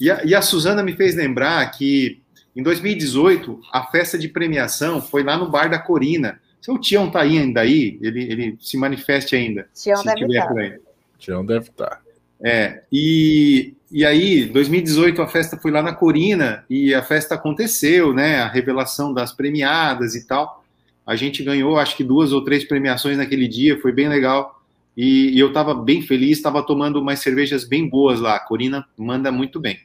E 0.00 0.10
a, 0.10 0.24
e 0.24 0.34
a 0.34 0.42
Suzana 0.42 0.82
me 0.82 0.92
fez 0.92 1.14
lembrar 1.14 1.70
que 1.72 2.22
em 2.54 2.62
2018 2.62 3.60
a 3.72 3.84
festa 3.84 4.18
de 4.18 4.28
premiação 4.28 5.00
foi 5.02 5.22
lá 5.22 5.36
no 5.36 5.50
bar 5.50 5.68
da 5.68 5.78
Corina 5.78 6.40
se 6.66 6.70
o 6.72 6.78
Tião 6.78 7.08
tá 7.08 7.20
ainda 7.20 7.60
aí, 7.60 7.96
ele, 8.02 8.24
ele 8.24 8.58
se 8.60 8.76
manifeste 8.76 9.36
ainda. 9.36 9.68
Tião 9.72 10.02
deve 10.02 10.26
estar. 10.26 10.78
Tião 11.16 11.46
deve 11.46 11.68
estar. 11.68 11.86
Tá. 11.86 12.00
É, 12.40 12.82
e, 12.92 13.72
e 13.88 14.04
aí, 14.04 14.46
2018, 14.46 15.22
a 15.22 15.28
festa 15.28 15.56
foi 15.56 15.70
lá 15.70 15.80
na 15.80 15.94
Corina 15.94 16.64
e 16.68 16.92
a 16.92 17.04
festa 17.04 17.36
aconteceu, 17.36 18.12
né? 18.12 18.40
A 18.40 18.48
revelação 18.48 19.14
das 19.14 19.32
premiadas 19.32 20.16
e 20.16 20.26
tal. 20.26 20.64
A 21.06 21.14
gente 21.14 21.44
ganhou, 21.44 21.78
acho 21.78 21.96
que 21.96 22.02
duas 22.02 22.32
ou 22.32 22.42
três 22.42 22.64
premiações 22.64 23.16
naquele 23.16 23.46
dia, 23.46 23.80
foi 23.80 23.92
bem 23.92 24.08
legal. 24.08 24.60
E, 24.96 25.36
e 25.36 25.38
eu 25.38 25.48
estava 25.48 25.74
bem 25.74 26.00
feliz, 26.00 26.38
estava 26.38 26.62
tomando 26.62 27.00
umas 27.00 27.18
cervejas 27.18 27.64
bem 27.64 27.88
boas 27.88 28.18
lá. 28.18 28.36
A 28.36 28.40
Corina 28.40 28.86
manda 28.96 29.30
muito 29.30 29.60
bem. 29.60 29.78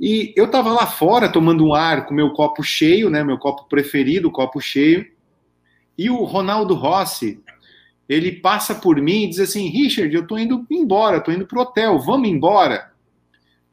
E 0.00 0.32
eu 0.34 0.46
estava 0.46 0.72
lá 0.72 0.86
fora 0.86 1.28
tomando 1.28 1.64
um 1.64 1.74
ar 1.74 2.06
com 2.06 2.14
meu 2.14 2.32
copo 2.32 2.62
cheio, 2.62 3.10
né? 3.10 3.22
Meu 3.22 3.38
copo 3.38 3.68
preferido, 3.68 4.32
copo 4.32 4.60
cheio. 4.60 5.06
E 5.96 6.10
o 6.10 6.24
Ronaldo 6.24 6.74
Rossi, 6.74 7.40
ele 8.08 8.32
passa 8.32 8.74
por 8.74 9.00
mim 9.00 9.24
e 9.24 9.28
diz 9.28 9.40
assim: 9.40 9.68
Richard, 9.68 10.12
eu 10.12 10.26
tô 10.26 10.38
indo 10.38 10.66
embora, 10.70 11.20
tô 11.20 11.30
indo 11.30 11.46
pro 11.46 11.60
hotel, 11.60 11.98
vamos 12.00 12.28
embora. 12.28 12.90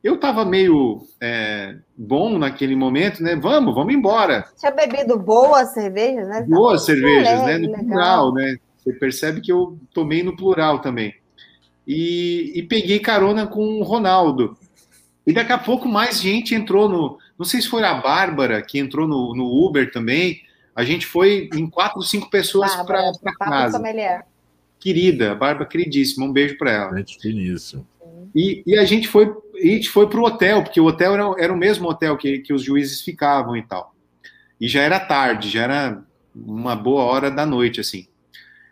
Eu 0.03 0.17
tava 0.17 0.45
meio 0.45 1.01
é, 1.21 1.75
bom 1.97 2.37
naquele 2.37 2.75
momento, 2.75 3.21
né? 3.23 3.35
Vamos, 3.35 3.73
vamos 3.73 3.93
embora. 3.93 4.45
Tinha 4.57 4.71
bebido 4.71 5.17
boas 5.17 5.73
cervejas, 5.73 6.27
né? 6.27 6.45
Boas 6.47 6.85
cervejas, 6.85 7.43
né? 7.43 7.57
No 7.57 7.71
legal. 7.71 7.85
plural, 7.85 8.33
né? 8.33 8.57
Você 8.89 8.93
percebe 8.93 9.41
que 9.41 9.51
eu 9.51 9.77
tomei 9.93 10.23
no 10.23 10.35
plural 10.35 10.79
também. 10.79 11.13
e, 11.87 12.53
e 12.55 12.63
peguei 12.63 12.99
carona 12.99 13.45
com 13.45 13.79
o 13.79 13.83
Ronaldo. 13.83 14.57
E 15.25 15.33
daqui 15.33 15.51
a 15.51 15.57
pouco 15.57 15.87
mais 15.87 16.19
gente 16.19 16.55
entrou 16.55 16.89
no. 16.89 17.17
Não 17.37 17.45
sei 17.45 17.61
se 17.61 17.67
foi 17.67 17.83
a 17.83 17.93
Bárbara 17.93 18.61
que 18.61 18.79
entrou 18.79 19.07
no, 19.07 19.35
no 19.35 19.45
Uber 19.65 19.91
também. 19.91 20.41
A 20.75 20.83
gente 20.83 21.05
foi 21.05 21.49
em 21.53 21.69
quatro, 21.69 22.01
cinco 22.01 22.29
pessoas 22.29 22.75
para 22.83 23.11
casa. 23.39 23.77
Familiar. 23.77 24.25
Querida, 24.79 25.35
Bárbara 25.35 25.67
queridíssima, 25.67 26.25
um 26.25 26.31
beijo 26.31 26.57
para 26.57 26.71
ela. 26.71 26.97
Gente 26.97 27.19
finíssimo. 27.19 27.85
E, 28.33 28.63
e 28.65 28.77
a 28.77 28.85
gente 28.85 29.07
foi, 29.07 29.31
a 29.55 29.65
gente 29.65 29.89
foi 29.89 30.07
para 30.07 30.19
o 30.19 30.23
hotel, 30.23 30.63
porque 30.63 30.79
o 30.79 30.85
hotel 30.85 31.13
era, 31.13 31.43
era 31.43 31.53
o 31.53 31.57
mesmo 31.57 31.87
hotel 31.89 32.17
que, 32.17 32.39
que 32.39 32.53
os 32.53 32.63
juízes 32.63 33.01
ficavam 33.01 33.57
e 33.57 33.61
tal. 33.61 33.93
E 34.59 34.67
já 34.67 34.81
era 34.81 34.99
tarde, 34.99 35.49
já 35.49 35.63
era 35.63 36.03
uma 36.33 36.75
boa 36.75 37.03
hora 37.03 37.29
da 37.29 37.45
noite, 37.45 37.79
assim. 37.79 38.07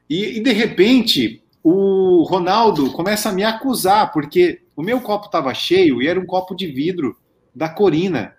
E, 0.10 0.38
e 0.38 0.40
de 0.42 0.52
repente, 0.52 1.42
o 1.64 2.24
Ronaldo 2.24 2.92
começa 2.92 3.30
a 3.30 3.34
me 3.34 3.44
acusar, 3.44 4.12
porque 4.12 4.62
o 4.76 4.82
meu 4.82 5.02
copo 5.02 5.26
estava 5.26 5.54
cheio 5.54 6.02
e 6.02 6.08
era 6.08 6.20
um 6.20 6.26
copo 6.26 6.56
de 6.56 6.68
vidro 6.68 7.18
da 7.54 7.68
Corina. 7.68 8.36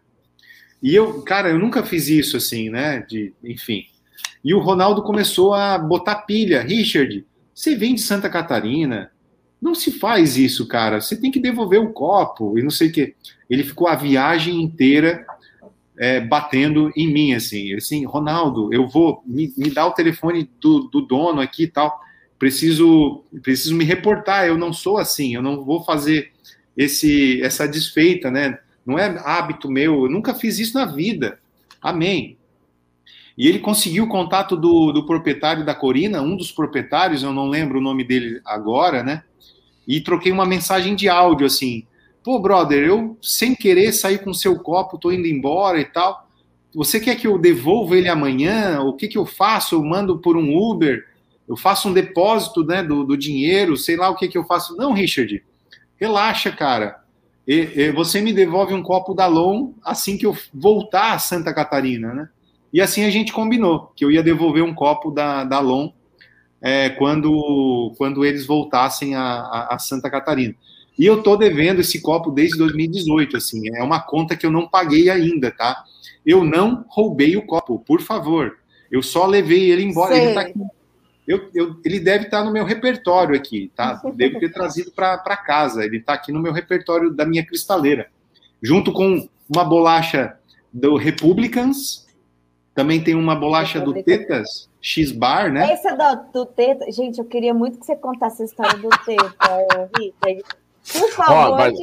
E 0.83 0.95
eu, 0.95 1.23
cara, 1.23 1.51
eu 1.51 1.59
nunca 1.59 1.83
fiz 1.83 2.09
isso 2.09 2.37
assim, 2.37 2.71
né? 2.71 3.05
De, 3.09 3.35
enfim. 3.43 3.85
E 4.45 4.55
o 4.55 4.61
Ronaldo 4.61 5.03
começou 5.03 5.53
a 5.53 5.77
botar 5.77 6.23
pilha. 6.23 6.63
Richard, 6.63 7.27
você 7.53 7.75
vem 7.75 7.95
de 7.95 8.01
Santa 8.01 8.31
Catarina, 8.31 9.11
não 9.61 9.75
se 9.75 9.91
faz 9.91 10.37
isso, 10.37 10.67
cara. 10.67 11.01
Você 11.01 11.21
tem 11.21 11.31
que 11.31 11.41
devolver 11.41 11.81
o 11.81 11.93
copo 11.93 12.59
e 12.59 12.63
não 12.63 12.71
sei 12.71 12.89
o 12.89 12.93
quê. 12.93 13.15
Ele 13.51 13.65
ficou 13.65 13.89
a 13.89 13.97
viagem 13.97 14.63
inteira 14.63 15.27
é, 15.99 16.21
batendo 16.21 16.93
em 16.95 17.13
mim, 17.13 17.35
assim. 17.35 17.75
Assim, 17.75 18.07
Ronaldo, 18.07 18.73
eu 18.73 18.87
vou 18.87 19.23
me, 19.27 19.53
me 19.57 19.69
dar 19.69 19.87
o 19.87 19.93
telefone 19.93 20.49
do, 20.61 20.81
do 20.83 21.01
dono 21.01 21.41
aqui 21.41 21.65
e 21.65 21.69
tal. 21.69 22.01
Preciso, 22.39 23.25
preciso 23.43 23.75
me 23.75 23.85
reportar. 23.85 24.47
Eu 24.47 24.57
não 24.57 24.73
sou 24.73 24.99
assim. 24.99 25.35
Eu 25.35 25.43
não 25.43 25.65
vou 25.65 25.85
fazer 25.85 26.31
esse 26.77 27.43
essa 27.43 27.67
desfeita, 27.67 28.31
né? 28.31 28.59
Não 28.87 28.97
é 28.97 29.21
hábito 29.25 29.69
meu. 29.69 30.05
Eu 30.05 30.11
nunca 30.11 30.33
fiz 30.33 30.61
isso 30.61 30.79
na 30.79 30.87
vida. 30.87 31.41
Amém. 31.83 32.39
E 33.37 33.47
ele 33.47 33.59
conseguiu 33.59 34.05
o 34.05 34.09
contato 34.09 34.57
do, 34.57 34.93
do 34.93 35.05
proprietário 35.05 35.65
da 35.65 35.75
Corina, 35.75 36.23
um 36.23 36.37
dos 36.37 36.51
proprietários, 36.51 37.23
eu 37.23 37.33
não 37.33 37.49
lembro 37.49 37.79
o 37.79 37.83
nome 37.83 38.03
dele 38.03 38.41
agora, 38.45 39.03
né? 39.03 39.23
E 39.87 40.01
troquei 40.01 40.33
uma 40.33 40.45
mensagem 40.45 40.97
de 40.97 41.09
áudio 41.09 41.47
assim: 41.47 41.85
pô, 42.29 42.39
brother, 42.39 42.85
eu 42.85 43.17
sem 43.23 43.55
querer 43.55 43.91
sair 43.91 44.19
com 44.19 44.35
seu 44.35 44.59
copo, 44.59 44.99
tô 44.99 45.11
indo 45.11 45.27
embora 45.27 45.81
e 45.81 45.87
tal. 45.87 46.29
Você 46.75 47.01
quer 47.01 47.17
que 47.17 47.27
eu 47.27 47.39
devolva 47.39 47.97
ele 47.97 48.07
amanhã? 48.07 48.83
O 48.83 48.93
que, 48.93 49.09
que 49.09 49.17
eu 49.17 49.25
faço? 49.25 49.75
Eu 49.75 49.83
mando 49.83 50.19
por 50.19 50.37
um 50.37 50.55
Uber? 50.55 51.07
Eu 51.49 51.57
faço 51.57 51.89
um 51.89 51.93
depósito 51.95 52.63
né, 52.63 52.83
do, 52.83 53.03
do 53.03 53.17
dinheiro? 53.17 53.79
Sei 53.79 53.97
lá 53.97 54.11
o 54.11 54.15
que, 54.15 54.29
que 54.29 54.37
eu 54.37 54.45
faço. 54.45 54.77
Não, 54.77 54.93
Richard, 54.93 55.43
relaxa, 55.97 56.53
cara. 56.53 57.03
E, 57.47 57.55
e, 57.75 57.93
você 57.93 58.21
me 58.21 58.35
devolve 58.35 58.75
um 58.75 58.83
copo 58.83 59.15
da 59.15 59.27
Long 59.27 59.73
assim 59.83 60.19
que 60.19 60.27
eu 60.27 60.37
voltar 60.53 61.15
a 61.15 61.19
Santa 61.19 61.55
Catarina, 61.55 62.13
né? 62.13 62.29
E 62.71 62.83
assim 62.83 63.05
a 63.05 63.11
gente 63.11 63.33
combinou, 63.33 63.91
que 63.97 64.05
eu 64.05 64.11
ia 64.11 64.23
devolver 64.23 64.63
um 64.63 64.75
copo 64.75 65.11
da, 65.11 65.45
da 65.45 65.61
Lon 65.61 65.89
é, 66.61 66.91
quando, 66.91 67.95
quando 67.97 68.23
eles 68.23 68.45
voltassem 68.45 69.15
a, 69.15 69.23
a, 69.23 69.75
a, 69.77 69.79
Santa 69.79 70.11
Catarina. 70.11 70.55
E 70.99 71.07
eu 71.07 71.23
tô 71.23 71.37
devendo 71.37 71.81
esse 71.81 72.01
copo 72.01 72.31
desde 72.31 72.59
2018, 72.59 73.37
assim, 73.37 73.61
é 73.75 73.83
uma 73.83 74.01
conta 74.01 74.37
que 74.37 74.45
eu 74.45 74.51
não 74.51 74.67
paguei 74.67 75.09
ainda, 75.09 75.51
tá? 75.51 75.85
Eu 76.27 76.45
não 76.45 76.85
roubei 76.89 77.37
o 77.37 77.47
copo, 77.47 77.79
por 77.79 78.01
favor. 78.01 78.59
Eu 78.91 79.03
só 79.03 79.25
levei 79.27 79.71
ele 79.71 79.85
embora. 79.85 80.17
Ele, 80.17 80.35
tá 80.35 80.41
aqui, 80.41 80.61
eu, 81.27 81.49
eu, 81.55 81.77
ele 81.85 82.01
deve 82.01 82.25
estar 82.25 82.41
tá 82.41 82.45
no 82.45 82.53
meu 82.53 82.65
repertório 82.65 83.37
aqui, 83.37 83.71
tá? 83.77 84.03
Devo 84.17 84.41
ter 84.41 84.53
trazido 84.53 84.91
para 84.91 85.37
casa. 85.37 85.85
Ele 85.85 85.99
está 85.99 86.15
aqui 86.15 86.33
no 86.33 86.41
meu 86.41 86.53
repertório 86.53 87.13
da 87.13 87.25
minha 87.25 87.47
cristaleira, 87.47 88.09
junto 88.61 88.93
com 88.93 89.29
uma 89.49 89.65
bolacha 89.65 90.37
do 90.73 90.97
Republicans, 90.97 92.07
também 92.75 93.03
tem 93.03 93.15
uma 93.15 93.35
bolacha 93.35 93.81
do 93.81 93.93
Tetas, 94.03 94.69
X-Bar, 94.81 95.53
né? 95.53 95.73
Essa 95.73 95.97
do, 95.97 96.33
do 96.33 96.47
Teta, 96.47 96.91
gente, 96.93 97.19
eu 97.19 97.25
queria 97.25 97.53
muito 97.53 97.79
que 97.79 97.87
você 97.87 97.97
contasse 97.97 98.43
a 98.43 98.45
história 98.45 98.79
do 98.79 98.89
Teta, 98.89 99.91
Rita. 99.99 100.45
Por 100.93 101.11
favor, 101.11 101.35
ó, 101.35 101.57
mas, 101.57 101.79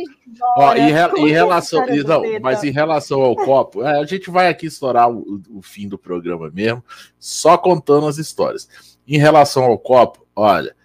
ó, 0.58 0.76
em, 0.76 0.92
re, 0.92 1.28
em 1.28 1.32
relação, 1.32 1.86
não, 2.06 2.24
mas 2.42 2.64
em 2.64 2.72
relação 2.72 3.22
ao 3.22 3.36
copo, 3.36 3.84
é, 3.84 4.00
a 4.00 4.06
gente 4.06 4.30
vai 4.30 4.48
aqui 4.48 4.66
estourar 4.66 5.10
o, 5.10 5.42
o, 5.50 5.62
fim 5.62 5.88
do 5.88 5.98
programa 5.98 6.50
mesmo, 6.52 6.84
só 7.20 7.58
contando 7.58 8.08
as 8.08 8.18
histórias. 8.18 8.68
Em 9.08 9.18
relação 9.18 9.64
ao 9.64 9.78
copo, 9.78 10.26
olha, 10.36 10.76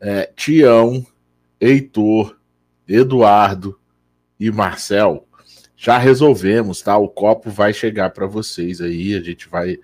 é, 0.00 0.30
Tião, 0.36 1.04
Heitor, 1.60 2.36
Eduardo 2.86 3.78
e 4.38 4.50
Marcel 4.50 5.26
já 5.76 5.98
resolvemos, 5.98 6.80
tá? 6.80 6.96
O 6.96 7.08
copo 7.08 7.50
vai 7.50 7.72
chegar 7.72 8.10
para 8.10 8.26
vocês 8.26 8.80
aí, 8.80 9.14
a 9.14 9.20
gente 9.20 9.48
vai 9.48 9.78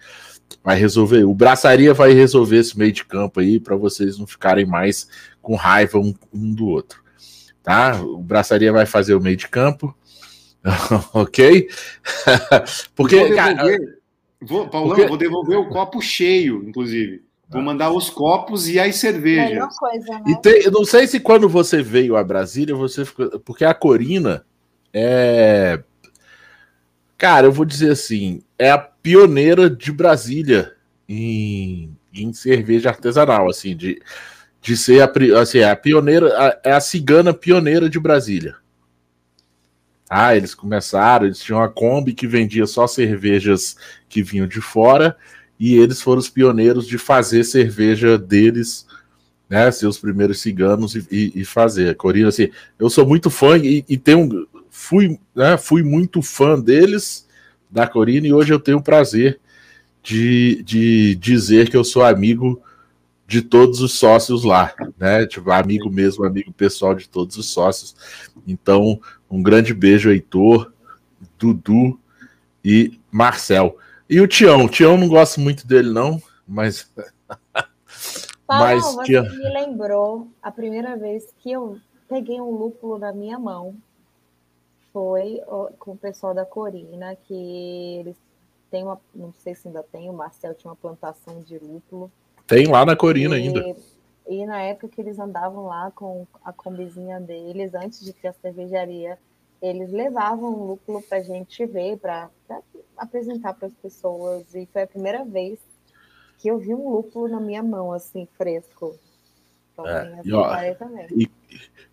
vai 0.62 0.76
resolver. 0.78 1.24
O 1.24 1.34
Braçaria 1.34 1.94
vai 1.94 2.12
resolver 2.12 2.56
esse 2.56 2.78
meio 2.78 2.92
de 2.92 3.04
campo 3.04 3.40
aí 3.40 3.60
para 3.60 3.76
vocês 3.76 4.18
não 4.18 4.26
ficarem 4.26 4.66
mais 4.66 5.08
com 5.40 5.54
raiva 5.54 5.98
um, 5.98 6.14
um, 6.32 6.52
do 6.52 6.68
outro, 6.68 7.02
tá? 7.62 8.00
O 8.00 8.18
Braçaria 8.18 8.72
vai 8.72 8.86
fazer 8.86 9.14
o 9.14 9.20
meio 9.20 9.36
de 9.36 9.48
campo, 9.48 9.94
ok? 11.14 11.68
porque, 12.94 13.16
vou 13.16 13.28
devolver, 13.28 13.36
cara, 13.36 13.78
vou, 14.40 14.68
Paulão, 14.68 14.94
porque... 14.94 15.08
vou 15.08 15.16
devolver 15.16 15.58
o 15.58 15.68
copo 15.68 16.00
cheio, 16.00 16.64
inclusive. 16.66 17.22
Vou 17.48 17.62
mandar 17.62 17.90
os 17.90 18.08
copos 18.08 18.68
e 18.68 18.78
as 18.78 18.94
cervejas. 18.94 19.76
Coisa, 19.76 20.20
né? 20.20 20.22
E 20.28 20.36
tem, 20.36 20.62
eu 20.62 20.70
não 20.70 20.84
sei 20.84 21.08
se 21.08 21.18
quando 21.18 21.48
você 21.48 21.82
veio 21.82 22.16
a 22.16 22.22
Brasília, 22.22 22.76
você 22.76 23.04
ficou. 23.04 23.40
Porque 23.40 23.64
a 23.64 23.74
Corina 23.74 24.46
é 24.94 25.82
Cara, 27.20 27.46
eu 27.46 27.52
vou 27.52 27.66
dizer 27.66 27.90
assim, 27.90 28.40
é 28.58 28.70
a 28.70 28.78
pioneira 28.78 29.68
de 29.68 29.92
Brasília 29.92 30.74
em, 31.06 31.94
em 32.14 32.32
cerveja 32.32 32.88
artesanal, 32.88 33.46
assim, 33.46 33.76
de, 33.76 34.00
de 34.60 34.76
ser 34.76 35.02
a, 35.02 35.10
assim, 35.40 35.62
a 35.62 35.74
pioneira, 35.74 36.28
a, 36.36 36.60
é 36.70 36.72
a 36.72 36.80
cigana 36.80 37.32
pioneira 37.32 37.88
de 37.88 37.98
Brasília. 37.98 38.56
Ah, 40.08 40.36
eles 40.36 40.54
começaram, 40.54 41.26
eles 41.26 41.38
tinham 41.38 41.60
uma 41.60 41.68
Kombi 41.68 42.12
que 42.12 42.26
vendia 42.26 42.66
só 42.66 42.86
cervejas 42.86 43.76
que 44.08 44.22
vinham 44.22 44.46
de 44.46 44.60
fora, 44.60 45.16
e 45.58 45.76
eles 45.76 46.02
foram 46.02 46.18
os 46.18 46.28
pioneiros 46.28 46.86
de 46.86 46.98
fazer 46.98 47.44
cerveja 47.44 48.18
deles, 48.18 48.86
né, 49.48 49.70
ser 49.70 49.86
os 49.86 49.98
primeiros 49.98 50.40
ciganos 50.40 50.94
e, 50.94 51.06
e, 51.10 51.40
e 51.40 51.44
fazer. 51.44 51.94
Corina, 51.96 52.28
assim, 52.28 52.50
eu 52.78 52.90
sou 52.90 53.06
muito 53.06 53.30
fã 53.30 53.56
e, 53.56 53.84
e 53.88 53.96
tenho 53.96 54.48
fui, 54.68 55.18
né, 55.34 55.56
fui 55.56 55.82
muito 55.82 56.22
fã 56.22 56.58
deles, 56.58 57.26
da 57.70 57.86
Corina, 57.86 58.26
e 58.26 58.32
hoje 58.32 58.52
eu 58.52 58.58
tenho 58.58 58.78
o 58.78 58.82
prazer 58.82 59.38
de, 60.02 60.62
de 60.64 61.14
dizer 61.16 61.68
que 61.68 61.76
eu 61.76 61.84
sou 61.84 62.02
amigo 62.02 62.60
de 63.30 63.42
todos 63.42 63.80
os 63.80 63.96
sócios 63.96 64.42
lá, 64.42 64.74
né? 64.98 65.24
Tipo, 65.24 65.52
amigo 65.52 65.88
mesmo, 65.88 66.24
amigo 66.24 66.52
pessoal 66.52 66.96
de 66.96 67.08
todos 67.08 67.36
os 67.36 67.48
sócios. 67.48 67.94
Então, 68.44 69.00
um 69.30 69.40
grande 69.40 69.72
beijo, 69.72 70.10
Heitor, 70.10 70.72
Dudu 71.38 71.96
e 72.64 72.98
Marcel. 73.08 73.78
E 74.08 74.20
o 74.20 74.26
Tião, 74.26 74.64
o 74.64 74.68
Tião 74.68 74.96
não 74.98 75.06
gosto 75.06 75.40
muito 75.40 75.64
dele, 75.64 75.92
não, 75.92 76.20
mas. 76.44 76.92
Paulo, 78.48 78.64
mas 78.64 78.82
você 78.82 79.04
que... 79.04 79.20
me 79.20 79.48
lembrou 79.54 80.26
a 80.42 80.50
primeira 80.50 80.96
vez 80.96 81.32
que 81.38 81.52
eu 81.52 81.78
peguei 82.08 82.40
um 82.40 82.50
lúpulo 82.50 82.98
na 82.98 83.12
minha 83.12 83.38
mão 83.38 83.76
foi 84.92 85.40
com 85.78 85.92
o 85.92 85.96
pessoal 85.96 86.34
da 86.34 86.44
Corina, 86.44 87.14
que 87.14 88.00
eles 88.00 88.16
têm 88.72 88.82
uma, 88.82 89.00
não 89.14 89.32
sei 89.38 89.54
se 89.54 89.68
ainda 89.68 89.84
tem, 89.84 90.10
o 90.10 90.12
Marcel 90.12 90.52
tinha 90.52 90.72
uma 90.72 90.76
plantação 90.76 91.40
de 91.42 91.60
lúpulo. 91.60 92.10
Tem 92.50 92.66
lá 92.66 92.84
na 92.84 92.96
Corina 92.96 93.38
e, 93.38 93.42
ainda. 93.42 93.76
E 94.28 94.44
na 94.44 94.60
época 94.60 94.88
que 94.88 95.00
eles 95.00 95.20
andavam 95.20 95.66
lá 95.66 95.92
com 95.92 96.26
a 96.44 96.52
combizinha 96.52 97.20
deles, 97.20 97.72
antes 97.74 98.04
de 98.04 98.12
ter 98.12 98.26
a 98.26 98.32
cervejaria, 98.32 99.16
eles 99.62 99.92
levavam 99.92 100.52
o 100.52 100.66
lúpulo 100.66 101.00
para 101.00 101.18
a 101.18 101.22
gente 101.22 101.64
ver, 101.64 101.96
para 101.98 102.28
apresentar 102.98 103.54
para 103.54 103.68
as 103.68 103.74
pessoas. 103.74 104.52
E 104.52 104.66
foi 104.72 104.82
a 104.82 104.86
primeira 104.88 105.24
vez 105.24 105.60
que 106.38 106.50
eu 106.50 106.58
vi 106.58 106.74
um 106.74 106.90
lúpulo 106.90 107.28
na 107.28 107.38
minha 107.38 107.62
mão, 107.62 107.92
assim, 107.92 108.26
fresco. 108.36 108.98
Então, 109.72 109.86
é, 109.86 110.20
e, 110.24 110.32
ó, 110.32 110.52
e, 111.12 111.30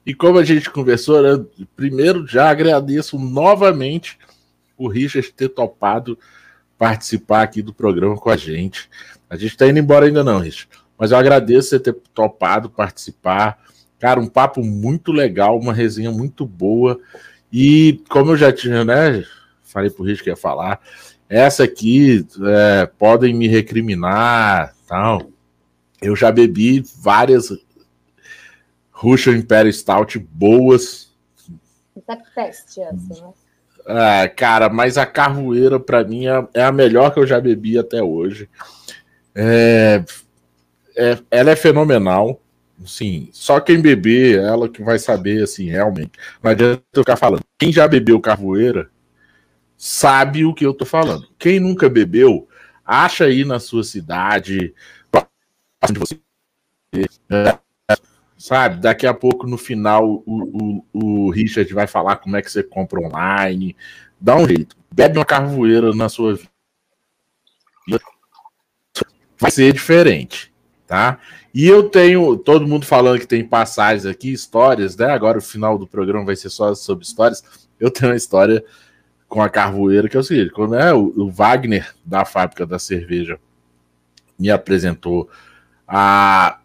e, 0.08 0.16
como 0.16 0.40
a 0.40 0.44
gente 0.44 0.72
conversou, 0.72 1.22
né, 1.22 1.46
primeiro 1.76 2.26
já 2.26 2.50
agradeço 2.50 3.20
novamente 3.20 4.18
o 4.76 4.88
Richard 4.88 5.32
ter 5.34 5.50
topado 5.50 6.18
participar 6.80 7.44
aqui 7.44 7.62
do 7.62 7.74
programa 7.74 8.16
com 8.18 8.30
a 8.30 8.38
gente. 8.38 8.90
A 9.30 9.36
gente 9.36 9.52
está 9.52 9.68
indo 9.68 9.80
embora 9.80 10.06
ainda 10.06 10.24
não, 10.24 10.40
Richard, 10.40 10.70
mas 10.98 11.12
eu 11.12 11.18
agradeço 11.18 11.70
você 11.70 11.80
ter 11.80 11.94
topado 12.14 12.70
participar. 12.70 13.60
Cara, 14.00 14.20
um 14.20 14.28
papo 14.28 14.64
muito 14.64 15.12
legal, 15.12 15.60
uma 15.60 15.74
resenha 15.74 16.12
muito 16.12 16.46
boa. 16.46 17.00
E 17.52 18.04
como 18.10 18.32
eu 18.32 18.38
já 18.38 18.52
tinha, 18.52 18.86
né? 18.86 19.24
Falei 19.64 19.90
pro 19.90 20.04
Richard 20.04 20.24
que 20.24 20.30
ia 20.30 20.36
falar. 20.36 20.80
Essa 21.30 21.64
aqui 21.64 22.26
é, 22.42 22.86
podem 22.98 23.34
me 23.34 23.48
recriminar, 23.48 24.74
tal. 24.88 25.30
Eu 26.02 26.16
já 26.16 26.32
bebi 26.32 26.84
várias 27.02 27.52
Russian 28.92 29.38
Imperial 29.38 29.74
Stout 29.74 30.18
boas. 30.20 31.12
Tá 32.06 32.18
teste 32.34 32.82
essa, 32.82 33.26
né? 33.26 33.34
Ah, 33.86 34.28
cara, 34.28 34.70
mas 34.70 34.98
a 34.98 35.06
carvoeira 35.06 35.80
para 35.80 36.04
mim 36.04 36.28
é, 36.28 36.48
é, 36.54 36.64
a 36.64 36.72
melhor 36.72 37.14
que 37.14 37.20
eu 37.20 37.28
já 37.28 37.40
bebi 37.40 37.78
até 37.78 38.04
hoje. 38.04 38.50
É, 39.40 40.04
é, 40.96 41.20
ela 41.30 41.52
é 41.52 41.56
fenomenal. 41.56 42.42
Sim, 42.86 43.30
só 43.32 43.60
quem 43.60 43.80
beber, 43.82 44.40
ela 44.40 44.68
que 44.68 44.84
vai 44.84 44.98
saber, 44.98 45.44
assim, 45.44 45.70
realmente. 45.70 46.12
Não 46.42 46.52
adianta 46.52 46.84
eu 46.94 47.04
ficar 47.04 47.16
falando. 47.16 47.44
Quem 47.58 47.72
já 47.72 47.88
bebeu 47.88 48.20
carvoeira 48.20 48.90
sabe 49.78 50.44
o 50.44 50.54
que 50.54 50.66
eu 50.66 50.74
tô 50.74 50.86
falando. 50.86 51.28
Quem 51.38 51.60
nunca 51.60 51.88
bebeu, 51.88 52.48
acha 52.84 53.26
aí 53.26 53.46
na 53.46 53.60
sua 53.60 53.84
cidade, 53.84 54.74
é, 57.30 57.60
sabe? 58.38 58.82
Daqui 58.82 59.06
a 59.06 59.14
pouco, 59.14 59.46
no 59.46 59.58
final, 59.58 60.24
o, 60.26 60.84
o, 60.94 61.26
o 61.28 61.30
Richard 61.32 61.72
vai 61.74 61.88
falar 61.88 62.18
como 62.18 62.38
é 62.38 62.42
que 62.42 62.52
você 62.52 62.64
compra 62.64 63.00
online. 63.00 63.76
Dá 64.20 64.36
um 64.36 64.48
jeito. 64.48 64.76
Bebe 64.92 65.18
uma 65.18 65.26
carvoeira 65.26 65.94
na 65.94 66.10
sua 66.10 66.36
vida. 66.36 66.50
Vai 69.40 69.52
ser 69.52 69.72
diferente, 69.74 70.52
tá? 70.86 71.20
E 71.54 71.68
eu 71.68 71.90
tenho 71.90 72.38
todo 72.38 72.68
mundo 72.68 72.86
falando 72.86 73.20
que 73.20 73.28
tem 73.28 73.44
passagens 73.44 74.06
aqui, 74.06 74.32
histórias, 74.32 74.96
né? 74.96 75.12
Agora 75.12 75.38
o 75.38 75.42
final 75.42 75.78
do 75.78 75.88
programa 75.88 76.26
vai 76.26 76.36
ser 76.36 76.50
só 76.50 76.74
sobre 76.76 77.06
histórias. 77.06 77.44
Eu 77.80 77.90
tenho 77.90 78.12
uma 78.12 78.18
história 78.18 78.64
com 79.28 79.42
a 79.42 79.50
carvoeira 79.50 80.08
que 80.08 80.16
é 80.16 80.20
o 80.20 80.24
seguinte: 80.24 80.52
quando 80.52 80.76
é, 80.76 80.94
o, 80.94 81.30
Wagner 81.30 81.94
da 82.06 82.26
fábrica 82.26 82.66
da 82.66 82.80
cerveja 82.80 83.40
me 84.38 84.50
apresentou 84.50 85.30
a, 85.88 86.60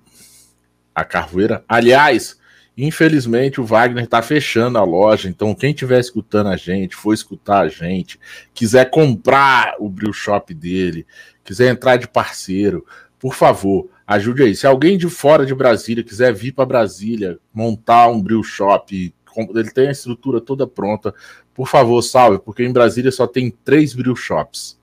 a 0.94 1.04
carvoeira. 1.04 1.64
Aliás, 1.68 2.38
infelizmente 2.76 3.60
o 3.60 3.64
Wagner 3.64 4.04
está 4.04 4.22
fechando 4.22 4.78
a 4.78 4.84
loja, 4.84 5.28
então 5.28 5.54
quem 5.54 5.70
estiver 5.70 6.00
escutando 6.00 6.48
a 6.48 6.56
gente, 6.56 6.96
for 6.96 7.12
escutar 7.12 7.60
a 7.62 7.68
gente, 7.68 8.18
quiser 8.54 8.90
comprar 8.90 9.74
o 9.78 9.88
brew 9.88 10.12
shop 10.12 10.54
dele, 10.54 11.06
quiser 11.44 11.70
entrar 11.70 11.96
de 11.96 12.08
parceiro, 12.08 12.84
por 13.18 13.34
favor, 13.34 13.88
ajude 14.06 14.42
aí. 14.42 14.56
Se 14.56 14.66
alguém 14.66 14.96
de 14.96 15.08
fora 15.08 15.44
de 15.44 15.54
Brasília 15.54 16.02
quiser 16.02 16.32
vir 16.32 16.52
para 16.52 16.66
Brasília, 16.66 17.38
montar 17.52 18.08
um 18.08 18.20
brew 18.20 18.42
shop, 18.42 19.14
ele 19.54 19.70
tem 19.70 19.88
a 19.88 19.92
estrutura 19.92 20.40
toda 20.40 20.66
pronta, 20.66 21.14
por 21.54 21.68
favor, 21.68 22.00
salve, 22.02 22.38
porque 22.38 22.64
em 22.64 22.72
Brasília 22.72 23.12
só 23.12 23.26
tem 23.26 23.50
três 23.50 23.94
brew 23.94 24.16
shops. 24.16 24.80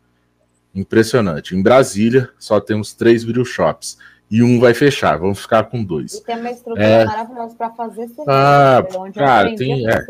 Impressionante. 0.74 1.56
Em 1.56 1.62
Brasília 1.64 2.30
só 2.38 2.60
temos 2.60 2.94
três 2.94 3.24
brew 3.24 3.44
shops 3.44 3.98
e 4.30 4.44
um 4.44 4.60
vai 4.60 4.74
fechar. 4.74 5.18
Vamos 5.18 5.40
ficar 5.40 5.64
com 5.64 5.84
dois. 5.84 6.16
E 6.16 6.24
tem 6.24 6.40
uma 6.40 6.52
estrutura 6.52 6.86
é... 6.86 7.06
maravilhosa 7.06 7.56
para 7.56 7.70
fazer 7.72 8.08
cerveja. 8.08 8.26
Ah, 8.28 8.84
cara, 9.14 9.56
tem. 9.56 9.90
É. 9.90 10.06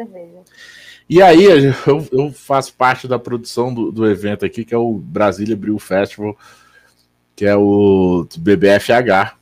E 1.10 1.22
aí, 1.22 1.44
eu, 1.44 2.08
eu, 2.12 2.32
faço 2.32 2.74
parte 2.74 3.08
da 3.08 3.18
produção 3.18 3.74
do, 3.74 3.92
do 3.92 4.08
evento 4.08 4.46
aqui, 4.46 4.64
que 4.64 4.74
é 4.74 4.78
o 4.78 4.94
Brasília 4.94 5.56
Brew 5.56 5.80
Festival 5.80 6.38
que 7.40 7.46
é 7.46 7.56
o 7.56 8.28
BBFH. 8.38 9.38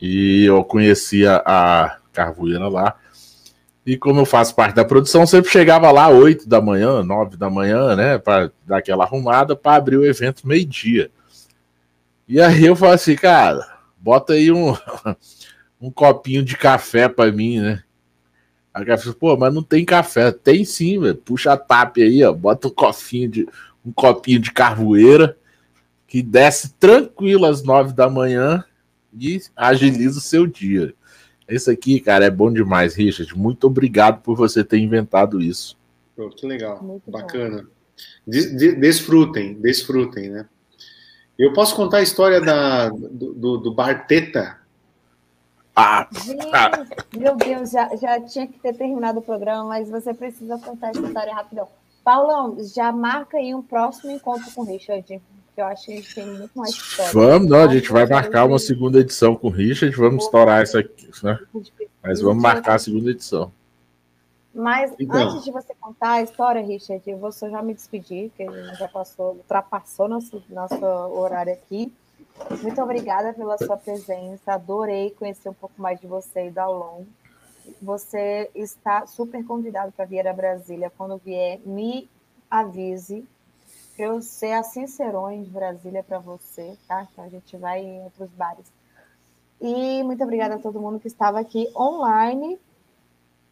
E 0.00 0.44
eu 0.44 0.62
conhecia 0.62 1.42
a 1.44 1.96
Carvoeira 2.12 2.68
lá. 2.68 2.94
E 3.84 3.96
como 3.96 4.20
eu 4.20 4.24
faço 4.24 4.54
parte 4.54 4.76
da 4.76 4.84
produção, 4.84 5.26
sempre 5.26 5.50
chegava 5.50 5.90
lá 5.90 6.08
8 6.08 6.48
da 6.48 6.60
manhã, 6.60 7.02
9 7.02 7.36
da 7.36 7.50
manhã, 7.50 7.96
né? 7.96 8.18
Para 8.18 8.52
dar 8.64 8.78
aquela 8.78 9.02
arrumada 9.02 9.56
para 9.56 9.74
abrir 9.74 9.96
o 9.96 10.06
evento 10.06 10.46
meio-dia. 10.46 11.10
E 12.28 12.40
aí 12.40 12.66
eu 12.66 12.76
falo 12.76 12.92
assim, 12.92 13.16
cara, 13.16 13.66
bota 14.00 14.32
aí 14.32 14.50
um, 14.50 14.74
um 15.80 15.90
copinho 15.90 16.42
de 16.42 16.56
café 16.56 17.08
para 17.08 17.30
mim, 17.30 17.60
né? 17.60 17.82
A 18.72 18.84
cara 18.84 18.98
falou, 18.98 19.14
pô, 19.14 19.36
mas 19.36 19.52
não 19.52 19.62
tem 19.62 19.84
café. 19.84 20.30
Tem 20.30 20.64
sim, 20.64 21.00
velho. 21.00 21.16
Puxa 21.16 21.52
a 21.52 21.56
tap 21.56 21.98
aí, 21.98 22.22
ó. 22.22 22.32
Bota 22.32 22.68
um 22.68 22.70
copinho 22.70 23.28
de, 23.28 23.48
um 23.84 23.92
copinho 23.92 24.38
de 24.38 24.52
carvoeira 24.52 25.36
que 26.06 26.22
desce 26.22 26.72
tranquilo 26.74 27.46
às 27.46 27.62
nove 27.62 27.92
da 27.92 28.08
manhã 28.08 28.64
e 29.18 29.40
agiliza 29.56 30.18
o 30.18 30.22
seu 30.22 30.46
dia. 30.46 30.94
Esse 31.48 31.70
aqui, 31.70 31.98
cara, 31.98 32.24
é 32.24 32.30
bom 32.30 32.52
demais, 32.52 32.94
Richard. 32.94 33.36
Muito 33.36 33.66
obrigado 33.66 34.22
por 34.22 34.36
você 34.36 34.62
ter 34.62 34.78
inventado 34.78 35.40
isso. 35.40 35.76
Pô, 36.16 36.28
que 36.28 36.46
legal, 36.46 36.82
Muito 36.82 37.10
bacana. 37.10 37.66
desfrutem, 38.26 39.54
desfrutem, 39.54 40.30
né? 40.30 40.46
Eu 41.40 41.52
posso 41.52 41.74
contar 41.74 41.98
a 41.98 42.02
história 42.02 42.40
da, 42.40 42.88
do, 42.90 43.32
do, 43.34 43.56
do 43.58 43.74
Bar 43.74 44.06
Teta? 44.06 44.58
Ah, 45.74 46.06
meu 47.16 47.36
Deus, 47.36 47.70
já, 47.70 47.96
já 47.96 48.20
tinha 48.20 48.46
que 48.46 48.58
ter 48.58 48.74
terminado 48.74 49.20
o 49.20 49.22
programa, 49.22 49.64
mas 49.64 49.88
você 49.88 50.12
precisa 50.12 50.58
contar 50.58 50.90
essa 50.90 51.00
história 51.00 51.34
rapidão. 51.34 51.68
Paulão, 52.04 52.56
já 52.74 52.92
marca 52.92 53.38
aí 53.38 53.54
um 53.54 53.62
próximo 53.62 54.12
encontro 54.12 54.50
com 54.52 54.62
o 54.62 54.64
Richard 54.64 55.20
eu 55.60 55.66
acho 55.66 55.86
que 55.86 55.92
a 55.92 55.96
gente 55.96 56.14
tem 56.14 56.26
muito 56.26 56.50
mais 56.54 56.70
história. 56.70 57.12
Vamos, 57.12 57.48
não, 57.48 57.58
a 57.58 57.68
gente 57.68 57.92
vai 57.92 58.06
marcar 58.06 58.46
uma 58.46 58.58
segunda 58.58 58.98
edição 58.98 59.36
com 59.36 59.48
o 59.48 59.50
Richard, 59.50 59.94
vamos 59.96 60.24
estourar 60.24 60.62
essa 60.62 60.80
aqui, 60.80 61.10
né? 61.22 61.38
Mas 62.02 62.20
vamos 62.20 62.42
marcar 62.42 62.76
a 62.76 62.78
segunda 62.78 63.10
edição. 63.10 63.52
Mas 64.54 64.92
então. 64.98 65.16
antes 65.16 65.44
de 65.44 65.50
você 65.50 65.74
contar 65.74 66.12
a 66.12 66.22
história, 66.22 66.60
Richard, 66.60 67.08
eu 67.08 67.18
vou 67.18 67.30
só 67.30 67.48
já 67.48 67.62
me 67.62 67.72
despedir, 67.72 68.30
que 68.36 68.44
já 68.76 68.88
passou, 68.88 69.34
ultrapassou 69.34 70.08
nosso, 70.08 70.42
nosso 70.48 70.84
horário 70.84 71.52
aqui. 71.52 71.92
Muito 72.62 72.80
obrigada 72.82 73.32
pela 73.32 73.56
sua 73.58 73.76
presença, 73.76 74.54
adorei 74.54 75.10
conhecer 75.10 75.48
um 75.48 75.54
pouco 75.54 75.80
mais 75.80 76.00
de 76.00 76.06
você 76.06 76.48
e 76.48 76.50
da 76.50 76.64
Alon. 76.64 77.04
Você 77.80 78.50
está 78.54 79.06
super 79.06 79.44
convidado 79.44 79.92
para 79.92 80.04
vir 80.04 80.26
a 80.26 80.32
Brasília. 80.32 80.90
Quando 80.96 81.18
vier, 81.18 81.60
me 81.64 82.08
avise, 82.50 83.24
eu 83.98 84.20
ser 84.20 84.52
a 84.52 84.62
Cicerone 84.62 85.44
de 85.44 85.50
Brasília 85.50 86.02
para 86.02 86.18
você, 86.18 86.76
tá? 86.88 87.06
Então 87.12 87.24
a 87.24 87.28
gente 87.28 87.56
vai 87.56 87.84
em 87.84 88.02
outros 88.02 88.30
bares. 88.30 88.66
E 89.60 90.02
muito 90.02 90.24
obrigada 90.24 90.54
a 90.54 90.58
todo 90.58 90.80
mundo 90.80 90.98
que 90.98 91.06
estava 91.06 91.38
aqui 91.38 91.70
online. 91.76 92.58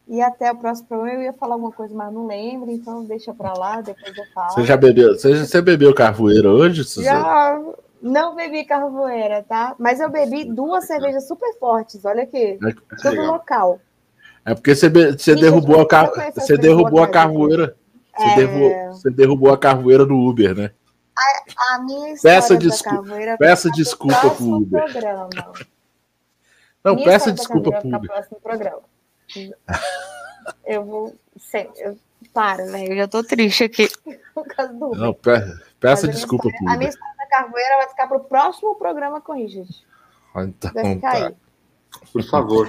E 0.08 0.22
até 0.22 0.50
o 0.50 0.56
próximo 0.56 0.88
programa. 0.88 1.18
Eu 1.18 1.22
ia 1.22 1.32
falar 1.34 1.54
alguma 1.54 1.70
coisa, 1.70 1.94
mas 1.94 2.12
não 2.12 2.26
lembro, 2.26 2.70
então 2.70 3.04
deixa 3.04 3.34
para 3.34 3.52
lá, 3.52 3.82
depois 3.82 4.16
eu 4.16 4.24
falo. 4.34 4.54
Você 4.54 4.64
já 4.64 4.76
bebeu? 4.76 5.18
Você, 5.18 5.44
você 5.44 5.60
bebeu 5.60 5.94
carvoeira 5.94 6.50
hoje, 6.50 6.82
Suzana? 6.82 7.20
Já 7.20 7.62
não 8.00 8.34
bebi 8.34 8.64
carvoeira, 8.64 9.44
tá? 9.46 9.74
Mas 9.78 10.00
eu 10.00 10.08
bebi 10.08 10.44
duas 10.44 10.86
cervejas 10.86 11.26
super 11.26 11.52
fortes, 11.58 12.04
olha 12.04 12.22
aqui. 12.22 12.58
É, 12.64 13.02
todo 13.02 13.20
local. 13.20 13.80
É 14.44 14.54
porque 14.54 14.74
você, 14.74 14.88
você 14.88 15.34
derrubou, 15.34 15.80
a, 15.80 15.86
car... 15.86 16.10
você 16.34 16.56
derrubou 16.56 17.02
a 17.02 17.08
carvoeira. 17.08 17.76
Você, 18.16 18.24
é... 18.24 18.36
derrubou, 18.36 18.92
você 18.92 19.10
derrubou 19.10 19.52
a 19.52 19.58
carvoeira 19.58 20.06
do 20.06 20.14
Uber, 20.14 20.54
né? 20.56 20.70
A, 21.16 21.74
a 21.74 21.82
minha 21.82 22.14
peça, 22.22 22.56
descu 22.56 23.04
peça 23.38 23.68
desculpa 23.70 24.30
pro 24.30 24.44
Uber. 24.44 24.84
Programa. 24.84 25.28
Não, 26.84 26.94
minha 26.94 27.04
peça 27.04 27.32
desculpa 27.32 27.72
pro 27.72 27.88
Uber. 27.88 28.10
Próximo 28.10 28.40
programa. 28.40 28.80
Eu 30.64 30.84
vou. 30.84 31.14
Sei, 31.38 31.70
eu, 31.76 31.96
para, 32.32 32.64
né? 32.66 32.86
Eu 32.88 32.96
já 32.96 33.08
tô 33.08 33.22
triste 33.22 33.64
aqui 33.64 33.88
por 34.34 34.46
causa 34.48 34.72
do. 34.72 34.90
Não, 34.90 35.14
pe 35.14 35.30
peça 35.78 36.08
desculpa. 36.08 36.48
A 36.66 36.76
minha 36.76 36.90
história 36.90 37.16
da 37.16 37.26
carvoeira 37.26 37.76
vai 37.76 37.88
ficar 37.88 38.06
pro 38.06 38.20
próximo 38.20 38.74
programa 38.74 39.20
com 39.20 39.32
o 39.32 39.36
Richard. 39.36 39.68
Então, 40.36 40.72
vai 40.72 40.94
ficar 40.94 41.12
tá. 41.12 41.26
aí. 41.26 41.36
Por 42.12 42.22
favor. 42.22 42.68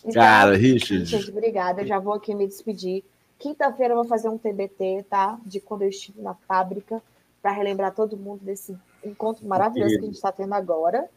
Então, 0.00 0.12
Cara, 0.22 0.56
Richard. 0.56 1.04
Richard, 1.04 1.30
obrigada. 1.30 1.82
Eu 1.82 1.86
já 1.86 1.98
vou 1.98 2.14
aqui 2.14 2.34
me 2.34 2.46
despedir. 2.46 3.04
Quinta-feira 3.38 3.92
eu 3.92 3.98
vou 3.98 4.06
fazer 4.06 4.28
um 4.28 4.38
TBT, 4.38 5.06
tá? 5.10 5.38
De 5.44 5.60
quando 5.60 5.82
eu 5.82 5.88
estive 5.88 6.20
na 6.22 6.34
fábrica, 6.34 7.02
para 7.42 7.50
relembrar 7.52 7.92
todo 7.92 8.16
mundo 8.16 8.40
desse 8.42 8.76
encontro 9.04 9.46
maravilhoso 9.46 9.94
que 9.94 10.02
a 10.02 10.06
gente 10.06 10.14
está 10.14 10.32
tendo 10.32 10.54
agora. 10.54 11.08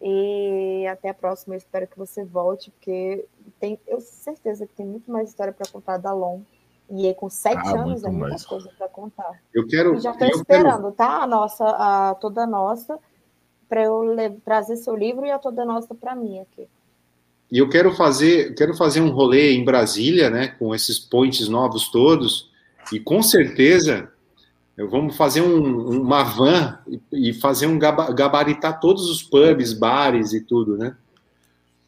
E 0.00 0.86
até 0.86 1.10
a 1.10 1.14
próxima. 1.14 1.54
Eu 1.54 1.58
espero 1.58 1.86
que 1.86 1.98
você 1.98 2.24
volte, 2.24 2.70
porque 2.70 3.24
tem, 3.58 3.78
eu 3.86 3.98
tenho 3.98 4.00
certeza 4.00 4.66
que 4.66 4.74
tem 4.74 4.86
muito 4.86 5.10
mais 5.10 5.28
história 5.28 5.52
para 5.52 5.70
contar 5.70 5.96
da 5.96 6.12
Long. 6.12 6.42
E 6.90 7.06
aí, 7.06 7.14
com 7.14 7.28
sete 7.28 7.68
ah, 7.68 7.82
anos, 7.82 8.02
é 8.02 8.08
muita 8.08 8.28
mais. 8.28 8.46
coisa 8.46 8.70
para 8.78 8.88
contar. 8.88 9.42
Eu 9.52 9.66
quero. 9.66 9.96
E 9.96 10.00
já 10.00 10.12
estou 10.12 10.28
esperando, 10.28 10.82
quero... 10.82 10.92
tá? 10.92 11.22
A 11.22 11.26
nossa, 11.26 11.64
a 11.64 12.14
toda 12.14 12.46
nossa, 12.46 12.98
para 13.68 13.84
eu 13.84 14.16
trazer 14.44 14.76
seu 14.76 14.96
livro 14.96 15.26
e 15.26 15.30
a 15.30 15.38
toda 15.38 15.64
nossa 15.64 15.94
para 15.94 16.14
mim 16.14 16.40
aqui. 16.40 16.66
E 17.50 17.58
eu 17.58 17.68
quero 17.68 17.94
fazer, 17.94 18.54
quero 18.54 18.74
fazer 18.74 19.00
um 19.00 19.10
rolê 19.10 19.52
em 19.54 19.64
Brasília, 19.64 20.28
né, 20.28 20.48
com 20.58 20.74
esses 20.74 20.98
points 20.98 21.48
novos 21.48 21.88
todos, 21.90 22.50
e 22.92 23.00
com 23.00 23.22
certeza 23.22 24.10
vamos 24.86 25.16
fazer 25.16 25.40
um, 25.40 26.02
uma 26.02 26.22
van 26.22 26.78
e 27.12 27.32
fazer 27.32 27.66
um 27.66 27.78
gabaritar 27.78 28.78
todos 28.78 29.10
os 29.10 29.22
pubs, 29.22 29.72
bares 29.72 30.32
e 30.32 30.40
tudo, 30.40 30.76
né? 30.76 30.96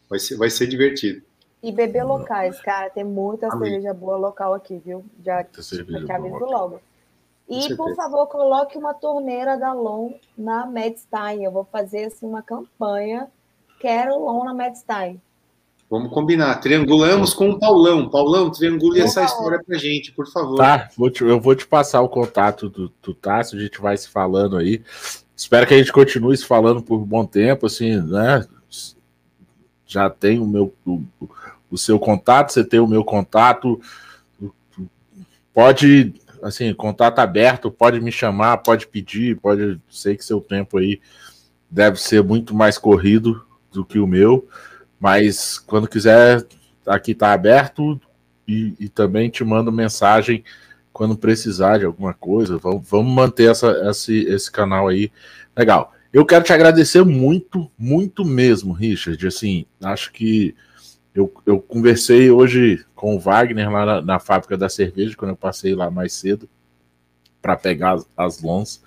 Vai 0.08 0.18
ser, 0.18 0.36
vai 0.36 0.50
ser 0.50 0.66
divertido. 0.66 1.22
E 1.62 1.70
beber 1.70 2.04
locais, 2.04 2.60
cara, 2.60 2.90
tem 2.90 3.04
muita 3.04 3.46
Amém. 3.46 3.70
cerveja 3.70 3.94
boa 3.94 4.16
local 4.16 4.54
aqui, 4.54 4.80
viu? 4.84 5.04
Já, 5.24 5.42
já 5.42 6.04
te 6.04 6.12
aviso 6.12 6.38
logo. 6.38 6.80
E, 7.48 7.74
por 7.76 7.94
favor, 7.96 8.26
coloque 8.28 8.78
uma 8.78 8.94
torneira 8.94 9.58
da 9.58 9.72
Lon 9.72 10.12
na 10.38 10.66
Medstein. 10.66 11.44
Eu 11.44 11.50
vou 11.50 11.64
fazer 11.64 12.04
assim, 12.04 12.24
uma 12.24 12.42
campanha. 12.42 13.28
Quero 13.80 14.18
Lon 14.18 14.44
na 14.44 14.54
Medstein. 14.54 15.20
Vamos 15.90 16.12
combinar. 16.12 16.54
Triangulamos 16.60 17.34
com 17.34 17.50
o 17.50 17.58
Paulão. 17.58 18.08
Paulão, 18.08 18.48
triangule 18.48 19.00
essa 19.00 19.24
história 19.24 19.60
pra 19.66 19.76
gente, 19.76 20.12
por 20.12 20.30
favor. 20.30 20.56
Tá, 20.56 20.88
vou 20.96 21.10
te, 21.10 21.24
eu 21.24 21.40
vou 21.40 21.56
te 21.56 21.66
passar 21.66 22.00
o 22.00 22.08
contato 22.08 22.68
do, 22.68 22.92
do 23.02 23.12
Tássio, 23.12 23.58
a 23.58 23.60
gente 23.60 23.80
vai 23.80 23.96
se 23.96 24.08
falando 24.08 24.56
aí. 24.56 24.84
Espero 25.36 25.66
que 25.66 25.74
a 25.74 25.78
gente 25.78 25.92
continue 25.92 26.36
se 26.36 26.46
falando 26.46 26.80
por 26.80 27.00
um 27.00 27.04
bom 27.04 27.26
tempo, 27.26 27.66
assim, 27.66 28.00
né? 28.00 28.46
Já 29.84 30.08
tem 30.08 30.38
o 30.38 30.46
meu 30.46 30.72
o, 30.86 31.02
o 31.68 31.76
seu 31.76 31.98
contato, 31.98 32.52
você 32.52 32.62
tem 32.62 32.78
o 32.78 32.86
meu 32.86 33.02
contato. 33.02 33.80
Pode, 35.52 36.14
assim, 36.40 36.72
contato 36.72 37.18
aberto, 37.18 37.68
pode 37.68 38.00
me 38.00 38.12
chamar, 38.12 38.58
pode 38.58 38.86
pedir, 38.86 39.40
pode. 39.40 39.80
Sei 39.90 40.16
que 40.16 40.24
seu 40.24 40.40
tempo 40.40 40.78
aí 40.78 41.00
deve 41.68 42.00
ser 42.00 42.22
muito 42.22 42.54
mais 42.54 42.78
corrido 42.78 43.44
do 43.72 43.84
que 43.84 43.98
o 43.98 44.06
meu. 44.06 44.46
Mas 45.00 45.58
quando 45.58 45.88
quiser, 45.88 46.46
aqui 46.86 47.12
está 47.12 47.32
aberto 47.32 47.98
e, 48.46 48.74
e, 48.78 48.88
também 48.88 49.30
te 49.30 49.42
mando 49.42 49.72
mensagem 49.72 50.44
quando 50.92 51.16
precisar 51.16 51.78
de 51.78 51.86
alguma 51.86 52.12
coisa. 52.12 52.58
Vamos, 52.58 52.86
vamos 52.88 53.12
manter 53.12 53.50
essa, 53.50 53.70
esse, 53.88 54.24
esse 54.26 54.50
canal 54.52 54.88
aí. 54.88 55.10
Legal. 55.56 55.94
Eu 56.12 56.26
quero 56.26 56.44
te 56.44 56.52
agradecer 56.52 57.04
muito, 57.04 57.70
muito 57.78 58.24
mesmo, 58.24 58.72
Richard. 58.72 59.24
Assim, 59.26 59.64
acho 59.80 60.12
que 60.12 60.54
eu, 61.14 61.32
eu 61.46 61.60
conversei 61.60 62.30
hoje 62.30 62.84
com 62.94 63.16
o 63.16 63.18
Wagner 63.20 63.70
lá 63.70 63.86
na, 63.86 64.02
na 64.02 64.18
fábrica 64.18 64.56
da 64.56 64.68
cerveja, 64.68 65.16
quando 65.16 65.30
eu 65.30 65.36
passei 65.36 65.74
lá 65.74 65.90
mais 65.90 66.12
cedo 66.12 66.48
para 67.40 67.56
pegar 67.56 67.94
as, 67.94 68.06
as 68.16 68.42
lons. 68.42 68.82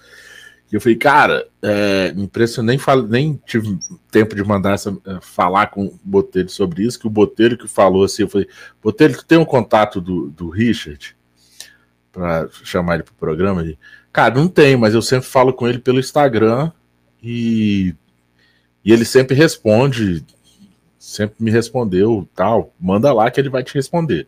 Eu 0.73 0.81
falei, 0.81 0.97
cara, 0.97 1.47
é, 1.61 2.11
me 2.13 2.23
impressionei, 2.23 2.75
nem, 2.75 3.07
nem 3.07 3.41
tive 3.45 3.77
tempo 4.09 4.35
de 4.35 4.43
mandar 4.43 4.73
essa, 4.73 4.89
é, 5.05 5.19
falar 5.21 5.67
com 5.67 5.85
o 5.85 5.99
Botelho 6.03 6.49
sobre 6.49 6.83
isso, 6.83 6.99
que 6.99 7.05
o 7.05 7.11
Botelho 7.11 7.55
que 7.55 7.67
falou 7.67 8.03
assim, 8.03 8.23
eu 8.23 8.27
falei, 8.27 8.47
Botelho, 8.81 9.15
tu 9.15 9.23
tem 9.23 9.37
um 9.37 9.45
contato 9.45 10.01
do, 10.01 10.31
do 10.31 10.49
Richard 10.49 11.15
para 12.11 12.49
chamar 12.63 12.95
ele 12.95 13.03
pro 13.03 13.13
programa? 13.13 13.61
Ele, 13.61 13.77
cara, 14.11 14.33
não 14.33 14.47
tem, 14.47 14.75
mas 14.75 14.95
eu 14.95 15.01
sempre 15.03 15.29
falo 15.29 15.53
com 15.53 15.67
ele 15.67 15.77
pelo 15.77 15.99
Instagram 15.99 16.71
e, 17.21 17.93
e 18.83 18.91
ele 18.91 19.05
sempre 19.05 19.35
responde, 19.35 20.25
sempre 20.97 21.35
me 21.39 21.51
respondeu, 21.51 22.27
tal, 22.33 22.73
manda 22.79 23.13
lá 23.13 23.29
que 23.29 23.39
ele 23.39 23.49
vai 23.49 23.63
te 23.63 23.75
responder. 23.75 24.27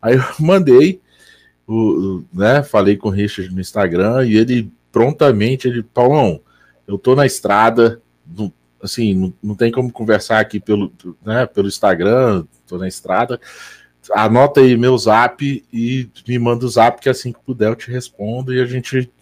Aí 0.00 0.14
eu 0.14 0.22
mandei, 0.38 1.00
o 1.66 2.22
né, 2.32 2.62
falei 2.62 2.96
com 2.96 3.08
o 3.08 3.10
Richard 3.10 3.52
no 3.52 3.60
Instagram 3.60 4.24
e 4.24 4.36
ele 4.36 4.70
prontamente 4.96 5.68
ele, 5.68 5.82
Paulão, 5.82 6.40
eu 6.88 6.96
tô 6.96 7.14
na 7.14 7.26
estrada, 7.26 8.00
não, 8.26 8.50
assim, 8.82 9.12
não, 9.12 9.34
não 9.42 9.54
tem 9.54 9.70
como 9.70 9.92
conversar 9.92 10.40
aqui 10.40 10.58
pelo, 10.58 10.90
né, 11.22 11.44
pelo 11.44 11.68
Instagram, 11.68 12.46
tô 12.66 12.78
na 12.78 12.88
estrada. 12.88 13.38
Anota 14.14 14.60
aí 14.60 14.74
meu 14.74 14.96
zap 14.96 15.62
e 15.70 16.08
me 16.26 16.38
manda 16.38 16.64
o 16.64 16.68
zap 16.70 16.98
que 16.98 17.10
assim 17.10 17.30
que 17.30 17.40
puder 17.40 17.68
eu 17.68 17.76
te 17.76 17.90
respondo 17.90 18.54
e 18.54 18.58
a 18.62 18.64
gente 18.64 19.12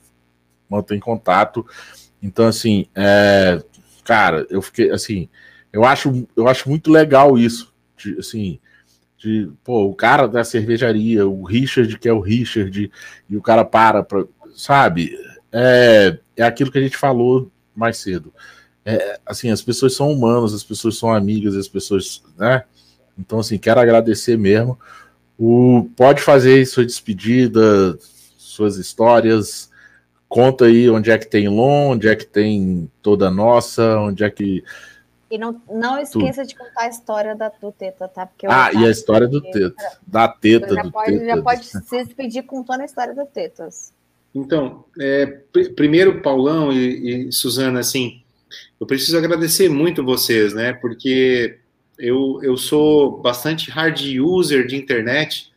mantém 0.71 1.01
contato. 1.01 1.67
Então, 2.23 2.47
assim, 2.47 2.87
é, 2.95 3.61
cara, 4.05 4.47
eu 4.51 4.63
fiquei 4.63 4.93
assim, 4.93 5.29
eu 5.73 5.85
acho, 5.85 6.25
eu 6.37 6.47
acho 6.47 6.69
muito 6.69 6.89
legal 6.89 7.37
isso, 7.37 7.75
de, 7.97 8.17
assim, 8.17 8.61
de, 9.19 9.51
pô, 9.65 9.87
o 9.87 9.95
cara 9.97 10.29
da 10.29 10.45
cervejaria, 10.45 11.27
o 11.27 11.43
Richard, 11.43 11.99
que 11.99 12.09
é 12.09 12.13
o 12.13 12.21
Richard, 12.21 12.93
e 13.29 13.37
o 13.37 13.43
cara 13.43 13.65
para, 13.65 14.05
pra, 14.05 14.25
sabe? 14.55 15.19
É, 15.55 16.19
é 16.37 16.43
aquilo 16.43 16.73
que 16.73 16.79
a 16.79 16.83
gente 16.83 16.97
falou 16.97 17.49
mais 17.75 17.99
cedo. 17.99 18.35
É, 18.85 19.21
assim, 19.25 19.51
as 19.51 19.63
pessoas 19.63 19.95
são 19.95 20.11
humanas, 20.11 20.53
as 20.53 20.65
pessoas 20.65 20.99
são 20.99 21.15
amigas, 21.15 21.55
as 21.55 21.69
pessoas, 21.69 22.23
né? 22.37 22.65
Então, 23.17 23.39
assim, 23.39 23.57
quero 23.57 23.81
agradecer 23.81 24.37
mesmo. 24.37 24.79
O, 25.39 25.89
pode 25.97 26.21
fazer 26.21 26.67
sua 26.67 26.85
despedida, 26.85 27.97
suas 28.37 28.77
histórias. 28.77 29.71
Conta 30.29 30.65
aí 30.65 30.91
onde 30.91 31.11
é 31.11 31.17
que 31.17 31.27
tem 31.27 31.49
LON, 31.49 31.93
onde 31.93 32.09
é 32.09 32.17
que 32.17 32.27
tem 32.27 32.91
toda 33.01 33.31
nossa, 33.31 33.99
onde 34.01 34.25
é 34.25 34.31
que. 34.31 34.65
E 35.31 35.39
não, 35.39 35.61
não 35.71 35.99
esqueça 35.99 36.43
Tudo. 36.43 36.49
de 36.49 36.55
contar 36.57 36.83
a 36.83 36.89
história 36.89 37.35
da, 37.35 37.49
do 37.49 37.73
Teta, 37.73 38.09
tá? 38.09 38.27
Porque 38.27 38.47
ah, 38.49 38.71
e 38.73 38.85
a 38.85 38.91
história 38.91 39.27
do 39.29 39.41
Teta. 39.41 39.99
Da 40.07 40.29
Teta, 40.29 40.75
já 40.75 40.83
do 40.83 40.93
pode, 40.93 41.13
Teta. 41.13 41.25
Já 41.25 41.43
pode 41.43 41.65
se 41.65 42.05
despedir 42.05 42.43
contando 42.45 42.83
a 42.83 42.85
história 42.85 43.15
do 43.15 43.25
Tetas. 43.25 43.93
Então, 44.35 44.85
é, 44.99 45.27
pr 45.27 45.75
primeiro, 45.77 46.21
Paulão 46.21 46.73
e, 46.73 47.29
e 47.29 47.33
Suzana, 47.33 47.81
assim, 47.81 48.23
eu 48.81 48.87
preciso 48.87 49.17
agradecer 49.17 49.69
muito 49.69 50.05
vocês, 50.05 50.53
né? 50.53 50.73
Porque 50.73 51.59
eu, 51.99 52.41
eu 52.43 52.57
sou 52.57 53.21
bastante 53.21 53.71
hard 53.71 54.01
user 54.21 54.67
de 54.67 54.77
internet 54.77 55.53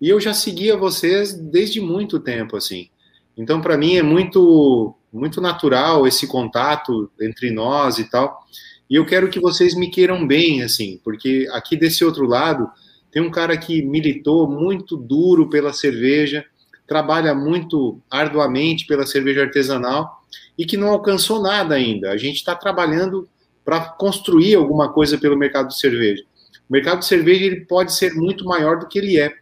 e 0.00 0.08
eu 0.08 0.20
já 0.20 0.32
seguia 0.32 0.76
vocês 0.76 1.34
desde 1.34 1.80
muito 1.80 2.20
tempo, 2.20 2.56
assim. 2.56 2.88
Então, 3.36 3.60
para 3.60 3.76
mim 3.76 3.96
é 3.96 4.02
muito 4.02 4.94
muito 5.12 5.40
natural 5.40 6.06
esse 6.06 6.26
contato 6.26 7.10
entre 7.20 7.50
nós 7.50 7.98
e 7.98 8.08
tal. 8.08 8.44
E 8.88 8.94
eu 8.94 9.04
quero 9.04 9.28
que 9.28 9.40
vocês 9.40 9.74
me 9.74 9.90
queiram 9.90 10.26
bem, 10.26 10.62
assim, 10.62 11.00
porque 11.02 11.48
aqui 11.52 11.76
desse 11.76 12.04
outro 12.04 12.26
lado 12.26 12.68
tem 13.10 13.20
um 13.20 13.30
cara 13.30 13.56
que 13.56 13.82
militou 13.82 14.48
muito 14.48 14.96
duro 14.96 15.48
pela 15.48 15.72
cerveja, 15.72 16.44
trabalha 16.90 17.32
muito 17.32 18.00
arduamente 18.10 18.84
pela 18.84 19.06
cerveja 19.06 19.42
artesanal 19.42 20.24
e 20.58 20.66
que 20.66 20.76
não 20.76 20.88
alcançou 20.88 21.40
nada 21.40 21.76
ainda. 21.76 22.10
A 22.10 22.16
gente 22.16 22.38
está 22.38 22.52
trabalhando 22.52 23.28
para 23.64 23.80
construir 23.80 24.56
alguma 24.56 24.92
coisa 24.92 25.16
pelo 25.16 25.38
mercado 25.38 25.68
de 25.68 25.78
cerveja. 25.78 26.24
O 26.68 26.72
mercado 26.72 26.98
de 26.98 27.04
cerveja 27.04 27.44
ele 27.44 27.60
pode 27.60 27.94
ser 27.94 28.12
muito 28.14 28.44
maior 28.44 28.80
do 28.80 28.88
que 28.88 28.98
ele 28.98 29.20
é 29.20 29.32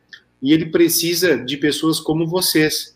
e 0.42 0.52
ele 0.52 0.66
precisa 0.66 1.38
de 1.38 1.56
pessoas 1.56 1.98
como 1.98 2.26
vocês. 2.26 2.94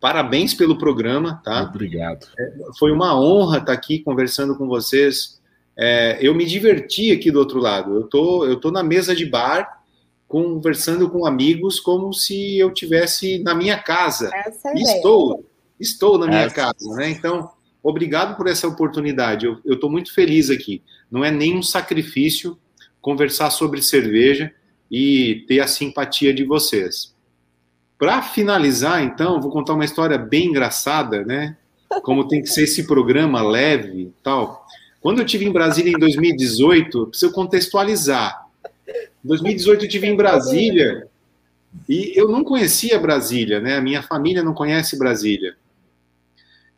Parabéns 0.00 0.54
pelo 0.54 0.78
programa, 0.78 1.42
tá? 1.44 1.62
Obrigado. 1.62 2.28
É, 2.38 2.52
foi 2.78 2.90
uma 2.92 3.20
honra 3.20 3.58
estar 3.58 3.74
aqui 3.74 3.98
conversando 3.98 4.56
com 4.56 4.66
vocês. 4.66 5.38
É, 5.76 6.16
eu 6.22 6.34
me 6.34 6.46
diverti 6.46 7.12
aqui 7.12 7.30
do 7.30 7.38
outro 7.38 7.58
lado. 7.60 7.94
Eu 7.94 8.04
tô, 8.04 8.46
eu 8.46 8.56
tô 8.56 8.70
na 8.70 8.82
mesa 8.82 9.14
de 9.14 9.26
bar 9.26 9.82
conversando 10.28 11.08
com 11.08 11.26
amigos 11.26 11.78
como 11.78 12.12
se 12.12 12.58
eu 12.58 12.72
tivesse 12.72 13.38
na 13.40 13.54
minha 13.54 13.78
casa. 13.78 14.30
É 14.34 14.74
estou, 14.74 15.44
estou 15.78 16.18
na 16.18 16.26
minha 16.26 16.42
essa. 16.42 16.54
casa, 16.54 16.94
né? 16.96 17.10
Então, 17.10 17.50
obrigado 17.82 18.36
por 18.36 18.46
essa 18.48 18.66
oportunidade. 18.66 19.46
Eu 19.46 19.74
estou 19.74 19.90
muito 19.90 20.12
feliz 20.12 20.50
aqui. 20.50 20.82
Não 21.10 21.24
é 21.24 21.30
nenhum 21.30 21.62
sacrifício 21.62 22.58
conversar 23.00 23.50
sobre 23.50 23.80
cerveja 23.82 24.52
e 24.90 25.44
ter 25.46 25.60
a 25.60 25.66
simpatia 25.66 26.34
de 26.34 26.44
vocês. 26.44 27.14
Para 27.98 28.20
finalizar, 28.20 29.02
então, 29.02 29.40
vou 29.40 29.50
contar 29.50 29.74
uma 29.74 29.84
história 29.84 30.18
bem 30.18 30.48
engraçada, 30.48 31.24
né? 31.24 31.56
Como 32.02 32.26
tem 32.26 32.42
que 32.42 32.48
ser 32.48 32.64
esse 32.64 32.86
programa 32.86 33.42
leve, 33.42 34.12
tal. 34.22 34.66
Quando 35.00 35.20
eu 35.20 35.24
tive 35.24 35.46
em 35.46 35.52
Brasília 35.52 35.92
em 35.92 35.98
2018, 35.98 37.06
preciso 37.06 37.32
contextualizar. 37.32 38.45
Em 39.26 39.28
2018 39.28 39.80
eu 39.80 39.86
estive 39.88 40.06
em 40.06 40.14
Brasília 40.14 41.08
e 41.88 42.12
eu 42.14 42.28
não 42.28 42.44
conhecia 42.44 42.96
Brasília, 42.96 43.60
né? 43.60 43.76
A 43.76 43.80
minha 43.80 44.00
família 44.00 44.40
não 44.40 44.54
conhece 44.54 44.96
Brasília. 44.96 45.56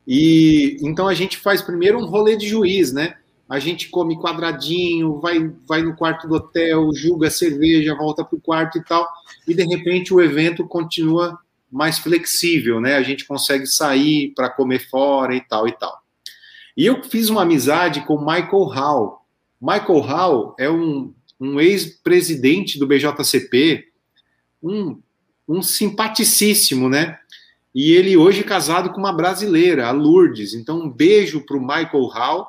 E 0.06 0.78
então 0.80 1.06
a 1.06 1.12
gente 1.12 1.36
faz 1.36 1.60
primeiro 1.60 1.98
um 1.98 2.06
rolê 2.06 2.38
de 2.38 2.48
juiz, 2.48 2.90
né? 2.90 3.16
A 3.46 3.58
gente 3.58 3.90
come 3.90 4.18
quadradinho, 4.18 5.20
vai, 5.20 5.52
vai 5.68 5.82
no 5.82 5.94
quarto 5.94 6.26
do 6.26 6.36
hotel, 6.36 6.90
julga 6.94 7.28
a 7.28 7.30
cerveja, 7.30 7.94
volta 7.94 8.24
para 8.24 8.36
o 8.36 8.40
quarto 8.40 8.78
e 8.78 8.82
tal. 8.82 9.06
E 9.46 9.52
de 9.52 9.64
repente 9.64 10.14
o 10.14 10.20
evento 10.20 10.66
continua 10.66 11.38
mais 11.70 11.98
flexível, 11.98 12.80
né? 12.80 12.94
A 12.94 13.02
gente 13.02 13.26
consegue 13.26 13.66
sair 13.66 14.32
para 14.34 14.48
comer 14.48 14.88
fora 14.88 15.34
e 15.34 15.40
tal 15.42 15.68
e 15.68 15.72
tal. 15.72 16.00
E 16.74 16.86
eu 16.86 17.04
fiz 17.04 17.28
uma 17.28 17.42
amizade 17.42 18.06
com 18.06 18.18
Michael 18.18 18.64
Hall. 18.64 19.26
Michael 19.60 20.00
Hall 20.00 20.56
é 20.58 20.70
um 20.70 21.12
um 21.40 21.60
ex-presidente 21.60 22.78
do 22.78 22.86
BJCP, 22.86 23.88
um, 24.62 25.00
um 25.46 25.62
simpaticíssimo, 25.62 26.88
né? 26.88 27.18
E 27.74 27.92
ele 27.92 28.16
hoje 28.16 28.40
é 28.40 28.44
casado 28.44 28.90
com 28.90 28.98
uma 28.98 29.12
brasileira, 29.12 29.86
a 29.86 29.90
Lourdes. 29.90 30.54
Então, 30.54 30.80
um 30.80 30.90
beijo 30.90 31.44
para 31.44 31.56
o 31.56 31.60
Michael 31.60 32.06
Hall, 32.06 32.48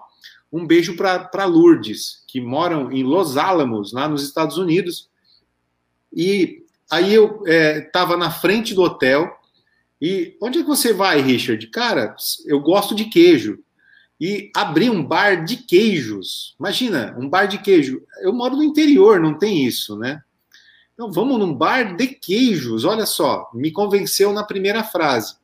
um 0.52 0.66
beijo 0.66 0.95
para 0.95 1.45
Lourdes, 1.45 2.24
que 2.28 2.41
moram 2.41 2.91
em 2.91 3.03
Los 3.03 3.38
Alamos, 3.38 3.94
lá 3.94 4.07
nos 4.07 4.24
Estados 4.24 4.57
Unidos. 4.57 5.07
E 6.11 6.64
aí 6.90 7.14
eu 7.14 7.44
estava 7.45 8.16
é, 8.16 8.18
na 8.18 8.32
frente 8.32 8.74
do 8.74 8.82
hotel. 8.82 9.30
E 10.02 10.36
onde 10.41 10.60
é 10.60 10.61
que 10.61 10.68
você 10.68 10.94
vai, 10.94 11.22
Richard? 11.22 11.68
Cara, 11.68 12.16
eu 12.45 12.60
gosto 12.60 12.95
de 12.95 13.06
queijo 13.06 13.60
e 14.20 14.52
abrir 14.56 14.90
um 14.90 15.04
bar 15.04 15.46
de 15.46 15.58
queijos. 15.58 16.56
Imagina, 16.60 17.16
um 17.18 17.30
bar 17.30 17.46
de 17.46 17.58
queijo. 17.60 18.02
Eu 18.22 18.34
moro 18.34 18.58
no 18.58 18.64
interior, 18.64 19.20
não 19.20 19.38
tem 19.38 19.66
isso, 19.66 19.98
né? 19.98 20.22
Então 20.94 21.12
vamos 21.12 21.40
num 21.40 21.54
bar 21.54 21.96
de 21.96 22.08
queijos. 22.08 22.84
Olha 22.84 23.06
só, 23.06 23.50
me 23.54 23.72
convenceu 23.72 24.34
na 24.34 24.44
primeira 24.44 24.84
frase. 24.84 25.38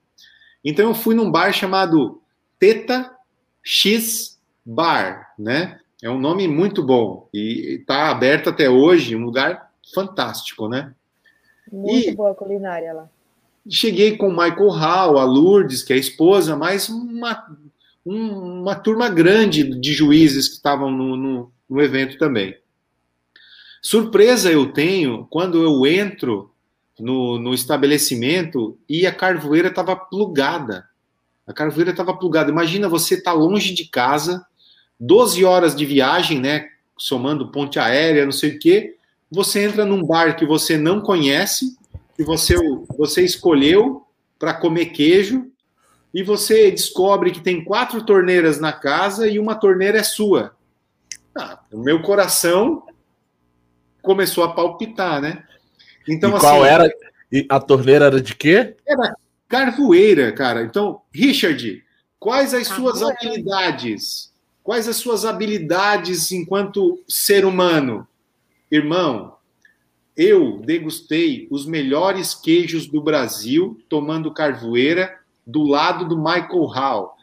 Então 0.64 0.90
eu 0.90 0.96
fui 0.96 1.16
num 1.16 1.32
bar 1.32 1.54
chamado 1.54 2.22
Teta 2.60 3.16
X 3.64 4.38
Bar, 4.66 5.34
né? 5.40 5.80
É 6.04 6.10
um 6.10 6.20
nome 6.20 6.48
muito 6.48 6.84
bom 6.84 7.30
e 7.34 7.78
está 7.80 8.10
aberto 8.10 8.50
até 8.50 8.70
hoje, 8.70 9.16
um 9.16 9.24
lugar 9.24 9.72
fantástico, 9.94 10.68
né? 10.68 10.94
Muito 11.72 12.10
e 12.10 12.16
boa 12.16 12.36
culinária 12.36 12.94
lá. 12.94 13.10
Cheguei 13.68 14.18
com 14.18 14.28
o 14.28 14.32
Michael 14.32 14.70
Hall, 14.70 15.18
a 15.18 15.24
Lourdes, 15.24 15.82
que 15.82 15.94
é 15.94 15.96
a 15.96 16.00
esposa, 16.00 16.56
mais 16.56 16.90
uma, 16.90 17.58
um, 18.06 18.62
uma 18.62 18.76
turma 18.76 19.10
grande 19.10 19.64
de 19.64 19.94
juízes 19.94 20.48
que 20.48 20.56
estavam 20.56 20.92
no, 20.92 21.18
no, 21.18 21.52
no 21.70 21.82
evento 21.82 22.18
também. 22.18 22.56
Surpresa 23.82 24.52
eu 24.52 24.72
tenho 24.72 25.26
quando 25.30 25.62
eu 25.62 25.86
entro 25.86 26.52
no, 27.00 27.40
no 27.40 27.54
estabelecimento 27.54 28.78
e 28.88 29.06
a 29.06 29.14
carvoeira 29.14 29.70
estava 29.70 29.96
plugada. 29.96 30.88
A 31.46 31.54
carvoeira 31.54 31.92
estava 31.92 32.16
plugada. 32.16 32.52
Imagina 32.52 32.90
você 32.90 33.16
estar 33.16 33.32
tá 33.32 33.38
longe 33.38 33.74
de 33.74 33.86
casa, 33.86 34.46
12 35.00 35.44
horas 35.44 35.76
de 35.76 35.86
viagem, 35.86 36.40
né? 36.40 36.68
Somando 36.98 37.52
ponte 37.52 37.78
aérea, 37.78 38.26
não 38.26 38.32
sei 38.32 38.52
o 38.52 38.60
quê. 38.60 38.96
Você 39.30 39.64
entra 39.64 39.86
num 39.86 40.04
bar 40.04 40.36
que 40.36 40.46
você 40.46 40.78
não 40.78 41.02
conhece, 41.02 41.78
que 42.16 42.24
você, 42.24 42.56
você 42.98 43.24
escolheu 43.24 44.06
para 44.40 44.54
comer 44.54 44.88
queijo, 44.88 45.52
e 46.16 46.24
você 46.24 46.72
descobre 46.72 47.30
que 47.30 47.42
tem 47.42 47.62
quatro 47.62 48.02
torneiras 48.02 48.58
na 48.58 48.72
casa 48.72 49.28
e 49.28 49.38
uma 49.38 49.54
torneira 49.54 49.98
é 49.98 50.04
sua. 50.04 50.56
Ah, 51.38 51.60
o 51.70 51.80
meu 51.80 52.02
coração 52.02 52.84
começou 54.02 54.46
a 54.46 54.54
palpitar, 54.54 55.22
né? 55.22 55.44
Então, 56.08 56.30
e 56.30 56.40
qual 56.40 56.64
assim, 56.64 56.74
era? 56.74 56.90
E 57.30 57.46
a 57.50 57.60
torneira 57.60 58.06
era 58.06 58.22
de 58.22 58.34
quê? 58.34 58.78
Era 58.88 59.14
carvoeira, 59.50 60.32
cara. 60.32 60.64
Então, 60.64 61.02
Richard, 61.12 61.84
quais 62.18 62.54
as 62.54 62.68
suas 62.68 63.04
habilidades? 63.04 64.32
Quais 64.64 64.88
as 64.88 64.96
suas 64.96 65.26
habilidades 65.26 66.32
enquanto 66.32 67.04
ser 67.10 67.44
humano? 67.44 68.08
Irmão, 68.72 69.36
eu 70.16 70.60
degustei 70.60 71.46
os 71.52 71.66
melhores 71.66 72.34
queijos 72.34 72.88
do 72.88 73.02
Brasil 73.02 73.78
tomando 73.90 74.34
carvoeira 74.34 75.25
do 75.46 75.64
lado 75.64 76.08
do 76.08 76.18
Michael 76.18 76.66
Hall, 76.66 77.16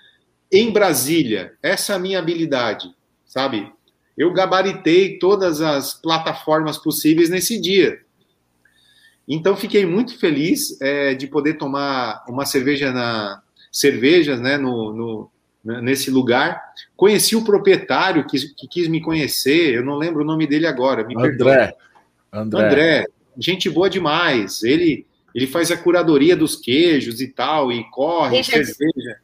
em 0.51 0.71
Brasília. 0.71 1.55
Essa 1.63 1.95
é 1.95 1.97
a 1.97 1.99
minha 1.99 2.19
habilidade, 2.19 2.95
sabe? 3.25 3.73
Eu 4.17 4.33
gabaritei 4.33 5.19
todas 5.19 5.61
as 5.61 5.95
plataformas 5.95 6.77
possíveis 6.77 7.31
nesse 7.31 7.61
dia. 7.61 8.01
Então 9.27 9.57
fiquei 9.57 9.87
muito 9.87 10.19
feliz 10.19 10.81
é, 10.81 11.15
de 11.15 11.27
poder 11.27 11.55
tomar 11.55 12.25
uma 12.29 12.45
cerveja 12.45 12.93
na 12.93 13.43
cervejas, 13.73 14.39
né, 14.39 14.59
no, 14.59 14.93
no, 15.65 15.81
nesse 15.81 16.11
lugar. 16.11 16.61
Conheci 16.95 17.35
o 17.35 17.45
proprietário 17.45 18.27
que, 18.27 18.39
que, 18.55 18.69
quis 18.69 18.87
me 18.87 19.01
conhecer. 19.01 19.75
Eu 19.75 19.83
não 19.83 19.97
lembro 19.97 20.23
o 20.23 20.27
nome 20.27 20.47
dele 20.47 20.67
agora. 20.67 21.07
André. 21.17 21.75
André. 22.31 22.67
André. 22.67 23.07
Gente 23.39 23.71
boa 23.71 23.89
demais. 23.89 24.63
Ele 24.63 25.07
ele 25.35 25.47
faz 25.47 25.71
a 25.71 25.77
curadoria 25.77 26.37
dos 26.37 26.57
queijos 26.57 27.21
e 27.21 27.29
tal 27.29 27.73
e 27.73 27.85
corre 27.91 28.43
cerveja. 28.43 29.19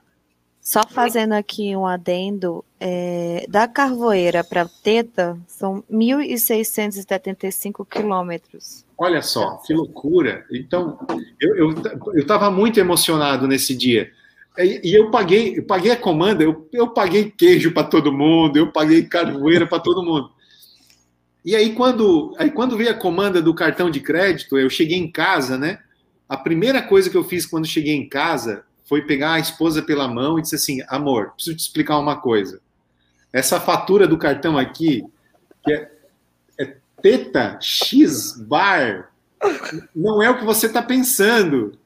Só 0.61 0.87
fazendo 0.87 1.33
aqui 1.33 1.75
um 1.75 1.87
adendo, 1.87 2.63
é, 2.79 3.47
da 3.49 3.67
Carvoeira 3.67 4.45
para 4.45 4.69
Teta 4.83 5.39
são 5.47 5.83
1.675 5.91 7.87
quilômetros. 7.89 8.85
Olha 8.99 9.23
só, 9.23 9.63
que 9.67 9.73
loucura. 9.73 10.45
Então, 10.53 10.99
eu 11.41 11.71
estava 12.17 12.45
eu, 12.47 12.51
eu 12.51 12.55
muito 12.55 12.79
emocionado 12.79 13.49
nesse 13.49 13.75
dia. 13.75 14.11
E, 14.59 14.91
e, 14.91 14.95
eu 14.95 15.11
paguei, 15.11 15.57
eu 15.57 15.63
paguei 15.63 15.91
a 15.91 15.97
comanda, 15.97 16.45
eu, 16.45 16.69
eu 16.71 16.89
paguei 16.89 17.31
queijo 17.31 17.73
para 17.73 17.85
todo 17.85 18.13
mundo, 18.13 18.59
eu 18.59 18.71
paguei 18.71 19.05
carvoeira 19.05 19.67
para 19.67 19.81
todo 19.81 20.05
mundo. 20.05 20.31
E 21.43 21.57
aí 21.57 21.73
quando, 21.73 22.35
aí, 22.37 22.51
quando 22.51 22.77
veio 22.77 22.91
a 22.91 22.95
comanda 22.95 23.41
do 23.41 23.55
cartão 23.55 23.89
de 23.89 24.01
crédito, 24.01 24.59
eu 24.59 24.69
cheguei 24.69 24.99
em 24.99 25.11
casa, 25.11 25.57
né? 25.57 25.79
A 26.29 26.37
primeira 26.37 26.83
coisa 26.83 27.09
que 27.09 27.17
eu 27.17 27.25
fiz 27.25 27.47
quando 27.47 27.67
cheguei 27.67 27.95
em 27.95 28.09
casa 28.09 28.65
foi 28.85 29.03
pegar 29.03 29.35
a 29.35 29.39
esposa 29.39 29.83
pela 29.83 30.07
mão 30.07 30.39
e 30.39 30.43
disse 30.43 30.57
assim: 30.57 30.83
amor, 30.89 31.33
preciso 31.33 31.57
te 31.57 31.61
explicar 31.61 31.99
uma 31.99 32.21
coisa. 32.21 32.61
Essa 33.33 33.61
fatura 33.61 34.07
do 34.07 34.19
cartão 34.19 34.59
aqui, 34.59 35.05
que 35.65 35.73
é, 35.73 35.91
é 36.59 36.77
Teta 37.01 37.59
X 37.61 38.39
Bar, 38.39 39.11
não 39.95 40.23
é 40.23 40.31
o 40.31 40.39
que 40.39 40.45
você 40.45 40.67
está 40.67 40.83
pensando. 40.83 41.79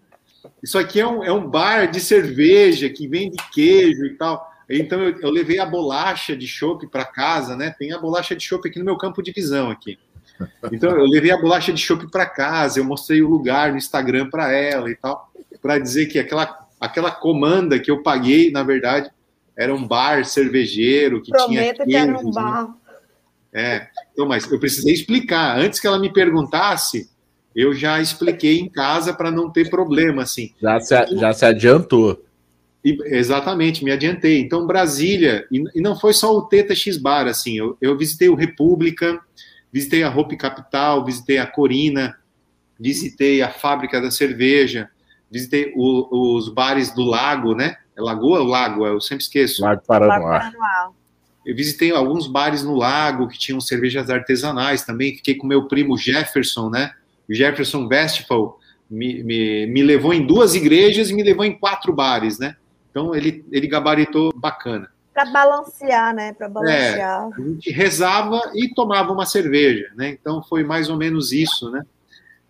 Isso 0.62 0.78
aqui 0.78 1.00
é 1.00 1.06
um, 1.06 1.22
é 1.22 1.32
um 1.32 1.48
bar 1.48 1.90
de 1.90 2.00
cerveja 2.00 2.88
que 2.88 3.06
vende 3.06 3.36
queijo 3.52 4.06
e 4.06 4.14
tal. 4.14 4.50
Então 4.68 5.00
eu, 5.00 5.18
eu 5.20 5.30
levei 5.30 5.58
a 5.58 5.66
bolacha 5.66 6.36
de 6.36 6.46
chopp 6.46 6.86
para 6.86 7.04
casa, 7.04 7.56
né? 7.56 7.74
Tem 7.76 7.92
a 7.92 7.98
bolacha 7.98 8.34
de 8.34 8.44
chopp 8.44 8.68
aqui 8.68 8.78
no 8.78 8.84
meu 8.84 8.96
campo 8.96 9.22
de 9.22 9.32
visão 9.32 9.70
aqui. 9.70 9.98
Então 10.72 10.90
eu 10.90 11.04
levei 11.04 11.30
a 11.30 11.40
bolacha 11.40 11.72
de 11.72 11.80
chopp 11.80 12.10
para 12.10 12.26
casa, 12.26 12.80
eu 12.80 12.84
mostrei 12.84 13.22
o 13.22 13.28
lugar 13.28 13.70
no 13.70 13.78
Instagram 13.78 14.30
para 14.30 14.52
ela 14.52 14.90
e 14.90 14.96
tal, 14.96 15.30
para 15.60 15.78
dizer 15.78 16.06
que 16.06 16.18
aquela 16.18 16.62
aquela 16.80 17.12
comanda 17.12 17.78
que 17.78 17.90
eu 17.90 18.02
paguei, 18.02 18.50
na 18.50 18.64
verdade, 18.64 19.08
era 19.56 19.72
um 19.72 19.86
bar 19.86 20.24
cervejeiro 20.24 21.22
que 21.22 21.30
Prometo 21.30 21.84
tinha 21.84 21.86
que 21.86 21.94
era 21.96 22.18
um 22.18 22.24
né? 22.24 22.30
bar. 22.32 22.68
Né? 22.68 22.74
É, 23.54 23.88
então, 24.12 24.26
mas 24.26 24.50
eu 24.50 24.58
precisei 24.58 24.92
explicar. 24.92 25.58
Antes 25.58 25.78
que 25.78 25.86
ela 25.86 25.98
me 25.98 26.12
perguntasse, 26.12 27.08
eu 27.54 27.74
já 27.74 28.00
expliquei 28.00 28.58
em 28.58 28.68
casa 28.68 29.12
para 29.12 29.30
não 29.30 29.50
ter 29.50 29.68
problema, 29.68 30.22
assim. 30.22 30.52
Já 30.60 30.80
se, 30.80 30.94
já 31.16 31.32
se 31.32 31.44
adiantou. 31.44 32.24
E, 32.84 32.98
exatamente, 33.16 33.84
me 33.84 33.92
adiantei. 33.92 34.40
Então, 34.40 34.66
Brasília, 34.66 35.46
e, 35.52 35.62
e, 35.74 35.80
não 35.80 35.98
foi 35.98 36.12
só 36.12 36.36
o 36.36 36.42
Teta 36.42 36.74
X 36.74 36.96
Bar, 36.96 37.28
assim, 37.28 37.56
eu, 37.56 37.76
eu 37.80 37.96
visitei 37.96 38.28
o 38.28 38.34
República, 38.34 39.20
visitei 39.72 40.02
a 40.02 40.14
Hope 40.14 40.36
Capital, 40.36 41.04
visitei 41.04 41.38
a 41.38 41.46
Corina, 41.46 42.18
visitei 42.78 43.40
a 43.42 43.50
Fábrica 43.50 44.00
da 44.00 44.10
Cerveja, 44.10 44.90
visitei 45.30 45.72
o, 45.74 46.36
os 46.36 46.48
bares 46.48 46.92
do 46.92 47.02
Lago, 47.02 47.54
né? 47.54 47.76
É 47.96 48.00
Lagoa 48.00 48.40
ou 48.40 48.46
Lago? 48.46 48.86
Eu 48.86 49.00
sempre 49.00 49.24
esqueço. 49.24 49.62
Lago 49.62 49.82
Paranoá. 49.86 50.52
Eu 51.44 51.56
visitei 51.56 51.90
alguns 51.90 52.26
bares 52.26 52.62
no 52.62 52.74
Lago 52.76 53.28
que 53.28 53.38
tinham 53.38 53.60
cervejas 53.60 54.08
artesanais 54.08 54.84
também. 54.84 55.16
Fiquei 55.16 55.34
com 55.34 55.46
meu 55.46 55.66
primo 55.66 55.96
Jefferson, 55.96 56.70
né? 56.70 56.92
O 57.28 57.34
Jefferson 57.34 57.86
Westphal 57.86 58.60
me, 58.88 59.24
me, 59.24 59.66
me 59.66 59.82
levou 59.82 60.12
em 60.12 60.24
duas 60.24 60.54
igrejas 60.54 61.10
e 61.10 61.14
me 61.14 61.22
levou 61.22 61.44
em 61.44 61.58
quatro 61.58 61.92
bares, 61.92 62.38
né? 62.38 62.56
Então 62.90 63.14
ele, 63.14 63.44
ele 63.50 63.66
gabaritou 63.66 64.30
bacana. 64.36 64.91
Para 65.12 65.26
balancear, 65.26 66.14
né? 66.14 66.32
Para 66.32 66.48
balancear. 66.48 67.28
É, 67.30 67.42
a 67.42 67.46
gente 67.46 67.70
rezava 67.70 68.40
e 68.54 68.72
tomava 68.74 69.12
uma 69.12 69.26
cerveja, 69.26 69.90
né? 69.94 70.08
Então 70.08 70.42
foi 70.42 70.64
mais 70.64 70.88
ou 70.88 70.96
menos 70.96 71.32
isso, 71.32 71.70
né? 71.70 71.82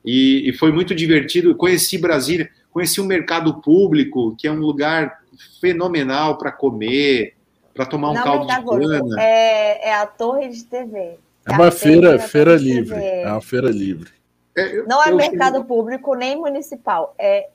E, 0.05 0.49
e 0.49 0.53
foi 0.53 0.73
muito 0.73 0.95
divertido. 0.95 1.55
Conheci 1.55 1.99
Brasília 1.99 2.51
conheci 2.73 3.01
o 3.01 3.05
mercado 3.05 3.61
público, 3.61 4.35
que 4.37 4.49
é 4.49 4.51
um 4.51 4.59
lugar 4.59 5.21
fenomenal 5.61 6.39
para 6.39 6.51
comer, 6.51 7.35
para 7.75 7.87
tomar 7.87 8.11
um 8.11 8.15
Não, 8.15 8.23
caldo 8.23 8.47
de 8.47 8.89
cana. 8.89 9.23
É, 9.23 9.91
é 9.91 9.95
a 9.95 10.07
torre 10.07 10.49
de 10.49 10.65
TV. 10.65 11.19
É 11.47 11.53
uma 11.53 11.71
feira, 11.71 12.19
feira 12.19 12.57
livre. 12.57 12.97
É 12.97 13.31
uma 13.31 13.41
feira 13.41 13.69
livre. 13.69 14.11
É, 14.57 14.79
eu, 14.79 14.87
Não 14.87 15.03
é 15.03 15.13
mercado 15.13 15.65
público 15.65 16.15
nem 16.15 16.37
municipal. 16.37 17.15
É, 17.19 17.49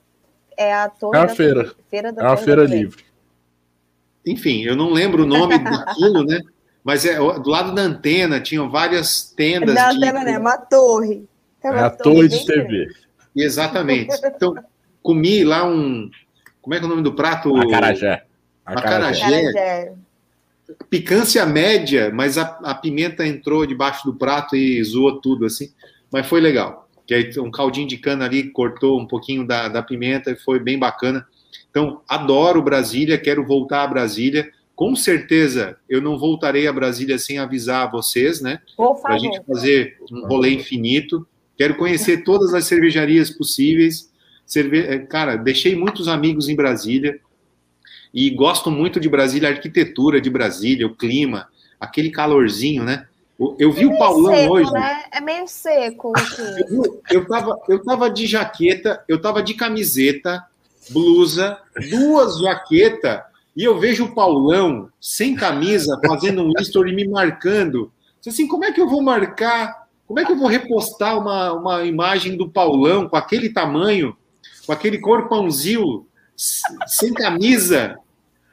é 0.56 0.74
a 0.74 0.88
torre. 0.88 1.18
É 1.18 1.22
a 1.22 1.28
feira. 1.28 1.74
feira 1.88 2.12
da 2.12 2.22
é 2.22 2.26
uma 2.26 2.36
feira 2.36 2.64
livre. 2.64 3.04
Enfim, 4.30 4.62
eu 4.62 4.76
não 4.76 4.92
lembro 4.92 5.24
o 5.24 5.26
nome 5.26 5.58
daquilo, 5.58 6.22
né? 6.24 6.40
Mas 6.84 7.04
é, 7.04 7.16
do 7.16 7.50
lado 7.50 7.74
da 7.74 7.82
antena 7.82 8.40
tinham 8.40 8.70
várias 8.70 9.32
tendas. 9.36 9.74
Da 9.74 9.90
antena, 9.90 10.24
né? 10.24 10.38
Uma 10.38 10.56
torre. 10.56 11.24
É, 11.62 11.70
uma 11.70 11.80
é 11.80 11.82
a 11.82 11.90
torre, 11.90 12.14
torre 12.14 12.28
de 12.28 12.46
TV. 12.46 12.88
Exatamente. 13.34 14.14
Então, 14.24 14.54
comi 15.02 15.44
lá 15.44 15.64
um. 15.66 16.10
Como 16.60 16.74
é 16.74 16.78
que 16.78 16.84
é 16.84 16.86
o 16.86 16.90
nome 16.90 17.02
do 17.02 17.14
prato? 17.14 17.56
Acarajé. 17.56 18.24
Acarajé. 18.64 19.24
Acarajé. 19.24 19.92
Picância 20.90 21.46
média, 21.46 22.10
mas 22.12 22.36
a, 22.36 22.42
a, 22.62 22.74
pimenta 22.74 23.26
entrou 23.26 23.64
debaixo 23.64 24.04
do 24.04 24.14
prato 24.14 24.54
e 24.54 24.82
zoou 24.84 25.18
tudo 25.20 25.46
assim. 25.46 25.72
Mas 26.12 26.26
foi 26.26 26.40
legal. 26.40 26.88
Que 27.06 27.14
aí 27.14 27.30
um 27.38 27.50
caldinho 27.50 27.88
de 27.88 27.96
cana 27.96 28.26
ali 28.26 28.50
cortou 28.50 29.00
um 29.00 29.06
pouquinho 29.06 29.46
da, 29.46 29.68
da 29.68 29.82
pimenta 29.82 30.30
e 30.30 30.36
foi 30.36 30.58
bem 30.58 30.78
bacana. 30.78 31.26
Então, 31.70 32.00
adoro 32.08 32.62
Brasília, 32.62 33.18
quero 33.18 33.46
voltar 33.46 33.82
a 33.82 33.86
Brasília. 33.86 34.50
Com 34.74 34.94
certeza 34.94 35.76
eu 35.88 36.00
não 36.00 36.18
voltarei 36.18 36.66
a 36.66 36.72
Brasília 36.72 37.18
sem 37.18 37.38
avisar 37.38 37.90
vocês, 37.90 38.40
né? 38.40 38.60
Para 38.76 39.14
a 39.14 39.18
gente 39.18 39.40
fazer 39.46 39.96
um 40.10 40.26
rolê 40.26 40.50
infinito. 40.54 41.26
Quero 41.56 41.76
conhecer 41.76 42.22
todas 42.24 42.54
as 42.54 42.64
cervejarias 42.64 43.30
possíveis. 43.30 44.10
Cerve... 44.46 44.80
É, 44.80 44.98
cara, 44.98 45.36
deixei 45.36 45.74
muitos 45.74 46.08
amigos 46.08 46.48
em 46.48 46.56
Brasília 46.56 47.20
e 48.12 48.30
gosto 48.30 48.70
muito 48.70 48.98
de 48.98 49.08
Brasília, 49.08 49.48
a 49.48 49.52
arquitetura 49.52 50.20
de 50.20 50.30
Brasília, 50.30 50.86
o 50.86 50.94
clima, 50.94 51.48
aquele 51.78 52.10
calorzinho, 52.10 52.84
né? 52.84 53.06
Eu 53.58 53.70
vi 53.70 53.84
é 53.84 53.86
o 53.86 53.96
Paulão 53.96 54.34
seco, 54.34 54.52
hoje. 54.52 54.72
Né? 54.72 55.04
É 55.12 55.20
meio 55.20 55.46
seco. 55.46 56.12
Eu, 56.68 57.02
eu, 57.10 57.26
tava, 57.26 57.56
eu 57.68 57.82
tava 57.82 58.10
de 58.10 58.26
jaqueta, 58.26 59.02
eu 59.08 59.20
tava 59.20 59.42
de 59.42 59.54
camiseta, 59.54 60.44
blusa, 60.90 61.58
duas 61.90 62.38
jaquetas 62.38 63.20
e 63.58 63.64
eu 63.64 63.76
vejo 63.76 64.04
o 64.04 64.14
Paulão 64.14 64.88
sem 65.00 65.34
camisa 65.34 66.00
fazendo 66.06 66.44
um 66.44 66.52
story 66.60 66.94
me 66.94 67.08
marcando. 67.08 67.90
Assim, 68.24 68.46
como 68.46 68.64
é 68.64 68.70
que 68.70 68.80
eu 68.80 68.88
vou 68.88 69.02
marcar? 69.02 69.88
Como 70.06 70.20
é 70.20 70.24
que 70.24 70.30
eu 70.30 70.38
vou 70.38 70.46
repostar 70.46 71.18
uma, 71.18 71.52
uma 71.54 71.84
imagem 71.84 72.36
do 72.36 72.48
Paulão 72.48 73.08
com 73.08 73.16
aquele 73.16 73.48
tamanho, 73.48 74.16
com 74.64 74.70
aquele 74.72 74.98
corpãozinho, 74.98 76.06
sem 76.86 77.12
camisa? 77.12 77.98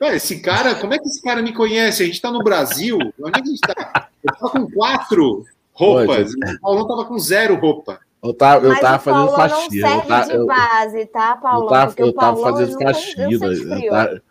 Esse 0.02 0.40
cara, 0.40 0.74
como 0.74 0.96
é 0.96 0.98
que 0.98 1.08
esse 1.08 1.22
cara 1.22 1.40
me 1.40 1.54
conhece? 1.54 2.02
A 2.02 2.06
gente 2.08 2.16
está 2.16 2.32
no 2.32 2.44
Brasil. 2.44 2.98
Onde 3.22 3.38
é 3.38 3.42
que 3.44 3.50
a 3.50 3.52
gente 3.52 3.62
está? 3.64 4.10
Eu 4.24 4.34
estava 4.34 4.52
com 4.54 4.72
quatro 4.72 5.46
roupas. 5.72 6.34
o 6.34 6.62
Paulão 6.62 6.82
estava 6.82 7.06
com 7.06 7.20
zero 7.20 7.60
roupa. 7.60 8.00
Eu 8.26 8.34
tava, 8.34 8.66
eu 8.66 8.80
tava 8.80 9.00
fazendo 9.00 9.36
faxina. 9.36 9.90
Não 9.90 10.04
serve 10.04 10.34
eu, 10.34 10.40
de 10.40 10.48
base, 10.48 11.06
tá, 11.06 11.36
Paulão? 11.38 11.64
Eu 11.64 11.70
tava, 11.70 11.94
eu 11.98 12.14
tava 12.14 12.42
fazendo 12.42 12.80
faxina. 12.80 13.30
Eu 13.32 13.90
tava, 13.90 14.22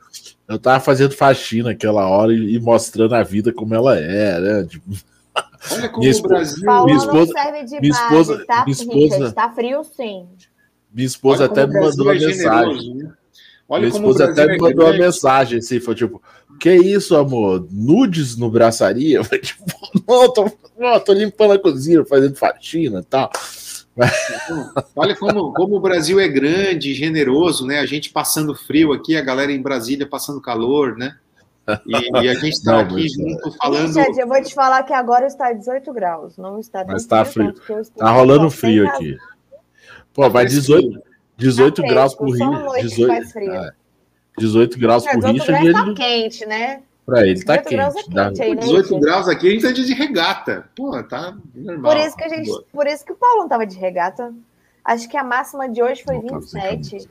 eu 0.49 0.59
tava 0.59 0.81
fazendo 0.81 1.15
faxina 1.15 1.71
aquela 1.71 2.09
hora 2.09 2.33
e, 2.33 2.55
e, 2.55 2.61
mostrando 2.61 3.15
a 3.15 3.23
vida 3.23 3.53
como 3.53 3.73
ela 3.73 3.97
é, 3.97 4.41
né? 4.41 4.65
Tipo, 4.65 4.91
Olha 5.73 5.89
como 5.89 6.01
minha 6.01 6.17
o 6.17 6.23
Brasil. 6.23 6.65
Paulo 6.65 6.87
minha 6.87 6.99
esposa, 6.99 7.33
não 7.33 7.43
serve 7.43 7.65
de 7.65 7.81
minha 7.81 7.93
esposa, 7.93 8.35
base, 8.35 8.47
tá, 8.47 8.65
minha 8.65 8.73
esposa, 8.73 8.99
Richard, 8.99 9.35
tá 9.35 9.51
frio 9.51 9.85
sim. 9.85 10.27
Minha 10.93 11.07
esposa 11.07 11.45
até 11.47 11.67
me 11.67 11.81
mandou 11.81 12.07
uma 12.07 12.15
é 12.15 12.19
mensagem. 12.19 12.95
Né? 12.95 13.13
Olha 13.69 13.87
minha 13.87 13.97
esposa 13.97 14.25
até 14.25 14.47
me 14.47 14.59
mandou 14.59 14.87
é 14.87 14.91
uma 14.91 14.99
mensagem 14.99 15.59
assim, 15.59 15.81
foi 15.81 15.95
tipo, 15.95 16.21
que 16.61 16.75
isso, 16.75 17.17
amor? 17.17 17.67
Nudes 17.71 18.37
no 18.37 18.51
braçaria? 18.51 19.19
Eu 19.19 19.25
falei, 19.25 19.41
tipo, 19.41 19.65
não, 20.07 20.33
tô, 20.33 20.53
não, 20.79 21.01
tô 21.01 21.13
limpando 21.13 21.53
a 21.53 21.59
cozinha, 21.59 22.05
fazendo 22.05 22.37
faxina 22.37 23.01
e 23.01 23.05
tal. 23.05 23.31
Olha 24.97 25.17
como, 25.17 25.53
como 25.53 25.77
o 25.77 25.81
Brasil 25.81 26.19
é 26.19 26.29
grande, 26.29 26.95
generoso, 26.95 27.67
né? 27.67 27.79
A 27.79 27.87
gente 27.87 28.11
passando 28.11 28.55
frio 28.55 28.93
aqui, 28.93 29.17
a 29.17 29.23
galera 29.23 29.53
em 29.53 29.63
Brasília 29.63 30.07
passando 30.07 30.41
calor, 30.41 30.97
né? 30.97 31.17
E, 31.87 32.25
e 32.25 32.29
a 32.29 32.35
gente 32.35 32.55
está 32.55 32.81
aqui 32.81 33.09
junto 33.09 33.53
falando. 33.53 33.93
Gente, 33.93 34.19
eu 34.19 34.27
vou 34.27 34.43
te 34.43 34.53
falar 34.53 34.83
que 34.83 34.93
agora 34.93 35.27
está 35.27 35.53
18 35.53 35.93
graus, 35.93 36.37
não 36.37 36.59
está 36.59 36.85
Mas 36.85 37.03
está 37.03 37.25
frio. 37.25 37.55
Está 37.81 38.11
rolando 38.11 38.51
frio 38.51 38.87
aqui. 38.89 39.17
Pô, 40.13 40.29
vai 40.29 40.45
18, 40.45 41.03
18 41.37 41.83
tá 41.83 41.89
graus 41.89 42.15
por 42.15 42.31
Rio. 42.31 42.73
18, 42.81 43.39
é, 43.39 43.73
18 44.39 44.79
graus 44.79 45.05
por 45.05 45.25
Rio. 45.25 45.37
Está 45.37 45.61
ele... 45.63 45.95
quente, 45.95 46.45
né? 46.47 46.83
Para 47.05 47.27
ele 47.27 47.45
tá 47.45 47.59
quente. 47.59 47.75
Graus 47.75 47.95
é 47.97 48.03
quente 48.03 48.43
aí, 48.43 48.55
né, 48.55 48.63
18 48.63 48.99
graus 48.99 49.29
aqui 49.29 49.49
a 49.49 49.51
gente 49.51 49.63
tá 49.63 49.73
de 49.73 49.93
regata. 49.93 50.69
Pô, 50.75 51.03
tá 51.03 51.37
normal. 51.55 51.93
Por 51.93 52.01
isso 52.01 52.17
que 52.17 52.25
a 52.25 52.29
gente, 52.29 52.51
por 52.73 52.87
isso 52.87 53.05
que 53.05 53.13
o 53.13 53.17
Paulo 53.17 53.43
não 53.43 53.49
tava 53.49 53.67
de 53.67 53.79
regata. 53.79 54.33
Acho 54.85 55.09
que 55.09 55.17
a 55.17 55.25
máxima 55.25 55.69
de 55.69 55.83
hoje 55.83 56.03
foi 56.03 56.17
não, 56.21 56.41
27. 56.41 57.09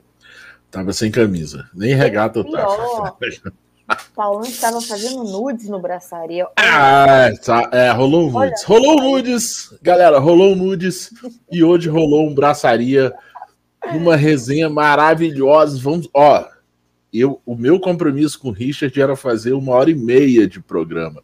Tava 0.70 0.92
sem 0.92 1.10
camisa. 1.10 1.68
Nem 1.72 1.94
regata 1.94 2.40
eu 2.40 2.50
tava. 2.50 3.16
O 3.86 4.14
Paulo 4.14 4.44
estava 4.44 4.80
fazendo 4.80 5.22
nudes 5.24 5.68
no 5.68 5.78
braçaria. 5.78 6.48
Ah, 6.56 7.30
tá, 7.44 7.68
é, 7.70 7.90
rolou 7.90 8.30
nudes. 8.30 8.64
Olha, 8.66 8.80
rolou 8.80 8.96
nudes, 8.96 9.78
galera, 9.82 10.18
rolou 10.18 10.56
nudes. 10.56 11.10
e 11.52 11.62
hoje 11.62 11.90
rolou 11.90 12.26
um 12.26 12.34
braçaria, 12.34 13.12
uma 13.92 14.16
resenha 14.16 14.70
maravilhosa. 14.70 15.78
Vamos, 15.82 16.08
ó, 16.14 16.48
eu, 17.20 17.40
o 17.46 17.54
meu 17.54 17.78
compromisso 17.78 18.38
com 18.38 18.48
o 18.48 18.52
Richard 18.52 19.00
era 19.00 19.14
fazer 19.14 19.52
uma 19.52 19.72
hora 19.72 19.90
e 19.90 19.94
meia 19.94 20.46
de 20.46 20.60
programa. 20.60 21.22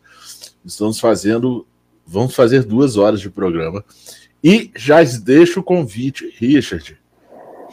Estamos 0.64 1.00
fazendo, 1.00 1.66
vamos 2.06 2.34
fazer 2.34 2.64
duas 2.64 2.96
horas 2.96 3.20
de 3.20 3.28
programa. 3.28 3.84
E 4.42 4.70
já 4.76 5.02
deixo 5.02 5.60
o 5.60 5.64
convite, 5.64 6.32
Richard, 6.38 6.96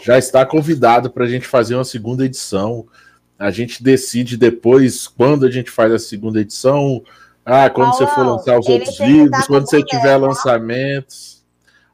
já 0.03 0.17
está 0.17 0.45
convidado 0.45 1.09
para 1.09 1.25
a 1.25 1.27
gente 1.27 1.47
fazer 1.47 1.75
uma 1.75 1.85
segunda 1.85 2.25
edição. 2.25 2.87
A 3.37 3.51
gente 3.51 3.83
decide 3.83 4.35
depois 4.35 5.07
quando 5.07 5.45
a 5.45 5.51
gente 5.51 5.69
faz 5.69 5.91
a 5.91 5.99
segunda 5.99 6.41
edição. 6.41 7.03
Ah, 7.45 7.69
quando 7.69 7.93
você 7.93 8.05
for 8.07 8.25
lançar 8.25 8.59
os 8.59 8.67
outros 8.67 8.97
vídeos, 8.97 9.47
quando 9.47 9.69
você 9.69 9.81
tiver 9.83 10.01
tá? 10.01 10.17
lançamentos. 10.17 11.45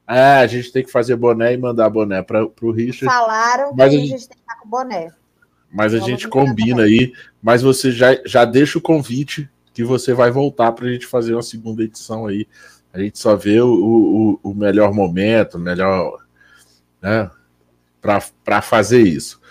É, 0.07 0.37
a 0.37 0.47
gente 0.47 0.71
tem 0.71 0.83
que 0.83 0.91
fazer 0.91 1.15
boné 1.15 1.53
e 1.53 1.57
mandar 1.57 1.89
boné 1.89 2.21
para 2.21 2.43
o 2.43 2.71
Richard. 2.71 3.13
Falaram 3.13 3.75
que 3.75 3.81
a 3.81 3.89
gente 3.89 4.09
tem 4.09 4.17
que 4.17 4.23
estar 4.23 4.55
com 4.61 4.67
boné. 4.67 5.11
Mas 5.73 5.93
a 5.93 5.99
gente 5.99 6.27
combina 6.27 6.83
aí. 6.83 7.11
Mas 7.41 7.61
você 7.61 7.91
já, 7.91 8.17
já 8.25 8.45
deixa 8.45 8.77
o 8.77 8.81
convite 8.81 9.49
que 9.73 9.83
você 9.83 10.13
vai 10.13 10.29
voltar 10.29 10.71
para 10.71 10.85
a 10.85 10.91
gente 10.91 11.07
fazer 11.07 11.33
uma 11.33 11.41
segunda 11.41 11.83
edição 11.83 12.27
aí. 12.27 12.47
A 12.93 12.99
gente 12.99 13.17
só 13.17 13.35
vê 13.35 13.59
o, 13.59 14.39
o, 14.43 14.51
o 14.51 14.53
melhor 14.53 14.93
momento, 14.93 15.57
melhor. 15.57 16.19
Né, 17.01 17.29
para 17.99 18.61
fazer 18.61 19.01
isso. 19.01 19.41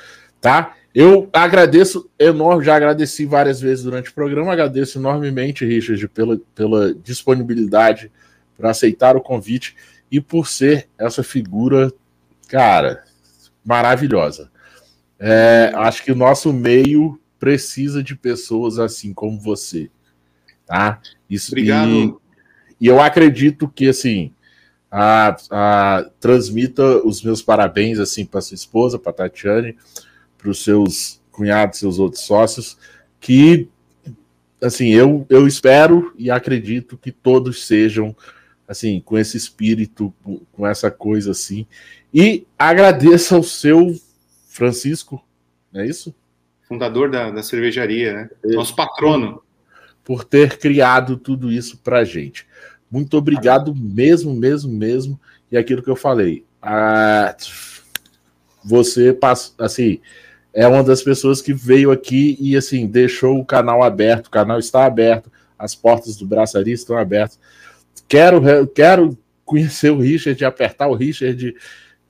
Tá? 0.40 0.74
Eu 0.94 1.28
agradeço 1.32 2.09
enorme, 2.19 2.65
já 2.65 2.77
agradeci 2.77 3.24
várias 3.24 3.61
vezes 3.61 3.82
durante 3.82 4.11
o 4.11 4.15
programa, 4.15 4.53
agradeço 4.53 4.99
enormemente, 4.99 5.65
Richard, 5.65 6.07
pela, 6.09 6.39
pela 6.55 6.94
disponibilidade 6.94 8.12
para 8.57 8.70
aceitar 8.70 9.16
o 9.16 9.20
convite 9.20 9.74
e 10.11 10.20
por 10.20 10.47
ser 10.47 10.86
essa 10.99 11.23
figura, 11.23 11.90
cara, 12.47 13.03
maravilhosa. 13.65 14.52
É, 15.24 15.70
acho 15.77 16.03
que 16.03 16.11
o 16.11 16.16
nosso 16.16 16.53
meio 16.53 17.16
precisa 17.39 18.03
de 18.03 18.16
pessoas 18.16 18.81
assim 18.81 19.15
como 19.15 19.39
você, 19.39 19.89
tá? 20.66 21.01
Isso, 21.31 21.53
Obrigado. 21.53 22.20
E, 22.81 22.86
e 22.86 22.86
eu 22.89 23.01
acredito 23.01 23.69
que 23.69 23.89
assim 23.89 24.32
a, 24.90 25.36
a, 25.49 26.11
transmita 26.19 27.07
os 27.07 27.23
meus 27.23 27.40
parabéns 27.40 28.01
assim 28.01 28.24
para 28.27 28.40
sua 28.40 28.57
esposa, 28.57 28.99
para 28.99 29.12
Tatiane, 29.12 29.77
para 30.36 30.51
os 30.51 30.65
seus 30.65 31.20
cunhados, 31.31 31.78
seus 31.78 32.01
outros 32.01 32.24
sócios, 32.24 32.77
que 33.20 33.69
assim 34.61 34.89
eu, 34.89 35.24
eu 35.31 35.47
espero 35.47 36.12
e 36.19 36.32
acredito 36.32 36.99
que 36.99 37.12
todos 37.12 37.65
sejam 37.65 38.16
assim 38.66 39.01
com 39.01 39.16
esse 39.16 39.36
espírito, 39.36 40.12
com 40.51 40.66
essa 40.66 40.90
coisa 40.90 41.31
assim, 41.31 41.65
e 42.12 42.44
agradeço 42.59 43.36
ao 43.36 43.44
seu 43.44 43.94
Francisco, 44.53 45.24
não 45.73 45.81
é 45.81 45.87
isso? 45.87 46.15
Fundador 46.69 47.11
da, 47.11 47.31
da 47.31 47.43
cervejaria, 47.43 48.12
né? 48.12 48.31
É. 48.45 48.49
Nosso 48.49 48.77
patrono. 48.77 49.43
Por 50.05 50.24
ter 50.24 50.59
criado 50.59 51.16
tudo 51.16 51.51
isso 51.51 51.79
para 51.79 52.05
gente. 52.05 52.47
Muito 52.91 53.16
obrigado 53.16 53.74
mesmo, 53.74 54.35
mesmo, 54.35 54.70
mesmo. 54.70 55.19
E 55.51 55.57
aquilo 55.57 55.83
que 55.83 55.89
eu 55.89 55.97
falei, 55.97 56.45
a... 56.61 57.35
você 58.62 59.12
passa, 59.15 59.53
assim, 59.59 60.01
é 60.53 60.69
uma 60.69 60.83
das 60.83 61.03
pessoas 61.03 61.41
que 61.41 61.55
veio 61.55 61.91
aqui 61.91 62.37
e 62.39 62.55
assim 62.55 62.87
deixou 62.87 63.39
o 63.39 63.47
canal 63.47 63.83
aberto. 63.83 64.27
O 64.27 64.31
canal 64.31 64.59
está 64.59 64.85
aberto, 64.85 65.33
as 65.59 65.74
portas 65.74 66.16
do 66.16 66.27
Braçaria 66.27 66.74
estão 66.74 66.99
abertas. 66.99 67.41
Quero, 68.07 68.66
quero 68.69 69.16
conhecer 69.47 69.91
o 69.91 69.99
Richard, 69.99 70.45
apertar 70.45 70.89
o 70.89 70.95
Richard 70.95 71.55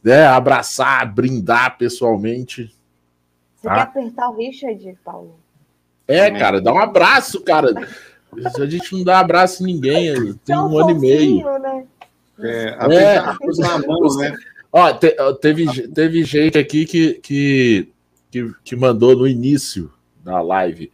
né, 0.03 0.27
abraçar, 0.27 1.13
brindar 1.13 1.79
pessoalmente. 1.79 2.75
Você 3.57 3.69
tá? 3.69 3.75
quer 3.75 3.81
apertar 3.83 4.31
o 4.31 4.37
Richard, 4.37 4.99
Paulo? 5.05 5.39
É, 6.09 6.31
cara, 6.31 6.61
dá 6.61 6.73
um 6.73 6.79
abraço, 6.79 7.41
cara. 7.43 7.69
A 8.57 8.67
gente 8.67 8.93
não 8.93 9.05
dá 9.05 9.21
abraço 9.21 9.63
em 9.63 9.67
ninguém, 9.67 10.35
tem 10.45 10.57
um 10.57 10.79
ano 10.79 10.91
e 10.91 10.99
meio. 10.99 11.59
Né? 11.59 11.85
É, 12.41 12.77
é. 12.79 13.23
na 13.59 13.79
mão, 13.79 14.17
né? 14.19 14.35
Ó, 14.73 14.93
te, 14.93 15.15
teve, 15.41 15.89
teve 15.89 16.25
gente 16.25 16.59
aqui 16.59 16.87
que, 16.87 17.15
que, 17.15 17.89
que, 18.31 18.55
que 18.65 18.77
mandou 18.77 19.15
no 19.15 19.29
início 19.29 19.93
da 20.25 20.41
live. 20.41 20.91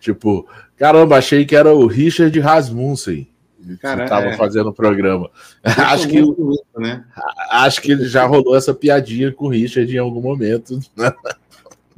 Tipo, 0.00 0.48
caramba, 0.76 1.18
achei 1.18 1.44
que 1.44 1.54
era 1.54 1.74
o 1.74 1.86
Richard 1.86 2.38
Rasmussen 2.40 3.28
que 3.76 3.86
estava 3.86 4.26
é. 4.26 4.36
fazendo 4.36 4.70
o 4.70 4.72
programa. 4.72 5.30
acho 5.64 6.08
que, 6.08 6.18
isso, 6.18 6.58
né? 6.76 7.04
acho 7.50 7.82
que 7.82 7.96
já 8.04 8.24
rolou 8.24 8.56
essa 8.56 8.72
piadinha 8.72 9.32
com 9.32 9.46
o 9.46 9.50
Richard 9.50 9.92
em 9.94 9.98
algum 9.98 10.20
momento. 10.20 10.78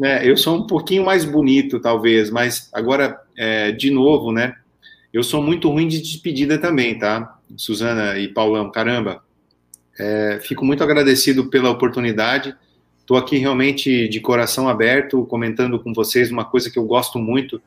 É, 0.02 0.26
eu 0.26 0.34
sou 0.34 0.56
um 0.56 0.66
pouquinho 0.66 1.04
mais 1.04 1.26
bonito, 1.26 1.78
talvez, 1.78 2.30
mas 2.30 2.70
agora, 2.72 3.20
é, 3.36 3.70
de 3.70 3.90
novo, 3.90 4.32
né? 4.32 4.54
Eu 5.12 5.22
sou 5.22 5.42
muito 5.42 5.68
ruim 5.68 5.88
de 5.88 6.00
despedida 6.00 6.56
também, 6.56 6.98
tá? 6.98 7.36
Suzana 7.56 8.18
e 8.18 8.28
Paulão, 8.28 8.70
caramba. 8.70 9.22
É, 9.98 10.38
fico 10.42 10.64
muito 10.64 10.82
agradecido 10.82 11.50
pela 11.50 11.68
oportunidade. 11.68 12.54
Estou 13.00 13.16
aqui 13.18 13.36
realmente 13.36 14.08
de 14.08 14.20
coração 14.20 14.68
aberto, 14.68 15.26
comentando 15.26 15.78
com 15.80 15.92
vocês 15.92 16.30
uma 16.30 16.44
coisa 16.44 16.70
que 16.70 16.78
eu 16.78 16.84
gosto 16.84 17.18
muito, 17.18 17.60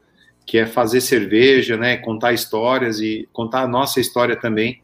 que 0.45 0.57
é 0.57 0.65
fazer 0.65 1.01
cerveja, 1.01 1.77
né, 1.77 1.97
contar 1.97 2.33
histórias 2.33 2.99
e 2.99 3.27
contar 3.31 3.61
a 3.61 3.67
nossa 3.67 3.99
história 3.99 4.35
também, 4.35 4.81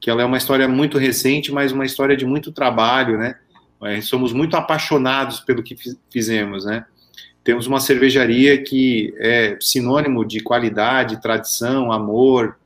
que 0.00 0.10
ela 0.10 0.22
é 0.22 0.24
uma 0.24 0.36
história 0.36 0.66
muito 0.66 0.98
recente, 0.98 1.52
mas 1.52 1.70
uma 1.70 1.84
história 1.84 2.16
de 2.16 2.26
muito 2.26 2.50
trabalho, 2.50 3.18
né? 3.18 3.36
É, 3.84 4.00
somos 4.00 4.32
muito 4.32 4.56
apaixonados 4.56 5.40
pelo 5.40 5.62
que 5.62 5.76
fizemos, 6.10 6.64
né? 6.64 6.84
Temos 7.44 7.66
uma 7.66 7.80
cervejaria 7.80 8.60
que 8.62 9.12
é 9.18 9.56
sinônimo 9.60 10.24
de 10.24 10.40
qualidade, 10.40 11.20
tradição, 11.20 11.90
amor, 11.90 12.56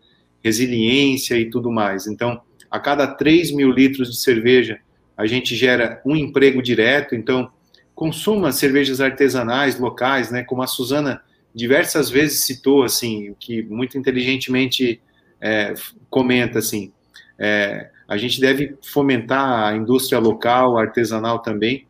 resiliência 0.42 1.38
e 1.38 1.48
tudo 1.50 1.70
mais. 1.70 2.06
Então, 2.06 2.40
a 2.70 2.78
cada 2.78 3.06
3 3.06 3.50
mil 3.52 3.70
litros 3.70 4.10
de 4.10 4.16
cerveja, 4.18 4.78
a 5.16 5.26
gente 5.26 5.56
gera 5.56 6.00
um 6.04 6.14
emprego 6.14 6.62
direto. 6.62 7.14
Então, 7.14 7.50
consuma 7.94 8.52
cervejas 8.52 9.00
artesanais, 9.00 9.78
locais, 9.78 10.30
né? 10.30 10.44
Como 10.44 10.62
a 10.62 10.66
Suzana 10.66 11.22
diversas 11.56 12.10
vezes 12.10 12.44
citou, 12.44 12.82
assim, 12.82 13.34
que 13.40 13.62
muito 13.62 13.96
inteligentemente 13.96 15.00
é, 15.40 15.72
comenta, 16.10 16.58
assim, 16.58 16.92
é, 17.38 17.88
a 18.06 18.18
gente 18.18 18.40
deve 18.40 18.76
fomentar 18.82 19.64
a 19.64 19.74
indústria 19.74 20.18
local, 20.18 20.78
artesanal 20.78 21.38
também. 21.38 21.86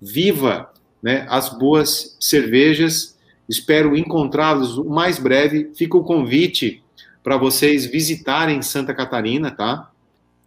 Viva 0.00 0.70
né, 1.00 1.26
as 1.28 1.48
boas 1.48 2.16
cervejas. 2.20 3.16
Espero 3.48 3.96
encontrá-los 3.96 4.76
o 4.76 4.84
mais 4.84 5.18
breve. 5.18 5.70
Fica 5.74 5.96
o 5.96 6.04
convite 6.04 6.82
para 7.22 7.36
vocês 7.36 7.86
visitarem 7.86 8.60
Santa 8.62 8.92
Catarina, 8.92 9.50
tá? 9.50 9.90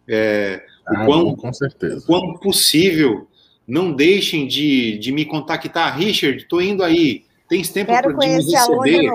É, 0.06 0.62
ah, 0.86 1.02
o 1.02 1.06
quão, 1.06 1.36
com 1.36 1.52
certeza. 1.52 1.98
O 1.98 2.02
quão 2.02 2.34
possível, 2.34 3.26
não 3.66 3.92
deixem 3.92 4.46
de, 4.46 4.98
de 4.98 5.10
me 5.10 5.24
contactar. 5.24 5.98
Richard, 5.98 6.42
estou 6.42 6.62
indo 6.62 6.84
aí. 6.84 7.24
Tens 7.48 7.70
tempo 7.70 7.90
para 7.90 8.12
me 8.14 8.26
receber? 8.26 9.10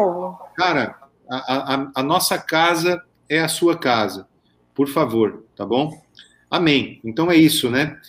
Cara, 0.56 0.96
a, 1.30 1.76
a, 1.76 1.92
a 1.96 2.04
nossa 2.04 2.38
casa 2.38 3.02
é 3.30 3.40
a 3.40 3.48
sua 3.48 3.78
casa. 3.78 4.28
Por 4.74 4.88
favor, 4.88 5.46
tá 5.56 5.66
bom? 5.66 6.02
Amém. 6.50 7.00
Então 7.04 7.32
é 7.32 7.36
isso, 7.36 7.70
né? 7.70 8.00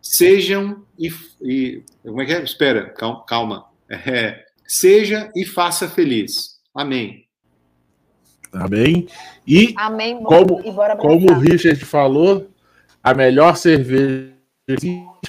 Sejam 0.00 0.84
e, 0.98 1.10
e 1.42 1.82
como 2.02 2.22
é 2.22 2.26
que 2.26 2.32
é? 2.32 2.42
Espera, 2.42 2.90
calma. 2.90 3.24
calma. 3.26 3.66
É, 3.88 4.44
seja 4.66 5.30
e 5.34 5.44
faça 5.44 5.88
feliz. 5.88 6.60
Amém. 6.74 7.24
Amém. 8.52 9.06
E 9.46 9.74
Amém, 9.76 10.22
como, 10.22 10.60
e 10.60 10.72
como 10.96 11.32
o 11.32 11.38
Richard 11.38 11.84
falou, 11.84 12.48
a 13.02 13.12
melhor 13.12 13.56
cerveja 13.56 14.32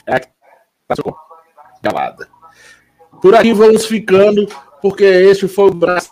é 0.07 0.15
a 0.15 0.95
gelada. 1.83 2.34
Por 3.21 3.35
aqui 3.35 3.53
vamos 3.53 3.85
ficando, 3.85 4.47
porque 4.81 5.03
este 5.03 5.47
foi 5.47 5.69
o 5.69 5.73
Brasil 5.73 6.11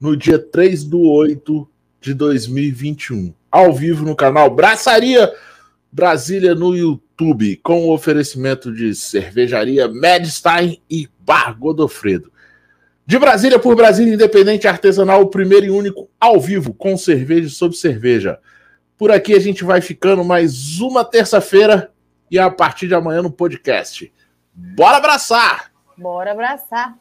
no 0.00 0.16
dia 0.16 0.38
3 0.38 0.84
do 0.84 1.00
8 1.02 1.68
de 2.00 2.14
2021, 2.14 3.34
ao 3.50 3.72
vivo 3.72 4.04
no 4.04 4.16
canal 4.16 4.50
Braçaria 4.50 5.30
Brasília 5.92 6.54
no 6.54 6.74
YouTube, 6.74 7.56
com 7.62 7.86
o 7.86 7.92
oferecimento 7.92 8.72
de 8.72 8.94
cervejaria 8.94 9.88
Medstein 9.88 10.80
e 10.88 11.08
Bar 11.18 11.58
Godofredo. 11.58 12.32
De 13.04 13.18
Brasília 13.18 13.58
por 13.58 13.74
Brasília 13.74 14.14
Independente 14.14 14.68
Artesanal, 14.68 15.22
o 15.22 15.30
primeiro 15.30 15.66
e 15.66 15.70
único 15.70 16.08
ao 16.20 16.40
vivo, 16.40 16.72
com 16.72 16.96
cerveja 16.96 17.48
sobre 17.48 17.76
cerveja. 17.76 18.38
Por 18.96 19.10
aqui 19.10 19.34
a 19.34 19.40
gente 19.40 19.64
vai 19.64 19.80
ficando 19.80 20.22
mais 20.22 20.80
uma 20.80 21.04
terça-feira 21.04 21.90
e 22.30 22.38
a 22.38 22.50
partir 22.50 22.86
de 22.86 22.94
amanhã 22.94 23.22
no 23.22 23.30
podcast. 23.30 24.12
Bora 24.54 24.98
abraçar! 24.98 25.72
Bora 25.96 26.32
abraçar! 26.32 26.96